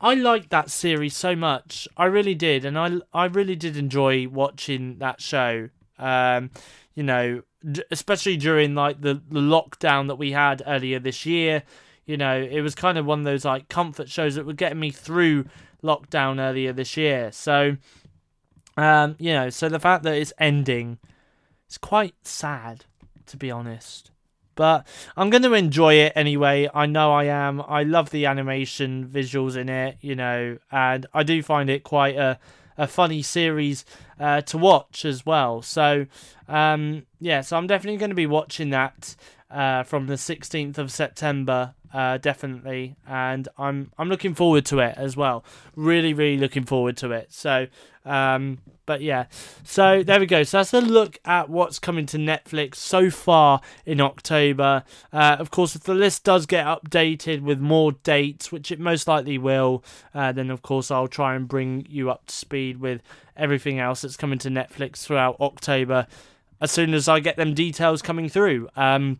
I 0.00 0.14
liked 0.14 0.50
that 0.50 0.70
series 0.70 1.16
so 1.16 1.36
much. 1.36 1.86
I 1.96 2.06
really 2.06 2.34
did 2.34 2.64
and 2.64 2.78
I 2.78 2.98
I 3.12 3.26
really 3.26 3.56
did 3.56 3.76
enjoy 3.76 4.28
watching 4.28 4.98
that 4.98 5.20
show. 5.20 5.68
Um 5.98 6.50
you 6.94 7.02
know, 7.02 7.42
especially 7.90 8.36
during 8.36 8.74
like 8.74 9.00
the, 9.00 9.14
the 9.14 9.40
lockdown 9.40 10.08
that 10.08 10.16
we 10.16 10.32
had 10.32 10.62
earlier 10.66 10.98
this 10.98 11.24
year 11.24 11.62
you 12.06 12.16
know, 12.16 12.40
it 12.40 12.60
was 12.60 12.74
kind 12.74 12.98
of 12.98 13.06
one 13.06 13.20
of 13.20 13.24
those 13.24 13.44
like 13.44 13.68
comfort 13.68 14.08
shows 14.08 14.34
that 14.34 14.46
were 14.46 14.52
getting 14.52 14.80
me 14.80 14.90
through 14.90 15.44
lockdown 15.82 16.40
earlier 16.40 16.72
this 16.72 16.96
year. 16.96 17.30
So, 17.32 17.76
um, 18.76 19.16
you 19.18 19.32
know, 19.32 19.50
so 19.50 19.68
the 19.68 19.80
fact 19.80 20.02
that 20.04 20.14
it's 20.14 20.32
ending, 20.38 20.98
it's 21.66 21.78
quite 21.78 22.14
sad, 22.22 22.84
to 23.26 23.36
be 23.36 23.50
honest. 23.50 24.10
But 24.54 24.86
I'm 25.16 25.30
going 25.30 25.44
to 25.44 25.54
enjoy 25.54 25.94
it 25.94 26.12
anyway. 26.14 26.68
I 26.74 26.86
know 26.86 27.12
I 27.12 27.24
am. 27.24 27.62
I 27.66 27.84
love 27.84 28.10
the 28.10 28.26
animation 28.26 29.08
visuals 29.08 29.56
in 29.56 29.68
it, 29.68 29.96
you 30.00 30.14
know, 30.14 30.58
and 30.70 31.06
I 31.14 31.22
do 31.22 31.42
find 31.42 31.70
it 31.70 31.84
quite 31.84 32.16
a, 32.16 32.38
a 32.76 32.86
funny 32.86 33.22
series 33.22 33.84
uh, 34.20 34.42
to 34.42 34.58
watch 34.58 35.04
as 35.04 35.24
well. 35.24 35.62
So, 35.62 36.06
um, 36.48 37.06
yeah, 37.18 37.40
so 37.40 37.56
I'm 37.56 37.66
definitely 37.66 37.98
going 37.98 38.10
to 38.10 38.16
be 38.16 38.26
watching 38.26 38.70
that 38.70 39.16
uh, 39.50 39.84
from 39.84 40.06
the 40.06 40.14
16th 40.14 40.76
of 40.76 40.90
September 40.90 41.74
uh, 41.92 42.18
definitely, 42.18 42.96
and 43.06 43.48
I'm 43.58 43.92
I'm 43.98 44.08
looking 44.08 44.34
forward 44.34 44.64
to 44.66 44.80
it 44.80 44.94
as 44.96 45.16
well. 45.16 45.44
Really, 45.76 46.14
really 46.14 46.38
looking 46.38 46.64
forward 46.64 46.96
to 46.98 47.12
it. 47.12 47.32
So, 47.32 47.66
um, 48.04 48.58
but 48.86 49.02
yeah, 49.02 49.26
so 49.62 50.02
there 50.02 50.18
we 50.18 50.26
go. 50.26 50.42
So 50.42 50.58
that's 50.58 50.72
a 50.72 50.80
look 50.80 51.18
at 51.24 51.48
what's 51.48 51.78
coming 51.78 52.06
to 52.06 52.18
Netflix 52.18 52.76
so 52.76 53.10
far 53.10 53.60
in 53.84 54.00
October. 54.00 54.84
Uh, 55.12 55.36
of 55.38 55.50
course, 55.50 55.76
if 55.76 55.82
the 55.82 55.94
list 55.94 56.24
does 56.24 56.46
get 56.46 56.66
updated 56.66 57.42
with 57.42 57.60
more 57.60 57.92
dates, 57.92 58.50
which 58.50 58.72
it 58.72 58.80
most 58.80 59.06
likely 59.06 59.38
will, 59.38 59.84
uh, 60.14 60.32
then 60.32 60.50
of 60.50 60.62
course 60.62 60.90
I'll 60.90 61.08
try 61.08 61.34
and 61.34 61.46
bring 61.46 61.86
you 61.88 62.10
up 62.10 62.26
to 62.26 62.34
speed 62.34 62.78
with 62.78 63.02
everything 63.36 63.78
else 63.78 64.02
that's 64.02 64.16
coming 64.16 64.38
to 64.40 64.48
Netflix 64.48 64.98
throughout 65.04 65.36
October 65.40 66.06
as 66.62 66.70
soon 66.70 66.94
as 66.94 67.08
I 67.08 67.18
get 67.18 67.36
them 67.36 67.54
details 67.54 68.00
coming 68.02 68.28
through. 68.28 68.68
Um, 68.76 69.18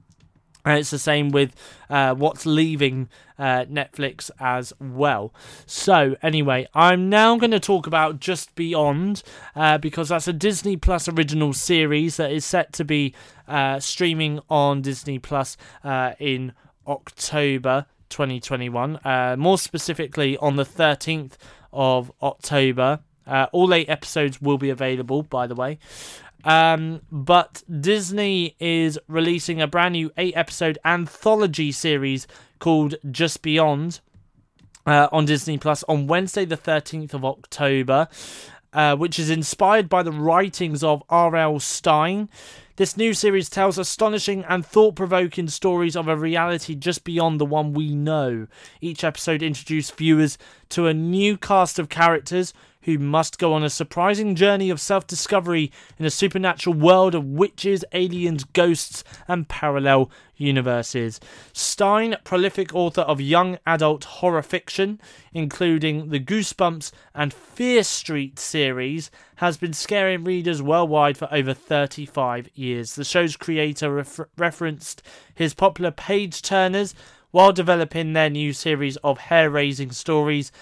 and 0.64 0.78
it's 0.78 0.90
the 0.90 0.98
same 0.98 1.30
with 1.30 1.54
uh, 1.90 2.14
what's 2.14 2.46
leaving 2.46 3.08
uh, 3.38 3.64
Netflix 3.64 4.30
as 4.38 4.72
well. 4.78 5.34
So, 5.66 6.16
anyway, 6.22 6.68
I'm 6.74 7.08
now 7.08 7.36
going 7.36 7.50
to 7.50 7.60
talk 7.60 7.86
about 7.86 8.20
Just 8.20 8.54
Beyond 8.54 9.22
uh, 9.56 9.78
because 9.78 10.10
that's 10.10 10.28
a 10.28 10.32
Disney 10.32 10.76
Plus 10.76 11.08
original 11.08 11.52
series 11.52 12.16
that 12.16 12.30
is 12.30 12.44
set 12.44 12.72
to 12.74 12.84
be 12.84 13.14
uh, 13.48 13.80
streaming 13.80 14.40
on 14.48 14.82
Disney 14.82 15.18
Plus 15.18 15.56
uh, 15.82 16.12
in 16.18 16.52
October 16.86 17.86
2021. 18.08 18.96
Uh, 19.04 19.36
more 19.38 19.58
specifically, 19.58 20.36
on 20.36 20.56
the 20.56 20.64
13th 20.64 21.32
of 21.72 22.12
October. 22.22 23.00
all 23.26 23.74
eight 23.74 23.88
episodes 23.88 24.40
will 24.40 24.58
be 24.58 24.70
available, 24.70 25.22
by 25.22 25.46
the 25.46 25.54
way. 25.54 25.78
Um, 26.44 27.02
but 27.10 27.62
Disney 27.80 28.56
is 28.58 28.98
releasing 29.06 29.60
a 29.60 29.66
brand 29.66 29.92
new 29.92 30.10
eight 30.16 30.36
episode 30.36 30.78
anthology 30.84 31.72
series 31.72 32.26
called 32.58 32.96
Just 33.10 33.42
Beyond 33.42 34.00
uh, 34.86 35.08
on 35.12 35.24
Disney 35.24 35.58
Plus 35.58 35.84
on 35.84 36.06
Wednesday, 36.06 36.44
the 36.44 36.56
13th 36.56 37.14
of 37.14 37.24
October, 37.24 38.08
uh, 38.72 38.96
which 38.96 39.18
is 39.18 39.30
inspired 39.30 39.88
by 39.88 40.02
the 40.02 40.12
writings 40.12 40.82
of 40.82 41.02
R.L. 41.08 41.60
Stine. 41.60 42.28
This 42.76 42.96
new 42.96 43.12
series 43.12 43.50
tells 43.50 43.78
astonishing 43.78 44.44
and 44.48 44.64
thought 44.64 44.96
provoking 44.96 45.48
stories 45.48 45.94
of 45.94 46.08
a 46.08 46.16
reality 46.16 46.74
just 46.74 47.04
beyond 47.04 47.38
the 47.38 47.44
one 47.44 47.74
we 47.74 47.94
know. 47.94 48.46
Each 48.80 49.04
episode 49.04 49.42
introduces 49.42 49.90
viewers 49.90 50.38
to 50.70 50.86
a 50.86 50.94
new 50.94 51.36
cast 51.36 51.78
of 51.78 51.90
characters 51.90 52.54
who 52.82 52.98
must 52.98 53.38
go 53.38 53.52
on 53.52 53.64
a 53.64 53.70
surprising 53.70 54.34
journey 54.34 54.70
of 54.70 54.80
self 54.80 55.06
discovery 55.06 55.70
in 55.98 56.06
a 56.06 56.10
supernatural 56.10 56.74
world 56.74 57.14
of 57.14 57.24
witches, 57.24 57.84
aliens, 57.92 58.44
ghosts, 58.44 59.04
and 59.28 59.48
parallel 59.48 60.10
universes. 60.36 61.20
Stine, 61.52 62.16
prolific 62.24 62.74
author 62.74 63.02
of 63.02 63.20
young 63.20 63.58
adult 63.66 64.04
horror 64.04 64.42
fiction, 64.42 65.00
including 65.32 66.10
the 66.10 66.20
Goosebumps 66.20 66.92
and 67.14 67.32
Fear 67.32 67.84
Street 67.84 68.38
series, 68.38 69.10
has 69.36 69.56
been 69.56 69.72
scaring 69.72 70.24
readers 70.24 70.60
worldwide 70.60 71.16
for 71.16 71.28
over 71.32 71.54
35 71.54 72.48
years. 72.54 72.94
The 72.94 73.04
show's 73.04 73.36
creator 73.36 73.92
refer- 73.92 74.28
referenced 74.36 75.02
his 75.34 75.54
popular 75.54 75.90
page 75.90 76.42
turners 76.42 76.94
while 77.30 77.52
developing 77.52 78.12
their 78.12 78.30
new 78.30 78.52
series 78.52 78.96
of 78.98 79.18
hair 79.18 79.48
raising 79.48 79.90
stories 79.90 80.52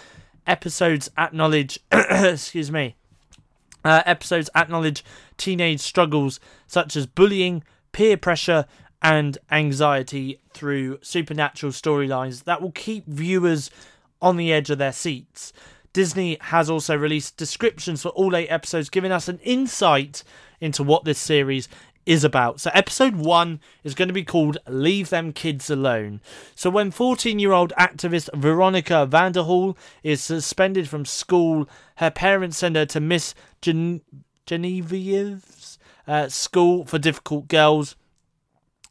episodes 0.46 1.10
acknowledge, 1.16 1.78
excuse 1.92 2.70
me, 2.70 2.96
uh, 3.84 4.02
episodes 4.06 4.50
acknowledge 4.54 5.04
teenage 5.36 5.80
struggles 5.80 6.40
such 6.66 6.96
as 6.96 7.06
bullying, 7.06 7.62
peer 7.92 8.16
pressure, 8.16 8.66
and 9.02 9.38
anxiety 9.50 10.38
through 10.52 10.98
supernatural 11.02 11.72
storylines 11.72 12.44
that 12.44 12.60
will 12.60 12.72
keep 12.72 13.06
viewers 13.06 13.70
on 14.20 14.36
the 14.36 14.52
edge 14.52 14.70
of 14.70 14.78
their 14.78 14.92
seats. 14.92 15.52
Disney 15.92 16.36
has 16.40 16.70
also 16.70 16.96
released 16.96 17.36
descriptions 17.36 18.02
for 18.02 18.10
all 18.10 18.36
eight 18.36 18.48
episodes, 18.48 18.90
giving 18.90 19.10
us 19.10 19.28
an 19.28 19.40
insight 19.42 20.22
into 20.60 20.82
what 20.82 21.04
this 21.04 21.18
series 21.18 21.68
is 22.06 22.24
about. 22.24 22.60
So, 22.60 22.70
episode 22.72 23.16
one 23.16 23.60
is 23.84 23.94
going 23.94 24.08
to 24.08 24.14
be 24.14 24.24
called 24.24 24.58
Leave 24.68 25.10
Them 25.10 25.32
Kids 25.32 25.70
Alone. 25.70 26.20
So, 26.54 26.70
when 26.70 26.90
14 26.90 27.38
year 27.38 27.52
old 27.52 27.72
activist 27.78 28.28
Veronica 28.34 29.06
Vanderhall 29.08 29.76
is 30.02 30.22
suspended 30.22 30.88
from 30.88 31.04
school, 31.04 31.68
her 31.96 32.10
parents 32.10 32.58
send 32.58 32.76
her 32.76 32.86
to 32.86 33.00
Miss 33.00 33.34
Gen- 33.60 34.00
Genevieve's 34.46 35.78
uh, 36.06 36.28
school 36.28 36.84
for 36.84 36.98
difficult 36.98 37.48
girls. 37.48 37.96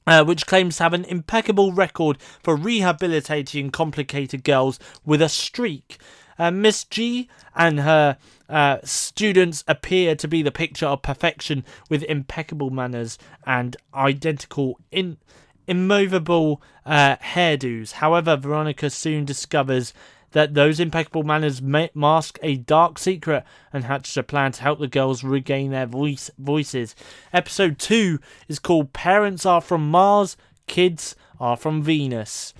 Uh, 0.07 0.23
which 0.23 0.47
claims 0.47 0.77
to 0.77 0.83
have 0.83 0.93
an 0.93 1.05
impeccable 1.05 1.71
record 1.71 2.17
for 2.41 2.55
rehabilitating 2.55 3.69
complicated 3.69 4.43
girls 4.43 4.79
with 5.05 5.21
a 5.21 5.29
streak. 5.29 5.99
Uh, 6.39 6.49
Miss 6.49 6.83
G 6.83 7.29
and 7.55 7.81
her 7.81 8.17
uh, 8.49 8.79
students 8.83 9.63
appear 9.67 10.15
to 10.15 10.27
be 10.27 10.41
the 10.41 10.51
picture 10.51 10.87
of 10.87 11.01
perfection 11.01 11.63
with 11.89 12.03
impeccable 12.03 12.71
manners 12.71 13.17
and 13.45 13.77
identical, 13.93 14.79
in, 14.91 15.17
immovable 15.67 16.61
uh, 16.85 17.15
hairdos. 17.17 17.93
However, 17.93 18.35
Veronica 18.35 18.89
soon 18.89 19.23
discovers 19.23 19.93
that 20.31 20.53
those 20.53 20.79
impeccable 20.79 21.23
manners 21.23 21.61
mask 21.61 22.39
a 22.41 22.55
dark 22.57 22.99
secret 22.99 23.43
and 23.73 23.83
hatches 23.85 24.17
a 24.17 24.23
plan 24.23 24.51
to 24.53 24.61
help 24.61 24.79
the 24.79 24.87
girls 24.87 25.23
regain 25.23 25.71
their 25.71 25.85
voice 25.85 26.29
voices. 26.37 26.95
Episode 27.33 27.79
2 27.79 28.19
is 28.47 28.59
called 28.59 28.93
Parents 28.93 29.45
Are 29.45 29.61
From 29.61 29.89
Mars, 29.89 30.37
Kids 30.67 31.15
Are 31.39 31.57
From 31.57 31.81
Venus. 31.81 32.53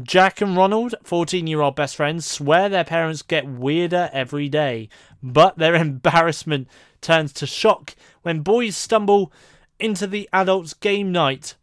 Jack 0.00 0.40
and 0.40 0.56
Ronald, 0.56 0.94
14 1.02 1.46
year 1.46 1.60
old 1.60 1.76
best 1.76 1.96
friends, 1.96 2.24
swear 2.24 2.68
their 2.68 2.84
parents 2.84 3.20
get 3.20 3.46
weirder 3.46 4.08
every 4.12 4.48
day, 4.48 4.88
but 5.22 5.58
their 5.58 5.74
embarrassment 5.76 6.66
turns 7.02 7.32
to 7.34 7.46
shock 7.46 7.94
when 8.22 8.40
boys 8.40 8.74
stumble 8.76 9.30
into 9.78 10.06
the 10.06 10.28
adults' 10.32 10.72
game 10.72 11.12
night 11.12 11.56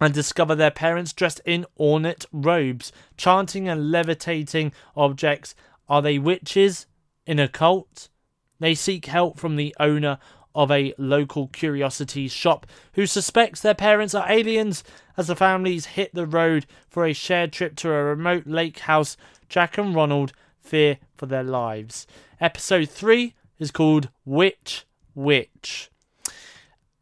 and 0.00 0.14
discover 0.14 0.54
their 0.54 0.70
parents 0.70 1.12
dressed 1.12 1.42
in 1.44 1.66
ornate 1.78 2.24
robes, 2.32 2.90
chanting 3.16 3.68
and 3.68 3.90
levitating 3.90 4.72
objects. 4.96 5.54
Are 5.88 6.00
they 6.00 6.18
witches 6.18 6.86
in 7.26 7.38
a 7.38 7.48
cult? 7.48 8.08
They 8.60 8.74
seek 8.74 9.06
help 9.06 9.38
from 9.38 9.56
the 9.56 9.74
owner 9.78 10.18
of 10.54 10.70
a 10.70 10.94
local 10.96 11.48
curiosities 11.48 12.32
shop 12.32 12.66
who 12.94 13.06
suspects 13.06 13.60
their 13.60 13.74
parents 13.74 14.14
are 14.14 14.30
aliens 14.30 14.84
as 15.16 15.26
the 15.26 15.36
families 15.36 15.86
hit 15.86 16.14
the 16.14 16.26
road 16.26 16.66
for 16.88 17.06
a 17.06 17.12
shared 17.12 17.52
trip 17.52 17.76
to 17.76 17.90
a 17.90 18.04
remote 18.04 18.46
lake 18.46 18.80
house. 18.80 19.16
Jack 19.48 19.78
and 19.78 19.94
Ronald 19.94 20.32
fear 20.60 20.98
for 21.16 21.26
their 21.26 21.42
lives. 21.42 22.06
Episode 22.40 22.88
3 22.88 23.34
is 23.58 23.70
called 23.70 24.08
Witch 24.24 24.84
Witch. 25.14 25.90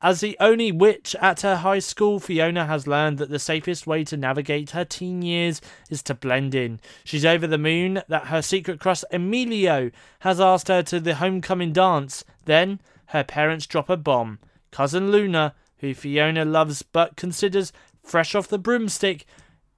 As 0.03 0.21
the 0.21 0.37
only 0.41 0.73
witch 0.73 1.15
at 1.21 1.43
her 1.43 1.57
high 1.57 1.79
school, 1.79 2.21
Fiona 2.21 2.65
has 2.65 2.87
learned 2.87 3.19
that 3.19 3.29
the 3.29 3.39
safest 3.39 3.87
way 3.87 4.03
to 4.05 4.17
navigate 4.17 4.71
her 4.71 4.85
teen 4.85 5.21
years 5.21 5.61
is 5.91 6.03
to 6.05 6.15
blend 6.15 6.55
in. 6.55 6.81
She's 7.05 7.27
over 7.27 7.47
the 7.47 7.59
moon 7.59 8.03
that 8.09 8.29
her 8.29 8.41
secret 8.41 8.81
crush 8.81 9.05
Emilio 9.13 9.91
has 10.21 10.41
asked 10.41 10.69
her 10.69 10.83
to 10.85 11.01
the 11.01 11.17
homecoming 11.17 11.75
dance. 11.75 12.25
Then 12.47 12.81
her 13.07 13.23
parents 13.23 13.67
drop 13.67 13.91
a 13.91 13.97
bomb. 13.99 14.39
Cousin 14.71 15.11
Luna, 15.11 15.55
who 15.79 15.93
Fiona 15.93 16.47
loves 16.47 16.81
but 16.81 17.17
considers 17.17 17.71
fresh 18.03 18.35
off 18.35 18.49
the 18.49 18.59
broomstick, 18.59 19.25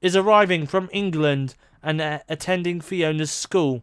is 0.01 0.17
arriving 0.17 0.67
from 0.67 0.91
England 0.93 1.55
and 1.83 2.01
uh, 2.01 2.21
attending 2.29 2.81
Fiona's 2.81 3.31
school. 3.31 3.83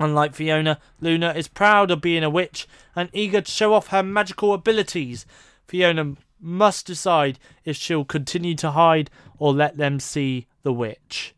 Unlike 0.00 0.34
Fiona, 0.34 0.78
Luna 1.00 1.32
is 1.34 1.48
proud 1.48 1.90
of 1.90 2.00
being 2.00 2.22
a 2.22 2.30
witch 2.30 2.68
and 2.94 3.10
eager 3.12 3.40
to 3.40 3.50
show 3.50 3.74
off 3.74 3.88
her 3.88 4.02
magical 4.02 4.52
abilities. 4.52 5.26
Fiona 5.66 6.14
must 6.40 6.86
decide 6.86 7.38
if 7.64 7.76
she'll 7.76 8.04
continue 8.04 8.54
to 8.54 8.72
hide 8.72 9.10
or 9.38 9.52
let 9.52 9.76
them 9.76 9.98
see 9.98 10.46
the 10.62 10.72
witch. 10.72 11.34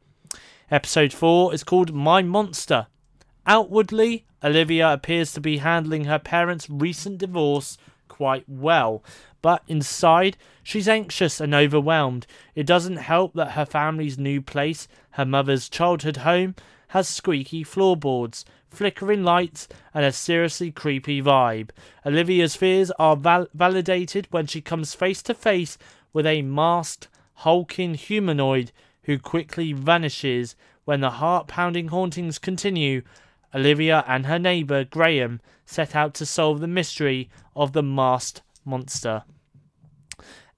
Episode 0.71 1.13
4 1.13 1.55
is 1.55 1.65
called 1.65 1.95
My 1.95 2.23
Monster. 2.23 2.87
Outwardly, 3.47 4.25
Olivia 4.45 4.93
appears 4.93 5.33
to 5.33 5.41
be 5.41 5.59
handling 5.59 6.05
her 6.05 6.19
parents' 6.19 6.69
recent 6.71 7.19
divorce 7.19 7.77
quite 8.11 8.45
well, 8.47 9.03
but 9.41 9.63
inside, 9.69 10.37
she's 10.63 10.89
anxious 10.89 11.41
and 11.41 11.55
overwhelmed. 11.55 12.27
It 12.55 12.67
doesn't 12.67 12.97
help 12.97 13.33
that 13.35 13.53
her 13.53 13.65
family's 13.65 14.19
new 14.19 14.43
place, 14.43 14.87
her 15.13 15.25
mother's 15.25 15.71
childhood 15.71 16.19
home, 16.19 16.55
has 16.89 17.09
squeaky 17.09 17.63
floorboards, 17.65 18.45
flickering 18.69 19.25
lights, 19.25 19.69
and 19.95 20.05
a 20.05 20.13
seriously 20.13 20.71
creepy 20.71 21.23
vibe. 21.23 21.71
Olivia's 22.05 22.57
fears 22.57 22.91
are 22.99 23.17
val- 23.17 23.49
validated 23.55 24.27
when 24.31 24.47
she 24.47 24.61
comes 24.61 24.95
face 24.95 25.23
to 25.23 25.33
face 25.33 25.79
with 26.13 26.27
a 26.27 26.43
masked, 26.43 27.09
hulking 27.37 27.95
humanoid 27.95 28.73
who 29.05 29.19
quickly 29.19 29.73
vanishes 29.73 30.57
when 30.85 31.01
the 31.01 31.11
heart 31.11 31.47
pounding 31.47 31.89
hauntings 31.89 32.39
continue 32.39 33.03
Olivia 33.55 34.05
and 34.07 34.27
her 34.27 34.39
neighbour 34.39 34.85
Graham 34.85 35.41
set 35.67 35.95
out 35.95 36.15
to 36.15 36.27
solve 36.27 36.61
the 36.61 36.67
mystery 36.67 37.31
of 37.55 37.73
the 37.73 37.83
masked 37.83 38.43
monster. 38.65 39.25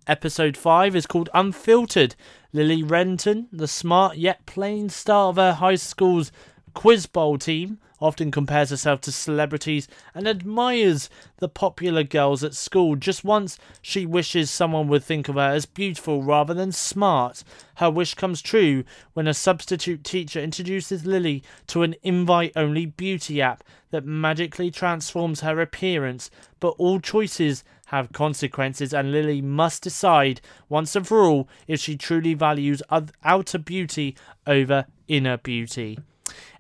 Episode 0.07 0.57
5 0.57 0.97
is 0.97 1.07
called 1.07 1.31
Unfiltered. 1.33 2.17
Lily 2.53 2.83
Renton, 2.83 3.49
the 3.53 3.69
smart 3.69 4.17
yet 4.17 4.45
plain 4.47 4.89
star 4.89 5.29
of 5.29 5.37
her 5.37 5.55
high 5.55 5.77
school's 5.77 6.33
quiz 6.75 7.07
bowl 7.07 7.39
team, 7.39 7.79
often 8.01 8.33
compares 8.33 8.71
herself 8.71 9.01
to 9.01 9.13
celebrities 9.13 9.87
and 10.15 10.27
admires 10.27 11.09
the 11.39 11.49
popular 11.49 12.03
girls 12.03 12.43
at 12.43 12.55
school. 12.55 12.97
Just 12.97 13.25
once, 13.25 13.59
she 13.81 14.05
wishes 14.05 14.51
someone 14.51 14.89
would 14.89 15.05
think 15.05 15.29
of 15.29 15.37
her 15.37 15.51
as 15.51 15.67
beautiful 15.67 16.23
rather 16.23 16.53
than 16.53 16.73
smart. 16.73 17.45
Her 17.77 17.91
wish 17.91 18.15
comes 18.15 18.43
true 18.43 18.85
when 19.13 19.29
a 19.29 19.35
substitute 19.35 20.03
teacher 20.03 20.41
introduces 20.41 21.07
Lily 21.07 21.45
to 21.69 21.83
an 21.83 21.95
invite 22.03 22.53
only 22.57 22.87
beauty 22.87 23.41
app 23.41 23.63
that 23.91 24.05
magically 24.05 24.71
transforms 24.71 25.41
her 25.41 25.61
appearance. 25.61 26.29
But 26.59 26.75
all 26.79 26.99
choices 26.99 27.63
have 27.87 28.13
consequences, 28.13 28.93
and 28.95 29.13
Lily 29.13 29.43
must 29.43 29.83
decide 29.83 30.41
once 30.69 30.97
and 30.97 31.07
for 31.07 31.23
all 31.25 31.49
if 31.69 31.79
she 31.79 31.97
truly 31.97 32.35
values 32.35 32.83
outer 33.23 33.59
beauty 33.59 34.17
over 34.47 34.87
inner 35.09 35.37
beauty. 35.37 35.99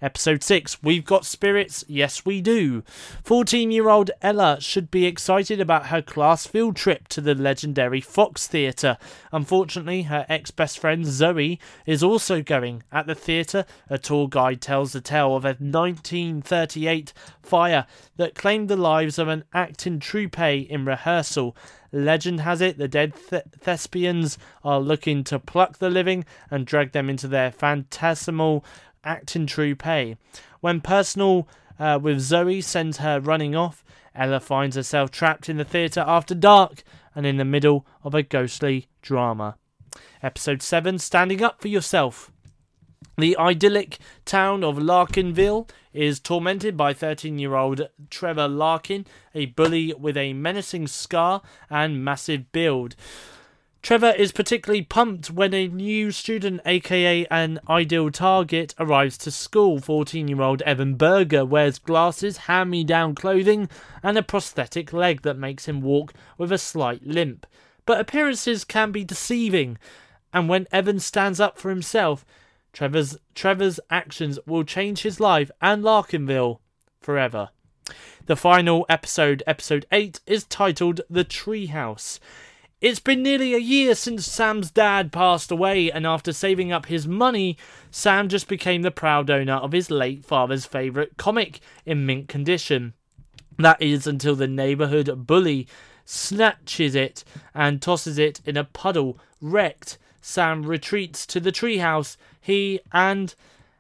Episode 0.01 0.43
6 0.43 0.83
We've 0.83 1.05
Got 1.05 1.25
Spirits? 1.25 1.85
Yes, 1.89 2.25
we 2.25 2.41
do. 2.41 2.83
14 3.25 3.71
year 3.71 3.89
old 3.89 4.11
Ella 4.21 4.59
should 4.61 4.91
be 4.91 5.07
excited 5.07 5.61
about 5.61 5.87
her 5.87 6.03
class 6.03 6.47
field 6.47 6.77
trip 6.77 7.09
to 7.09 7.21
the 7.21 7.35
legendary 7.35 8.01
Fox 8.01 8.47
Theatre. 8.47 8.99
Unfortunately, 9.33 10.03
her 10.03 10.27
ex 10.29 10.51
best 10.51 10.79
friend 10.79 11.07
Zoe 11.07 11.61
is 11.87 12.03
also 12.03 12.43
going. 12.43 12.83
At 12.91 13.07
the 13.07 13.15
theatre, 13.15 13.65
a 13.89 13.99
tour 13.99 14.29
guide 14.29 14.61
tells 14.61 14.93
the 14.93 15.01
tale 15.01 15.37
of 15.37 15.45
a 15.45 15.57
1938 15.59 17.13
fire 17.43 17.87
that 18.17 18.35
claimed 18.35 18.69
the 18.69 18.77
lives 18.77 19.19
of 19.19 19.29
an 19.29 19.45
acting 19.53 20.01
troupe 20.01 20.39
in 20.39 20.85
rehearsal. 20.85 21.57
Legend 21.93 22.41
has 22.41 22.61
it 22.63 22.79
the 22.79 22.89
dead 22.89 23.13
th- 23.29 23.45
thespians 23.61 24.39
are 24.65 24.81
looking 24.81 25.23
to 25.25 25.39
pluck 25.39 25.79
the 25.79 25.91
living 25.91 26.25
and 26.51 26.67
drag 26.67 26.93
them 26.93 27.11
into 27.11 27.29
their 27.29 27.51
phantasmal 27.51 28.65
acting 29.05 29.47
troupe. 29.47 30.17
When 30.61 30.81
personal 30.81 31.49
uh, 31.79 31.99
with 32.01 32.21
Zoe 32.21 32.61
sends 32.61 32.99
her 32.99 33.21
running 33.21 33.55
off, 33.55 33.85
Ella 34.15 34.41
finds 34.41 34.77
herself 34.77 35.11
trapped 35.11 35.49
in 35.49 35.57
the 35.57 35.65
theatre 35.65 36.05
after 36.07 36.35
dark 36.35 36.83
and 37.15 37.27
in 37.27 37.37
the 37.37 37.45
middle 37.45 37.87
of 38.03 38.15
a 38.15 38.23
ghostly 38.23 38.87
drama. 39.01 39.57
Episode 40.23 40.63
7 40.63 40.99
Standing 40.99 41.43
Up 41.43 41.61
for 41.61 41.69
Yourself. 41.69 42.31
The 43.19 43.37
idyllic 43.37 43.99
town 44.25 44.65
of 44.65 44.77
Larkinville 44.77 45.69
is 45.93 46.19
tormented 46.19 46.77
by 46.77 46.95
13 46.95 47.39
year 47.39 47.55
old 47.55 47.89
Trevor 48.09 48.49
Larkin, 48.49 49.07
a 49.35 49.47
bully 49.47 49.93
with 49.93 50.17
a 50.17 50.33
menacing 50.33 50.87
scar 50.87 51.43
and 51.69 52.05
massive 52.05 52.51
build. 52.53 52.97
Trevor 53.83 54.11
is 54.11 54.31
particularly 54.31 54.83
pumped 54.83 55.29
when 55.29 55.53
a 55.53 55.67
new 55.67 56.13
student, 56.13 56.61
aka 56.65 57.27
an 57.33 57.59
ideal 57.69 58.13
target, 58.13 58.77
arrives 58.79 59.19
to 59.19 59.33
school. 59.33 59.81
14 59.81 60.29
year 60.29 60.41
old 60.41 60.63
Evan 60.63 60.95
Berger 60.95 61.45
wears 61.45 61.81
glasses, 61.81 62.37
hand 62.37 62.71
me 62.71 62.85
down 62.85 63.17
clothing, 63.17 63.69
and 64.01 64.17
a 64.17 64.23
prosthetic 64.23 64.93
leg 64.93 65.23
that 65.23 65.37
makes 65.37 65.67
him 65.67 65.81
walk 65.81 66.15
with 66.39 66.53
a 66.53 66.59
slight 66.59 67.05
limp. 67.05 67.45
But 67.85 67.99
appearances 67.99 68.63
can 68.65 68.93
be 68.93 69.03
deceiving, 69.03 69.79
and 70.33 70.49
when 70.49 70.69
Evan 70.71 71.01
stands 71.01 71.41
up 71.41 71.59
for 71.59 71.69
himself, 71.69 72.25
Trevor's, 72.73 73.19
Trevor's 73.35 73.81
actions 73.91 74.39
will 74.47 74.63
change 74.63 75.03
his 75.03 75.19
life 75.19 75.51
and 75.61 75.83
Larkinville 75.83 76.61
forever. 77.01 77.49
The 78.27 78.37
final 78.37 78.87
episode, 78.89 79.43
episode 79.45 79.87
8, 79.91 80.21
is 80.25 80.45
titled 80.45 81.01
The 81.11 81.25
Treehouse. 81.25 82.21
It's 82.83 82.99
been 82.99 83.23
nearly 83.23 83.55
a 83.55 83.59
year 83.59 83.95
since 83.95 84.27
Sam's 84.27 84.73
dad 84.73 85.13
passed 85.13 85.53
away, 85.53 85.93
and 85.93 86.05
after 86.05 86.33
saving 86.33 86.73
up 86.73 86.87
his 86.87 87.07
money, 87.07 87.57
Sam 87.93 88.29
just 88.29 88.49
became 88.49 88.83
the 88.83 88.91
proud 88.91 89.31
owner 89.31 89.53
of 89.53 89.71
his 89.71 89.89
late 89.89 90.25
father's 90.25 90.67
favourite 90.67 91.17
comic 91.17 91.61
in 91.87 92.05
mint 92.05 92.27
condition. 92.27 92.95
That 93.57 93.81
is 93.81 94.09
until 94.09 94.35
the 94.35 94.49
neighbourhood 94.49 95.29
bully 95.29 95.69
snatches 96.05 96.97
it 96.97 97.23
and 97.55 97.81
tosses 97.81 98.19
it 98.19 98.41
in 98.45 98.57
a 98.57 98.65
puddle, 98.65 99.17
wrecked. 99.41 99.97
Sam 100.21 100.65
retreats 100.65 101.25
to 101.27 101.39
the 101.39 101.53
treehouse 101.53 102.17
he 102.41 102.81
and 102.93 103.33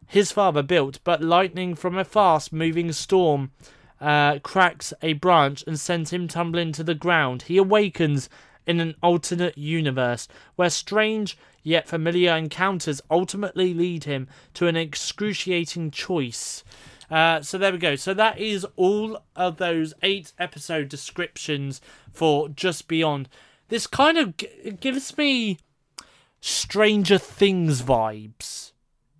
his 0.06 0.30
father 0.30 0.62
built, 0.62 1.00
but 1.02 1.20
lightning 1.20 1.74
from 1.74 1.98
a 1.98 2.04
fast 2.04 2.52
moving 2.52 2.92
storm 2.92 3.50
uh, 4.00 4.38
cracks 4.44 4.92
a 5.02 5.14
branch 5.14 5.64
and 5.66 5.80
sends 5.80 6.12
him 6.12 6.28
tumbling 6.28 6.70
to 6.70 6.84
the 6.84 6.94
ground. 6.94 7.42
He 7.42 7.56
awakens 7.56 8.28
in 8.66 8.80
an 8.80 8.94
alternate 9.02 9.56
universe 9.56 10.28
where 10.56 10.70
strange 10.70 11.36
yet 11.62 11.88
familiar 11.88 12.36
encounters 12.36 13.00
ultimately 13.10 13.72
lead 13.72 14.04
him 14.04 14.28
to 14.54 14.66
an 14.66 14.76
excruciating 14.76 15.90
choice. 15.90 16.64
Uh, 17.10 17.42
so 17.42 17.58
there 17.58 17.72
we 17.72 17.78
go. 17.78 17.94
So 17.94 18.14
that 18.14 18.38
is 18.38 18.66
all 18.76 19.22
of 19.36 19.58
those 19.58 19.92
eight 20.02 20.32
episode 20.38 20.88
descriptions 20.88 21.80
for 22.12 22.48
Just 22.48 22.88
Beyond. 22.88 23.28
This 23.68 23.86
kind 23.86 24.16
of 24.16 24.36
g- 24.36 24.48
gives 24.80 25.16
me 25.18 25.58
Stranger 26.40 27.18
Things 27.18 27.82
vibes. 27.82 28.72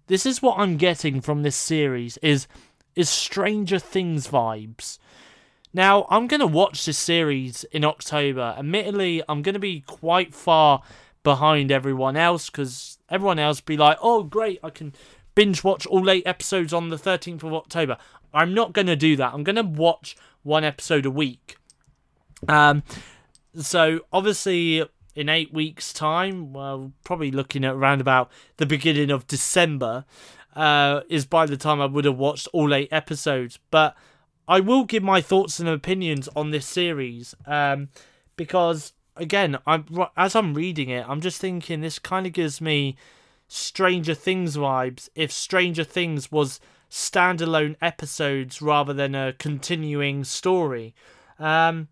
This 0.07 0.27
is 0.27 0.43
what 0.43 0.59
I'm 0.59 0.77
getting 0.77 1.21
from 1.21 1.43
this 1.43 1.57
series 1.57 2.17
is 2.19 2.47
is 2.95 3.09
Stranger 3.09 3.79
Things 3.79 4.29
vibes. 4.29 4.99
Now, 5.75 6.07
I'm 6.11 6.27
going 6.27 6.41
to 6.41 6.47
watch 6.47 6.85
this 6.85 6.99
series 6.99 7.65
in 7.65 7.85
October. 7.85 8.55
Admittedly, 8.59 9.23
I'm 9.29 9.41
going 9.41 9.55
to 9.55 9.59
be 9.59 9.81
quite 9.81 10.35
far 10.35 10.83
behind 11.23 11.73
everyone 11.73 12.17
else 12.17 12.51
because 12.51 12.99
everyone 13.09 13.39
else 13.39 13.61
be 13.61 13.77
like, 13.77 13.97
oh, 14.03 14.23
great, 14.23 14.61
I 14.63 14.71
can 14.71 14.93
binge 15.35 15.65
watch 15.65 15.87
all 15.87 16.11
eight 16.11 16.27
episodes 16.27 16.75
on 16.75 16.91
the 16.91 16.97
13th 16.97 17.43
of 17.43 17.55
October. 17.55 17.97
I'm 18.35 18.53
not 18.53 18.75
going 18.75 18.87
to 18.87 18.97
do 18.97 19.17
that. 19.17 19.33
I'm 19.33 19.45
going 19.45 19.57
to 19.57 19.63
watch 19.63 20.17
one 20.43 20.65
episode 20.65 21.07
a 21.07 21.11
week. 21.11 21.57
Um, 22.49 22.83
so, 23.57 24.01
obviously, 24.13 24.85
in 25.15 25.29
eight 25.29 25.55
weeks' 25.55 25.93
time, 25.93 26.53
well, 26.53 26.93
probably 27.05 27.31
looking 27.31 27.65
at 27.65 27.75
around 27.75 28.01
about 28.01 28.31
the 28.59 28.67
beginning 28.67 29.11
of 29.11 29.27
December, 29.27 30.05
uh, 30.55 31.01
is 31.09 31.25
by 31.25 31.47
the 31.47 31.57
time 31.57 31.81
I 31.81 31.87
would 31.87 32.05
have 32.05 32.19
watched 32.19 32.49
all 32.53 32.75
eight 32.75 32.89
episodes. 32.91 33.59
But 33.71 33.97
I 34.49 34.61
will 34.61 34.85
give 34.85 35.03
my 35.03 35.21
thoughts 35.21 35.61
and 35.61 35.69
opinions 35.69 36.29
on 36.35 36.51
this 36.51 36.67
series 36.67 37.35
um, 37.47 37.89
because 38.37 38.93
again, 39.17 39.59
I'm 39.67 39.87
as 40.17 40.35
I'm 40.35 40.55
reading 40.55 40.89
it, 40.91 41.07
I'm 41.09 41.21
just 41.21 41.41
thinking 41.41 41.81
this 41.81 41.99
kind 41.99 42.27
of 42.27 42.33
gives 42.33 42.61
me 42.61 42.97
Stranger 43.49 44.15
Things 44.15 44.57
vibes. 44.57 45.09
If 45.15 45.31
Stranger 45.31 45.85
Things 45.85 46.33
was 46.33 46.61
standalone 46.91 47.77
episodes 47.81 48.61
rather 48.61 48.93
than 48.93 49.15
a 49.15 49.33
continuing 49.33 50.25
story. 50.25 50.95
Um, 51.39 51.89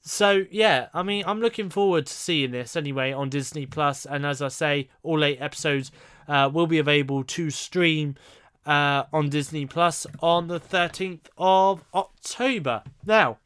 so 0.00 0.44
yeah, 0.50 0.88
I 0.94 1.02
mean, 1.02 1.24
I'm 1.26 1.40
looking 1.40 1.70
forward 1.70 2.06
to 2.06 2.12
seeing 2.12 2.50
this 2.50 2.76
anyway 2.76 3.12
on 3.12 3.30
Disney 3.30 3.66
Plus, 3.66 4.06
and 4.06 4.24
as 4.24 4.42
I 4.42 4.48
say, 4.48 4.88
all 5.02 5.24
eight 5.24 5.40
episodes 5.40 5.90
uh, 6.28 6.50
will 6.52 6.66
be 6.66 6.78
available 6.78 7.24
to 7.24 7.50
stream 7.50 8.16
uh, 8.66 9.04
on 9.12 9.28
Disney 9.28 9.66
Plus 9.66 10.06
on 10.20 10.48
the 10.48 10.60
13th 10.60 11.26
of 11.38 11.84
October. 11.94 12.82
Now, 13.04 13.38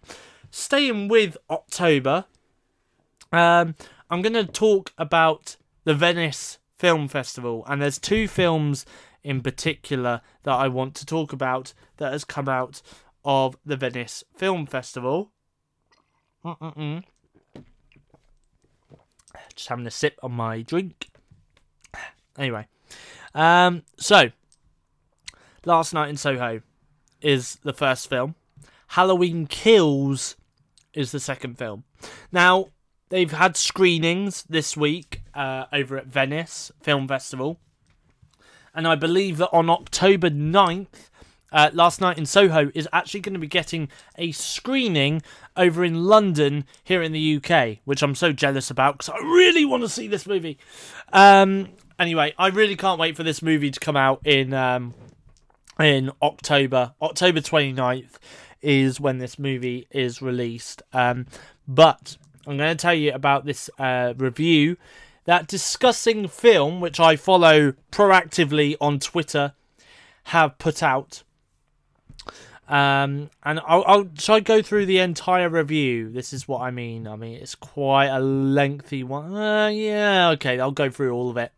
staying 0.51 1.09
with 1.09 1.37
October, 1.51 2.25
um, 3.33 3.75
I'm 4.11 4.23
going 4.23 4.35
to 4.35 4.47
talk 4.47 4.93
about 4.97 5.57
the 5.85 5.95
Venice 5.95 6.59
Film 6.79 7.09
Festival, 7.09 7.65
and 7.67 7.83
there's 7.83 7.99
two 7.99 8.29
films 8.29 8.87
in 9.25 9.43
particular 9.43 10.21
that 10.45 10.55
I 10.55 10.69
want 10.69 10.95
to 10.97 11.07
talk 11.07 11.33
about 11.33 11.75
that 11.97 12.13
has 12.13 12.25
come 12.25 12.49
out 12.49 12.81
of 13.25 13.57
the 13.65 13.77
Venice 13.77 14.25
Film 14.37 14.67
Festival. 14.67 15.33
Mm-mm-mm. 16.45 17.03
Just 19.55 19.69
having 19.69 19.87
a 19.87 19.91
sip 19.91 20.19
on 20.23 20.33
my 20.33 20.63
drink. 20.63 21.09
Anyway, 22.39 22.69
um, 23.35 23.83
so 23.97 24.31
Last 25.65 25.93
Night 25.93 26.09
in 26.09 26.17
Soho 26.17 26.63
is 27.21 27.57
the 27.63 27.73
first 27.73 28.09
film. 28.09 28.35
Halloween 28.89 29.47
Kills 29.47 30.37
is 30.95 31.13
the 31.13 31.21
second 31.21 31.59
film. 31.59 31.85
Now, 32.33 32.69
they've 33.09 33.33
had 33.33 33.57
screenings 33.57 34.45
this 34.49 34.77
week 34.77 35.23
uh, 35.35 35.67
over 35.73 35.97
at 35.97 36.07
Venice 36.07 36.73
Film 36.81 37.09
Festival. 37.09 37.59
And 38.75 38.87
I 38.87 38.95
believe 38.95 39.39
that 39.39 39.51
on 39.53 39.69
October 39.69 40.31
9th, 40.31 41.11
uh, 41.51 41.71
Last 41.73 42.01
Night 42.01 42.19
in 42.19 42.27
Soho 42.27 42.71
is 42.75 42.89
actually 42.93 43.21
going 43.21 43.35
to 43.35 43.41
be 43.41 43.47
getting 43.47 43.89
a 44.17 44.33
screening 44.33 45.23
over 45.57 45.85
in 45.85 46.05
London 46.05 46.65
here 46.85 47.03
in 47.03 47.13
the 47.13 47.37
UK, 47.37 47.79
which 47.85 48.03
I'm 48.03 48.15
so 48.15 48.33
jealous 48.33 48.71
about 48.71 48.99
because 48.99 49.09
I 49.09 49.19
really 49.19 49.65
want 49.65 49.83
to 49.83 49.89
see 49.89 50.09
this 50.09 50.27
movie. 50.27 50.59
Um, 51.13 51.71
anyway, 51.99 52.35
I 52.39 52.49
really 52.49 52.77
can't 52.77 53.01
wait 53.01 53.17
for 53.17 53.23
this 53.23 53.43
movie 53.43 53.71
to 53.71 53.81
come 53.81 53.97
out 53.97 54.21
in 54.27 54.53
um, 54.53 54.95
in 55.79 56.11
October. 56.23 56.95
October 57.01 57.41
29th 57.41 58.17
is 58.61 59.01
when 59.01 59.19
this 59.19 59.39
movie 59.39 59.87
is 59.91 60.21
released. 60.21 60.83
Um, 60.93 61.27
but 61.67 62.17
I'm 62.47 62.57
going 62.57 62.77
to 62.77 62.81
tell 62.81 62.95
you 62.95 63.13
about 63.13 63.45
this 63.45 63.71
uh, 63.79 64.15
review 64.17 64.77
that 65.25 65.47
discussing 65.47 66.27
film, 66.27 66.81
which 66.81 66.99
I 66.99 67.17
follow 67.17 67.75
proactively 67.93 68.77
on 68.81 68.99
Twitter, 68.99 69.53
have 70.25 70.59
put 70.59 70.83
out. 70.83 71.23
Um, 72.67 73.31
and 73.45 73.61
I'll, 73.67 73.85
I'll 73.87 74.09
shall 74.19 74.37
I 74.37 74.41
go 74.41 74.63
through 74.63 74.87
the 74.87 74.99
entire 74.99 75.49
review? 75.49 76.11
This 76.11 76.33
is 76.33 76.47
what 76.47 76.61
I 76.61 76.71
mean. 76.71 77.07
I 77.07 77.17
mean 77.17 77.37
it's 77.37 77.55
quite 77.55 78.09
a 78.09 78.21
lengthy 78.21 79.05
one. 79.05 79.35
Uh, 79.35 79.69
yeah, 79.69 80.31
okay, 80.31 80.61
I'll 80.61 80.71
go 80.71 80.91
through 80.91 81.13
all 81.13 81.31
of 81.31 81.37
it. 81.39 81.53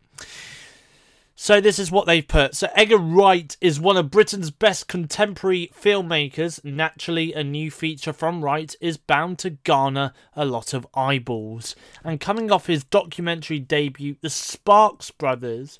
So 1.41 1.59
this 1.59 1.79
is 1.79 1.89
what 1.89 2.05
they've 2.05 2.27
put. 2.27 2.53
So 2.53 2.69
Edgar 2.75 2.99
Wright 2.99 3.57
is 3.59 3.79
one 3.79 3.97
of 3.97 4.11
Britain's 4.11 4.51
best 4.51 4.87
contemporary 4.87 5.71
filmmakers. 5.75 6.63
Naturally, 6.63 7.33
a 7.33 7.43
new 7.43 7.71
feature 7.71 8.13
from 8.13 8.43
Wright 8.43 8.75
is 8.79 8.97
bound 8.97 9.39
to 9.39 9.49
garner 9.49 10.13
a 10.35 10.45
lot 10.45 10.75
of 10.75 10.85
eyeballs. 10.93 11.75
And 12.03 12.21
coming 12.21 12.51
off 12.51 12.67
his 12.67 12.83
documentary 12.83 13.57
debut, 13.57 14.17
The 14.21 14.29
Sparks 14.29 15.09
Brothers, 15.09 15.79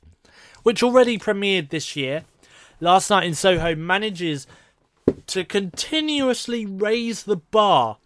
which 0.64 0.82
already 0.82 1.20
premiered 1.20 1.70
this 1.70 1.96
year, 1.96 2.24
Last 2.80 3.12
Night 3.12 3.26
in 3.26 3.36
Soho 3.36 3.76
manages 3.76 4.48
to 5.28 5.46
continuously 5.46 6.66
raise 6.66 7.22
the 7.22 7.38
bar 7.38 7.98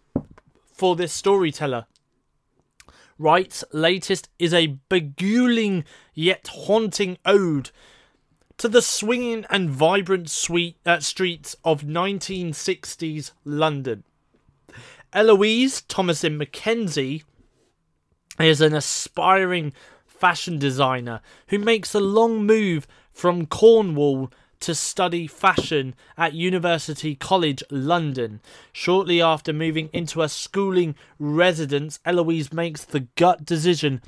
for 0.74 0.98
this 0.98 1.14
storyteller. 1.14 1.86
Wright's 3.18 3.64
latest 3.72 4.30
is 4.38 4.54
a 4.54 4.78
beguiling 4.90 5.86
yet 6.14 6.48
haunting 6.48 7.18
ode 7.26 7.72
to 8.58 8.68
the 8.68 8.82
swinging 8.82 9.46
and 9.50 9.70
vibrant 9.70 10.30
sweet, 10.30 10.78
uh, 10.86 11.00
streets 11.00 11.56
of 11.64 11.82
1960s 11.82 13.32
London. 13.44 14.04
Eloise 15.14 15.82
Thomasin 15.84 16.38
McKenzie 16.38 17.24
is 18.40 18.60
an 18.60 18.74
aspiring 18.74 19.74
fashion 20.06 20.60
designer 20.60 21.22
who 21.48 21.60
makes 21.60 21.94
a 21.94 22.00
long 22.02 22.46
move 22.46 22.86
from 23.14 23.46
Cornwall 23.46 24.30
to 24.66 24.74
study 24.74 25.28
fashion 25.28 25.94
at 26.18 26.34
University 26.34 27.14
College 27.14 27.64
London. 27.70 28.42
Shortly 28.72 29.22
after 29.22 29.54
moving 29.54 29.92
into 29.94 30.24
a 30.24 30.28
schooling 30.28 30.96
residence, 31.20 32.00
Eloise 32.04 32.52
makes 32.52 32.84
the 32.84 33.02
gut 33.16 33.46
decision 33.46 34.02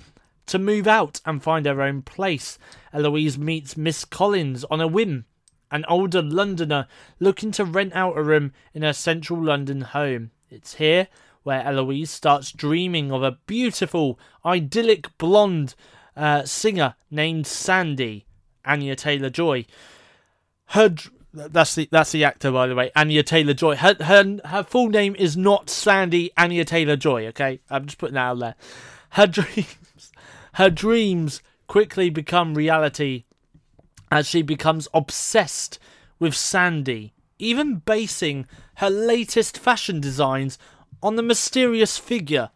to 0.48 0.58
move 0.58 0.88
out 0.88 1.22
and 1.28 1.44
find 1.44 1.68
her 1.68 1.80
own 1.80 2.02
place. 2.02 2.58
Eloise 2.92 3.38
meets 3.38 3.78
Miss 3.78 4.04
Collins 4.04 4.64
on 4.72 4.82
a 4.82 4.88
whim, 4.88 5.26
an 5.70 5.86
older 5.88 6.24
Londoner 6.24 6.88
looking 7.20 7.52
to 7.52 7.64
rent 7.64 7.94
out 7.94 8.18
a 8.18 8.24
room 8.24 8.52
in 8.74 8.82
her 8.82 8.94
central 8.94 9.40
London 9.40 9.82
home. 9.82 10.32
It's 10.50 10.76
here 10.76 11.08
where 11.44 11.62
Eloise 11.62 12.10
starts 12.10 12.52
dreaming 12.52 13.12
of 13.12 13.22
a 13.22 13.38
beautiful, 13.46 14.20
idyllic 14.44 15.16
blonde 15.20 15.76
uh, 16.16 16.46
singer 16.46 16.96
named 17.12 17.46
Sandy, 17.46 18.26
Anya 18.66 18.96
Taylor 18.96 19.30
Joy, 19.30 19.68
her 20.68 20.94
that's 21.34 21.76
the 21.76 21.88
that's 21.92 22.12
the 22.12 22.24
actor 22.24 22.52
by 22.52 22.68
the 22.68 22.76
way 22.76 22.92
Anya 22.96 23.24
Taylor 23.24 23.54
Joy 23.54 23.76
her 23.76 23.96
her 24.02 24.40
her 24.46 24.64
full 24.64 24.90
name 24.90 25.16
is 25.16 25.38
not 25.38 25.70
Sandy 25.70 26.32
Anya 26.38 26.66
Taylor 26.66 26.96
Joy 26.96 27.28
okay? 27.28 27.60
I'm 27.70 27.86
just 27.86 27.98
putting 27.98 28.16
that 28.16 28.22
out 28.22 28.40
there. 28.40 28.56
Her 29.12 29.28
dreams 29.28 30.12
her 30.54 30.70
dreams 30.70 31.42
quickly 31.68 32.10
become 32.10 32.56
reality 32.56 33.26
as 34.12 34.28
she 34.28 34.42
becomes 34.42 34.88
obsessed 34.94 35.80
with 36.20 36.36
Sandy 36.36 37.14
even 37.40 37.76
basing 37.76 38.48
her 38.76 38.90
latest 38.90 39.58
fashion 39.58 40.00
designs 40.00 40.58
on 41.04 41.16
the 41.16 41.24
mysterious 41.24 41.98
figure 41.98 42.50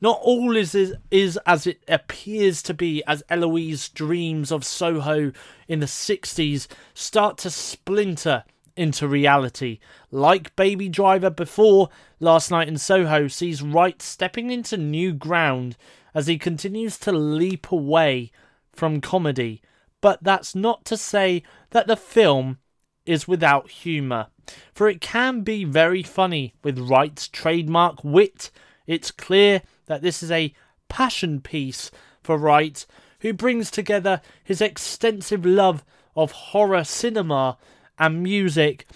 Not 0.00 0.20
all 0.22 0.56
is, 0.56 0.74
is 0.74 0.94
is 1.10 1.38
as 1.46 1.66
it 1.66 1.82
appears 1.88 2.62
to 2.62 2.74
be 2.74 3.02
as 3.06 3.22
Eloise 3.28 3.88
dreams 3.88 4.52
of 4.52 4.64
Soho 4.64 5.32
in 5.66 5.80
the 5.80 5.86
60s 5.86 6.68
start 6.94 7.38
to 7.38 7.50
splinter 7.50 8.44
into 8.76 9.08
reality. 9.08 9.80
Like 10.10 10.54
Baby 10.54 10.88
Driver 10.88 11.30
before, 11.30 11.88
Last 12.20 12.50
Night 12.50 12.68
in 12.68 12.78
Soho 12.78 13.26
sees 13.26 13.60
Wright 13.60 14.00
stepping 14.00 14.50
into 14.50 14.76
new 14.76 15.12
ground 15.12 15.76
as 16.14 16.28
he 16.28 16.38
continues 16.38 16.96
to 16.98 17.12
leap 17.12 17.72
away 17.72 18.30
from 18.72 19.00
comedy. 19.00 19.60
But 20.00 20.22
that's 20.22 20.54
not 20.54 20.84
to 20.86 20.96
say 20.96 21.42
that 21.70 21.88
the 21.88 21.96
film 21.96 22.58
is 23.04 23.26
without 23.26 23.68
humour, 23.70 24.28
for 24.72 24.88
it 24.88 25.00
can 25.00 25.40
be 25.40 25.64
very 25.64 26.04
funny 26.04 26.54
with 26.62 26.78
Wright's 26.78 27.26
trademark 27.26 28.04
wit. 28.04 28.50
It's 28.88 29.12
clear 29.12 29.62
that 29.86 30.02
this 30.02 30.22
is 30.22 30.32
a 30.32 30.54
passion 30.88 31.40
piece 31.40 31.92
for 32.22 32.36
Wright, 32.36 32.84
who 33.20 33.32
brings 33.32 33.70
together 33.70 34.20
his 34.42 34.60
extensive 34.60 35.44
love 35.44 35.84
of 36.16 36.32
horror 36.32 36.82
cinema 36.82 37.58
and 37.98 38.22
music, 38.22 38.86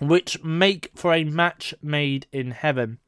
which 0.00 0.44
make 0.44 0.90
for 0.94 1.12
a 1.14 1.24
match 1.24 1.74
made 1.82 2.26
in 2.32 2.50
heaven. 2.52 2.98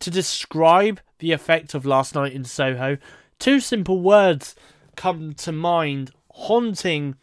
To 0.00 0.10
describe 0.10 1.00
the 1.18 1.32
effect 1.32 1.74
of 1.74 1.86
last 1.86 2.14
night 2.14 2.32
in 2.32 2.44
Soho, 2.44 2.96
two 3.38 3.60
simple 3.60 4.00
words 4.00 4.56
come 4.96 5.34
to 5.34 5.52
mind 5.52 6.10
haunting 6.30 7.16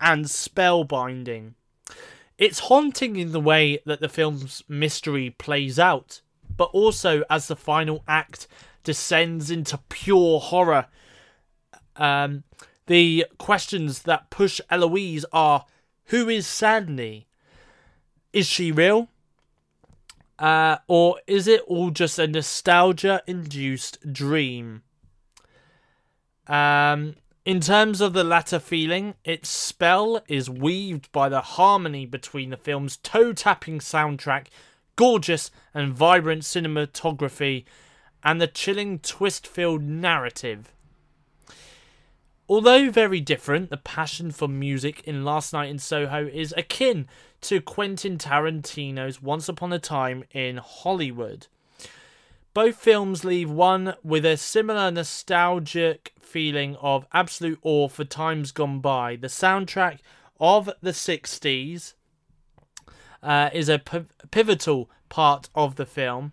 and 0.00 0.24
spellbinding. 0.24 1.52
It's 2.38 2.60
haunting 2.60 3.16
in 3.16 3.32
the 3.32 3.40
way 3.40 3.80
that 3.84 4.00
the 4.00 4.08
film's 4.08 4.62
mystery 4.68 5.30
plays 5.30 5.78
out, 5.78 6.22
but 6.56 6.70
also 6.72 7.22
as 7.28 7.48
the 7.48 7.56
final 7.56 8.02
act 8.06 8.46
descends 8.82 9.50
into 9.50 9.78
pure 9.88 10.40
horror. 10.40 10.86
Um, 11.96 12.44
the 12.86 13.26
questions 13.38 14.02
that 14.02 14.30
push 14.30 14.60
Eloise 14.70 15.24
are 15.32 15.64
who 16.06 16.28
is 16.28 16.46
Sandy? 16.46 17.26
Is 18.32 18.46
she 18.46 18.72
real? 18.72 19.08
Uh, 20.38 20.78
or 20.88 21.20
is 21.26 21.46
it 21.46 21.62
all 21.66 21.90
just 21.90 22.18
a 22.18 22.26
nostalgia 22.26 23.22
induced 23.26 24.12
dream? 24.12 24.82
Um, 26.46 27.14
in 27.44 27.60
terms 27.60 28.00
of 28.00 28.12
the 28.12 28.24
latter 28.24 28.58
feeling, 28.58 29.14
its 29.24 29.48
spell 29.48 30.22
is 30.28 30.50
weaved 30.50 31.10
by 31.12 31.28
the 31.28 31.40
harmony 31.40 32.06
between 32.06 32.50
the 32.50 32.56
film's 32.56 32.96
toe 32.96 33.32
tapping 33.32 33.78
soundtrack, 33.78 34.46
gorgeous 34.96 35.50
and 35.72 35.92
vibrant 35.92 36.42
cinematography, 36.42 37.64
and 38.22 38.40
the 38.40 38.46
chilling 38.46 38.98
twist 38.98 39.46
filled 39.46 39.82
narrative. 39.82 40.72
Although 42.48 42.90
very 42.90 43.20
different, 43.20 43.70
the 43.70 43.78
passion 43.78 44.30
for 44.30 44.48
music 44.48 45.02
in 45.04 45.24
Last 45.24 45.52
Night 45.52 45.70
in 45.70 45.78
Soho 45.78 46.26
is 46.26 46.52
akin 46.56 47.08
to 47.42 47.60
Quentin 47.60 48.18
Tarantino's 48.18 49.22
Once 49.22 49.48
Upon 49.48 49.72
a 49.72 49.78
Time 49.78 50.24
in 50.32 50.58
Hollywood. 50.58 51.46
Both 52.52 52.76
films 52.76 53.24
leave 53.24 53.50
one 53.50 53.94
with 54.04 54.24
a 54.24 54.36
similar 54.36 54.90
nostalgic 54.90 56.12
feeling 56.20 56.76
of 56.76 57.06
absolute 57.12 57.58
awe 57.62 57.88
for 57.88 58.04
times 58.04 58.52
gone 58.52 58.80
by. 58.80 59.16
The 59.16 59.26
soundtrack 59.28 59.98
of 60.38 60.70
the 60.80 60.90
60s 60.90 61.94
uh, 63.24 63.50
is 63.52 63.68
a 63.68 63.80
pivotal 64.30 64.90
part 65.08 65.48
of 65.54 65.76
the 65.76 65.86
film. 65.86 66.32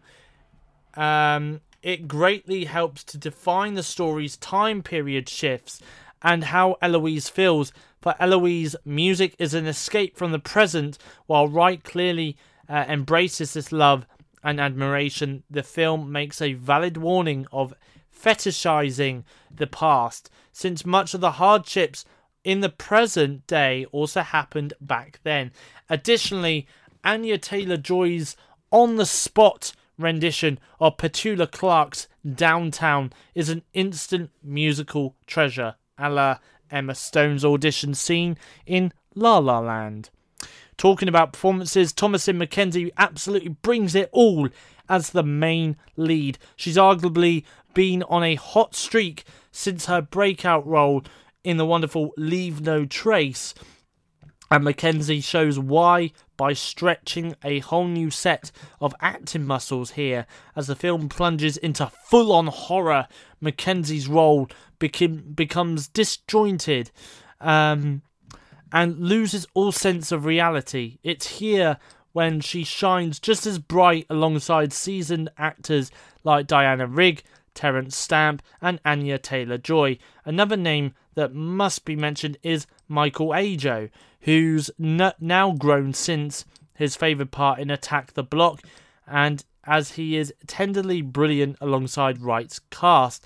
Um, 0.95 1.61
it 1.81 2.07
greatly 2.07 2.65
helps 2.65 3.03
to 3.05 3.17
define 3.17 3.73
the 3.73 3.83
story's 3.83 4.37
time 4.37 4.83
period 4.83 5.27
shifts 5.29 5.81
and 6.21 6.43
how 6.45 6.77
Eloise 6.81 7.29
feels. 7.29 7.73
For 8.01 8.13
Eloise, 8.19 8.75
music 8.85 9.35
is 9.39 9.53
an 9.53 9.65
escape 9.65 10.17
from 10.17 10.31
the 10.31 10.39
present, 10.39 10.97
while 11.25 11.47
Wright 11.47 11.83
clearly 11.83 12.37
uh, 12.69 12.85
embraces 12.87 13.53
this 13.53 13.71
love 13.71 14.05
and 14.43 14.59
admiration. 14.59 15.43
The 15.49 15.63
film 15.63 16.11
makes 16.11 16.41
a 16.41 16.53
valid 16.53 16.97
warning 16.97 17.47
of 17.51 17.73
fetishizing 18.13 19.23
the 19.53 19.67
past, 19.67 20.29
since 20.51 20.85
much 20.85 21.13
of 21.13 21.21
the 21.21 21.31
hardships 21.31 22.05
in 22.43 22.61
the 22.61 22.69
present 22.69 23.45
day 23.47 23.85
also 23.91 24.21
happened 24.21 24.73
back 24.81 25.19
then. 25.23 25.51
Additionally, 25.89 26.67
Anya 27.03 27.37
Taylor 27.37 27.77
Joy's 27.77 28.35
on 28.71 28.95
the 28.95 29.05
spot 29.05 29.73
rendition 29.97 30.59
of 30.79 30.97
Petula 30.97 31.49
Clark's 31.49 32.07
Downtown 32.23 33.11
is 33.35 33.49
an 33.49 33.63
instant 33.73 34.29
musical 34.43 35.15
treasure 35.25 35.75
a 35.97 36.09
la 36.09 36.37
Emma 36.69 36.95
Stone's 36.95 37.45
audition 37.45 37.93
scene 37.93 38.37
in 38.65 38.91
La 39.13 39.37
La 39.37 39.59
Land. 39.59 40.09
Talking 40.77 41.07
about 41.07 41.33
performances, 41.33 41.93
Thomasin 41.93 42.37
McKenzie 42.37 42.91
absolutely 42.97 43.49
brings 43.49 43.93
it 43.93 44.09
all 44.11 44.49
as 44.89 45.11
the 45.11 45.23
main 45.23 45.77
lead. 45.95 46.39
She's 46.55 46.77
arguably 46.77 47.43
been 47.73 48.03
on 48.03 48.23
a 48.23 48.35
hot 48.35 48.75
streak 48.75 49.23
since 49.51 49.85
her 49.85 50.01
breakout 50.01 50.65
role 50.65 51.03
in 51.43 51.57
the 51.57 51.65
wonderful 51.65 52.13
Leave 52.17 52.61
No 52.61 52.85
Trace. 52.85 53.53
And 54.49 54.65
McKenzie 54.65 55.23
shows 55.23 55.59
why 55.59 56.11
by 56.41 56.53
stretching 56.53 57.35
a 57.43 57.59
whole 57.59 57.87
new 57.87 58.09
set 58.09 58.51
of 58.79 58.95
acting 58.99 59.45
muscles 59.45 59.91
here. 59.91 60.25
As 60.55 60.65
the 60.65 60.75
film 60.75 61.07
plunges 61.07 61.55
into 61.55 61.91
full 62.09 62.31
on 62.31 62.47
horror, 62.47 63.07
McKenzie's 63.43 64.07
role 64.07 64.49
became, 64.79 65.33
becomes 65.35 65.87
disjointed 65.87 66.89
um, 67.39 68.01
and 68.71 68.97
loses 68.97 69.45
all 69.53 69.71
sense 69.71 70.11
of 70.11 70.25
reality. 70.25 70.97
It's 71.03 71.37
here 71.37 71.77
when 72.11 72.41
she 72.41 72.63
shines 72.63 73.19
just 73.19 73.45
as 73.45 73.59
bright 73.59 74.07
alongside 74.09 74.73
seasoned 74.73 75.29
actors 75.37 75.91
like 76.23 76.47
Diana 76.47 76.87
Rigg, 76.87 77.21
Terence 77.53 77.95
Stamp, 77.95 78.41
and 78.59 78.81
Anya 78.83 79.19
Taylor 79.19 79.59
Joy. 79.59 79.99
Another 80.25 80.57
name 80.57 80.95
that 81.13 81.35
must 81.35 81.85
be 81.85 81.95
mentioned 81.95 82.39
is 82.41 82.65
Michael 82.87 83.27
Ajao, 83.27 83.91
who's 84.21 84.69
n- 84.79 85.13
now 85.19 85.51
grown 85.51 85.93
since 85.93 86.45
his 86.73 86.95
favourite 86.95 87.31
part 87.31 87.59
in 87.59 87.69
Attack 87.69 88.13
the 88.13 88.23
Block, 88.23 88.61
and 89.07 89.43
as 89.65 89.91
he 89.91 90.17
is 90.17 90.33
tenderly 90.47 91.01
brilliant 91.01 91.57
alongside 91.61 92.21
Wright's 92.21 92.59
cast. 92.71 93.25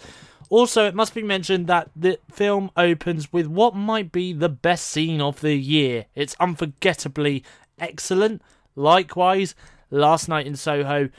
Also, 0.49 0.85
it 0.85 0.93
must 0.93 1.15
be 1.15 1.23
mentioned 1.23 1.67
that 1.67 1.89
the 1.95 2.19
film 2.31 2.69
opens 2.77 3.31
with 3.33 3.47
what 3.47 3.75
might 3.75 4.11
be 4.11 4.33
the 4.33 4.49
best 4.49 4.87
scene 4.87 5.21
of 5.21 5.41
the 5.41 5.55
year. 5.55 6.05
It's 6.13 6.35
unforgettably 6.39 7.43
excellent. 7.79 8.41
Likewise, 8.75 9.55
Last 9.89 10.27
Night 10.27 10.45
in 10.45 10.55
Soho, 10.55 11.09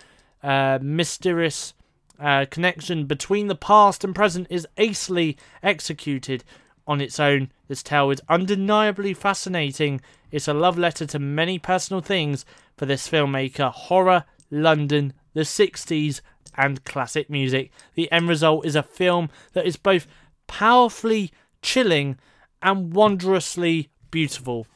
uh, 0.43 0.79
mysterious 0.81 1.75
uh, 2.21 2.47
connection 2.51 3.07
between 3.07 3.49
the 3.49 3.55
past 3.55 4.05
and 4.05 4.15
present 4.15 4.47
is 4.49 4.67
acely 4.77 5.37
executed 5.63 6.45
on 6.87 7.01
its 7.01 7.19
own. 7.19 7.51
This 7.69 7.83
tale 7.83 8.11
is 8.11 8.23
undeniably 8.29 9.15
fascinating. 9.15 10.01
It's 10.31 10.49
a 10.49 10.55
love 10.55 10.79
letter 10.79 11.07
to 11.07 11.19
many 11.19 11.59
personal 11.59 12.01
things 12.01 12.45
for 12.77 12.87
this 12.87 13.09
filmmaker 13.09 13.73
horror, 13.73 14.25
London, 14.51 15.13
the 15.35 15.43
60s, 15.43 16.21
and 16.57 16.85
classic 16.85 17.29
music. 17.29 17.71
The 17.95 18.11
end 18.11 18.29
result 18.29 18.67
is 18.67 18.77
a 18.77 18.83
film 18.83 19.31
that 19.53 19.67
is 19.67 19.77
both 19.77 20.07
powerfully 20.47 21.33
chilling 21.63 22.19
and 22.63 22.95
wondrously 22.95 23.91
beautiful. 24.11 24.67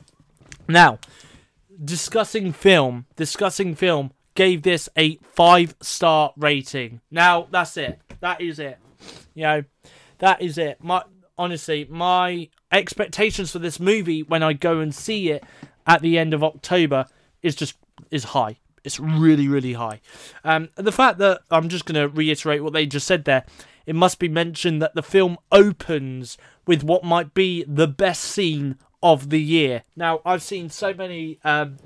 Now, 0.68 0.98
discussing 1.82 2.52
film, 2.52 3.06
discussing 3.16 3.74
film 3.74 4.12
gave 4.34 4.62
this 4.62 4.88
a 4.96 5.16
five 5.16 5.74
star 5.80 6.32
rating. 6.36 7.00
Now, 7.10 7.48
that's 7.50 7.76
it. 7.76 8.00
That 8.20 8.40
is 8.40 8.58
it. 8.58 8.78
You 9.34 9.42
know, 9.42 9.64
that 10.18 10.42
is 10.42 10.58
it. 10.58 10.82
My 10.82 11.02
honestly, 11.40 11.86
my 11.88 12.48
expectations 12.70 13.50
for 13.50 13.58
this 13.58 13.80
movie 13.80 14.22
when 14.22 14.42
I 14.42 14.52
go 14.52 14.80
and 14.80 14.94
see 14.94 15.30
it 15.30 15.42
at 15.86 16.02
the 16.02 16.18
end 16.18 16.34
of 16.34 16.44
October 16.44 17.06
is 17.42 17.54
just 17.54 17.76
is 18.10 18.24
high. 18.24 18.58
It's 18.84 19.00
really, 19.00 19.48
really 19.48 19.72
high. 19.72 20.00
Um, 20.44 20.68
the 20.76 20.92
fact 20.92 21.18
that 21.18 21.40
I'm 21.50 21.68
just 21.68 21.86
going 21.86 22.00
to 22.00 22.14
reiterate 22.14 22.62
what 22.62 22.72
they 22.72 22.86
just 22.86 23.06
said 23.06 23.24
there. 23.24 23.44
It 23.86 23.94
must 23.94 24.18
be 24.18 24.28
mentioned 24.28 24.80
that 24.82 24.94
the 24.94 25.02
film 25.02 25.36
opens 25.50 26.38
with 26.66 26.84
what 26.84 27.02
might 27.02 27.34
be 27.34 27.64
the 27.66 27.88
best 27.88 28.22
scene 28.22 28.76
of 29.02 29.30
the 29.30 29.40
year. 29.40 29.82
Now, 29.96 30.20
I've 30.24 30.42
seen 30.42 30.68
so 30.70 30.94
many, 30.94 31.40
um, 31.42 31.78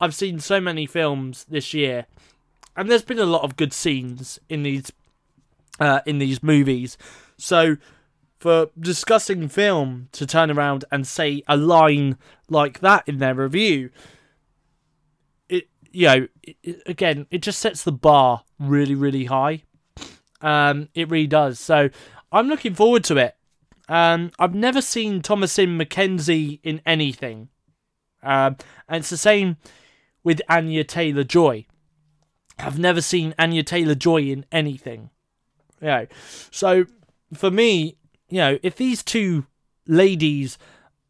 I've 0.00 0.14
seen 0.14 0.38
so 0.38 0.60
many 0.60 0.86
films 0.86 1.44
this 1.44 1.74
year, 1.74 2.06
and 2.76 2.88
there's 2.88 3.02
been 3.02 3.18
a 3.18 3.26
lot 3.26 3.42
of 3.42 3.56
good 3.56 3.72
scenes 3.72 4.38
in 4.48 4.62
these, 4.62 4.92
uh, 5.78 6.00
in 6.06 6.18
these 6.18 6.42
movies. 6.42 6.96
So, 7.36 7.76
for 8.42 8.70
discussing 8.76 9.48
film 9.48 10.08
to 10.10 10.26
turn 10.26 10.50
around 10.50 10.84
and 10.90 11.06
say 11.06 11.44
a 11.46 11.56
line 11.56 12.18
like 12.48 12.80
that 12.80 13.04
in 13.06 13.18
their 13.18 13.36
review, 13.36 13.90
it 15.48 15.68
you 15.92 16.08
know, 16.08 16.28
it, 16.42 16.82
again, 16.86 17.28
it 17.30 17.38
just 17.38 17.60
sets 17.60 17.84
the 17.84 17.92
bar 17.92 18.42
really, 18.58 18.96
really 18.96 19.26
high. 19.26 19.62
Um, 20.40 20.88
it 20.92 21.08
really 21.08 21.28
does. 21.28 21.60
So 21.60 21.88
I'm 22.32 22.48
looking 22.48 22.74
forward 22.74 23.04
to 23.04 23.16
it. 23.16 23.36
Um, 23.88 24.32
I've 24.40 24.56
never 24.56 24.82
seen 24.82 25.22
Thomasin 25.22 25.80
McKenzie 25.80 26.58
in 26.64 26.80
anything. 26.84 27.48
Um, 28.24 28.56
and 28.88 28.98
it's 28.98 29.10
the 29.10 29.16
same 29.16 29.56
with 30.24 30.42
Anya 30.48 30.82
Taylor 30.82 31.22
Joy. 31.22 31.66
I've 32.58 32.80
never 32.80 33.00
seen 33.00 33.36
Anya 33.38 33.62
Taylor 33.62 33.94
Joy 33.94 34.22
in 34.22 34.46
anything. 34.50 35.10
Know, 35.80 36.08
so 36.50 36.86
for 37.34 37.52
me, 37.52 37.98
you 38.32 38.38
know, 38.38 38.58
if 38.62 38.76
these 38.76 39.02
two 39.02 39.44
ladies 39.86 40.56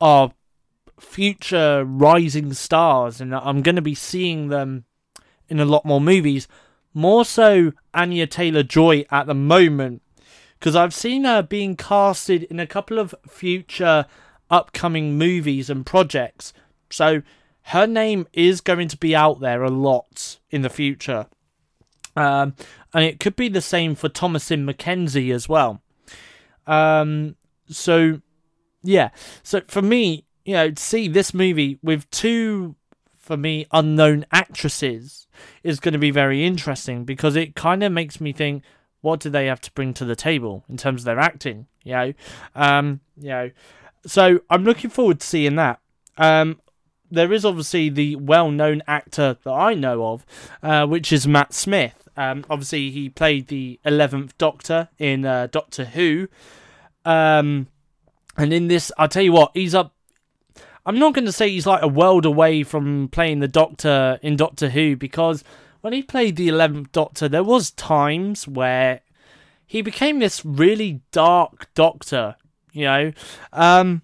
are 0.00 0.32
future 0.98 1.84
rising 1.84 2.52
stars 2.52 3.20
and 3.20 3.32
I'm 3.32 3.62
going 3.62 3.76
to 3.76 3.82
be 3.82 3.94
seeing 3.94 4.48
them 4.48 4.86
in 5.48 5.60
a 5.60 5.64
lot 5.64 5.84
more 5.84 6.00
movies, 6.00 6.48
more 6.92 7.24
so 7.24 7.74
Anya 7.94 8.26
Taylor 8.26 8.64
Joy 8.64 9.04
at 9.08 9.28
the 9.28 9.34
moment, 9.34 10.02
because 10.58 10.74
I've 10.74 10.92
seen 10.92 11.22
her 11.22 11.42
being 11.42 11.76
casted 11.76 12.42
in 12.42 12.58
a 12.58 12.66
couple 12.66 12.98
of 12.98 13.14
future 13.28 14.06
upcoming 14.50 15.16
movies 15.16 15.70
and 15.70 15.86
projects. 15.86 16.52
So 16.90 17.22
her 17.66 17.86
name 17.86 18.26
is 18.32 18.60
going 18.60 18.88
to 18.88 18.96
be 18.96 19.14
out 19.14 19.38
there 19.38 19.62
a 19.62 19.70
lot 19.70 20.40
in 20.50 20.62
the 20.62 20.70
future. 20.70 21.26
Um, 22.16 22.56
and 22.92 23.04
it 23.04 23.20
could 23.20 23.36
be 23.36 23.48
the 23.48 23.62
same 23.62 23.94
for 23.94 24.08
Thomasin 24.08 24.68
McKenzie 24.68 25.32
as 25.32 25.48
well. 25.48 25.80
Um, 26.66 27.36
so, 27.68 28.20
yeah. 28.82 29.10
So 29.42 29.62
for 29.68 29.82
me, 29.82 30.24
you 30.44 30.54
know, 30.54 30.70
to 30.70 30.82
see 30.82 31.08
this 31.08 31.32
movie 31.32 31.78
with 31.82 32.10
two, 32.10 32.74
for 33.16 33.36
me, 33.36 33.66
unknown 33.72 34.26
actresses 34.32 35.26
is 35.62 35.80
going 35.80 35.92
to 35.92 35.98
be 35.98 36.10
very 36.10 36.44
interesting 36.44 37.04
because 37.04 37.36
it 37.36 37.54
kind 37.54 37.82
of 37.82 37.92
makes 37.92 38.20
me 38.20 38.32
think, 38.32 38.62
what 39.00 39.20
do 39.20 39.30
they 39.30 39.46
have 39.46 39.60
to 39.60 39.72
bring 39.72 39.94
to 39.94 40.04
the 40.04 40.16
table 40.16 40.64
in 40.68 40.76
terms 40.76 41.02
of 41.02 41.04
their 41.06 41.18
acting? 41.18 41.66
You 41.84 41.92
know, 41.92 42.12
um, 42.54 43.00
you 43.16 43.28
know. 43.28 43.50
So 44.06 44.40
I'm 44.50 44.64
looking 44.64 44.90
forward 44.90 45.20
to 45.20 45.26
seeing 45.26 45.56
that. 45.56 45.80
Um, 46.16 46.60
there 47.10 47.32
is 47.32 47.44
obviously 47.44 47.88
the 47.88 48.16
well-known 48.16 48.82
actor 48.86 49.36
that 49.44 49.52
I 49.52 49.74
know 49.74 50.06
of, 50.06 50.26
uh, 50.62 50.86
which 50.86 51.12
is 51.12 51.26
Matt 51.26 51.52
Smith. 51.52 52.01
Um, 52.16 52.44
obviously, 52.50 52.90
he 52.90 53.08
played 53.08 53.48
the 53.48 53.80
Eleventh 53.84 54.36
Doctor 54.38 54.88
in 54.98 55.24
uh, 55.24 55.48
Doctor 55.50 55.84
Who, 55.86 56.28
um, 57.04 57.68
and 58.36 58.52
in 58.52 58.68
this, 58.68 58.92
I'll 58.98 59.08
tell 59.08 59.22
you 59.22 59.32
what, 59.32 59.50
he's 59.54 59.74
up. 59.74 59.94
I'm 60.84 60.98
not 60.98 61.14
going 61.14 61.26
to 61.26 61.32
say 61.32 61.48
he's 61.48 61.66
like 61.66 61.82
a 61.82 61.88
world 61.88 62.26
away 62.26 62.64
from 62.64 63.08
playing 63.08 63.38
the 63.38 63.48
Doctor 63.48 64.18
in 64.20 64.36
Doctor 64.36 64.70
Who 64.70 64.96
because 64.96 65.44
when 65.80 65.92
he 65.92 66.02
played 66.02 66.36
the 66.36 66.48
Eleventh 66.48 66.92
Doctor, 66.92 67.28
there 67.28 67.44
was 67.44 67.70
times 67.70 68.48
where 68.48 69.00
he 69.66 69.80
became 69.80 70.18
this 70.18 70.44
really 70.44 71.00
dark 71.12 71.72
Doctor, 71.74 72.36
you 72.72 72.84
know, 72.84 73.12
um, 73.52 74.02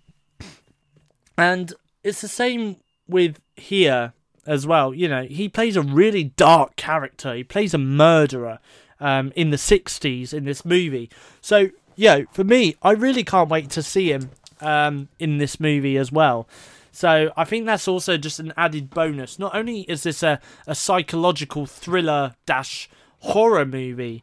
and 1.36 1.72
it's 2.02 2.20
the 2.20 2.28
same 2.28 2.76
with 3.06 3.40
here 3.56 4.12
as 4.48 4.66
well. 4.66 4.92
You 4.94 5.08
know, 5.08 5.24
he 5.24 5.48
plays 5.48 5.76
a 5.76 5.82
really 5.82 6.24
dark 6.24 6.74
character. 6.76 7.34
He 7.34 7.44
plays 7.44 7.74
a 7.74 7.78
murderer 7.78 8.58
um, 8.98 9.32
in 9.36 9.50
the 9.50 9.56
60s 9.56 10.32
in 10.32 10.44
this 10.44 10.64
movie. 10.64 11.10
So, 11.40 11.68
yeah, 11.94 12.22
for 12.32 12.42
me, 12.42 12.74
I 12.82 12.92
really 12.92 13.22
can't 13.22 13.50
wait 13.50 13.70
to 13.70 13.82
see 13.82 14.10
him 14.10 14.30
um, 14.60 15.08
in 15.18 15.38
this 15.38 15.60
movie 15.60 15.96
as 15.96 16.10
well. 16.10 16.48
So 16.90 17.30
I 17.36 17.44
think 17.44 17.66
that's 17.66 17.86
also 17.86 18.16
just 18.16 18.40
an 18.40 18.52
added 18.56 18.90
bonus. 18.90 19.38
Not 19.38 19.54
only 19.54 19.82
is 19.82 20.02
this 20.02 20.22
a, 20.22 20.40
a 20.66 20.74
psychological 20.74 21.66
thriller 21.66 22.34
dash 22.46 22.88
horror 23.20 23.66
movie, 23.66 24.22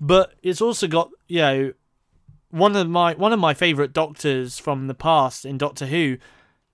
but 0.00 0.34
it's 0.42 0.62
also 0.62 0.86
got, 0.86 1.10
you 1.28 1.40
know, 1.40 1.72
one 2.50 2.76
of 2.76 2.88
my 2.88 3.14
one 3.14 3.32
of 3.32 3.40
my 3.40 3.52
favourite 3.52 3.92
doctors 3.92 4.60
from 4.60 4.86
the 4.86 4.94
past 4.94 5.44
in 5.44 5.58
Doctor 5.58 5.86
Who, 5.86 6.18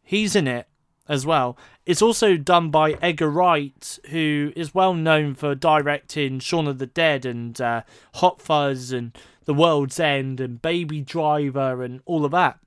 he's 0.05 0.37
in 0.37 0.47
it 0.47 0.69
as 1.11 1.27
well. 1.27 1.59
It's 1.85 2.01
also 2.01 2.37
done 2.37 2.71
by 2.71 2.93
Edgar 3.03 3.29
Wright, 3.29 3.99
who 4.11 4.53
is 4.55 4.77
well 4.77 4.95
known 4.95 5.35
for 5.35 5.57
directing 5.57 6.39
Shaun 6.39 6.69
of 6.69 6.79
the 6.79 6.87
Dead 6.87 7.27
and 7.27 7.61
uh, 7.61 7.83
Hot 8.15 8.41
Fuzz 8.41 8.93
and 8.93 9.19
The 9.45 9.53
World's 9.53 9.99
End 9.99 10.41
and 10.41 10.63
Baby 10.63 11.01
Driver 11.01 11.83
and 11.83 12.01
all 12.07 12.25
of 12.25 12.31
that. 12.31 12.61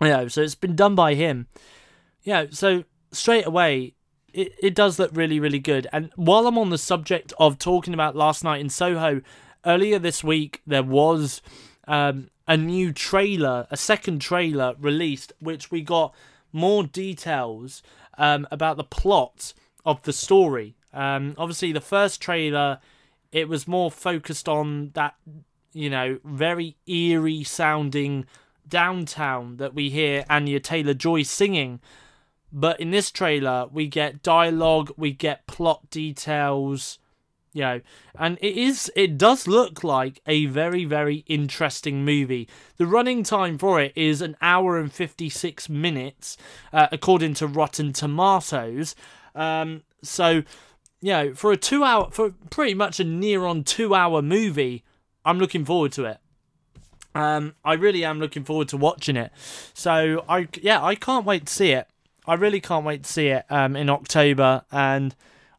You 0.00 0.08
know, 0.08 0.28
so 0.28 0.42
it's 0.42 0.54
been 0.54 0.76
done 0.76 0.94
by 0.94 1.14
him. 1.14 1.48
Yeah, 2.22 2.46
so 2.50 2.84
straight 3.10 3.46
away, 3.46 3.94
it, 4.32 4.52
it 4.62 4.74
does 4.76 5.00
look 5.00 5.10
really, 5.12 5.40
really 5.40 5.58
good. 5.58 5.88
And 5.92 6.12
while 6.14 6.46
I'm 6.46 6.58
on 6.58 6.70
the 6.70 6.78
subject 6.78 7.32
of 7.40 7.58
talking 7.58 7.94
about 7.94 8.14
last 8.14 8.44
night 8.44 8.60
in 8.60 8.68
Soho, 8.68 9.22
earlier 9.64 9.98
this 9.98 10.22
week 10.22 10.62
there 10.68 10.84
was 10.84 11.42
um, 11.88 12.30
a 12.46 12.56
new 12.56 12.92
trailer, 12.92 13.66
a 13.72 13.76
second 13.76 14.20
trailer 14.20 14.76
released, 14.78 15.32
which 15.40 15.72
we 15.72 15.80
got 15.80 16.14
more 16.56 16.82
details 16.82 17.82
um, 18.18 18.48
about 18.50 18.76
the 18.76 18.84
plot 18.84 19.54
of 19.84 20.02
the 20.02 20.12
story. 20.12 20.74
Um, 20.92 21.34
obviously, 21.38 21.70
the 21.70 21.80
first 21.80 22.20
trailer 22.20 22.80
it 23.32 23.48
was 23.48 23.68
more 23.68 23.90
focused 23.90 24.48
on 24.48 24.90
that, 24.94 25.14
you 25.72 25.90
know, 25.90 26.18
very 26.24 26.76
eerie 26.86 27.44
sounding 27.44 28.24
downtown 28.66 29.58
that 29.58 29.74
we 29.74 29.90
hear 29.90 30.24
Anya 30.30 30.58
Taylor 30.58 30.94
Joy 30.94 31.22
singing. 31.22 31.80
But 32.52 32.80
in 32.80 32.90
this 32.92 33.10
trailer, 33.10 33.66
we 33.70 33.88
get 33.88 34.22
dialogue, 34.22 34.90
we 34.96 35.12
get 35.12 35.46
plot 35.46 35.90
details, 35.90 36.98
you 37.56 37.62
know, 37.62 37.80
and 38.18 38.36
it 38.42 38.54
is 38.54 38.92
it 38.94 39.16
does 39.16 39.48
look 39.48 39.82
like 39.82 40.20
a 40.26 40.44
very 40.44 40.84
very 40.84 41.24
interesting 41.26 42.04
movie. 42.04 42.46
The 42.76 42.86
running 42.86 43.22
time 43.22 43.56
for 43.56 43.80
it 43.80 43.94
is 43.96 44.20
an 44.20 44.36
hour 44.42 44.76
and 44.78 44.92
56 44.92 45.70
minutes 45.70 46.36
uh, 46.74 46.88
according 46.92 47.32
to 47.34 47.46
Rotten 47.46 47.94
Tomatoes. 47.94 48.94
Um, 49.34 49.84
so, 50.02 50.42
you 51.00 51.12
know, 51.12 51.34
for 51.34 51.50
a 51.50 51.56
2 51.56 51.82
hour 51.82 52.10
for 52.10 52.34
pretty 52.50 52.74
much 52.74 53.00
a 53.00 53.04
near 53.04 53.46
on 53.46 53.64
2 53.64 53.94
hour 53.94 54.20
movie, 54.20 54.84
I'm 55.24 55.38
looking 55.38 55.64
forward 55.64 55.92
to 55.92 56.04
it. 56.04 56.18
Um, 57.14 57.54
I 57.64 57.72
really 57.72 58.04
am 58.04 58.20
looking 58.20 58.44
forward 58.44 58.68
to 58.68 58.76
watching 58.76 59.16
it. 59.16 59.32
So 59.72 60.26
I 60.28 60.48
yeah, 60.60 60.84
I 60.84 60.94
can't 60.94 61.24
wait 61.24 61.46
to 61.46 61.52
see 61.54 61.70
it. 61.70 61.88
I 62.26 62.34
really 62.34 62.60
can't 62.60 62.84
wait 62.84 63.04
to 63.04 63.10
see 63.10 63.28
it 63.28 63.46
um, 63.48 63.76
in 63.76 63.88
October, 63.88 64.64
and 64.70 65.14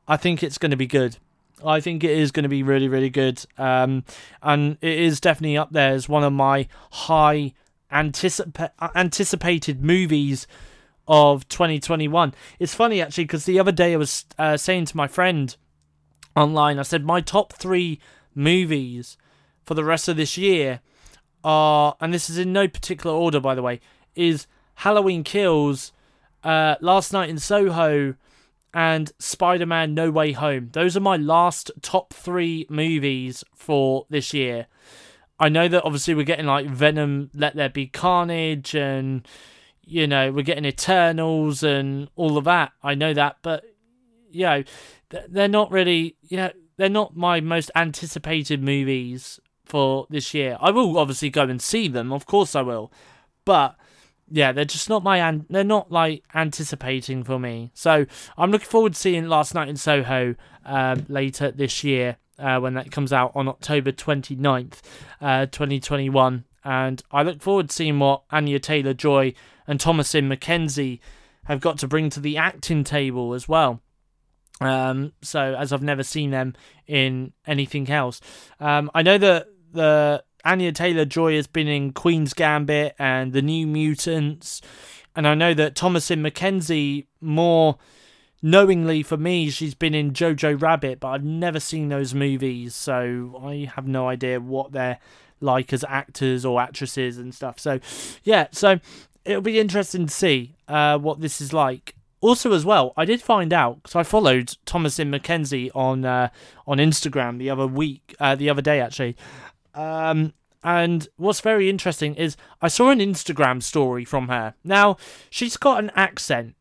I 0.08 0.16
think 0.16 0.44
it's 0.44 0.60
going 0.60 0.70
to 0.70 0.78
be 0.78 0.86
good. 0.86 1.18
I 1.66 1.80
think 1.80 2.04
it 2.04 2.12
is 2.12 2.32
going 2.32 2.44
to 2.44 2.50
be 2.50 2.64
really, 2.64 2.88
really 2.88 3.10
good. 3.10 3.44
Um, 3.58 4.04
and 4.42 4.78
it 4.82 5.00
is 5.00 5.20
definitely 5.20 5.58
up 5.58 5.72
there 5.72 5.94
as 5.94 6.08
one 6.08 6.24
of 6.24 6.34
my 6.34 6.68
high 6.92 7.54
anticipa- 7.92 8.72
anticipated 8.96 9.84
movies 9.84 10.48
of 11.08 11.48
2021. 11.50 12.34
It's 12.60 12.76
funny 12.76 13.02
actually 13.02 13.24
because 13.24 13.46
the 13.46 13.60
other 13.60 13.72
day 13.72 13.94
I 13.94 13.98
was 13.98 14.26
uh, 14.38 14.58
saying 14.58 14.86
to 14.86 14.98
my 14.98 15.08
friend 15.08 15.56
online, 16.36 16.80
I 16.80 16.84
said 16.84 17.06
my 17.06 17.22
top 17.22 17.54
three 17.54 18.00
movies 18.36 19.18
for 19.66 19.74
the 19.74 19.84
rest 19.84 20.08
of 20.08 20.18
this 20.18 20.38
year 20.38 20.82
are, 21.44 21.96
and 22.02 22.14
this 22.14 22.30
is 22.30 22.38
in 22.38 22.52
no 22.54 22.68
particular 22.68 23.16
order 23.16 23.40
by 23.40 23.56
the 23.56 23.62
way, 23.62 23.80
is 24.16 24.48
Halloween 24.76 25.24
Kills, 25.24 25.94
uh, 26.44 26.76
Last 26.82 27.14
Night 27.14 27.30
in 27.30 27.40
Soho, 27.40 28.16
and 28.78 29.12
Spider 29.18 29.66
Man 29.66 29.96
No 29.96 30.12
Way 30.12 30.34
Home. 30.34 30.70
Those 30.72 30.96
are 30.96 31.00
my 31.00 31.18
last 31.18 31.72
top 31.82 32.14
three 32.14 32.68
movies 32.70 33.44
for 33.56 34.06
this 34.12 34.36
year. 34.36 34.68
I 35.40 35.50
know 35.50 35.68
that 35.68 35.84
obviously 35.84 36.14
we're 36.14 36.22
getting 36.22 36.46
like 36.46 36.68
Venom, 36.68 37.32
Let 37.34 37.56
There 37.56 37.70
Be 37.70 37.88
Carnage, 37.88 38.76
and 38.76 39.28
you 39.84 40.06
know, 40.06 40.32
we're 40.32 40.44
getting 40.44 40.64
Eternals 40.64 41.64
and 41.64 42.08
all 42.16 42.38
of 42.38 42.44
that. 42.44 42.72
I 42.84 42.94
know 42.94 43.16
that, 43.16 43.38
but 43.42 43.64
you 44.30 44.44
know, 44.44 44.64
they're 45.28 45.48
not 45.48 45.72
really, 45.72 46.16
you 46.22 46.38
know, 46.38 46.52
they're 46.78 46.88
not 46.88 47.18
my 47.18 47.42
most 47.42 47.72
anticipated 47.76 48.62
movies 48.62 49.40
for 49.66 50.06
this 50.12 50.36
year. 50.36 50.56
I 50.62 50.70
will 50.70 51.00
obviously 51.00 51.32
go 51.32 51.42
and 51.42 51.60
see 51.60 51.88
them, 51.88 52.14
of 52.14 52.28
course 52.28 52.56
I 52.56 52.62
will, 52.62 52.92
but 53.44 53.76
yeah, 54.30 54.52
they're 54.52 54.66
just 54.66 54.90
not 54.90 55.04
my 55.04 55.18
an- 55.20 55.46
they're 55.50 55.64
not 55.64 55.92
like 55.92 56.24
anticipating 56.34 57.24
for 57.24 57.40
me. 57.40 57.72
So 57.74 58.06
I'm 58.38 58.52
looking 58.52 58.68
forward 58.68 58.94
to 58.94 59.00
seeing 59.00 59.28
Last 59.28 59.54
Night 59.54 59.70
in 59.70 59.78
Soho 59.78 60.36
um, 60.66 61.06
later 61.08 61.52
this 61.52 61.84
year 61.84 62.18
uh, 62.40 62.60
when 62.60 62.74
that 62.74 62.92
comes 62.92 63.14
out 63.14 63.32
on 63.36 63.48
October 63.48 63.92
29th, 63.92 64.82
uh, 65.22 65.46
2021. 65.48 66.44
And 66.64 67.02
I 67.12 67.24
look 67.24 67.42
forward 67.42 67.70
to 67.70 67.76
seeing 67.76 68.00
what 68.00 68.24
Anya 68.30 68.60
Taylor 68.60 68.94
Joy 68.94 69.34
and 69.66 69.80
Thomasin 69.80 70.28
McKenzie 70.28 71.00
have 71.46 71.62
got 71.62 71.78
to 71.80 71.88
bring 71.88 72.10
to 72.10 72.20
the 72.20 72.38
acting 72.38 72.84
table 72.84 73.34
as 73.34 73.48
well. 73.48 73.82
Um, 74.60 75.14
so 75.22 75.56
as 75.58 75.72
I've 75.72 75.84
never 75.84 76.04
seen 76.04 76.32
them 76.32 76.56
in 76.88 77.32
anything 77.46 77.90
else. 77.90 78.20
Um, 78.60 78.92
I 78.94 79.02
know 79.02 79.18
that 79.18 79.48
the 79.72 80.24
Anya 80.48 80.72
Taylor 80.72 81.04
Joy 81.04 81.36
has 81.36 81.46
been 81.46 81.68
in 81.68 81.92
Queen's 81.92 82.34
Gambit 82.34 82.96
and 82.98 83.34
The 83.34 83.42
New 83.42 83.68
Mutants, 83.68 84.62
and 85.14 85.28
I 85.28 85.36
know 85.36 85.54
that 85.54 85.76
Thomasin 85.76 86.26
McKenzie 86.26 87.06
more 87.20 87.78
knowingly 88.42 89.04
for 89.04 89.18
me, 89.18 89.50
she's 89.50 89.76
been 89.76 89.94
in 89.94 90.14
Jojo 90.14 90.60
Rabbit, 90.62 91.02
but 91.02 91.10
I've 91.10 91.24
never 91.24 91.60
seen 91.60 91.90
those 91.90 92.14
movies, 92.14 92.76
so 92.76 93.42
I 93.44 93.70
have 93.76 93.88
no 93.88 94.08
idea 94.08 94.40
what 94.40 94.72
they're 94.72 95.00
like 95.42 95.74
as 95.74 95.84
actors 95.88 96.46
or 96.46 96.62
actresses 96.62 97.18
and 97.18 97.36
stuff. 97.36 97.60
So, 97.60 97.82
yeah, 98.24 98.48
so 98.52 98.80
it'll 99.26 99.42
be 99.42 99.60
interesting 99.60 100.06
to 100.06 100.14
see 100.14 100.56
uh, 100.70 100.98
what 100.98 101.20
this 101.20 101.42
is 101.42 101.52
like. 101.52 101.94
Also, 102.20 102.54
as 102.54 102.66
well, 102.66 102.94
I 102.98 103.06
did 103.06 103.22
find 103.22 103.54
out 103.54 103.84
because 103.84 103.96
I 103.96 104.04
followed 104.04 104.56
Thomasin 104.66 105.16
McKenzie 105.16 105.70
on 105.76 106.04
uh, 106.04 106.30
on 106.66 106.80
Instagram 106.80 107.38
the 107.38 107.52
other 107.52 107.68
week, 107.68 108.16
uh, 108.20 108.36
the 108.36 108.50
other 108.50 108.62
day 108.62 108.82
actually. 108.82 109.16
Um, 109.74 110.34
and 110.64 111.08
what's 111.18 111.42
very 111.42 111.70
interesting 111.70 112.16
is 112.16 112.36
I 112.62 112.68
saw 112.68 112.90
an 112.90 113.00
Instagram 113.00 113.62
story 113.62 114.04
from 114.04 114.28
her. 114.28 114.56
Now 114.64 114.98
she's 115.30 115.58
got 115.58 115.84
an 115.84 115.92
accent, 115.96 116.56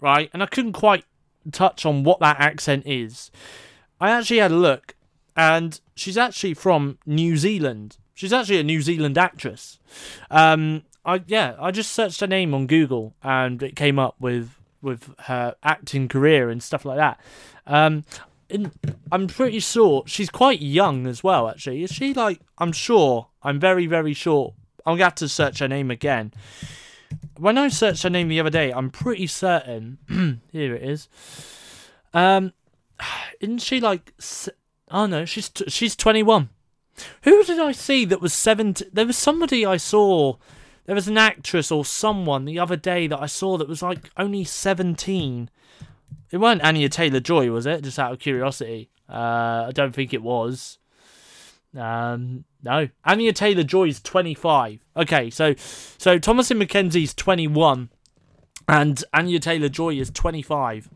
right? 0.00 0.30
And 0.32 0.42
I 0.42 0.46
couldn't 0.46 0.72
quite 0.72 1.04
touch 1.52 1.84
on 1.84 2.04
what 2.04 2.20
that 2.20 2.38
accent 2.38 2.84
is. 2.86 3.30
I 4.00 4.10
actually 4.10 4.38
had 4.38 4.50
a 4.50 4.56
look, 4.56 4.94
and 5.36 5.80
she's 5.94 6.16
actually 6.16 6.54
from 6.54 6.98
New 7.04 7.36
Zealand. 7.36 7.98
She's 8.14 8.32
actually 8.32 8.60
a 8.60 8.64
New 8.64 8.82
Zealand 8.82 9.18
actress. 9.18 9.78
Um, 10.30 10.82
I 11.04 11.22
yeah, 11.26 11.56
I 11.58 11.70
just 11.70 11.92
searched 11.92 12.20
her 12.20 12.26
name 12.26 12.54
on 12.54 12.66
Google, 12.66 13.14
and 13.22 13.62
it 13.62 13.76
came 13.76 13.98
up 13.98 14.16
with 14.20 14.56
with 14.82 15.14
her 15.20 15.54
acting 15.62 16.08
career 16.08 16.48
and 16.50 16.62
stuff 16.62 16.84
like 16.84 16.96
that. 16.96 17.20
Um, 17.66 18.04
in, 18.50 18.72
I'm 19.10 19.26
pretty 19.26 19.60
sure 19.60 20.02
she's 20.06 20.30
quite 20.30 20.60
young 20.60 21.06
as 21.06 21.22
well. 21.22 21.48
Actually, 21.48 21.82
is 21.82 21.90
she 21.90 22.14
like? 22.14 22.40
I'm 22.58 22.72
sure. 22.72 23.28
I'm 23.42 23.58
very 23.58 23.86
very 23.86 24.14
sure. 24.14 24.54
I'm 24.86 24.94
gonna 24.94 25.04
have 25.04 25.14
to 25.16 25.28
search 25.28 25.58
her 25.60 25.68
name 25.68 25.90
again. 25.90 26.32
When 27.36 27.58
I 27.58 27.68
searched 27.68 28.02
her 28.02 28.10
name 28.10 28.28
the 28.28 28.40
other 28.40 28.50
day, 28.50 28.72
I'm 28.72 28.90
pretty 28.90 29.26
certain. 29.26 29.98
here 30.52 30.74
it 30.74 30.82
is. 30.82 31.08
Um, 32.12 32.52
isn't 33.40 33.62
she 33.62 33.80
like? 33.80 34.12
Oh 34.90 35.06
no, 35.06 35.24
she's 35.24 35.48
t- 35.48 35.68
she's 35.68 35.96
21. 35.96 36.50
Who 37.22 37.44
did 37.44 37.58
I 37.58 37.72
see 37.72 38.04
that 38.04 38.20
was 38.20 38.34
70? 38.34 38.86
There 38.92 39.06
was 39.06 39.16
somebody 39.16 39.64
I 39.64 39.76
saw. 39.76 40.36
There 40.86 40.94
was 40.94 41.08
an 41.08 41.18
actress 41.18 41.70
or 41.70 41.84
someone 41.84 42.44
the 42.44 42.58
other 42.58 42.76
day 42.76 43.06
that 43.06 43.20
I 43.20 43.26
saw 43.26 43.56
that 43.56 43.68
was 43.68 43.82
like 43.82 44.10
only 44.16 44.44
17 44.44 45.48
it 46.30 46.38
wasn't 46.38 46.64
Anya 46.64 46.88
Taylor 46.88 47.20
Joy, 47.20 47.50
was 47.50 47.66
it? 47.66 47.82
Just 47.82 47.98
out 47.98 48.12
of 48.12 48.18
curiosity. 48.18 48.90
Uh, 49.08 49.66
I 49.68 49.72
don't 49.74 49.94
think 49.94 50.14
it 50.14 50.22
was. 50.22 50.78
Um, 51.76 52.44
no, 52.62 52.88
Anya 53.04 53.32
Taylor 53.32 53.62
Joy 53.62 53.88
is 53.88 54.00
25. 54.00 54.80
Okay, 54.96 55.30
so 55.30 55.54
so 55.56 56.18
Thomasin 56.18 56.62
McKenzie's 56.62 57.14
21, 57.14 57.90
and 58.68 59.04
Anya 59.14 59.38
Taylor 59.38 59.68
Joy 59.68 59.94
is 59.94 60.10
25. 60.10 60.90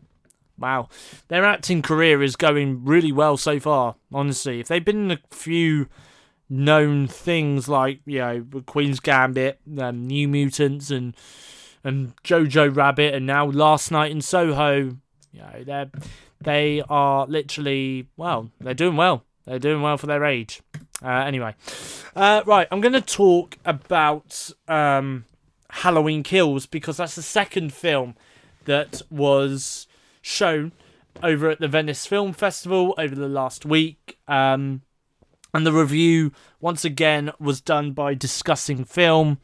Wow, 0.57 0.89
their 1.27 1.43
acting 1.43 1.81
career 1.81 2.23
is 2.23 2.35
going 2.35 2.85
really 2.85 3.11
well 3.11 3.37
so 3.37 3.59
far. 3.59 3.95
Honestly, 4.13 4.59
if 4.59 4.67
they've 4.67 4.83
been 4.83 5.11
in 5.11 5.17
a 5.17 5.35
few 5.35 5.87
known 6.49 7.07
things 7.07 7.67
like 7.67 7.99
you 8.05 8.19
know 8.19 8.45
Queen's 8.65 8.99
Gambit, 8.99 9.59
um, 9.79 10.07
New 10.07 10.27
Mutants, 10.27 10.91
and 10.91 11.15
and 11.83 12.13
Jojo 12.23 12.73
Rabbit, 12.75 13.13
and 13.13 13.25
now 13.25 13.45
Last 13.45 13.91
Night 13.91 14.11
in 14.11 14.21
Soho, 14.21 14.97
you 15.35 15.41
know, 15.41 15.63
they're 15.63 15.91
they 16.41 16.81
are 16.89 17.25
literally 17.27 18.07
well, 18.15 18.51
they're 18.59 18.73
doing 18.73 18.95
well. 18.95 19.23
They're 19.45 19.59
doing 19.59 19.81
well 19.81 19.97
for 19.97 20.07
their 20.07 20.23
age. 20.23 20.61
Uh, 21.03 21.09
anyway, 21.09 21.55
uh, 22.15 22.41
right, 22.45 22.67
I'm 22.71 22.81
going 22.81 22.93
to 22.93 23.01
talk 23.01 23.57
about 23.65 24.49
um, 24.67 25.25
Halloween 25.69 26.23
Kills 26.23 26.65
because 26.65 26.97
that's 26.97 27.15
the 27.15 27.21
second 27.21 27.73
film 27.73 28.15
that 28.63 29.01
was 29.11 29.87
shown 30.21 30.71
over 31.21 31.49
at 31.49 31.59
the 31.59 31.67
Venice 31.67 32.05
Film 32.05 32.33
Festival 32.33 32.95
over 32.97 33.13
the 33.13 33.29
last 33.29 33.65
week. 33.65 34.17
Um, 34.27 34.81
and 35.53 35.65
the 35.65 35.73
review, 35.73 36.31
once 36.59 36.83
again, 36.83 37.31
was 37.39 37.61
done 37.61 37.91
by 37.91 38.13
Discussing 38.13 38.83
Film. 38.83 39.39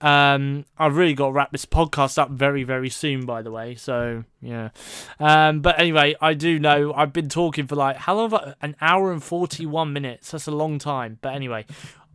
Um, 0.00 0.64
I've 0.78 0.96
really 0.96 1.14
got 1.14 1.26
to 1.26 1.32
wrap 1.32 1.52
this 1.52 1.66
podcast 1.66 2.18
up 2.18 2.30
very, 2.30 2.64
very 2.64 2.88
soon, 2.88 3.26
by 3.26 3.42
the 3.42 3.50
way. 3.50 3.74
So, 3.74 4.24
yeah. 4.40 4.70
Um, 5.18 5.60
but 5.60 5.78
anyway, 5.78 6.16
I 6.20 6.34
do 6.34 6.58
know 6.58 6.92
I've 6.94 7.12
been 7.12 7.28
talking 7.28 7.66
for 7.66 7.76
like, 7.76 7.96
how 7.96 8.16
long? 8.16 8.54
An 8.62 8.76
hour 8.80 9.12
and 9.12 9.22
41 9.22 9.92
minutes. 9.92 10.30
That's 10.30 10.46
a 10.46 10.52
long 10.52 10.78
time. 10.78 11.18
But 11.20 11.34
anyway, 11.34 11.66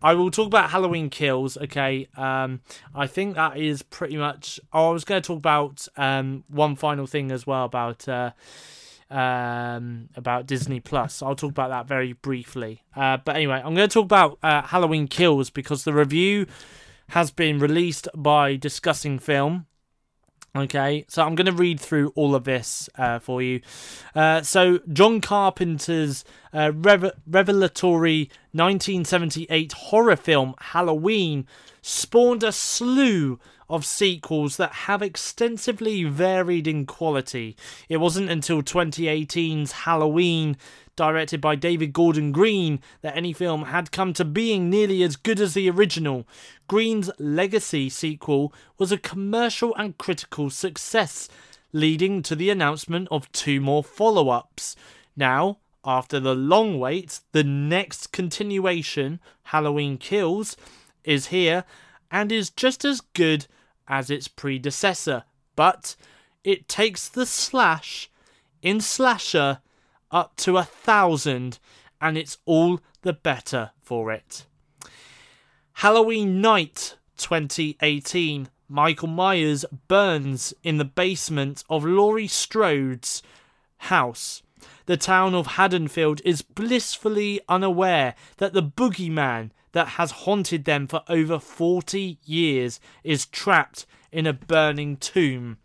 I 0.02 0.14
will 0.14 0.32
talk 0.32 0.48
about 0.48 0.72
Halloween 0.72 1.10
Kills, 1.10 1.57
okay? 1.57 2.07
Um, 2.18 2.62
I 2.94 3.07
think 3.07 3.36
that 3.36 3.57
is 3.57 3.84
pretty 3.84 4.18
much. 4.18 4.60
Oh, 4.74 4.90
I 4.90 4.91
was 4.91 5.03
going 5.03 5.22
to 5.22 5.28
talk 5.28 5.38
about 5.38 5.88
um, 5.98 6.44
one 6.48 6.76
final 6.76 7.07
thing 7.07 7.32
as 7.32 7.45
well 7.45 7.66
about. 7.66 8.07
Uh, 8.07 8.32
um, 9.07 10.10
about 10.16 10.48
Disney 10.48 10.80
Plus. 10.80 11.22
I'll 11.22 11.36
talk 11.36 11.52
about 11.52 11.70
that 11.70 11.88
very 11.88 12.14
briefly. 12.14 12.82
Uh, 12.95 13.18
but 13.18 13.36
anyway, 13.36 13.62
I'm 13.64 13.76
going 13.76 13.88
to 13.88 13.94
talk 13.94 14.06
about 14.06 14.40
uh, 14.41 14.64
Halloween 14.64 15.07
Kills 15.07 15.52
because 15.52 15.84
the 15.84 15.94
review 15.94 16.48
has 17.10 17.32
been 17.32 17.60
released 17.60 18.07
by 18.15 18.56
Discussing 18.56 19.19
Film. 19.19 19.68
Okay, 20.56 21.03
so 21.10 21.22
I'm 21.22 21.36
going 21.36 21.48
to 21.48 21.52
read 21.52 21.82
through 21.82 22.14
all 22.15 22.34
of 22.34 22.45
this 22.45 22.90
uh, 22.98 23.19
for 23.19 23.41
you. 23.41 23.60
Uh, 24.15 24.41
so, 24.41 24.80
John 24.91 25.19
Carpenter's 25.19 26.23
uh, 26.53 26.72
rev- 26.73 27.11
revelatory 27.27 28.30
1978 28.53 29.73
horror 29.73 30.15
film 30.15 30.56
Halloween 30.60 31.45
spawned 31.82 32.41
a 32.41 32.53
slew 32.53 33.38
of 33.70 33.86
sequels 33.86 34.58
that 34.58 34.72
have 34.72 35.02
extensively 35.02 36.04
varied 36.04 36.68
in 36.68 36.86
quality. 36.86 37.56
It 37.90 37.98
wasn't 37.98 38.30
until 38.30 38.62
2018's 38.62 39.72
Halloween 39.72 40.58
directed 40.96 41.42
by 41.42 41.56
David 41.56 41.94
Gordon 41.94 42.32
Green, 42.32 42.80
that 43.02 43.16
any 43.16 43.34
film 43.34 43.64
had 43.66 43.92
come 43.92 44.14
to 44.14 44.26
being 44.26 44.70
nearly 44.70 45.04
as 45.04 45.16
good 45.16 45.40
as 45.40 45.54
the 45.54 45.70
original. 45.70 46.26
Green's 46.68 47.12
Legacy 47.20 47.90
sequel 47.90 48.54
was 48.78 48.92
a 48.92 48.98
commercial 48.98 49.76
and 49.76 49.98
critical 49.98 50.50
success, 50.50 51.28
leading 51.74 52.22
to 52.24 52.36
the 52.36 52.50
announcement 52.50 53.08
of 53.12 53.32
two 53.32 53.60
more 53.60 53.84
follow 53.84 54.30
ups. 54.30 54.76
Now, 55.16 55.58
after 55.84 56.20
the 56.20 56.36
long 56.36 56.80
wait, 56.80 57.20
the 57.32 57.44
next 57.44 58.12
continuation, 58.12 59.20
Halloween 59.44 59.98
Kills, 59.98 60.56
is 61.04 61.28
here 61.28 61.66
and 62.10 62.32
is 62.32 62.50
just 62.50 62.86
as 62.86 63.02
good 63.02 63.48
as 63.88 64.10
its 64.10 64.28
predecessor, 64.28 65.24
but 65.56 65.95
it 66.44 66.68
takes 66.68 67.07
the 67.07 67.26
slash 67.26 68.10
in 68.62 68.82
slasher 68.82 69.60
up 70.12 70.36
to 70.38 70.57
a 70.57 70.64
thousand, 70.64 71.60
and 72.02 72.18
it's 72.18 72.38
all 72.45 72.80
the 73.02 73.14
better 73.14 73.72
for 73.82 74.12
it. 74.12 74.45
Halloween 75.74 76.41
Night 76.41 76.98
2018. 77.18 78.49
Michael 78.68 79.07
Myers 79.07 79.64
burns 79.88 80.53
in 80.64 80.78
the 80.78 80.86
basement 80.86 81.64
of 81.70 81.86
Laurie 81.86 82.28
Strode's 82.28 83.22
house. 83.78 84.41
The 84.88 84.98
town 84.98 85.36
of 85.36 85.48
Haddonfield 85.48 86.22
is 86.26 86.41
blissfully 86.41 87.41
unaware 87.48 88.16
that 88.38 88.53
the 88.53 88.64
boogeyman 88.64 89.52
that 89.76 89.99
has 89.99 90.11
haunted 90.23 90.64
them 90.64 90.88
for 90.88 91.03
over 91.10 91.38
40 91.38 92.18
years 92.23 92.80
is 93.03 93.26
trapped 93.26 93.85
in 94.10 94.26
a 94.26 94.31
burning 94.31 94.95
tomb. 94.95 95.57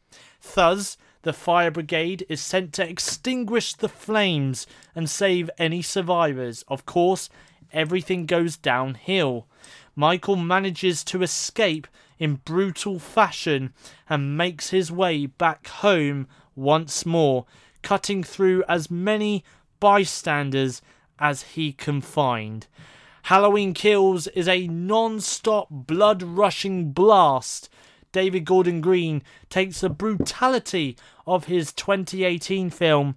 Thus, 0.54 0.98
the 1.22 1.32
fire 1.32 1.70
brigade 1.70 2.26
is 2.28 2.40
sent 2.40 2.72
to 2.72 2.88
extinguish 2.88 3.72
the 3.74 3.88
flames 3.88 4.66
and 4.96 5.08
save 5.08 5.48
any 5.58 5.80
survivors. 5.80 6.64
Of 6.66 6.86
course, 6.86 7.30
everything 7.72 8.26
goes 8.26 8.56
downhill. 8.56 9.46
Michael 9.94 10.34
manages 10.34 11.04
to 11.04 11.22
escape 11.22 11.86
in 12.18 12.40
brutal 12.44 12.98
fashion 12.98 13.72
and 14.08 14.36
makes 14.36 14.70
his 14.70 14.90
way 14.90 15.26
back 15.26 15.68
home 15.68 16.26
once 16.56 17.06
more, 17.06 17.46
cutting 17.82 18.24
through 18.24 18.64
as 18.68 18.90
many 18.90 19.44
bystanders 19.78 20.82
as 21.20 21.42
he 21.54 21.72
can 21.72 22.00
find. 22.00 22.66
Halloween 23.24 23.74
Kills 23.74 24.26
is 24.28 24.48
a 24.48 24.66
non 24.66 25.20
stop 25.20 25.68
blood 25.70 26.22
rushing 26.22 26.92
blast 26.92 27.68
David 28.12 28.44
Gordon 28.44 28.80
Green 28.80 29.22
takes 29.48 29.80
the 29.80 29.88
brutality 29.90 30.96
of 31.26 31.44
his 31.44 31.72
2018 31.72 32.70
film 32.70 33.16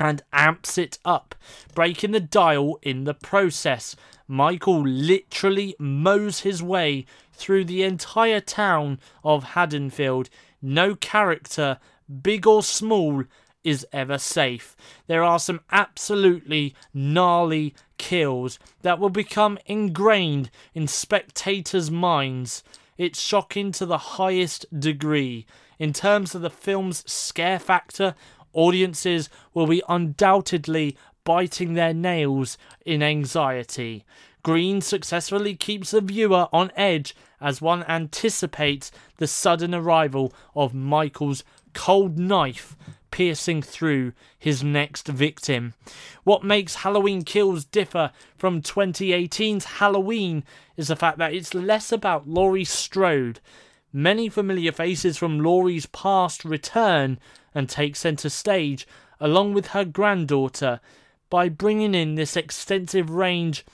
and 0.00 0.22
amps 0.32 0.78
it 0.78 0.98
up, 1.04 1.34
breaking 1.74 2.12
the 2.12 2.20
dial 2.20 2.78
in 2.82 3.04
the 3.04 3.14
process. 3.14 3.96
Michael 4.26 4.82
literally 4.86 5.74
mows 5.78 6.40
his 6.40 6.62
way 6.62 7.04
through 7.32 7.64
the 7.64 7.82
entire 7.82 8.40
town 8.40 8.98
of 9.24 9.44
Haddonfield. 9.44 10.28
No 10.60 10.94
character, 10.94 11.78
big 12.22 12.46
or 12.46 12.62
small, 12.62 13.24
is 13.68 13.86
ever 13.92 14.16
safe. 14.16 14.74
There 15.08 15.22
are 15.22 15.38
some 15.38 15.60
absolutely 15.70 16.74
gnarly 16.94 17.74
kills 17.98 18.58
that 18.80 18.98
will 18.98 19.10
become 19.10 19.58
ingrained 19.66 20.50
in 20.72 20.88
spectators' 20.88 21.90
minds. 21.90 22.64
It's 22.96 23.20
shocking 23.20 23.70
to 23.72 23.84
the 23.84 23.98
highest 23.98 24.64
degree. 24.80 25.44
In 25.78 25.92
terms 25.92 26.34
of 26.34 26.40
the 26.40 26.48
film's 26.48 27.04
scare 27.10 27.58
factor, 27.58 28.14
audiences 28.54 29.28
will 29.52 29.66
be 29.66 29.82
undoubtedly 29.86 30.96
biting 31.24 31.74
their 31.74 31.92
nails 31.92 32.56
in 32.86 33.02
anxiety. 33.02 34.06
Green 34.42 34.80
successfully 34.80 35.54
keeps 35.54 35.90
the 35.90 36.00
viewer 36.00 36.48
on 36.54 36.72
edge 36.74 37.14
as 37.38 37.60
one 37.60 37.84
anticipates 37.84 38.90
the 39.18 39.26
sudden 39.26 39.74
arrival 39.74 40.32
of 40.56 40.72
Michael's 40.72 41.44
cold 41.74 42.18
knife 42.18 42.74
piercing 43.10 43.62
through 43.62 44.12
his 44.38 44.62
next 44.62 45.08
victim. 45.08 45.74
What 46.24 46.44
makes 46.44 46.76
Halloween 46.76 47.22
Kills 47.22 47.64
differ 47.64 48.12
from 48.36 48.62
2018's 48.62 49.64
Halloween 49.64 50.44
is 50.76 50.88
the 50.88 50.96
fact 50.96 51.18
that 51.18 51.34
it's 51.34 51.54
less 51.54 51.92
about 51.92 52.28
Laurie 52.28 52.64
Strode. 52.64 53.40
Many 53.92 54.28
familiar 54.28 54.72
faces 54.72 55.16
from 55.16 55.40
Laurie's 55.40 55.86
past 55.86 56.44
return 56.44 57.18
and 57.54 57.68
take 57.68 57.96
centre 57.96 58.28
stage, 58.28 58.86
along 59.18 59.54
with 59.54 59.68
her 59.68 59.84
granddaughter, 59.84 60.80
by 61.30 61.48
bringing 61.48 61.94
in 61.94 62.14
this 62.14 62.36
extensive 62.36 63.10
range 63.10 63.64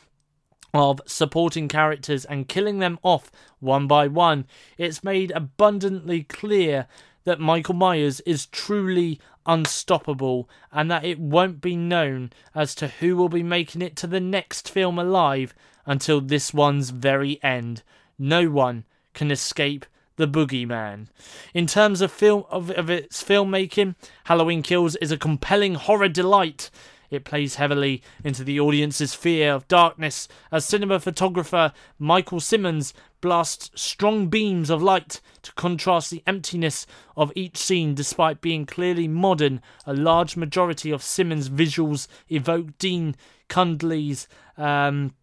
of 0.73 1.01
supporting 1.07 1.69
characters 1.69 2.25
and 2.25 2.49
killing 2.49 2.81
them 2.81 2.99
off 3.03 3.31
one 3.61 3.87
by 3.87 4.09
one. 4.09 4.45
It's 4.77 5.05
made 5.05 5.31
abundantly 5.31 6.25
clear 6.25 6.89
that 7.25 7.41
Michael 7.41 7.75
Myers 7.75 8.21
is 8.21 8.47
truly 8.47 9.21
unstoppable 9.47 10.49
and 10.73 10.91
that 10.91 11.05
it 11.05 11.19
won't 11.19 11.61
be 11.61 11.77
known 11.77 12.31
as 12.55 12.75
to 12.77 12.89
who 12.89 13.17
will 13.17 13.29
be 13.29 13.43
making 13.43 13.83
it 13.83 13.97
to 13.97 14.07
the 14.07 14.21
next 14.21 14.71
film 14.71 14.99
alive 14.99 15.55
until 15.87 16.21
this 16.21 16.55
one's 16.55 16.91
very 16.91 17.43
end. 17.43 17.83
No 18.19 18.49
one 18.49 18.85
can 19.13 19.31
escape 19.31 19.87
the 20.17 20.29
boogeyman. 20.29 21.09
In 21.53 21.67
terms 21.67 22.01
of 22.01 22.13
film 22.13 22.45
of, 22.51 22.71
of 22.71 22.89
its 22.89 23.23
filmmaking, 23.23 23.97
Halloween 24.25 24.63
Kills 24.63 24.97
is 24.97 25.11
a 25.11 25.19
compelling 25.19 25.75
horror 25.75 26.09
delight 26.09 26.71
it 27.11 27.25
plays 27.25 27.57
heavily 27.57 28.03
into 28.23 28.45
the 28.45 28.59
audience's 28.59 29.15
fear 29.15 29.53
of 29.53 29.69
darkness 29.69 30.29
as 30.51 30.65
cinema 30.65 31.01
photographer 31.01 31.73
Michael 31.99 32.41
Simmonds 32.41 32.95
blasts 33.21 33.71
strong 33.75 34.29
beams 34.29 34.69
of 34.69 34.83
light 34.83 35.21
to 35.43 35.53
contrast 35.55 36.11
the 36.11 36.23
emptiness 36.27 36.87
of 37.17 37.33
each 37.35 37.57
scene 37.57 37.95
despite 37.95 38.41
being 38.41 38.67
clearly 38.67 39.09
modern. 39.09 39.63
A 39.87 39.95
large 39.95 40.37
majority 40.37 40.91
of 40.91 41.03
Simmonds' 41.03 41.49
visuals 41.49 42.07
evoke 42.29 42.77
Dean 42.79 43.17
Cundey's 43.49 44.29
um, 44.59 45.15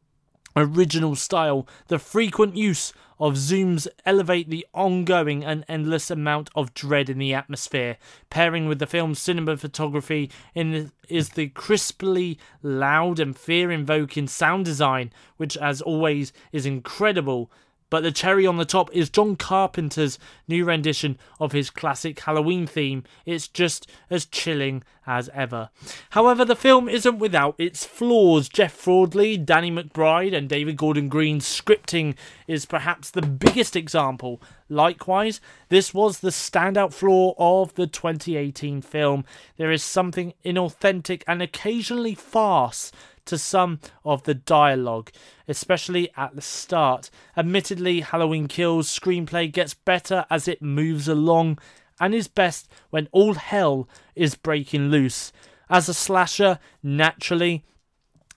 original 0.55 1.15
style. 1.15 1.67
The 1.87 1.99
frequent 1.99 2.55
use 2.55 2.93
of 3.19 3.33
zooms 3.33 3.87
elevate 4.05 4.49
the 4.49 4.65
ongoing 4.73 5.43
and 5.43 5.63
endless 5.67 6.09
amount 6.09 6.49
of 6.55 6.73
dread 6.73 7.09
in 7.09 7.19
the 7.19 7.33
atmosphere. 7.33 7.97
Pairing 8.29 8.67
with 8.67 8.79
the 8.79 8.87
film's 8.87 9.19
cinematography 9.19 10.31
in 10.55 10.71
the, 10.71 10.91
is 11.07 11.29
the 11.29 11.49
crisply 11.49 12.39
loud 12.63 13.19
and 13.19 13.37
fear-invoking 13.37 14.27
sound 14.27 14.65
design, 14.65 15.11
which, 15.37 15.55
as 15.57 15.81
always, 15.81 16.33
is 16.51 16.65
incredible 16.65 17.51
but 17.91 18.01
the 18.01 18.11
cherry 18.11 18.47
on 18.47 18.57
the 18.57 18.65
top 18.65 18.89
is 18.93 19.09
John 19.11 19.35
Carpenter's 19.35 20.17
new 20.47 20.65
rendition 20.65 21.19
of 21.39 21.51
his 21.51 21.69
classic 21.69 22.19
Halloween 22.21 22.65
theme. 22.65 23.03
It's 23.25 23.47
just 23.47 23.85
as 24.09 24.25
chilling 24.25 24.81
as 25.05 25.29
ever. 25.33 25.69
However, 26.11 26.45
the 26.45 26.55
film 26.55 26.87
isn't 26.87 27.19
without 27.19 27.53
its 27.57 27.85
flaws. 27.85 28.47
Jeff 28.47 28.81
Fradley, 28.81 29.43
Danny 29.43 29.69
McBride, 29.69 30.33
and 30.33 30.47
David 30.47 30.77
Gordon 30.77 31.09
Green's 31.09 31.45
scripting 31.45 32.15
is 32.47 32.65
perhaps 32.65 33.11
the 33.11 33.21
biggest 33.21 33.75
example. 33.75 34.41
Likewise, 34.69 35.41
this 35.67 35.93
was 35.93 36.19
the 36.19 36.29
standout 36.29 36.93
flaw 36.93 37.33
of 37.37 37.73
the 37.75 37.87
2018 37.87 38.81
film. 38.81 39.25
There 39.57 39.69
is 39.69 39.83
something 39.83 40.33
inauthentic 40.45 41.23
and 41.27 41.41
occasionally 41.41 42.15
farce 42.15 42.93
to 43.31 43.37
some 43.37 43.79
of 44.03 44.23
the 44.23 44.33
dialogue, 44.33 45.09
especially 45.47 46.11
at 46.17 46.35
the 46.35 46.41
start. 46.41 47.09
Admittedly, 47.37 48.01
Halloween 48.01 48.49
Kills 48.49 48.89
screenplay 48.89 49.49
gets 49.49 49.73
better 49.73 50.25
as 50.29 50.49
it 50.49 50.61
moves 50.61 51.07
along 51.07 51.57
and 51.97 52.13
is 52.13 52.27
best 52.27 52.69
when 52.89 53.07
all 53.13 53.35
hell 53.35 53.87
is 54.15 54.35
breaking 54.35 54.89
loose. 54.89 55.31
As 55.69 55.87
a 55.87 55.93
slasher, 55.93 56.59
naturally, 56.83 57.63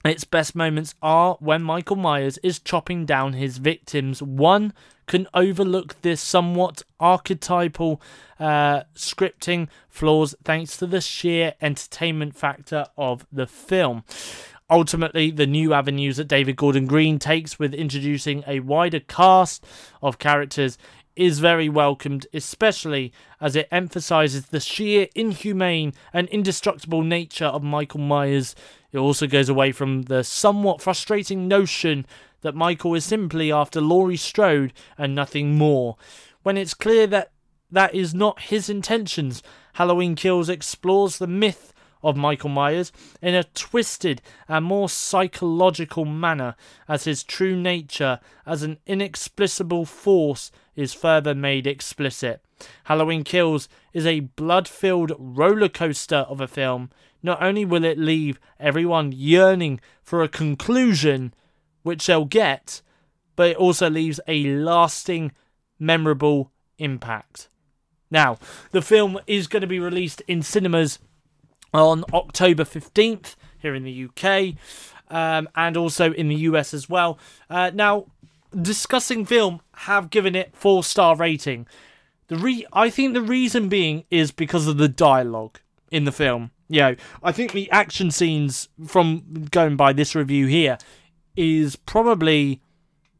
its 0.05 0.23
best 0.23 0.55
moments 0.55 0.95
are 1.01 1.35
when 1.41 1.61
Michael 1.61 1.97
Myers 1.97 2.37
is 2.43 2.59
chopping 2.59 3.05
down 3.05 3.33
his 3.33 3.57
victims. 3.57 4.21
One 4.21 4.71
can 5.07 5.27
overlook 5.33 6.01
this 6.01 6.21
somewhat 6.21 6.83
archetypal 6.99 8.01
uh, 8.39 8.83
scripting 8.95 9.67
flaws 9.89 10.35
thanks 10.43 10.77
to 10.77 10.87
the 10.87 11.01
sheer 11.01 11.55
entertainment 11.61 12.35
factor 12.35 12.85
of 12.97 13.25
the 13.31 13.47
film. 13.47 14.03
Ultimately, 14.69 15.29
the 15.29 15.45
new 15.45 15.73
avenues 15.73 16.17
that 16.17 16.27
David 16.27 16.55
Gordon 16.55 16.87
Green 16.87 17.19
takes 17.19 17.59
with 17.59 17.73
introducing 17.73 18.43
a 18.47 18.61
wider 18.61 18.99
cast 18.99 19.63
of 20.01 20.17
characters 20.17 20.77
is 21.15 21.39
very 21.39 21.69
welcomed, 21.69 22.25
especially 22.33 23.13
as 23.39 23.55
it 23.55 23.67
emphasizes 23.71 24.47
the 24.47 24.59
sheer 24.59 25.07
inhumane 25.13 25.93
and 26.11 26.27
indestructible 26.29 27.03
nature 27.03 27.45
of 27.45 27.61
Michael 27.61 27.99
Myers. 27.99 28.55
It 28.91 28.97
also 28.97 29.27
goes 29.27 29.49
away 29.49 29.71
from 29.71 30.03
the 30.03 30.23
somewhat 30.23 30.81
frustrating 30.81 31.47
notion 31.47 32.05
that 32.41 32.55
Michael 32.55 32.95
is 32.95 33.05
simply 33.05 33.51
after 33.51 33.79
Laurie 33.79 34.17
Strode 34.17 34.73
and 34.97 35.13
nothing 35.13 35.57
more. 35.57 35.95
When 36.41 36.57
it's 36.57 36.73
clear 36.73 37.05
that 37.07 37.31
that 37.71 37.93
is 37.93 38.15
not 38.15 38.41
his 38.41 38.69
intentions, 38.69 39.43
Halloween 39.73 40.15
Kills 40.15 40.49
explores 40.49 41.17
the 41.17 41.27
myth 41.27 41.71
of 42.05 42.15
Michael 42.15 42.49
Myers 42.49 42.91
in 43.21 43.33
a 43.33 43.43
twisted 43.43 44.21
and 44.47 44.63
more 44.63 44.87
psychological 44.87 46.05
manner, 46.05 46.55
as 46.87 47.03
his 47.03 47.23
true 47.23 47.55
nature 47.55 48.19
as 48.45 48.63
an 48.63 48.77
inexplicable 48.85 49.85
force 49.85 50.51
is 50.75 50.93
further 50.93 51.33
made 51.33 51.65
explicit. 51.65 52.41
Halloween 52.85 53.23
Kills 53.23 53.67
is 53.91 54.05
a 54.05 54.21
blood 54.21 54.67
filled 54.67 55.13
roller 55.17 55.67
coaster 55.67 56.25
of 56.29 56.39
a 56.39 56.47
film. 56.47 56.91
Not 57.23 57.41
only 57.41 57.65
will 57.65 57.83
it 57.83 57.97
leave 57.97 58.39
everyone 58.59 59.11
yearning 59.11 59.81
for 60.03 60.21
a 60.21 60.29
conclusion, 60.29 61.33
which 61.81 62.05
they'll 62.05 62.25
get, 62.25 62.81
but 63.35 63.49
it 63.49 63.57
also 63.57 63.89
leaves 63.89 64.19
a 64.27 64.45
lasting, 64.45 65.31
memorable 65.79 66.51
impact. 66.77 67.49
Now, 68.11 68.37
the 68.71 68.81
film 68.81 69.19
is 69.25 69.47
going 69.47 69.61
to 69.61 69.67
be 69.67 69.79
released 69.79 70.21
in 70.27 70.43
cinemas 70.43 70.99
on 71.75 72.03
October 72.13 72.63
15th 72.63 73.35
here 73.59 73.75
in 73.75 73.83
the 73.83 74.05
UK 74.05 74.55
um, 75.09 75.47
and 75.55 75.77
also 75.77 76.11
in 76.13 76.27
the 76.27 76.35
US 76.35 76.73
as 76.73 76.89
well. 76.89 77.19
Uh, 77.49 77.71
now, 77.73 78.05
discussing 78.59 79.25
film 79.25 79.61
have 79.73 80.09
given 80.09 80.35
it 80.35 80.55
four 80.55 80.83
star 80.83 81.15
rating. 81.15 81.67
The 82.27 82.37
re- 82.37 82.65
I 82.73 82.89
think 82.89 83.13
the 83.13 83.21
reason 83.21 83.69
being 83.69 84.05
is 84.09 84.31
because 84.31 84.67
of 84.67 84.77
the 84.77 84.87
dialogue 84.87 85.59
in 85.91 86.05
the 86.05 86.11
film. 86.11 86.51
You 86.67 86.79
know, 86.79 86.95
I 87.21 87.31
think 87.31 87.51
the 87.51 87.69
action 87.69 88.09
scenes 88.09 88.69
from 88.87 89.45
going 89.51 89.75
by 89.75 89.93
this 89.93 90.15
review 90.15 90.47
here 90.47 90.77
is 91.35 91.75
probably 91.75 92.61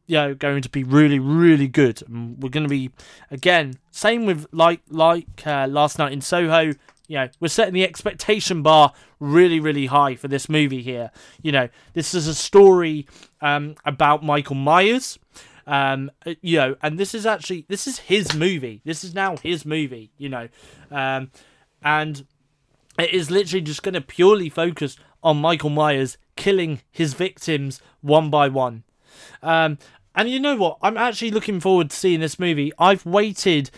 you 0.08 0.16
know 0.16 0.34
going 0.36 0.62
to 0.62 0.70
be 0.70 0.84
really 0.84 1.20
really 1.20 1.68
good 1.68 2.02
we're 2.08 2.50
going 2.50 2.64
to 2.64 2.70
be 2.70 2.92
again 3.32 3.74
same 3.92 4.26
with 4.26 4.46
like 4.52 4.82
like 4.90 5.46
uh, 5.48 5.68
last 5.68 5.98
night 5.98 6.14
in 6.14 6.22
soho 6.22 6.74
you 7.08 7.18
know, 7.18 7.30
we're 7.40 7.48
setting 7.48 7.74
the 7.74 7.84
expectation 7.84 8.62
bar 8.62 8.94
really, 9.20 9.60
really 9.60 9.88
high 9.88 10.16
for 10.16 10.28
this 10.28 10.50
movie 10.50 10.82
here. 10.82 11.12
You 11.42 11.52
know, 11.52 11.70
this 11.94 12.14
is 12.14 12.28
a 12.28 12.36
story 12.36 13.08
um, 13.42 13.76
about 13.86 14.24
Michael 14.24 14.56
Myers. 14.56 15.20
Um, 15.68 16.12
you 16.42 16.58
know, 16.58 16.76
and 16.82 17.00
this 17.00 17.16
is 17.16 17.26
actually 17.26 17.66
this 17.68 17.88
is 17.88 18.00
his 18.00 18.36
movie. 18.36 18.82
This 18.86 19.04
is 19.04 19.16
now 19.16 19.38
his 19.38 19.66
movie. 19.66 20.12
You 20.18 20.30
know, 20.30 20.48
um, 20.92 21.32
and 21.82 22.26
it 23.00 23.14
is 23.14 23.32
literally 23.32 23.62
just 23.62 23.84
going 23.84 23.94
to 23.94 24.02
purely 24.02 24.50
focus 24.50 24.98
on 25.24 25.38
Michael 25.38 25.72
Myers 25.72 26.18
killing 26.36 26.82
his 26.92 27.14
victims 27.14 27.82
one 28.02 28.30
by 28.30 28.48
one. 28.48 28.84
Um, 29.42 29.78
and 30.14 30.30
you 30.30 30.40
know 30.40 30.56
what? 30.56 30.78
I'm 30.82 30.98
actually 30.98 31.32
looking 31.32 31.60
forward 31.60 31.90
to 31.90 31.96
seeing 31.96 32.20
this 32.20 32.40
movie. 32.40 32.72
I've 32.80 33.06
waited 33.06 33.70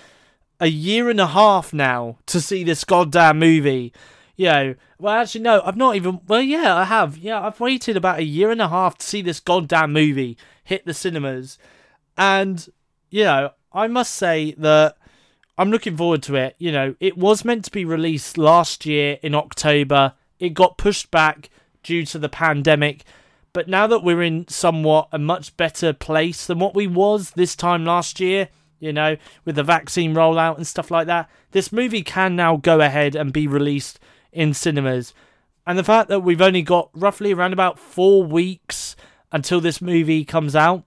a 0.60 0.68
year 0.68 1.10
and 1.10 1.20
a 1.20 1.28
half 1.28 1.74
now 1.74 2.18
to 2.28 2.42
see 2.42 2.64
this 2.64 2.84
goddamn 2.84 3.40
movie. 3.40 3.94
You 4.36 4.46
know, 4.46 4.76
well, 5.00 5.16
actually, 5.16 5.42
no, 5.42 5.62
I've 5.64 5.78
not 5.78 5.96
even. 5.96 6.22
Well, 6.28 6.42
yeah, 6.42 6.76
I 6.76 6.86
have. 6.86 7.18
Yeah, 7.18 7.46
I've 7.46 7.60
waited 7.60 7.98
about 7.98 8.20
a 8.20 8.24
year 8.24 8.52
and 8.52 8.62
a 8.62 8.70
half 8.70 8.98
to 9.00 9.06
see 9.06 9.22
this 9.22 9.40
goddamn 9.40 9.94
movie 9.94 10.38
hit 10.64 10.86
the 10.86 10.94
cinemas. 10.94 11.58
And, 12.18 12.68
you 13.10 13.24
know, 13.24 13.52
I 13.72 13.88
must 13.88 14.14
say 14.14 14.54
that 14.58 14.98
I'm 15.58 15.72
looking 15.72 15.98
forward 15.98 16.24
to 16.24 16.36
it. 16.36 16.56
You 16.60 16.72
know, 16.72 16.96
it 17.00 17.18
was 17.18 17.46
meant 17.46 17.66
to 17.66 17.72
be 17.72 17.86
released 17.86 18.38
last 18.38 18.86
year 18.86 19.18
in 19.22 19.34
October, 19.34 20.14
it 20.40 20.54
got 20.54 20.78
pushed 20.78 21.10
back 21.10 21.50
due 21.84 22.06
to 22.06 22.20
the 22.20 22.30
pandemic. 22.30 23.04
But 23.54 23.68
now 23.68 23.88
that 23.88 24.04
we're 24.04 24.22
in 24.22 24.48
somewhat 24.48 25.08
a 25.12 25.18
much 25.18 25.56
better 25.58 25.94
place 25.94 26.46
than 26.46 26.60
what 26.60 26.76
we 26.76 26.86
was 26.86 27.32
this 27.32 27.56
time 27.56 27.86
last 27.86 28.20
year, 28.20 28.50
you 28.80 28.94
know, 28.94 29.18
with 29.46 29.56
the 29.56 29.64
vaccine 29.64 30.14
rollout 30.14 30.58
and 30.58 30.68
stuff 30.68 30.92
like 30.92 31.08
that. 31.08 31.30
This 31.52 31.72
movie 31.72 32.04
can 32.04 32.36
now 32.36 32.58
go 32.58 32.82
ahead 32.82 33.16
and 33.16 33.34
be 33.34 33.48
released 33.48 34.00
in 34.32 34.54
cinemas. 34.54 35.14
And 35.66 35.78
the 35.78 35.84
fact 35.84 36.10
that 36.10 36.22
we've 36.22 36.42
only 36.42 36.62
got 36.62 36.90
roughly 36.94 37.34
around 37.34 37.54
about 37.54 37.80
four 37.80 38.24
weeks 38.24 38.96
until 39.32 39.60
this 39.60 39.82
movie 39.82 40.24
comes 40.24 40.56
out 40.56 40.84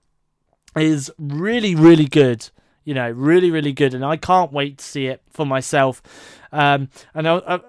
is 0.75 1.11
really, 1.17 1.75
really 1.75 2.07
good. 2.07 2.49
You 2.83 2.95
know, 2.95 3.11
really, 3.11 3.51
really 3.51 3.73
good. 3.73 3.93
And 3.93 4.03
I 4.03 4.17
can't 4.17 4.51
wait 4.51 4.79
to 4.79 4.85
see 4.85 5.05
it 5.05 5.21
for 5.29 5.45
myself. 5.45 6.01
Um, 6.51 6.89
and 7.13 7.27
I, 7.27 7.37
I, 7.47 7.59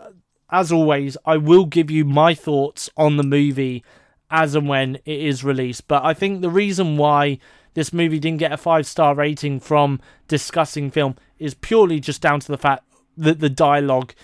as 0.50 0.72
always, 0.72 1.16
I 1.26 1.36
will 1.36 1.66
give 1.66 1.90
you 1.90 2.04
my 2.04 2.34
thoughts 2.34 2.88
on 2.96 3.16
the 3.16 3.22
movie 3.22 3.84
as 4.30 4.54
and 4.54 4.66
when 4.68 4.96
it 5.04 5.20
is 5.20 5.44
released. 5.44 5.86
But 5.88 6.04
I 6.04 6.14
think 6.14 6.40
the 6.40 6.50
reason 6.50 6.96
why 6.96 7.38
this 7.74 7.92
movie 7.92 8.18
didn't 8.18 8.38
get 8.38 8.52
a 8.52 8.56
five 8.56 8.86
star 8.86 9.14
rating 9.14 9.60
from 9.60 10.00
discussing 10.28 10.90
film 10.90 11.16
is 11.38 11.54
purely 11.54 12.00
just 12.00 12.20
down 12.20 12.40
to 12.40 12.48
the 12.48 12.58
fact 12.58 12.84
that 13.16 13.40
the 13.40 13.50
dialogue 13.50 14.14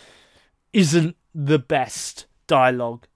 isn't 0.72 1.16
the 1.34 1.58
best 1.58 2.26
dialogue. 2.46 3.06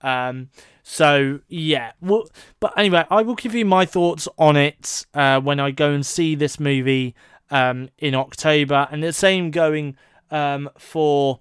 Um, 0.00 0.48
so 0.82 1.40
yeah, 1.48 1.92
well, 2.00 2.28
but 2.58 2.76
anyway, 2.76 3.04
I 3.10 3.22
will 3.22 3.34
give 3.34 3.54
you 3.54 3.64
my 3.64 3.84
thoughts 3.84 4.26
on 4.38 4.56
it 4.56 5.06
uh, 5.14 5.40
when 5.40 5.60
I 5.60 5.70
go 5.70 5.92
and 5.92 6.04
see 6.04 6.34
this 6.34 6.58
movie 6.58 7.14
um, 7.50 7.90
in 7.98 8.14
October, 8.14 8.88
and 8.90 9.02
the 9.02 9.12
same 9.12 9.50
going 9.50 9.96
um, 10.30 10.70
for 10.78 11.40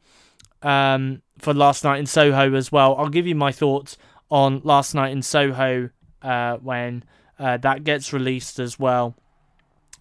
um, 0.62 1.22
for 1.38 1.54
Last 1.54 1.84
Night 1.84 2.00
in 2.00 2.06
Soho 2.06 2.54
as 2.54 2.72
well. 2.72 2.96
I'll 2.98 3.10
give 3.10 3.28
you 3.28 3.36
my 3.36 3.52
thoughts 3.52 3.98
on 4.30 4.62
Last 4.64 4.94
Night 4.94 5.12
in 5.12 5.22
Soho 5.22 5.90
uh, 6.22 6.58
when 6.58 7.04
uh, 7.40 7.58
that 7.58 7.84
gets 7.84 8.14
released 8.14 8.60
as 8.60 8.78
well. 8.78 9.16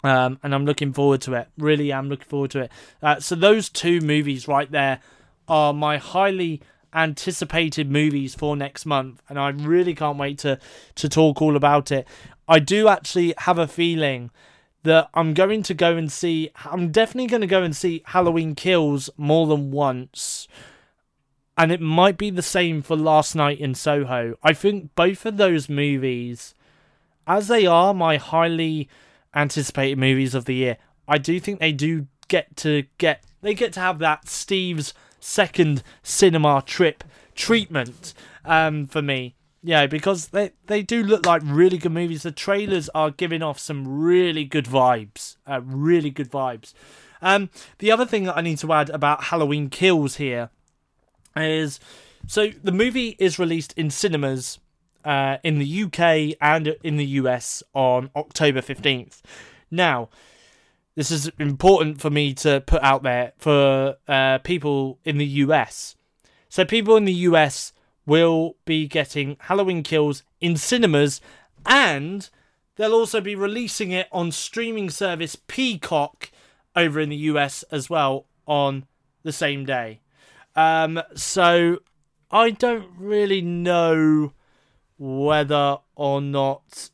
Um, 0.03 0.39
and 0.43 0.55
I'm 0.55 0.65
looking 0.65 0.93
forward 0.93 1.21
to 1.21 1.33
it. 1.33 1.47
Really 1.57 1.91
I'm 1.91 2.09
looking 2.09 2.27
forward 2.27 2.51
to 2.51 2.61
it. 2.61 2.71
Uh, 3.01 3.19
so 3.19 3.35
those 3.35 3.69
two 3.69 3.99
movies 3.99 4.47
right 4.47 4.69
there 4.71 4.99
are 5.47 5.73
my 5.73 5.97
highly 5.97 6.61
anticipated 6.93 7.91
movies 7.91 8.33
for 8.33 8.55
next 8.55 8.85
month, 8.85 9.21
and 9.29 9.37
I 9.39 9.49
really 9.49 9.93
can't 9.95 10.17
wait 10.17 10.37
to 10.39 10.59
to 10.95 11.09
talk 11.09 11.41
all 11.41 11.55
about 11.55 11.91
it. 11.91 12.07
I 12.47 12.59
do 12.59 12.87
actually 12.87 13.33
have 13.39 13.57
a 13.59 13.67
feeling 13.67 14.31
that 14.83 15.09
I'm 15.13 15.33
going 15.33 15.63
to 15.63 15.73
go 15.73 15.97
and 15.97 16.11
see. 16.11 16.49
I'm 16.65 16.91
definitely 16.91 17.27
going 17.27 17.41
to 17.41 17.47
go 17.47 17.63
and 17.63 17.75
see 17.75 18.01
Halloween 18.05 18.55
Kills 18.55 19.09
more 19.17 19.47
than 19.47 19.71
once. 19.71 20.47
And 21.57 21.73
it 21.73 21.81
might 21.81 22.17
be 22.17 22.29
the 22.29 22.41
same 22.41 22.81
for 22.81 22.95
Last 22.95 23.35
Night 23.35 23.59
in 23.59 23.75
Soho. 23.75 24.35
I 24.41 24.53
think 24.53 24.95
both 24.95 25.25
of 25.25 25.35
those 25.35 25.67
movies, 25.67 26.55
as 27.29 27.47
they 27.47 27.65
are 27.67 27.93
my 27.93 28.17
highly 28.17 28.89
anticipated 29.33 29.99
movies 29.99 30.33
of 30.33 30.45
the 30.45 30.55
year, 30.55 30.77
I 31.07 31.19
do 31.19 31.39
think 31.39 31.59
they 31.59 31.71
do 31.71 32.07
get 32.27 32.57
to 32.57 32.83
get 32.97 33.23
they 33.41 33.53
get 33.53 33.71
to 33.73 33.79
have 33.79 33.99
that 33.99 34.27
Steve's 34.27 34.93
second 35.19 35.83
cinema 36.03 36.63
trip 36.65 37.03
treatment 37.35 38.13
um, 38.43 38.87
for 38.87 39.01
me. 39.01 39.35
Yeah, 39.61 39.85
because 39.85 40.29
they 40.29 40.51
they 40.65 40.81
do 40.81 41.03
look 41.03 41.25
like 41.25 41.41
really 41.45 41.77
good 41.77 41.91
movies. 41.91 42.23
The 42.23 42.31
trailers 42.31 42.89
are 42.89 43.11
giving 43.11 43.43
off 43.43 43.59
some 43.59 44.01
really 44.01 44.43
good 44.43 44.65
vibes, 44.65 45.37
uh, 45.45 45.61
really 45.63 46.09
good 46.09 46.31
vibes. 46.31 46.73
Um, 47.21 47.49
the 47.77 47.91
other 47.91 48.05
thing 48.05 48.23
that 48.23 48.37
I 48.37 48.41
need 48.41 48.57
to 48.59 48.73
add 48.73 48.89
about 48.89 49.25
Halloween 49.25 49.69
Kills 49.69 50.15
here 50.15 50.49
is 51.35 51.79
so 52.25 52.49
the 52.63 52.71
movie 52.71 53.15
is 53.19 53.37
released 53.37 53.73
in 53.73 53.91
cinemas 53.91 54.59
uh, 55.09 55.39
in 55.43 55.57
the 55.57 55.83
UK 55.83 56.37
and 56.39 56.75
in 56.83 56.97
the 56.97 57.05
US 57.21 57.63
on 57.73 58.11
October 58.15 58.61
fifteenth. 58.61 59.23
Now, 59.71 60.09
this 60.95 61.09
is 61.09 61.31
important 61.39 61.99
for 61.99 62.11
me 62.11 62.33
to 62.35 62.61
put 62.61 62.83
out 62.83 63.01
there 63.01 63.33
for 63.37 63.95
uh, 64.07 64.37
people 64.39 64.99
in 65.03 65.17
the 65.17 65.25
US. 65.45 65.95
So, 66.47 66.63
people 66.63 66.95
in 66.95 67.05
the 67.05 67.21
US 67.29 67.73
will 68.05 68.55
be 68.65 68.87
getting 68.87 69.37
Halloween 69.39 69.81
Kills 69.81 70.21
in 70.41 70.57
cinemas 70.57 71.21
and 71.65 72.29
they'll 72.75 72.93
also 72.93 73.19
be 73.19 73.35
releasing 73.35 73.91
it 73.91 74.07
on 74.11 74.31
streaming 74.31 74.89
service 74.91 75.35
Peacock 75.35 76.29
over 76.75 76.99
in 76.99 77.09
the 77.09 77.15
US 77.31 77.63
as 77.71 77.89
well 77.89 78.27
on 78.45 78.85
the 79.23 79.31
same 79.31 79.65
day. 79.65 80.01
Um, 80.55 81.01
so, 81.15 81.79
I 82.29 82.51
don't 82.51 82.87
really 82.97 83.41
know 83.41 84.33
whether 84.99 85.77
or 85.95 86.21
not 86.21 86.91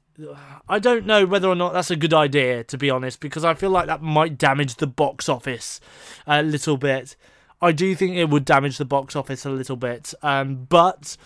I 0.70 0.80
don't 0.80 1.06
know 1.06 1.26
whether 1.26 1.50
or 1.50 1.56
not 1.56 1.74
that's 1.74 1.92
a 1.92 1.96
good 1.96 2.14
idea, 2.14 2.64
to 2.66 2.78
be 2.78 2.90
honest, 2.90 3.20
because 3.20 3.44
I 3.44 3.54
feel 3.54 3.70
like 3.70 3.88
that 3.88 4.02
might 4.02 4.38
damage 4.38 4.76
the 4.76 4.88
box 4.88 5.28
office 5.28 5.82
a 6.26 6.42
little 6.42 6.78
bit. 6.78 7.18
I 7.62 7.72
do 7.72 7.96
think 7.96 8.16
it 8.16 8.30
would 8.30 8.46
damage 8.46 8.78
the 8.78 8.86
box 8.86 9.16
office 9.16 9.46
a 9.46 9.50
little 9.50 9.76
bit. 9.76 10.14
Um, 10.22 10.66
but 10.70 11.18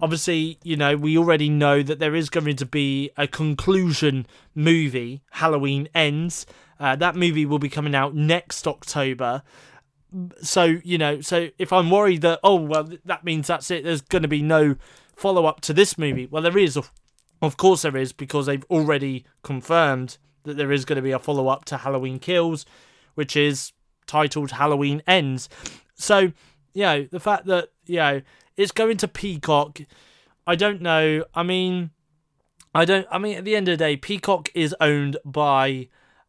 obviously, 0.00 0.58
you 0.62 0.76
know, 0.76 0.96
we 0.96 1.16
already 1.16 1.48
know 1.48 1.82
that 1.82 1.98
there 1.98 2.14
is 2.14 2.28
going 2.28 2.56
to 2.56 2.66
be 2.66 3.10
a 3.16 3.26
conclusion 3.26 4.26
movie, 4.54 5.22
Halloween 5.30 5.88
Ends. 5.94 6.44
Uh, 6.78 6.94
that 6.96 7.16
movie 7.16 7.46
will 7.46 7.58
be 7.58 7.70
coming 7.70 7.94
out 7.94 8.14
next 8.14 8.68
October. 8.68 9.42
So, 10.42 10.64
you 10.64 10.98
know, 10.98 11.22
so 11.22 11.48
if 11.58 11.72
I'm 11.72 11.90
worried 11.90 12.20
that, 12.22 12.40
oh, 12.44 12.56
well, 12.56 12.90
that 13.04 13.24
means 13.24 13.46
that's 13.46 13.70
it, 13.70 13.84
there's 13.84 14.02
going 14.02 14.22
to 14.22 14.28
be 14.28 14.42
no 14.42 14.76
follow 15.16 15.46
up 15.46 15.60
to 15.62 15.72
this 15.72 15.98
movie. 15.98 16.26
Well, 16.26 16.42
there 16.42 16.58
is, 16.58 16.76
of 17.42 17.56
course, 17.56 17.82
there 17.82 17.96
is 17.96 18.12
because 18.12 18.46
they've 18.46 18.64
already 18.70 19.24
confirmed 19.42 20.18
that 20.44 20.56
there 20.56 20.70
is 20.70 20.84
going 20.84 20.96
to 20.96 21.02
be 21.02 21.10
a 21.10 21.18
follow 21.18 21.48
up 21.48 21.64
to 21.66 21.78
Halloween 21.78 22.18
Kills, 22.18 22.64
which 23.14 23.34
is 23.34 23.72
titled 24.06 24.52
Halloween 24.52 25.02
Ends. 25.06 25.48
So, 25.94 26.32
you 26.74 26.82
know, 26.82 27.08
the 27.10 27.18
fact 27.18 27.46
that, 27.46 27.70
you 27.86 27.96
know, 27.96 28.22
it's 28.56 28.72
going 28.72 28.98
to 28.98 29.08
Peacock, 29.08 29.80
I 30.46 30.54
don't 30.54 30.80
know. 30.80 31.24
I 31.34 31.42
mean, 31.42 31.90
I 32.74 32.84
don't, 32.84 33.06
I 33.10 33.18
mean, 33.18 33.38
at 33.38 33.44
the 33.44 33.56
end 33.56 33.68
of 33.68 33.78
the 33.78 33.84
day, 33.84 33.96
Peacock 33.96 34.50
is 34.54 34.74
owned 34.80 35.16
by, 35.24 35.88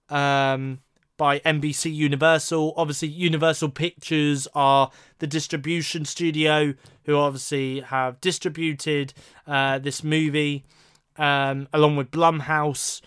um, 0.10 0.80
by 1.18 1.40
NBC 1.40 1.94
Universal. 1.94 2.74
Obviously, 2.78 3.10
Universal 3.10 3.70
Pictures 3.70 4.48
are 4.56 4.92
the 5.20 5.28
distribution 5.28 6.06
studio 6.06 6.74
who 7.06 7.16
obviously 7.16 7.82
have 7.82 8.22
distributed 8.22 9.14
uh, 9.46 9.80
this 9.80 10.04
movie 10.04 10.64
um, 11.18 11.68
along 11.74 11.96
with 11.96 12.12
Blumhouse. 12.12 13.02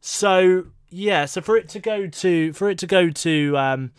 So 0.00 0.66
yeah, 0.90 1.24
so 1.24 1.40
for 1.40 1.56
it 1.56 1.68
to 1.70 1.80
go 1.80 2.06
to 2.06 2.52
for 2.52 2.68
it 2.70 2.78
to 2.78 2.86
go 2.86 3.10
to 3.10 3.58
um, 3.58 3.92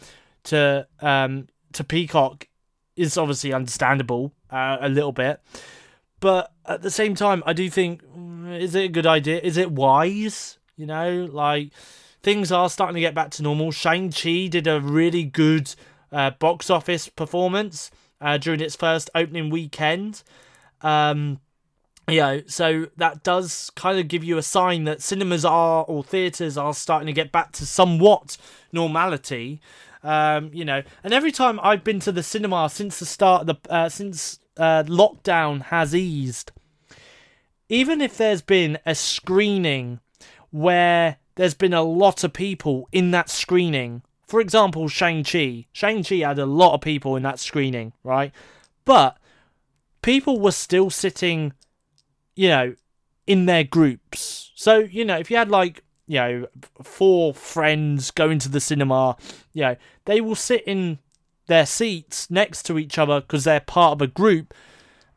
to 0.46 0.88
um, 1.00 1.48
to 1.74 1.84
Peacock 1.84 2.48
is 2.96 3.18
obviously 3.18 3.54
understandable 3.54 4.34
uh, 4.50 4.78
a 4.80 4.90
little 4.90 5.12
bit, 5.12 5.42
but 6.20 6.54
at 6.66 6.82
the 6.82 6.92
same 6.92 7.16
time, 7.16 7.44
I 7.46 7.54
do 7.54 7.70
think 7.70 8.02
is 8.48 8.76
it 8.76 8.86
a 8.86 8.90
good 8.90 9.08
idea? 9.08 9.40
Is 9.42 9.58
it 9.58 9.72
wise? 9.72 10.58
You 10.78 10.86
know, 10.86 11.28
like 11.32 11.72
things 12.26 12.52
are 12.52 12.72
starting 12.72 12.96
to 12.96 13.00
get 13.00 13.14
back 13.14 13.30
to 13.30 13.44
normal. 13.44 13.72
Shang 13.72 14.12
Chi 14.12 14.48
did 14.48 14.66
a 14.66 14.82
really 14.82 15.24
good 15.24 15.74
uh, 16.12 16.32
box 16.32 16.72
office 16.72 17.08
performance 17.08 17.92
uh, 18.20 18.40
during 18.40 18.62
its 18.62 18.76
first 18.76 19.12
opening 19.14 19.52
weekend. 19.52 20.24
Um, 20.82 21.40
you 22.08 22.18
know, 22.18 22.42
so 22.48 22.88
that 22.98 23.24
does 23.24 23.70
kind 23.76 24.00
of 24.00 24.08
give 24.08 24.24
you 24.24 24.40
a 24.40 24.42
sign 24.42 24.86
that 24.86 25.04
cinemas 25.04 25.46
are 25.46 25.86
or 25.86 26.04
theaters 26.04 26.58
are 26.58 26.74
starting 26.74 27.06
to 27.06 27.14
get 27.14 27.32
back 27.32 27.52
to 27.54 27.66
somewhat 27.66 28.38
normality. 28.72 29.62
Um, 30.02 30.50
you 30.52 30.66
know, 30.66 30.82
and 31.04 31.14
every 31.14 31.32
time 31.32 31.60
I've 31.62 31.84
been 31.84 32.00
to 32.02 32.12
the 32.12 32.24
cinema 32.24 32.72
since 32.72 32.98
the 32.98 33.06
start 33.06 33.42
of 33.42 33.48
the 33.48 33.72
uh, 33.72 33.90
since 33.90 34.40
uh, 34.58 34.84
lockdown 34.88 35.62
has 35.64 35.94
eased, 35.94 36.52
even 37.70 38.02
if 38.02 38.18
there's 38.18 38.42
been 38.42 38.80
a 38.84 38.96
screening 38.96 40.00
where 40.50 41.18
there's 41.36 41.54
been 41.54 41.74
a 41.74 41.84
lot 41.84 42.24
of 42.24 42.34
people 42.34 42.88
in 42.92 43.12
that 43.12 43.30
screening, 43.30 44.02
for 44.28 44.40
example, 44.40 44.88
Shang 44.88 45.24
Chi. 45.24 45.66
Shang 45.72 46.04
Chi 46.04 46.16
had 46.16 46.40
a 46.40 46.46
lot 46.46 46.74
of 46.74 46.82
people 46.82 47.16
in 47.16 47.24
that 47.24 47.40
screening, 47.40 47.94
right? 48.04 48.34
But 48.86 49.18
people 50.02 50.40
were 50.40 50.52
still 50.52 50.90
sitting 50.90 51.54
you 52.36 52.50
know, 52.50 52.76
in 53.26 53.46
their 53.46 53.64
groups. 53.64 54.52
So, 54.56 54.80
you 54.80 55.06
know, 55.06 55.18
if 55.18 55.32
you 55.32 55.38
had 55.38 55.50
like, 55.50 55.84
you 56.08 56.20
know, 56.20 56.48
four 56.84 57.34
friends 57.34 58.12
going 58.12 58.40
to 58.40 58.50
the 58.50 58.60
cinema, 58.60 59.18
you 59.54 59.64
know, 59.64 59.76
they 60.06 60.22
will 60.22 60.36
sit 60.36 60.64
in 60.68 61.00
their 61.48 61.66
seats 61.66 62.30
next 62.30 62.64
to 62.64 62.78
each 62.78 62.98
other 62.98 63.22
because 63.22 63.46
they're 63.46 63.60
part 63.60 63.94
of 63.94 64.02
a 64.02 64.08
group. 64.08 64.54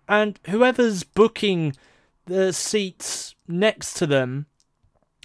And 0.09 0.39
whoever's 0.49 1.03
booking 1.03 1.74
the 2.27 2.53
seats 2.53 3.35
next 3.47 3.95
to 3.95 4.07
them 4.07 4.47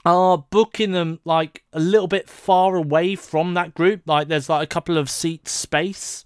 are 0.06 0.38
booking 0.50 0.92
them 0.92 1.20
like 1.24 1.64
a 1.72 1.80
little 1.80 2.08
bit 2.08 2.30
far 2.30 2.76
away 2.76 3.16
from 3.16 3.54
that 3.54 3.74
group. 3.74 4.02
Like 4.06 4.28
there's 4.28 4.50
like 4.50 4.64
a 4.64 4.68
couple 4.68 4.98
of 4.98 5.10
seats 5.10 5.52
space 5.52 6.24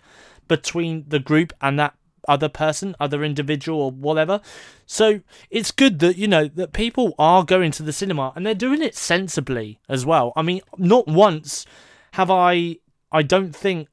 between 0.48 1.06
the 1.08 1.20
group 1.20 1.54
and 1.62 1.80
that 1.80 1.94
other 2.28 2.50
person, 2.50 2.96
other 3.00 3.24
individual, 3.24 3.82
or 3.82 3.92
whatever. 3.92 4.42
So 4.86 5.22
it's 5.50 5.72
good 5.72 6.00
that 6.00 6.18
you 6.18 6.28
know 6.28 6.48
that 6.48 6.74
people 6.74 7.16
are 7.18 7.44
going 7.44 7.72
to 7.72 7.84
the 7.84 7.94
cinema 7.94 8.34
and 8.36 8.46
they're 8.46 8.56
doing 8.56 8.82
it 8.82 8.96
sensibly 8.96 9.80
as 9.88 10.06
well. 10.06 10.34
I 10.36 10.42
mean, 10.42 10.62
not 10.78 11.08
once 11.08 11.66
have 12.14 12.32
I. 12.32 12.78
I 13.12 13.24
don't 13.24 13.56
think. 13.56 13.88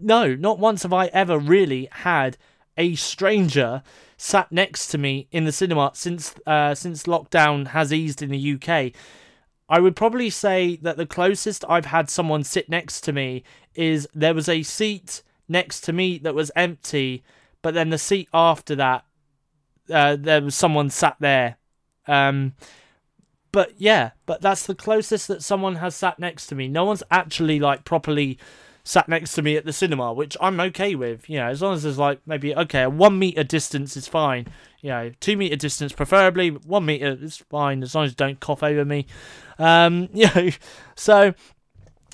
No, 0.00 0.34
not 0.34 0.58
once 0.58 0.82
have 0.82 0.92
I 0.92 1.06
ever 1.06 1.38
really 1.38 1.88
had 1.90 2.36
a 2.76 2.94
stranger 2.94 3.82
sat 4.16 4.50
next 4.50 4.88
to 4.88 4.98
me 4.98 5.28
in 5.30 5.44
the 5.44 5.52
cinema 5.52 5.90
since 5.94 6.34
uh, 6.46 6.74
since 6.74 7.04
lockdown 7.04 7.68
has 7.68 7.92
eased 7.92 8.22
in 8.22 8.30
the 8.30 8.54
UK. 8.54 8.92
I 9.68 9.80
would 9.80 9.96
probably 9.96 10.30
say 10.30 10.76
that 10.82 10.96
the 10.96 11.06
closest 11.06 11.64
I've 11.68 11.86
had 11.86 12.10
someone 12.10 12.44
sit 12.44 12.68
next 12.68 13.00
to 13.02 13.12
me 13.12 13.44
is 13.74 14.06
there 14.14 14.34
was 14.34 14.48
a 14.48 14.62
seat 14.62 15.22
next 15.48 15.80
to 15.82 15.92
me 15.92 16.18
that 16.18 16.34
was 16.34 16.50
empty, 16.54 17.24
but 17.62 17.74
then 17.74 17.90
the 17.90 17.98
seat 17.98 18.28
after 18.34 18.74
that, 18.76 19.04
uh, 19.90 20.16
there 20.16 20.42
was 20.42 20.54
someone 20.54 20.90
sat 20.90 21.16
there. 21.18 21.56
Um, 22.06 22.54
but 23.52 23.72
yeah, 23.78 24.10
but 24.26 24.42
that's 24.42 24.66
the 24.66 24.74
closest 24.74 25.28
that 25.28 25.42
someone 25.42 25.76
has 25.76 25.94
sat 25.94 26.18
next 26.18 26.48
to 26.48 26.54
me. 26.54 26.68
No 26.68 26.84
one's 26.84 27.02
actually 27.10 27.60
like 27.60 27.84
properly 27.84 28.38
sat 28.84 29.08
next 29.08 29.32
to 29.32 29.42
me 29.42 29.56
at 29.56 29.64
the 29.64 29.72
cinema, 29.72 30.12
which 30.12 30.36
I'm 30.40 30.60
okay 30.60 30.94
with. 30.94 31.28
You 31.28 31.38
know, 31.38 31.48
as 31.48 31.62
long 31.62 31.74
as 31.74 31.82
there's 31.82 31.98
like 31.98 32.20
maybe 32.26 32.54
okay, 32.54 32.82
a 32.82 32.90
one 32.90 33.18
meter 33.18 33.42
distance 33.42 33.96
is 33.96 34.06
fine. 34.06 34.46
You 34.80 34.90
know, 34.90 35.12
two 35.20 35.36
meter 35.36 35.56
distance 35.56 35.92
preferably. 35.92 36.50
One 36.50 36.84
meter 36.84 37.18
is 37.20 37.38
fine 37.38 37.82
as 37.82 37.94
long 37.94 38.04
as 38.04 38.14
don't 38.14 38.40
cough 38.40 38.62
over 38.62 38.84
me. 38.84 39.06
Um, 39.58 40.08
you 40.14 40.28
know, 40.34 40.50
so 40.94 41.34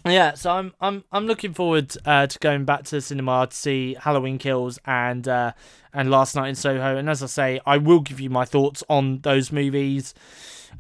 yeah, 0.07 0.35
so 0.35 0.53
I'm 0.53 0.73
I'm 0.81 1.05
I'm 1.13 1.27
looking 1.27 1.53
forward 1.53 1.95
uh, 2.07 2.27
to 2.27 2.39
going 2.39 2.65
back 2.65 2.85
to 2.85 2.97
the 2.97 3.01
cinema 3.01 3.49
to 3.51 3.57
see 3.57 3.97
Halloween 4.01 4.39
Kills 4.39 4.79
and 4.87 5.27
uh, 5.27 5.53
and 5.93 6.11
Last 6.11 6.37
Night 6.37 6.49
in 6.49 6.55
Soho. 6.55 6.97
And 6.97 7.11
as 7.11 7.23
I 7.23 7.27
say, 7.27 7.61
I 7.67 7.77
will 7.79 8.01
give 8.01 8.21
you 8.21 8.31
my 8.31 8.45
thoughts 8.45 8.85
on 8.89 9.21
those 9.21 9.53
movies. 9.53 10.15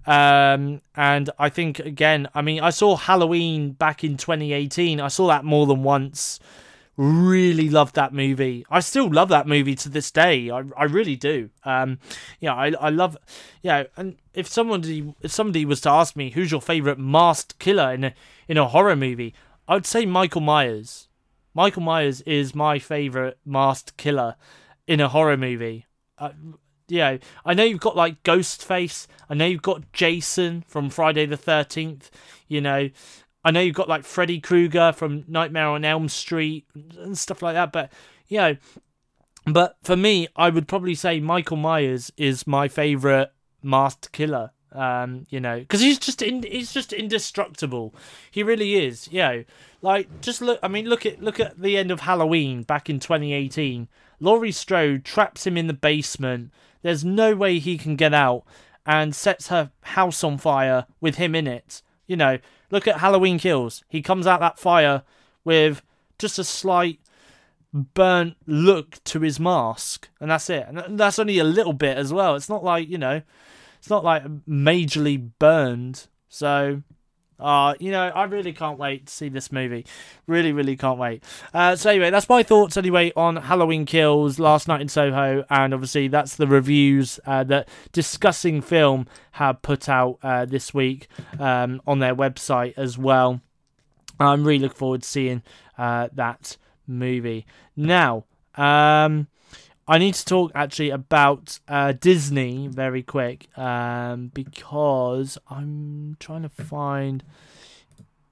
Um, 0.06 0.80
and 0.94 1.30
I 1.38 1.48
think 1.48 1.78
again, 1.78 2.28
I 2.34 2.42
mean, 2.42 2.60
I 2.60 2.70
saw 2.70 2.96
Halloween 2.96 3.72
back 3.72 4.02
in 4.04 4.16
2018. 4.16 5.00
I 5.00 5.08
saw 5.08 5.28
that 5.28 5.44
more 5.44 5.66
than 5.66 5.82
once. 5.82 6.40
Really 6.96 7.70
loved 7.70 7.94
that 7.94 8.12
movie. 8.12 8.66
I 8.70 8.80
still 8.80 9.10
love 9.10 9.28
that 9.30 9.46
movie 9.46 9.74
to 9.76 9.88
this 9.88 10.10
day. 10.10 10.50
I, 10.50 10.62
I 10.76 10.84
really 10.84 11.16
do. 11.16 11.50
Um, 11.64 11.98
yeah, 12.40 12.54
I 12.54 12.72
I 12.72 12.90
love. 12.90 13.16
Yeah, 13.62 13.84
and 13.96 14.16
if 14.34 14.48
somebody 14.48 15.14
if 15.20 15.30
somebody 15.30 15.64
was 15.64 15.80
to 15.82 15.90
ask 15.90 16.14
me 16.16 16.30
who's 16.30 16.50
your 16.50 16.60
favorite 16.60 16.98
masked 16.98 17.58
killer 17.58 17.92
in 17.92 18.04
a 18.04 18.14
in 18.48 18.58
a 18.58 18.68
horror 18.68 18.96
movie, 18.96 19.34
I 19.66 19.74
would 19.74 19.86
say 19.86 20.04
Michael 20.04 20.42
Myers. 20.42 21.08
Michael 21.54 21.82
Myers 21.82 22.20
is 22.22 22.54
my 22.54 22.78
favorite 22.78 23.38
masked 23.44 23.96
killer 23.96 24.36
in 24.86 25.00
a 25.00 25.08
horror 25.08 25.36
movie. 25.36 25.86
Uh, 26.18 26.30
yeah, 26.90 27.18
I 27.44 27.54
know 27.54 27.64
you've 27.64 27.80
got 27.80 27.96
like 27.96 28.22
Ghostface. 28.22 29.06
I 29.28 29.34
know 29.34 29.46
you've 29.46 29.62
got 29.62 29.92
Jason 29.92 30.64
from 30.66 30.90
Friday 30.90 31.26
the 31.26 31.36
Thirteenth. 31.36 32.10
You 32.48 32.60
know, 32.60 32.90
I 33.44 33.50
know 33.50 33.60
you've 33.60 33.76
got 33.76 33.88
like 33.88 34.04
Freddy 34.04 34.40
Krueger 34.40 34.92
from 34.92 35.24
Nightmare 35.26 35.68
on 35.68 35.84
Elm 35.84 36.08
Street 36.08 36.66
and 36.98 37.16
stuff 37.16 37.42
like 37.42 37.54
that. 37.54 37.72
But 37.72 37.92
you 38.28 38.38
know, 38.38 38.56
but 39.46 39.76
for 39.82 39.96
me, 39.96 40.28
I 40.36 40.50
would 40.50 40.68
probably 40.68 40.94
say 40.94 41.20
Michael 41.20 41.56
Myers 41.56 42.12
is 42.16 42.46
my 42.46 42.68
favorite 42.68 43.32
masked 43.62 44.12
killer. 44.12 44.50
Um, 44.72 45.26
you 45.30 45.40
know, 45.40 45.58
because 45.58 45.80
he's 45.80 45.98
just 45.98 46.22
in, 46.22 46.44
he's 46.44 46.72
just 46.72 46.92
indestructible. 46.92 47.92
He 48.30 48.42
really 48.42 48.76
is. 48.76 49.08
You 49.10 49.18
know, 49.18 49.44
like 49.82 50.20
just 50.20 50.40
look. 50.40 50.60
I 50.62 50.68
mean, 50.68 50.86
look 50.86 51.06
at 51.06 51.20
look 51.20 51.40
at 51.40 51.60
the 51.60 51.76
end 51.76 51.90
of 51.90 52.00
Halloween 52.00 52.62
back 52.62 52.88
in 52.88 53.00
2018. 53.00 53.88
Laurie 54.20 54.52
Strode 54.52 55.04
traps 55.04 55.46
him 55.46 55.56
in 55.56 55.66
the 55.66 55.72
basement. 55.72 56.52
There's 56.82 57.04
no 57.04 57.34
way 57.34 57.58
he 57.58 57.76
can 57.76 57.96
get 57.96 58.14
out, 58.14 58.44
and 58.86 59.14
sets 59.14 59.48
her 59.48 59.70
house 59.82 60.22
on 60.22 60.38
fire 60.38 60.86
with 61.00 61.16
him 61.16 61.34
in 61.34 61.46
it. 61.46 61.82
You 62.06 62.16
know, 62.16 62.38
look 62.70 62.86
at 62.86 63.00
Halloween 63.00 63.38
Kills. 63.38 63.84
He 63.88 64.02
comes 64.02 64.26
out 64.26 64.40
that 64.40 64.58
fire 64.58 65.02
with 65.44 65.82
just 66.18 66.38
a 66.38 66.44
slight 66.44 67.00
burnt 67.72 68.36
look 68.46 69.02
to 69.04 69.20
his 69.20 69.40
mask, 69.40 70.08
and 70.20 70.30
that's 70.30 70.50
it. 70.50 70.66
And 70.68 70.98
that's 70.98 71.18
only 71.18 71.38
a 71.38 71.44
little 71.44 71.72
bit 71.72 71.96
as 71.96 72.12
well. 72.12 72.36
It's 72.36 72.48
not 72.48 72.64
like 72.64 72.88
you 72.88 72.98
know 72.98 73.22
it's 73.80 73.90
not 73.90 74.04
like 74.04 74.24
majorly 74.46 75.30
burned. 75.38 76.06
So, 76.28 76.82
uh, 77.40 77.74
you 77.78 77.90
know, 77.90 78.08
I 78.08 78.24
really 78.24 78.52
can't 78.52 78.78
wait 78.78 79.06
to 79.06 79.12
see 79.12 79.28
this 79.28 79.50
movie. 79.50 79.86
Really, 80.26 80.52
really 80.52 80.76
can't 80.76 80.98
wait. 80.98 81.24
Uh, 81.54 81.76
so 81.76 81.90
anyway, 81.90 82.10
that's 82.10 82.28
my 82.28 82.42
thoughts 82.42 82.76
anyway 82.76 83.12
on 83.16 83.36
Halloween 83.36 83.86
Kills, 83.86 84.38
Last 84.38 84.68
Night 84.68 84.80
in 84.80 84.88
Soho, 84.88 85.44
and 85.50 85.74
obviously 85.74 86.08
that's 86.08 86.36
the 86.36 86.46
reviews 86.46 87.18
uh, 87.26 87.44
that 87.44 87.68
Discussing 87.92 88.60
Film 88.60 89.06
have 89.32 89.62
put 89.62 89.88
out 89.88 90.18
uh, 90.22 90.44
this 90.44 90.74
week 90.74 91.08
um, 91.38 91.80
on 91.86 91.98
their 91.98 92.14
website 92.14 92.74
as 92.76 92.98
well. 92.98 93.40
I'm 94.18 94.44
really 94.44 94.60
looking 94.60 94.76
forward 94.76 95.02
to 95.02 95.08
seeing 95.08 95.42
uh, 95.78 96.08
that 96.12 96.56
movie. 96.86 97.46
Now, 97.76 98.24
um, 98.54 99.28
I 99.90 99.98
need 99.98 100.14
to 100.14 100.24
talk 100.24 100.52
actually 100.54 100.90
about 100.90 101.58
uh, 101.66 101.90
Disney 101.90 102.68
very 102.68 103.02
quick 103.02 103.48
um, 103.58 104.30
because 104.32 105.36
I'm 105.50 106.16
trying 106.20 106.42
to 106.42 106.48
find. 106.48 107.24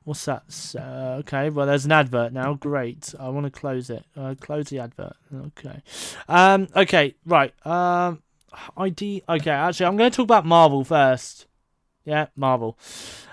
What's 0.05 0.25
that? 0.27 0.45
Uh, 0.79 1.19
okay, 1.19 1.51
well, 1.51 1.67
there's 1.67 1.85
an 1.85 1.91
advert 1.91 2.33
now. 2.33 2.55
Great. 2.55 3.13
I 3.19 3.31
want 3.31 3.47
to 3.47 3.51
close 3.51 3.91
it. 3.91 4.05
Uh, 4.17 4.37
close 4.41 4.67
the 4.67 4.79
advert. 4.79 5.17
Okay. 5.35 5.83
Um, 6.29 6.69
okay, 6.77 7.17
right. 7.27 7.53
Um, 7.67 8.23
ID. 8.77 9.25
Okay, 9.29 9.51
actually, 9.51 9.87
I'm 9.87 9.97
going 9.97 10.13
to 10.13 10.17
talk 10.17 10.25
about 10.25 10.47
Marvel 10.47 10.85
first. 10.85 11.48
Yeah, 12.05 12.27
Marvel. 12.37 12.79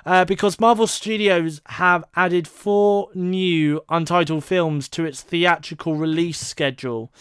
Uh, 0.05 0.25
because 0.25 0.59
Marvel 0.59 0.85
Studios 0.85 1.61
have 1.67 2.03
added 2.15 2.47
four 2.47 3.09
new 3.15 3.81
untitled 3.89 4.43
films 4.43 4.89
to 4.89 5.05
its 5.05 5.21
theatrical 5.21 5.95
release 5.95 6.39
schedule. 6.39 7.11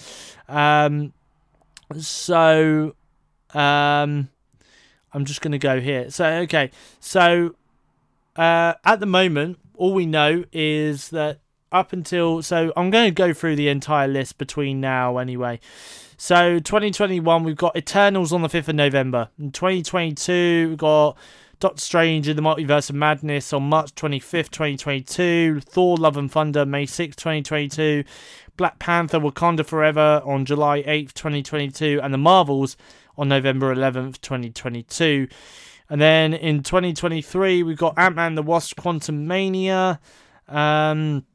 Um, 0.48 1.12
so, 1.98 2.96
um, 3.54 4.28
I'm 5.12 5.24
just 5.24 5.40
going 5.40 5.52
to 5.52 5.58
go 5.58 5.80
here. 5.80 6.10
So, 6.10 6.26
okay. 6.40 6.70
So, 6.98 7.54
uh, 8.36 8.74
at 8.84 8.98
the 8.98 9.06
moment, 9.06 9.58
all 9.76 9.94
we 9.94 10.06
know 10.06 10.44
is 10.52 11.10
that 11.10 11.38
up 11.70 11.92
until. 11.92 12.42
So, 12.42 12.72
I'm 12.76 12.90
going 12.90 13.06
to 13.06 13.14
go 13.14 13.32
through 13.32 13.56
the 13.56 13.68
entire 13.68 14.08
list 14.08 14.38
between 14.38 14.80
now, 14.80 15.18
anyway. 15.18 15.60
So, 16.26 16.58
2021, 16.58 17.44
we've 17.44 17.54
got 17.54 17.76
Eternals 17.76 18.32
on 18.32 18.40
the 18.40 18.48
5th 18.48 18.68
of 18.68 18.76
November. 18.76 19.28
In 19.38 19.52
2022, 19.52 20.70
we've 20.70 20.78
got 20.78 21.18
Doctor 21.60 21.82
Strange 21.82 22.28
in 22.28 22.34
the 22.34 22.40
Multiverse 22.40 22.88
of 22.88 22.96
Madness 22.96 23.52
on 23.52 23.64
March 23.64 23.94
25th, 23.94 24.48
2022. 24.48 25.60
Thor 25.60 25.98
Love 25.98 26.16
and 26.16 26.32
Thunder, 26.32 26.64
May 26.64 26.86
6th, 26.86 27.16
2022. 27.16 28.04
Black 28.56 28.78
Panther 28.78 29.20
Wakanda 29.20 29.66
Forever 29.66 30.22
on 30.24 30.46
July 30.46 30.82
8th, 30.84 31.12
2022. 31.12 32.00
And 32.02 32.14
The 32.14 32.16
Marvels 32.16 32.78
on 33.18 33.28
November 33.28 33.74
11th, 33.74 34.22
2022. 34.22 35.28
And 35.90 36.00
then 36.00 36.32
in 36.32 36.62
2023, 36.62 37.62
we've 37.62 37.76
got 37.76 37.98
Ant 37.98 38.16
Man 38.16 38.34
the 38.34 38.42
Wasp 38.42 38.78
Quantumania 38.78 39.98
um, 40.48 41.26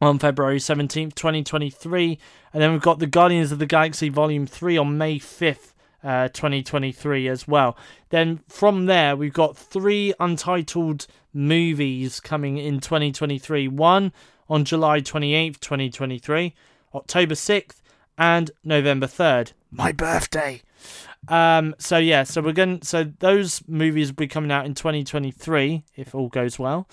on 0.00 0.18
February 0.18 0.58
17th, 0.58 1.14
2023. 1.14 2.18
And 2.52 2.62
then 2.62 2.72
we've 2.72 2.80
got 2.82 2.98
The 2.98 3.06
Guardians 3.06 3.52
of 3.52 3.58
the 3.58 3.66
Galaxy 3.66 4.08
Volume 4.08 4.46
3 4.46 4.76
on 4.76 4.98
May 4.98 5.18
5th, 5.18 5.72
uh, 6.02 6.28
2023 6.28 7.28
as 7.28 7.48
well. 7.48 7.76
Then 8.10 8.40
from 8.48 8.86
there, 8.86 9.16
we've 9.16 9.32
got 9.32 9.56
three 9.56 10.14
untitled 10.20 11.06
movies 11.32 12.20
coming 12.20 12.58
in 12.58 12.80
2023. 12.80 13.68
One 13.68 14.12
on 14.48 14.64
July 14.64 15.00
28th, 15.00 15.60
2023, 15.60 16.54
October 16.94 17.34
6th, 17.34 17.80
and 18.16 18.50
November 18.64 19.06
3rd. 19.06 19.52
My 19.70 19.92
birthday. 19.92 20.62
Um, 21.26 21.74
so 21.78 21.98
yeah, 21.98 22.22
so 22.22 22.40
we're 22.40 22.52
going 22.52 22.82
so 22.82 23.04
those 23.04 23.62
movies 23.66 24.08
will 24.08 24.16
be 24.16 24.28
coming 24.28 24.50
out 24.50 24.64
in 24.64 24.74
2023 24.74 25.84
if 25.96 26.14
all 26.14 26.28
goes 26.28 26.58
well. 26.58 26.88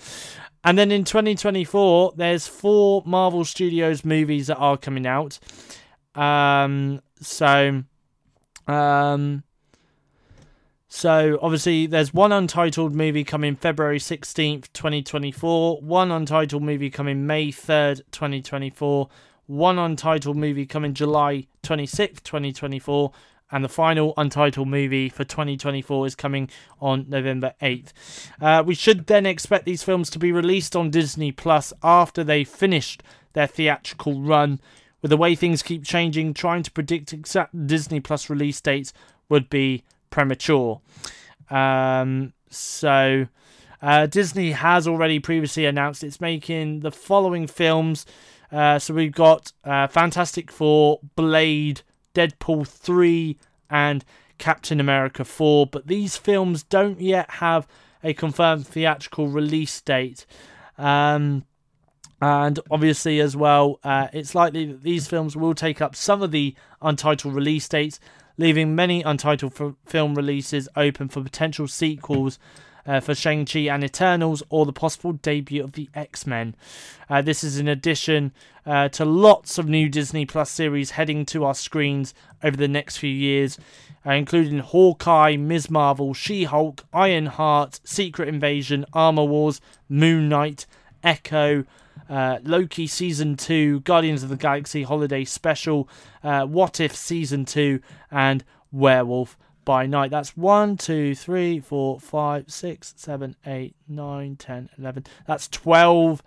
And 0.66 0.76
then 0.76 0.90
in 0.90 1.04
2024 1.04 2.14
there's 2.16 2.48
four 2.48 3.02
Marvel 3.06 3.44
Studios 3.44 4.04
movies 4.04 4.48
that 4.48 4.56
are 4.56 4.76
coming 4.76 5.06
out. 5.06 5.38
Um, 6.16 7.00
so 7.20 7.84
um, 8.66 9.44
so 10.88 11.38
obviously 11.40 11.86
there's 11.86 12.12
one 12.12 12.32
untitled 12.32 12.94
movie 12.96 13.22
coming 13.22 13.54
February 13.54 14.00
16th, 14.00 14.72
2024, 14.72 15.82
one 15.82 16.10
untitled 16.10 16.64
movie 16.64 16.90
coming 16.90 17.28
May 17.28 17.48
3rd, 17.48 18.02
2024, 18.10 19.08
one 19.46 19.78
untitled 19.78 20.36
movie 20.36 20.66
coming 20.66 20.94
July 20.94 21.46
26th, 21.62 22.24
2024, 22.24 23.12
and 23.50 23.64
the 23.64 23.68
final 23.68 24.12
untitled 24.16 24.68
movie 24.68 25.08
for 25.08 25.24
2024 25.24 26.06
is 26.06 26.14
coming 26.14 26.50
on 26.80 27.06
November 27.08 27.54
8th. 27.62 27.92
Uh, 28.40 28.62
we 28.64 28.74
should 28.74 29.06
then 29.06 29.26
expect 29.26 29.64
these 29.64 29.82
films 29.82 30.10
to 30.10 30.18
be 30.18 30.32
released 30.32 30.74
on 30.74 30.90
Disney 30.90 31.32
Plus 31.32 31.72
after 31.82 32.24
they 32.24 32.44
finished 32.44 33.02
their 33.34 33.46
theatrical 33.46 34.20
run 34.20 34.60
with 35.02 35.10
the 35.10 35.16
way 35.16 35.34
things 35.34 35.62
keep 35.62 35.84
changing, 35.84 36.34
trying 36.34 36.62
to 36.62 36.70
predict 36.70 37.12
exact 37.12 37.66
Disney 37.66 38.00
Plus 38.00 38.28
release 38.28 38.60
dates 38.60 38.92
would 39.28 39.48
be 39.48 39.84
premature. 40.10 40.80
Um, 41.50 42.32
so, 42.50 43.26
uh, 43.82 44.06
Disney 44.06 44.52
has 44.52 44.88
already 44.88 45.20
previously 45.20 45.66
announced 45.66 46.02
it's 46.02 46.20
making 46.20 46.80
the 46.80 46.90
following 46.90 47.46
films. 47.46 48.06
Uh, 48.50 48.78
so 48.78 48.94
we've 48.94 49.12
got 49.12 49.52
uh, 49.64 49.86
Fantastic 49.86 50.50
Four, 50.50 51.00
Blade, 51.14 51.82
Deadpool 52.16 52.66
3, 52.66 53.36
and 53.68 54.04
Captain 54.38 54.80
America 54.80 55.24
4. 55.24 55.66
But 55.66 55.86
these 55.86 56.16
films 56.16 56.62
don't 56.62 57.00
yet 57.00 57.30
have 57.32 57.68
a 58.02 58.14
confirmed 58.14 58.66
theatrical 58.66 59.28
release 59.28 59.80
date. 59.82 60.24
Um, 60.78 61.44
and 62.20 62.58
obviously, 62.70 63.20
as 63.20 63.36
well, 63.36 63.78
uh, 63.84 64.08
it's 64.14 64.34
likely 64.34 64.64
that 64.66 64.82
these 64.82 65.06
films 65.06 65.36
will 65.36 65.54
take 65.54 65.82
up 65.82 65.94
some 65.94 66.22
of 66.22 66.30
the 66.30 66.54
untitled 66.80 67.34
release 67.34 67.68
dates, 67.68 68.00
leaving 68.38 68.74
many 68.74 69.02
untitled 69.02 69.52
f- 69.60 69.74
film 69.84 70.14
releases 70.14 70.68
open 70.76 71.08
for 71.08 71.22
potential 71.22 71.68
sequels 71.68 72.38
uh, 72.86 73.00
for 73.00 73.14
Shang-Chi 73.14 73.60
and 73.60 73.82
Eternals 73.84 74.42
or 74.48 74.66
the 74.66 74.72
possible 74.72 75.12
debut 75.12 75.62
of 75.62 75.72
the 75.72 75.88
X-Men. 75.94 76.54
Uh, 77.08 77.22
this 77.22 77.42
is 77.42 77.58
in 77.58 77.68
addition 77.68 78.32
uh, 78.64 78.88
to 78.90 79.04
lots 79.04 79.58
of 79.58 79.68
new 79.68 79.88
Disney 79.88 80.26
Plus 80.26 80.50
series 80.50 80.92
heading 80.92 81.24
to 81.26 81.44
our 81.44 81.54
screens 81.54 82.14
over 82.42 82.56
the 82.56 82.68
next 82.68 82.98
few 82.98 83.10
years, 83.10 83.58
uh, 84.04 84.12
including 84.12 84.58
Hawkeye, 84.58 85.36
Ms. 85.36 85.70
Marvel, 85.70 86.14
She-Hulk, 86.14 86.84
Ironheart, 86.92 87.80
Secret 87.84 88.28
Invasion, 88.28 88.84
Armor 88.92 89.24
Wars, 89.24 89.60
Moon 89.88 90.28
Knight, 90.28 90.66
Echo, 91.02 91.64
uh, 92.08 92.38
Loki 92.42 92.86
Season 92.86 93.36
2, 93.36 93.80
Guardians 93.80 94.22
of 94.22 94.28
the 94.28 94.36
Galaxy 94.36 94.82
Holiday 94.82 95.24
Special, 95.24 95.88
uh, 96.22 96.44
What 96.44 96.80
If 96.80 96.94
Season 96.94 97.44
2, 97.44 97.80
and 98.10 98.44
Werewolf 98.72 99.36
by 99.66 99.84
Night. 99.84 100.10
That's 100.10 100.34
1, 100.34 100.78
2, 100.78 101.14
3, 101.14 101.60
4, 101.60 102.00
5, 102.00 102.50
6, 102.50 102.94
7, 102.96 103.36
8, 103.44 103.76
9, 103.86 104.36
10, 104.36 104.70
11. 104.78 105.04
That's 105.26 105.48
12 105.48 106.22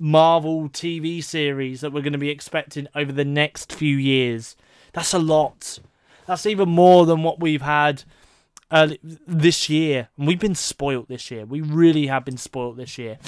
Marvel 0.00 0.68
TV 0.68 1.22
series 1.22 1.80
that 1.82 1.92
we're 1.92 2.02
going 2.02 2.12
to 2.12 2.18
be 2.18 2.30
expecting 2.30 2.88
over 2.96 3.12
the 3.12 3.24
next 3.24 3.72
few 3.72 3.96
years. 3.96 4.56
That's 4.92 5.14
a 5.14 5.18
lot. 5.20 5.78
That's 6.26 6.46
even 6.46 6.68
more 6.68 7.06
than 7.06 7.22
what 7.22 7.38
we've 7.38 7.62
had 7.62 8.02
uh, 8.70 8.90
this 9.02 9.68
year. 9.68 10.08
And 10.16 10.26
we've 10.26 10.40
been 10.40 10.54
spoilt 10.54 11.08
this 11.08 11.30
year. 11.30 11.44
We 11.44 11.60
really 11.60 12.06
have 12.06 12.24
been 12.24 12.36
spoilt 12.38 12.76
this 12.76 12.98
year. 12.98 13.18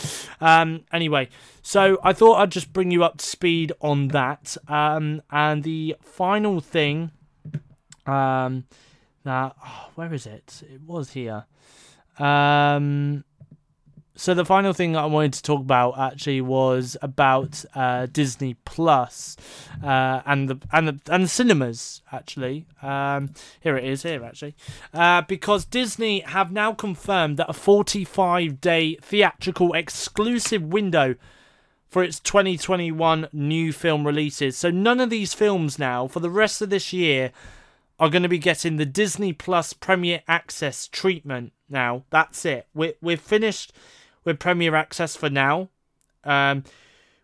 Um, 0.41 0.85
anyway, 0.93 1.29
so 1.63 1.99
I 2.03 2.13
thought 2.15 2.37
I'd 2.37 2.51
just 2.51 2.73
bring 2.73 2.91
you 2.91 3.05
up 3.05 3.19
to 3.19 3.25
speed 3.25 3.73
on 3.81 4.09
that. 4.09 4.57
Um, 4.67 5.23
and 5.31 5.63
the 5.63 5.97
final 6.03 6.61
thing, 6.61 7.11
um, 8.07 8.65
that 9.25 9.57
oh, 9.65 9.91
where 9.95 10.13
is 10.13 10.27
it? 10.27 10.63
It 10.73 10.83
was 10.87 11.11
here. 11.11 11.45
Um, 12.19 13.25
so 14.21 14.35
the 14.35 14.45
final 14.45 14.75
thing 14.75 14.97
I 14.97 15.07
wanted 15.07 15.33
to 15.35 15.43
talk 15.43 15.61
about 15.61 15.99
actually 15.99 16.43
was 16.43 16.95
about 17.01 17.65
uh, 17.75 18.05
Disney 18.05 18.55
Plus, 18.67 19.35
uh, 19.83 20.21
and 20.27 20.47
the 20.47 20.59
and 20.73 20.89
the 20.89 21.01
and 21.11 21.25
the 21.25 21.29
cinemas 21.29 22.03
actually. 22.13 22.67
Um, 22.83 23.31
here 23.61 23.79
it 23.79 23.85
is 23.85 24.03
here 24.03 24.23
actually, 24.23 24.57
uh, 24.93 25.23
because 25.23 25.65
Disney 25.65 26.21
have 26.21 26.53
now 26.53 26.75
confirmed 26.75 27.39
that 27.39 27.49
a 27.49 27.55
45 27.55 28.61
day 28.61 28.97
theatrical 29.01 29.73
exclusive 29.73 30.65
window 30.65 31.15
for 31.89 32.05
its 32.05 32.21
2021 32.21 33.29
new 33.33 33.73
film 33.73 34.07
releases. 34.07 34.57
So 34.57 34.71
none 34.71 35.01
of 35.01 35.09
these 35.09 35.33
films 35.33 35.79
now 35.79 36.07
for 36.07 36.21
the 36.21 36.31
rest 36.31 36.61
of 36.61 36.69
this 36.69 36.93
year 36.93 37.33
are 38.01 38.09
going 38.09 38.23
to 38.23 38.29
be 38.29 38.39
getting 38.39 38.77
the 38.77 38.87
Disney 38.87 39.33
Plus 39.33 39.75
Premier 39.75 40.23
Access 40.27 40.89
treatment. 40.89 41.53
Now 41.69 42.05
that's 42.11 42.45
it. 42.45 42.67
We're 42.75 42.95
we're 43.01 43.19
finished 43.19 43.73
with 44.25 44.41
Premier 44.41 44.75
Access 44.75 45.15
for 45.15 45.31
now. 45.31 45.69
Um, 46.25 46.65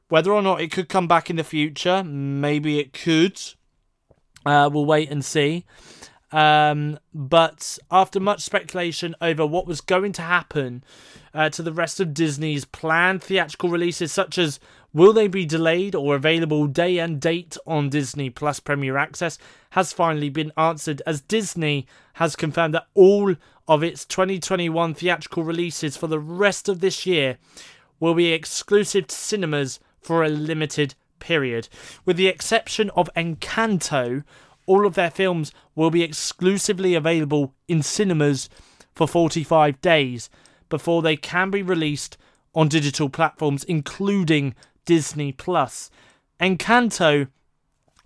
whether 0.08 0.32
or 0.32 0.42
not 0.42 0.60
it 0.60 0.70
could 0.70 0.88
come 0.88 1.08
back 1.08 1.30
in 1.30 1.36
the 1.36 1.42
future, 1.44 2.04
maybe 2.04 2.78
it 2.78 2.92
could. 2.92 3.40
Uh, 4.44 4.70
we'll 4.72 4.86
wait 4.86 5.10
and 5.10 5.24
see. 5.24 5.64
Um, 6.30 6.98
but 7.14 7.78
after 7.90 8.20
much 8.20 8.42
speculation 8.42 9.16
over 9.20 9.46
what 9.46 9.66
was 9.66 9.80
going 9.80 10.12
to 10.12 10.22
happen 10.22 10.84
uh, 11.34 11.48
to 11.50 11.62
the 11.62 11.72
rest 11.72 11.98
of 11.98 12.14
Disney's 12.14 12.64
planned 12.64 13.22
theatrical 13.22 13.70
releases, 13.70 14.12
such 14.12 14.38
as 14.38 14.60
will 14.96 15.12
they 15.12 15.28
be 15.28 15.44
delayed 15.44 15.94
or 15.94 16.16
available 16.16 16.66
day 16.66 16.96
and 16.96 17.20
date 17.20 17.54
on 17.66 17.90
Disney 17.90 18.30
Plus 18.30 18.60
Premier 18.60 18.96
Access, 18.96 19.36
has 19.72 19.92
finally 19.92 20.30
been 20.30 20.50
answered 20.56 21.02
as 21.06 21.20
Disney 21.20 21.86
has 22.14 22.34
confirmed 22.34 22.72
that 22.72 22.86
all 22.94 23.34
of 23.68 23.82
its 23.82 24.06
2021 24.06 24.94
theatrical 24.94 25.44
releases 25.44 25.98
for 25.98 26.06
the 26.06 26.18
rest 26.18 26.66
of 26.66 26.80
this 26.80 27.04
year 27.04 27.36
will 28.00 28.14
be 28.14 28.32
exclusive 28.32 29.08
to 29.08 29.14
cinemas 29.14 29.80
for 30.00 30.24
a 30.24 30.30
limited 30.30 30.94
period. 31.18 31.68
With 32.06 32.16
the 32.16 32.28
exception 32.28 32.88
of 32.96 33.10
Encanto, 33.14 34.24
all 34.64 34.86
of 34.86 34.94
their 34.94 35.10
films 35.10 35.52
will 35.74 35.90
be 35.90 36.02
exclusively 36.02 36.94
available 36.94 37.52
in 37.68 37.82
cinemas 37.82 38.48
for 38.94 39.06
45 39.06 39.78
days 39.82 40.30
before 40.70 41.02
they 41.02 41.18
can 41.18 41.50
be 41.50 41.62
released 41.62 42.16
on 42.54 42.68
digital 42.68 43.10
platforms, 43.10 43.62
including 43.64 44.54
Disney 44.86 45.32
Plus. 45.32 45.90
Encanto 46.40 47.28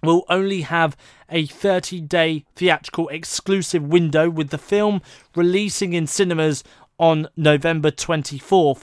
will 0.02 0.24
only 0.28 0.62
have 0.62 0.97
a 1.28 1.47
30 1.47 2.01
day 2.01 2.44
theatrical 2.57 3.09
exclusive 3.09 3.85
window, 3.85 4.28
with 4.28 4.51
the 4.51 4.59
film 4.59 5.01
releasing 5.36 5.93
in 5.93 6.07
cinemas 6.07 6.65
on 6.98 7.28
November 7.36 7.90
24th, 7.90 8.82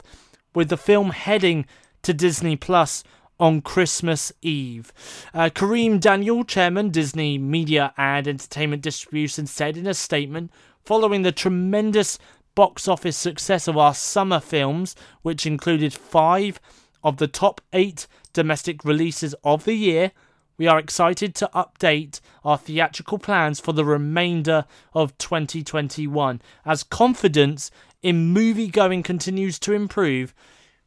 with 0.56 0.70
the 0.70 0.78
film 0.78 1.12
heading 1.12 1.66
to 2.04 2.14
Disney 2.14 2.56
Plus 2.56 3.04
on 3.40 3.62
Christmas 3.62 4.32
Eve. 4.42 4.92
Uh, 5.34 5.50
Kareem 5.54 6.00
Daniel, 6.00 6.44
chairman, 6.44 6.90
Disney 6.90 7.38
Media 7.38 7.94
and 7.98 8.28
Entertainment 8.28 8.82
Distribution, 8.82 9.46
said 9.46 9.78
in 9.78 9.86
a 9.86 9.94
statement 9.94 10.52
following 10.84 11.22
the 11.22 11.32
tremendous 11.32 12.18
box 12.56 12.88
office 12.88 13.18
success 13.18 13.68
of 13.68 13.78
our 13.78 13.94
summer 13.94 14.40
films, 14.40 14.96
which 15.22 15.46
included 15.46 15.94
five 15.94 16.60
of 17.08 17.18
the 17.18 17.28
top 17.28 17.62
eight 17.72 18.06
domestic 18.34 18.84
releases 18.84 19.34
of 19.44 19.64
the 19.64 19.74
year 19.74 20.12
we 20.58 20.68
are 20.68 20.80
excited 20.80 21.36
to 21.36 21.50
update 21.54 22.20
our 22.44 22.58
theatrical 22.58 23.20
plans 23.20 23.60
for 23.60 23.74
the 23.74 23.86
remainder 23.86 24.66
of 24.94 25.18
2021. 25.20 26.42
As 26.66 26.84
confidence 26.84 27.70
in 28.02 28.34
movie 28.34 28.68
going 28.68 29.04
continues 29.04 29.60
to 29.60 29.74
improve, 29.74 30.34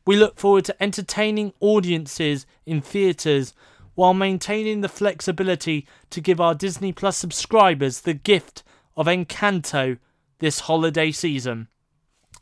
we 0.05 0.16
look 0.16 0.38
forward 0.38 0.64
to 0.64 0.82
entertaining 0.82 1.52
audiences 1.60 2.47
in 2.66 2.80
theatres 2.80 3.55
while 3.94 4.14
maintaining 4.14 4.80
the 4.80 4.88
flexibility 4.88 5.86
to 6.10 6.20
give 6.20 6.40
our 6.40 6.55
Disney 6.55 6.92
Plus 6.92 7.16
subscribers 7.16 8.01
the 8.01 8.14
gift 8.14 8.64
of 8.97 9.06
Encanto 9.06 9.98
this 10.40 10.60
holiday 10.60 11.12
season. 11.12 11.68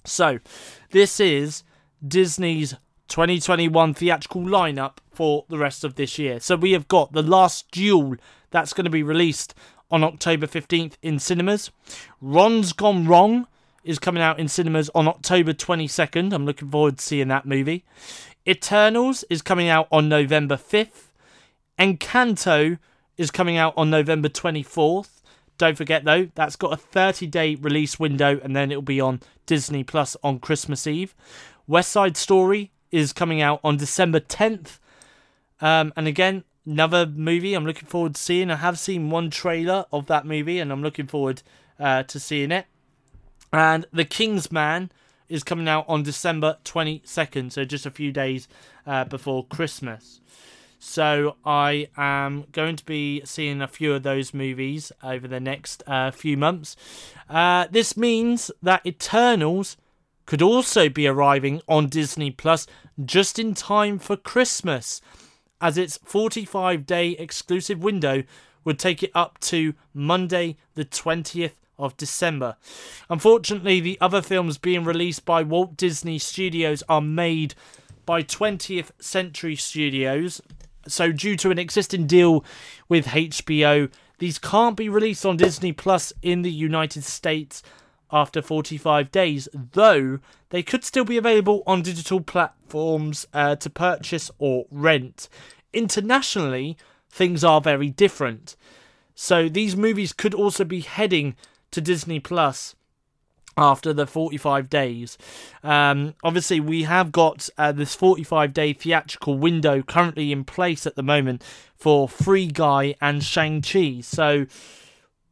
So, 0.05 0.39
this 0.93 1.21
is 1.21 1.63
Disney's 2.07 2.75
2021 3.09 3.95
theatrical 3.95 4.43
lineup 4.43 4.99
for 5.11 5.45
the 5.49 5.59
rest 5.59 5.85
of 5.85 5.97
this 5.97 6.19
year. 6.19 6.41
So 6.41 6.57
we 6.57 6.73
have 6.73 6.89
got 6.89 7.13
The 7.13 7.23
Last 7.23 7.71
Duel 7.71 8.17
that's 8.51 8.73
going 8.73 8.85
to 8.85 8.91
be 8.91 9.03
released 9.03 9.55
on 9.91 10.05
October 10.05 10.47
15th 10.47 10.95
in 11.03 11.19
cinemas. 11.19 11.71
Ron's 12.21 12.73
Gone 12.73 13.07
Wrong 13.07 13.47
is 13.83 13.99
coming 13.99 14.23
out 14.23 14.39
in 14.39 14.49
cinemas 14.49 14.91
on 14.95 15.09
October 15.09 15.53
22nd. 15.53 16.33
I'm 16.33 16.45
looking 16.45 16.71
forward 16.71 16.99
to 16.99 17.05
seeing 17.05 17.29
that 17.29 17.47
movie. 17.47 17.85
Eternals 18.47 19.25
is 19.31 19.43
coming 19.43 19.69
out 19.69 19.89
on 19.91 20.09
November 20.09 20.57
5th. 20.57 21.09
Encanto 21.79 22.79
is 23.17 23.31
coming 23.31 23.57
out 23.57 23.75
on 23.77 23.91
November 23.91 24.29
24th. 24.29 25.23
Don't 25.57 25.77
forget 25.77 26.05
though, 26.05 26.29
that's 26.35 26.57
got 26.57 26.73
a 26.73 26.77
30 26.77 27.27
day 27.27 27.57
release 27.57 27.99
window 27.99 28.41
and 28.43 28.55
then 28.55 28.71
it'll 28.71 28.83
be 28.83 29.01
on 29.01 29.21
Disney 29.47 29.83
Plus 29.83 30.17
on 30.23 30.39
Christmas 30.39 30.87
Eve. 30.87 31.15
West 31.67 31.91
Side 31.91 32.17
Story 32.17 32.71
is 32.91 33.13
coming 33.13 33.41
out 33.41 33.61
on 33.63 33.77
December 33.77 34.21
10th. 34.21 34.79
Um, 35.61 35.93
and 35.97 36.07
again, 36.07 36.45
another 36.65 37.07
movie 37.07 37.55
I'm 37.55 37.67
looking 37.67 37.89
forward 37.89 38.15
to 38.15 38.21
seeing. 38.21 38.51
I 38.51 38.57
have 38.57 38.79
seen 38.79 39.11
one 39.11 39.31
trailer 39.31 39.87
of 39.93 40.07
that 40.07 40.27
movie 40.27 40.59
and 40.59 40.71
I'm 40.71 40.83
looking 40.83 41.07
forward 41.07 41.43
uh, 41.79 42.03
to 42.05 42.21
seeing 42.21 42.53
it. 42.53 42.67
And 43.53 43.87
The 43.93 44.05
King's 44.05 44.53
Man 44.53 44.91
is 45.29 45.45
coming 45.45 45.69
out 45.69 45.85
on 45.89 46.03
December 46.03 46.59
22nd, 46.65 47.53
so 47.53 47.65
just 47.65 47.87
a 47.87 47.91
few 47.91 48.13
days 48.13 48.49
uh, 48.87 49.05
before 49.05 49.45
Christmas. 49.47 50.21
So 50.79 51.37
I 51.45 51.89
am 51.97 52.47
going 52.53 52.77
to 52.77 52.85
be 52.85 53.23
seeing 53.25 53.61
a 53.61 53.69
few 53.69 53.95
of 53.95 54.05
those 54.05 54.33
movies 54.33 54.93
over 55.03 55.27
the 55.27 55.41
next 55.41 55.83
uh, 55.87 56.11
few 56.11 56.37
months. 56.37 56.77
Uh, 57.29 57.67
this 57.71 57.97
means 57.97 58.51
that 58.63 58.87
Eternals 58.87 59.77
could 60.29 60.43
also 60.43 60.91
be 60.91 61.07
arriving 61.07 61.63
on 61.67 61.89
Disney 61.89 62.31
Plus 62.31 62.67
just 63.03 63.39
in 63.39 63.55
time 63.55 63.99
for 63.99 64.15
Christmas. 64.15 65.01
as 65.59 65.79
its 65.79 65.99
45 66.05 66.85
day 66.85 67.13
exclusive 67.13 67.83
window 67.83 68.23
would 68.63 68.79
take 68.79 69.03
it 69.03 69.11
up 69.15 69.41
to 69.41 69.73
Monday, 69.95 70.59
the 70.75 70.85
20th 70.85 71.55
of 71.79 71.97
December. 71.97 72.57
Unfortunately, 73.09 73.81
the 73.81 73.97
other 74.03 74.21
films 74.21 74.59
being 74.59 74.85
released 74.85 75.25
by 75.25 75.43
Walt 75.43 75.79
Disney 75.79 76.19
Studios 76.19 76.83
are 76.91 77.01
made 77.01 77.55
by 78.05 78.23
20th 78.23 78.91
Century 79.01 79.57
Studios. 79.57 80.43
So, 80.87 81.11
due 81.11 81.37
to 81.39 81.51
an 81.51 81.59
existing 81.59 82.07
deal 82.07 82.45
with 82.87 83.07
HBO, 83.07 83.91
these 84.19 84.39
can't 84.39 84.77
be 84.77 84.91
released 84.91 85.25
on 85.25 85.39
Disney 85.39 85.73
Plus 85.73 86.13
in 86.21 86.43
the 86.43 86.53
United 86.53 87.03
States 87.03 87.63
after 88.11 88.43
45 88.43 89.11
days, 89.11 89.49
though 89.73 90.19
they 90.51 90.63
could 90.63 90.85
still 90.85 91.05
be 91.05 91.17
available 91.17 91.63
on 91.67 91.83
digital 91.83 92.21
platforms 92.21 93.27
uh, 93.33 93.57
to 93.57 93.71
purchase 93.71 94.31
or 94.39 94.67
rent. 94.71 95.29
Internationally, 95.73 96.77
things 97.11 97.45
are 97.45 97.61
very 97.61 97.91
different. 97.91 98.57
So 99.15 99.49
these 99.49 99.77
movies 99.77 100.13
could 100.13 100.35
also 100.35 100.65
be 100.65 100.81
heading 100.81 101.37
to 101.71 101.81
Disney 101.81 102.21
Plus 102.21 102.75
after 103.59 103.93
the 103.93 104.07
45 104.07 104.71
days. 104.71 105.19
Um, 105.65 106.15
obviously, 106.23 106.61
we 106.61 106.85
have 106.85 107.11
got 107.11 107.49
uh, 107.59 107.73
this 107.73 107.95
45 107.95 108.55
day 108.55 108.73
theatrical 108.73 109.37
window 109.37 109.83
currently 109.83 110.31
in 110.31 110.45
place 110.45 110.87
at 110.87 110.95
the 110.95 111.03
moment 111.03 111.43
for 111.75 112.09
Free 112.09 112.47
Guy 112.47 112.95
and 113.01 113.23
Shang-Chi. 113.23 114.01
So 114.03 114.47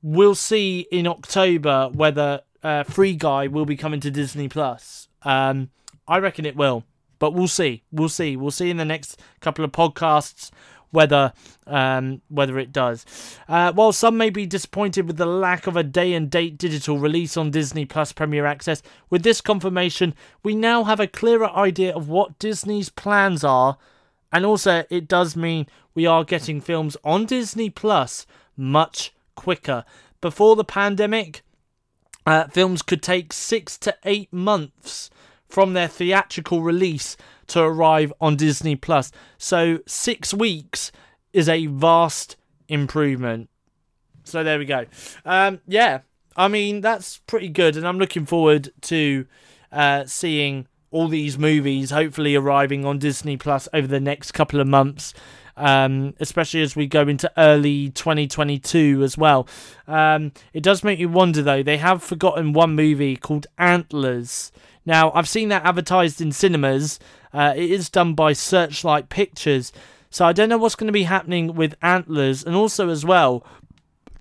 we'll 0.03 0.35
see 0.35 0.87
in 0.91 1.07
October 1.07 1.89
whether 1.93 2.43
uh, 2.67 2.83
Free 2.83 3.15
Guy 3.15 3.47
will 3.47 3.65
be 3.65 3.77
coming 3.77 4.01
to 4.01 4.11
Disney 4.11 4.49
Plus. 4.49 5.07
Um, 5.23 5.71
I 6.09 6.19
reckon 6.19 6.45
it 6.45 6.57
will, 6.57 6.85
but 7.21 7.33
we'll 7.33 7.47
see. 7.47 7.85
We'll 7.93 8.09
see. 8.09 8.37
We'll 8.37 8.51
see 8.51 8.71
in 8.71 8.77
the 8.77 8.85
next 8.85 9.21
couple 9.41 9.65
of 9.65 9.71
podcasts 9.71 10.51
whether 10.91 11.33
um, 11.67 12.23
whether 12.29 12.59
it 12.59 12.73
does. 12.73 13.07
Uh, 13.49 13.73
while 13.73 13.93
some 13.93 14.17
may 14.17 14.31
be 14.31 14.47
disappointed 14.47 15.07
with 15.07 15.17
the 15.17 15.27
lack 15.27 15.69
of 15.69 15.77
a 15.77 15.85
day 15.85 16.13
and 16.13 16.29
date 16.29 16.59
digital 16.59 16.99
release 16.99 17.37
on 17.37 17.53
Disney 17.53 17.85
Plus 17.85 18.13
Premier 18.13 18.47
Access, 18.47 18.83
with 19.11 19.23
this 19.23 19.41
confirmation, 19.41 20.15
we 20.43 20.57
now 20.57 20.85
have 20.85 20.99
a 20.99 21.07
clearer 21.07 21.51
idea 21.51 21.95
of 21.95 22.09
what 22.09 22.39
Disney's 22.41 22.89
plans 22.89 23.45
are, 23.45 23.79
and 24.33 24.45
also 24.45 24.85
it 24.91 25.07
does 25.07 25.37
mean 25.37 25.67
we 25.95 26.05
are 26.05 26.25
getting 26.25 26.61
films 26.61 26.97
on 27.05 27.27
Disney 27.27 27.71
Plus 27.71 28.27
much 28.57 29.13
quicker. 29.37 29.85
Before 30.21 30.57
the 30.57 30.65
pandemic, 30.65 31.43
uh, 32.27 32.49
films 32.49 32.83
could 32.83 33.03
take 33.03 33.33
six 33.33 33.79
to 33.79 33.97
eight 34.05 34.33
months 34.33 35.11
from 35.49 35.73
their 35.73 35.89
theatrical 35.89 36.61
release 36.61 37.17
to 37.47 37.63
arrive 37.63 38.13
on 38.21 38.37
Disney 38.37 38.75
Plus. 38.77 39.13
So 39.39 39.79
six 39.87 40.35
weeks 40.35 40.91
is 41.33 41.49
a 41.49 41.67
vast 41.67 42.37
improvement. 42.69 43.49
So 44.25 44.43
there 44.43 44.59
we 44.59 44.65
go. 44.65 44.87
Um, 45.25 45.61
yeah, 45.69 46.01
I 46.37 46.49
mean 46.49 46.81
that's 46.81 47.19
pretty 47.19 47.49
good, 47.49 47.77
and 47.77 47.87
I'm 47.87 47.99
looking 47.99 48.27
forward 48.27 48.73
to 48.83 49.27
uh, 49.71 50.05
seeing 50.07 50.67
all 50.91 51.09
these 51.09 51.39
movies 51.39 51.91
hopefully 51.91 52.35
arriving 52.35 52.85
on 52.85 52.99
Disney 52.99 53.37
Plus 53.37 53.69
over 53.73 53.87
the 53.87 54.01
next 54.01 54.33
couple 54.33 54.61
of 54.61 54.67
months. 54.67 55.15
Um, 55.59 56.15
especially 56.21 56.61
as 56.61 56.77
we 56.77 56.87
go 56.87 57.09
into 57.09 57.33
early 57.39 57.89
2022 57.89 59.03
as 59.03 59.17
well. 59.17 59.49
Um, 59.89 60.33
it 60.53 60.63
does 60.63 60.85
make 60.85 60.99
you 60.99 61.09
wonder 61.09 61.41
though, 61.41 61.63
they 61.63 61.79
have 61.79 62.03
forgotten 62.03 62.53
one 62.53 62.75
movie 62.75 63.17
called 63.17 63.47
Antlers. 63.57 64.53
Now, 64.85 65.11
I've 65.13 65.29
seen 65.29 65.49
that 65.49 65.65
advertised 65.65 66.21
in 66.21 66.31
cinemas, 66.31 67.01
uh, 67.33 67.55
it 67.57 67.71
is 67.71 67.89
done 67.89 68.15
by 68.15 68.33
Searchlight 68.35 69.09
Pictures. 69.09 69.73
So 70.11 70.25
I 70.25 70.33
don't 70.33 70.49
know 70.49 70.59
what's 70.59 70.77
going 70.77 70.87
to 70.87 70.93
be 70.93 71.03
happening 71.03 71.55
with 71.55 71.75
Antlers. 71.83 72.45
And 72.45 72.55
also, 72.55 72.89
as 72.89 73.05
well, 73.05 73.45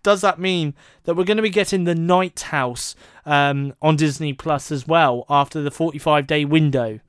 does 0.04 0.22
that 0.22 0.40
mean 0.40 0.74
that 1.06 1.16
we're 1.16 1.24
going 1.24 1.38
to 1.38 1.44
be 1.44 1.50
getting 1.50 1.86
the 1.86 1.96
Night 1.96 2.40
House 2.42 2.96
um, 3.26 3.74
on 3.82 3.96
Disney 3.96 4.34
Plus 4.34 4.72
as 4.72 4.88
well 4.88 5.26
after 5.30 5.62
the 5.62 5.72
45 5.72 6.28
day 6.28 6.46
window? 6.46 7.00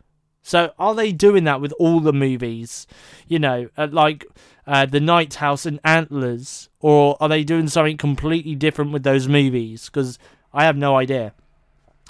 So 0.46 0.72
are 0.78 0.94
they 0.94 1.10
doing 1.10 1.42
that 1.42 1.60
with 1.60 1.72
all 1.72 1.98
the 1.98 2.12
movies? 2.12 2.86
You 3.26 3.40
know, 3.40 3.68
uh, 3.76 3.88
like 3.90 4.24
uh, 4.64 4.86
the 4.86 5.00
Night 5.00 5.34
House 5.34 5.66
and 5.66 5.80
Antlers, 5.82 6.68
or 6.78 7.16
are 7.18 7.28
they 7.28 7.42
doing 7.42 7.66
something 7.66 7.96
completely 7.96 8.54
different 8.54 8.92
with 8.92 9.02
those 9.02 9.26
movies? 9.26 9.86
Because 9.86 10.20
I 10.54 10.62
have 10.62 10.76
no 10.76 10.96
idea. 10.96 11.32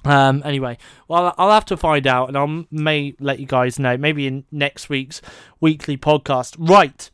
Um, 0.05 0.43
anyway, 0.45 0.77
well, 1.09 1.35
I'll 1.39 1.51
have 1.51 1.65
to 1.65 1.79
find 1.79 2.07
out, 2.07 2.29
and 2.29 2.37
I 2.37 2.67
may 2.71 3.15
let 3.19 3.41
you 3.41 3.47
guys 3.47 3.79
know, 3.79 3.97
maybe 3.97 4.27
in 4.27 4.45
next 4.53 4.91
week's 4.91 5.23
weekly 5.59 5.97
podcast. 5.97 6.57
Right, 6.59 7.11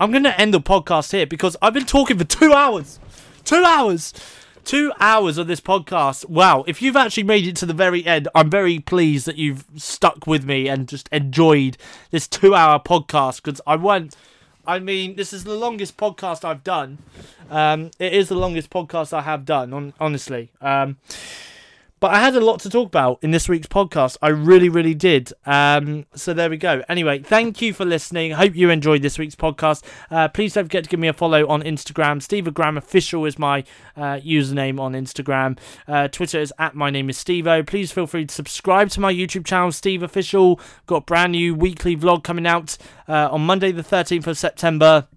I'm 0.00 0.10
going 0.10 0.24
to 0.24 0.40
end 0.40 0.54
the 0.54 0.62
podcast 0.62 1.12
here 1.12 1.26
because 1.26 1.58
I've 1.60 1.74
been 1.74 1.84
talking 1.84 2.16
for 2.16 2.24
two 2.24 2.54
hours. 2.54 2.98
Two 3.44 3.62
hours. 3.64 4.14
Two 4.64 4.92
hours 5.00 5.38
of 5.38 5.46
this 5.46 5.60
podcast. 5.60 6.28
Wow, 6.28 6.64
if 6.66 6.82
you've 6.82 6.96
actually 6.96 7.22
made 7.22 7.46
it 7.46 7.56
to 7.56 7.66
the 7.66 7.72
very 7.72 8.04
end, 8.04 8.28
I'm 8.34 8.50
very 8.50 8.78
pleased 8.78 9.26
that 9.26 9.36
you've 9.36 9.64
stuck 9.76 10.26
with 10.26 10.44
me 10.44 10.68
and 10.68 10.88
just 10.88 11.08
enjoyed 11.10 11.76
this 12.10 12.28
two 12.28 12.54
hour 12.54 12.78
podcast 12.78 13.42
because 13.42 13.60
I 13.66 13.76
went. 13.76 14.16
I 14.66 14.78
mean, 14.78 15.16
this 15.16 15.32
is 15.32 15.44
the 15.44 15.54
longest 15.54 15.96
podcast 15.96 16.44
I've 16.44 16.62
done. 16.62 16.98
Um, 17.48 17.90
it 17.98 18.12
is 18.12 18.28
the 18.28 18.34
longest 18.34 18.68
podcast 18.68 19.14
I 19.14 19.22
have 19.22 19.46
done, 19.46 19.72
on, 19.72 19.94
honestly. 19.98 20.50
Um, 20.60 20.98
but 22.00 22.12
I 22.12 22.20
had 22.20 22.36
a 22.36 22.40
lot 22.40 22.60
to 22.60 22.70
talk 22.70 22.86
about 22.86 23.18
in 23.22 23.30
this 23.30 23.48
week's 23.48 23.66
podcast. 23.66 24.16
I 24.22 24.28
really, 24.28 24.68
really 24.68 24.94
did. 24.94 25.32
Um, 25.46 26.06
so 26.14 26.32
there 26.32 26.48
we 26.50 26.56
go. 26.56 26.82
Anyway, 26.88 27.20
thank 27.20 27.60
you 27.60 27.72
for 27.72 27.84
listening. 27.84 28.32
Hope 28.32 28.54
you 28.54 28.70
enjoyed 28.70 29.02
this 29.02 29.18
week's 29.18 29.34
podcast. 29.34 29.82
Uh, 30.10 30.28
please 30.28 30.54
don't 30.54 30.64
forget 30.64 30.84
to 30.84 30.90
give 30.90 31.00
me 31.00 31.08
a 31.08 31.12
follow 31.12 31.46
on 31.48 31.62
Instagram. 31.62 32.22
Steve 32.22 32.52
Graham 32.54 32.78
Official 32.78 33.24
is 33.24 33.38
my 33.38 33.64
uh, 33.96 34.20
username 34.20 34.78
on 34.80 34.92
Instagram. 34.92 35.58
Uh, 35.86 36.08
Twitter 36.08 36.40
is 36.40 36.52
at 36.58 36.74
my 36.74 36.90
name 36.90 37.10
is 37.10 37.18
Stevo. 37.18 37.66
Please 37.66 37.90
feel 37.90 38.06
free 38.06 38.26
to 38.26 38.34
subscribe 38.34 38.90
to 38.90 39.00
my 39.00 39.12
YouTube 39.12 39.44
channel, 39.44 39.72
Steve 39.72 40.02
Official. 40.02 40.60
Got 40.86 41.06
brand 41.06 41.32
new 41.32 41.54
weekly 41.54 41.96
vlog 41.96 42.22
coming 42.24 42.46
out 42.46 42.78
uh, 43.08 43.28
on 43.30 43.42
Monday, 43.42 43.72
the 43.72 43.82
13th 43.82 44.26
of 44.26 44.38
September 44.38 45.08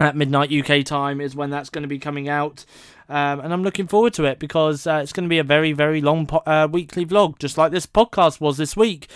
at 0.00 0.16
midnight 0.16 0.52
UK 0.52 0.84
time 0.84 1.20
is 1.20 1.36
when 1.36 1.50
that's 1.50 1.70
going 1.70 1.82
to 1.82 1.88
be 1.88 1.98
coming 1.98 2.28
out. 2.28 2.64
Um, 3.08 3.40
and 3.40 3.52
I'm 3.52 3.62
looking 3.62 3.86
forward 3.86 4.14
to 4.14 4.24
it 4.24 4.38
because 4.38 4.86
uh, 4.86 5.00
it's 5.02 5.12
going 5.12 5.24
to 5.24 5.28
be 5.28 5.38
a 5.38 5.44
very, 5.44 5.72
very 5.72 6.00
long 6.00 6.26
po- 6.26 6.42
uh, 6.46 6.68
weekly 6.70 7.04
vlog, 7.04 7.38
just 7.38 7.58
like 7.58 7.70
this 7.72 7.86
podcast 7.86 8.40
was 8.40 8.56
this 8.56 8.76
week. 8.76 9.08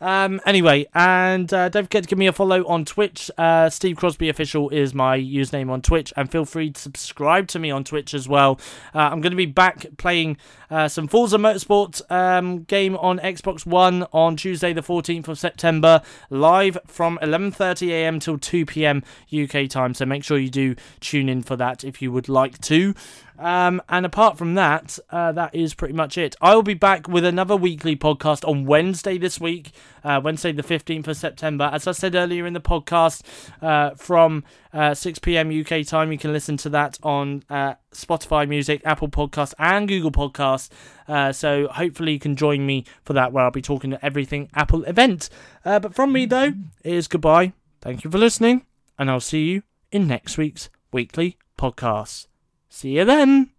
Um, 0.00 0.40
anyway, 0.44 0.86
and 0.94 1.52
uh, 1.52 1.70
don't 1.70 1.84
forget 1.84 2.02
to 2.02 2.08
give 2.08 2.18
me 2.18 2.26
a 2.26 2.32
follow 2.32 2.66
on 2.66 2.84
Twitch. 2.84 3.30
Uh, 3.38 3.70
Steve 3.70 3.96
Crosby 3.96 4.28
Official 4.28 4.68
is 4.68 4.92
my 4.92 5.18
username 5.18 5.70
on 5.70 5.80
Twitch, 5.80 6.12
and 6.16 6.30
feel 6.30 6.44
free 6.44 6.70
to 6.72 6.80
subscribe 6.80 7.48
to 7.48 7.58
me 7.58 7.70
on 7.70 7.84
Twitch 7.84 8.12
as 8.12 8.28
well. 8.28 8.60
Uh, 8.94 8.98
I'm 8.98 9.22
going 9.22 9.32
to 9.32 9.36
be 9.36 9.46
back 9.46 9.86
playing 9.96 10.36
uh, 10.74 10.88
some 10.88 11.06
Forza 11.06 11.38
Motorsport 11.38 12.02
um, 12.10 12.64
game 12.64 12.96
on 12.96 13.20
Xbox 13.20 13.64
One 13.64 14.08
on 14.12 14.34
Tuesday, 14.34 14.72
the 14.72 14.82
14th 14.82 15.28
of 15.28 15.38
September, 15.38 16.02
live 16.30 16.76
from 16.84 17.16
11:30 17.22 17.90
a.m. 17.90 18.18
till 18.18 18.38
2 18.38 18.66
p.m. 18.66 19.04
UK 19.32 19.68
time. 19.68 19.94
So 19.94 20.04
make 20.04 20.24
sure 20.24 20.36
you 20.36 20.50
do 20.50 20.74
tune 20.98 21.28
in 21.28 21.42
for 21.42 21.54
that 21.54 21.84
if 21.84 22.02
you 22.02 22.10
would 22.10 22.28
like 22.28 22.60
to. 22.62 22.92
Um, 23.38 23.82
and 23.88 24.06
apart 24.06 24.36
from 24.36 24.54
that, 24.54 24.98
uh, 25.10 25.32
that 25.32 25.54
is 25.54 25.74
pretty 25.74 25.94
much 25.94 26.18
it. 26.18 26.36
I 26.40 26.54
will 26.54 26.62
be 26.62 26.74
back 26.74 27.08
with 27.08 27.24
another 27.24 27.56
weekly 27.56 27.96
podcast 27.96 28.46
on 28.48 28.64
Wednesday 28.64 29.18
this 29.18 29.40
week, 29.40 29.72
uh, 30.04 30.20
Wednesday 30.22 30.52
the 30.52 30.62
15th 30.62 31.08
of 31.08 31.16
September. 31.16 31.70
As 31.72 31.86
I 31.86 31.92
said 31.92 32.14
earlier 32.14 32.46
in 32.46 32.52
the 32.52 32.60
podcast, 32.60 33.22
uh, 33.60 33.94
from 33.96 34.44
uh, 34.74 34.92
6 34.92 35.20
p.m. 35.20 35.48
UK 35.48 35.86
time, 35.86 36.12
you 36.12 36.18
can 36.18 36.32
listen 36.32 36.58
to 36.58 36.68
that 36.70 36.98
on 37.02 37.44
uh, 37.48 37.74
Spotify 37.92 38.46
Music, 38.46 38.82
Apple 38.84 39.08
Podcasts, 39.08 39.54
and 39.58 39.88
Google 39.88 40.10
Podcasts. 40.12 40.68
Uh, 41.08 41.32
so 41.32 41.68
hopefully 41.68 42.12
you 42.12 42.18
can 42.18 42.36
join 42.36 42.66
me 42.66 42.84
for 43.04 43.14
that, 43.14 43.32
where 43.32 43.44
I'll 43.44 43.50
be 43.50 43.62
talking 43.62 43.90
to 43.90 44.04
everything 44.04 44.50
Apple 44.54 44.84
event. 44.84 45.30
but 45.64 45.94
from 45.94 46.12
me, 46.12 46.26
though, 46.26 46.52
it 46.82 46.92
is 46.92 47.08
goodbye. 47.08 47.52
Thank 47.80 48.04
you 48.04 48.10
for 48.10 48.18
listening, 48.18 48.66
and 48.98 49.10
I'll 49.10 49.20
see 49.20 49.44
you 49.44 49.62
in 49.90 50.06
next 50.08 50.36
week's 50.36 50.68
weekly 50.92 51.38
podcast. 51.56 52.26
See 52.68 52.96
you 52.96 53.04
then. 53.04 53.53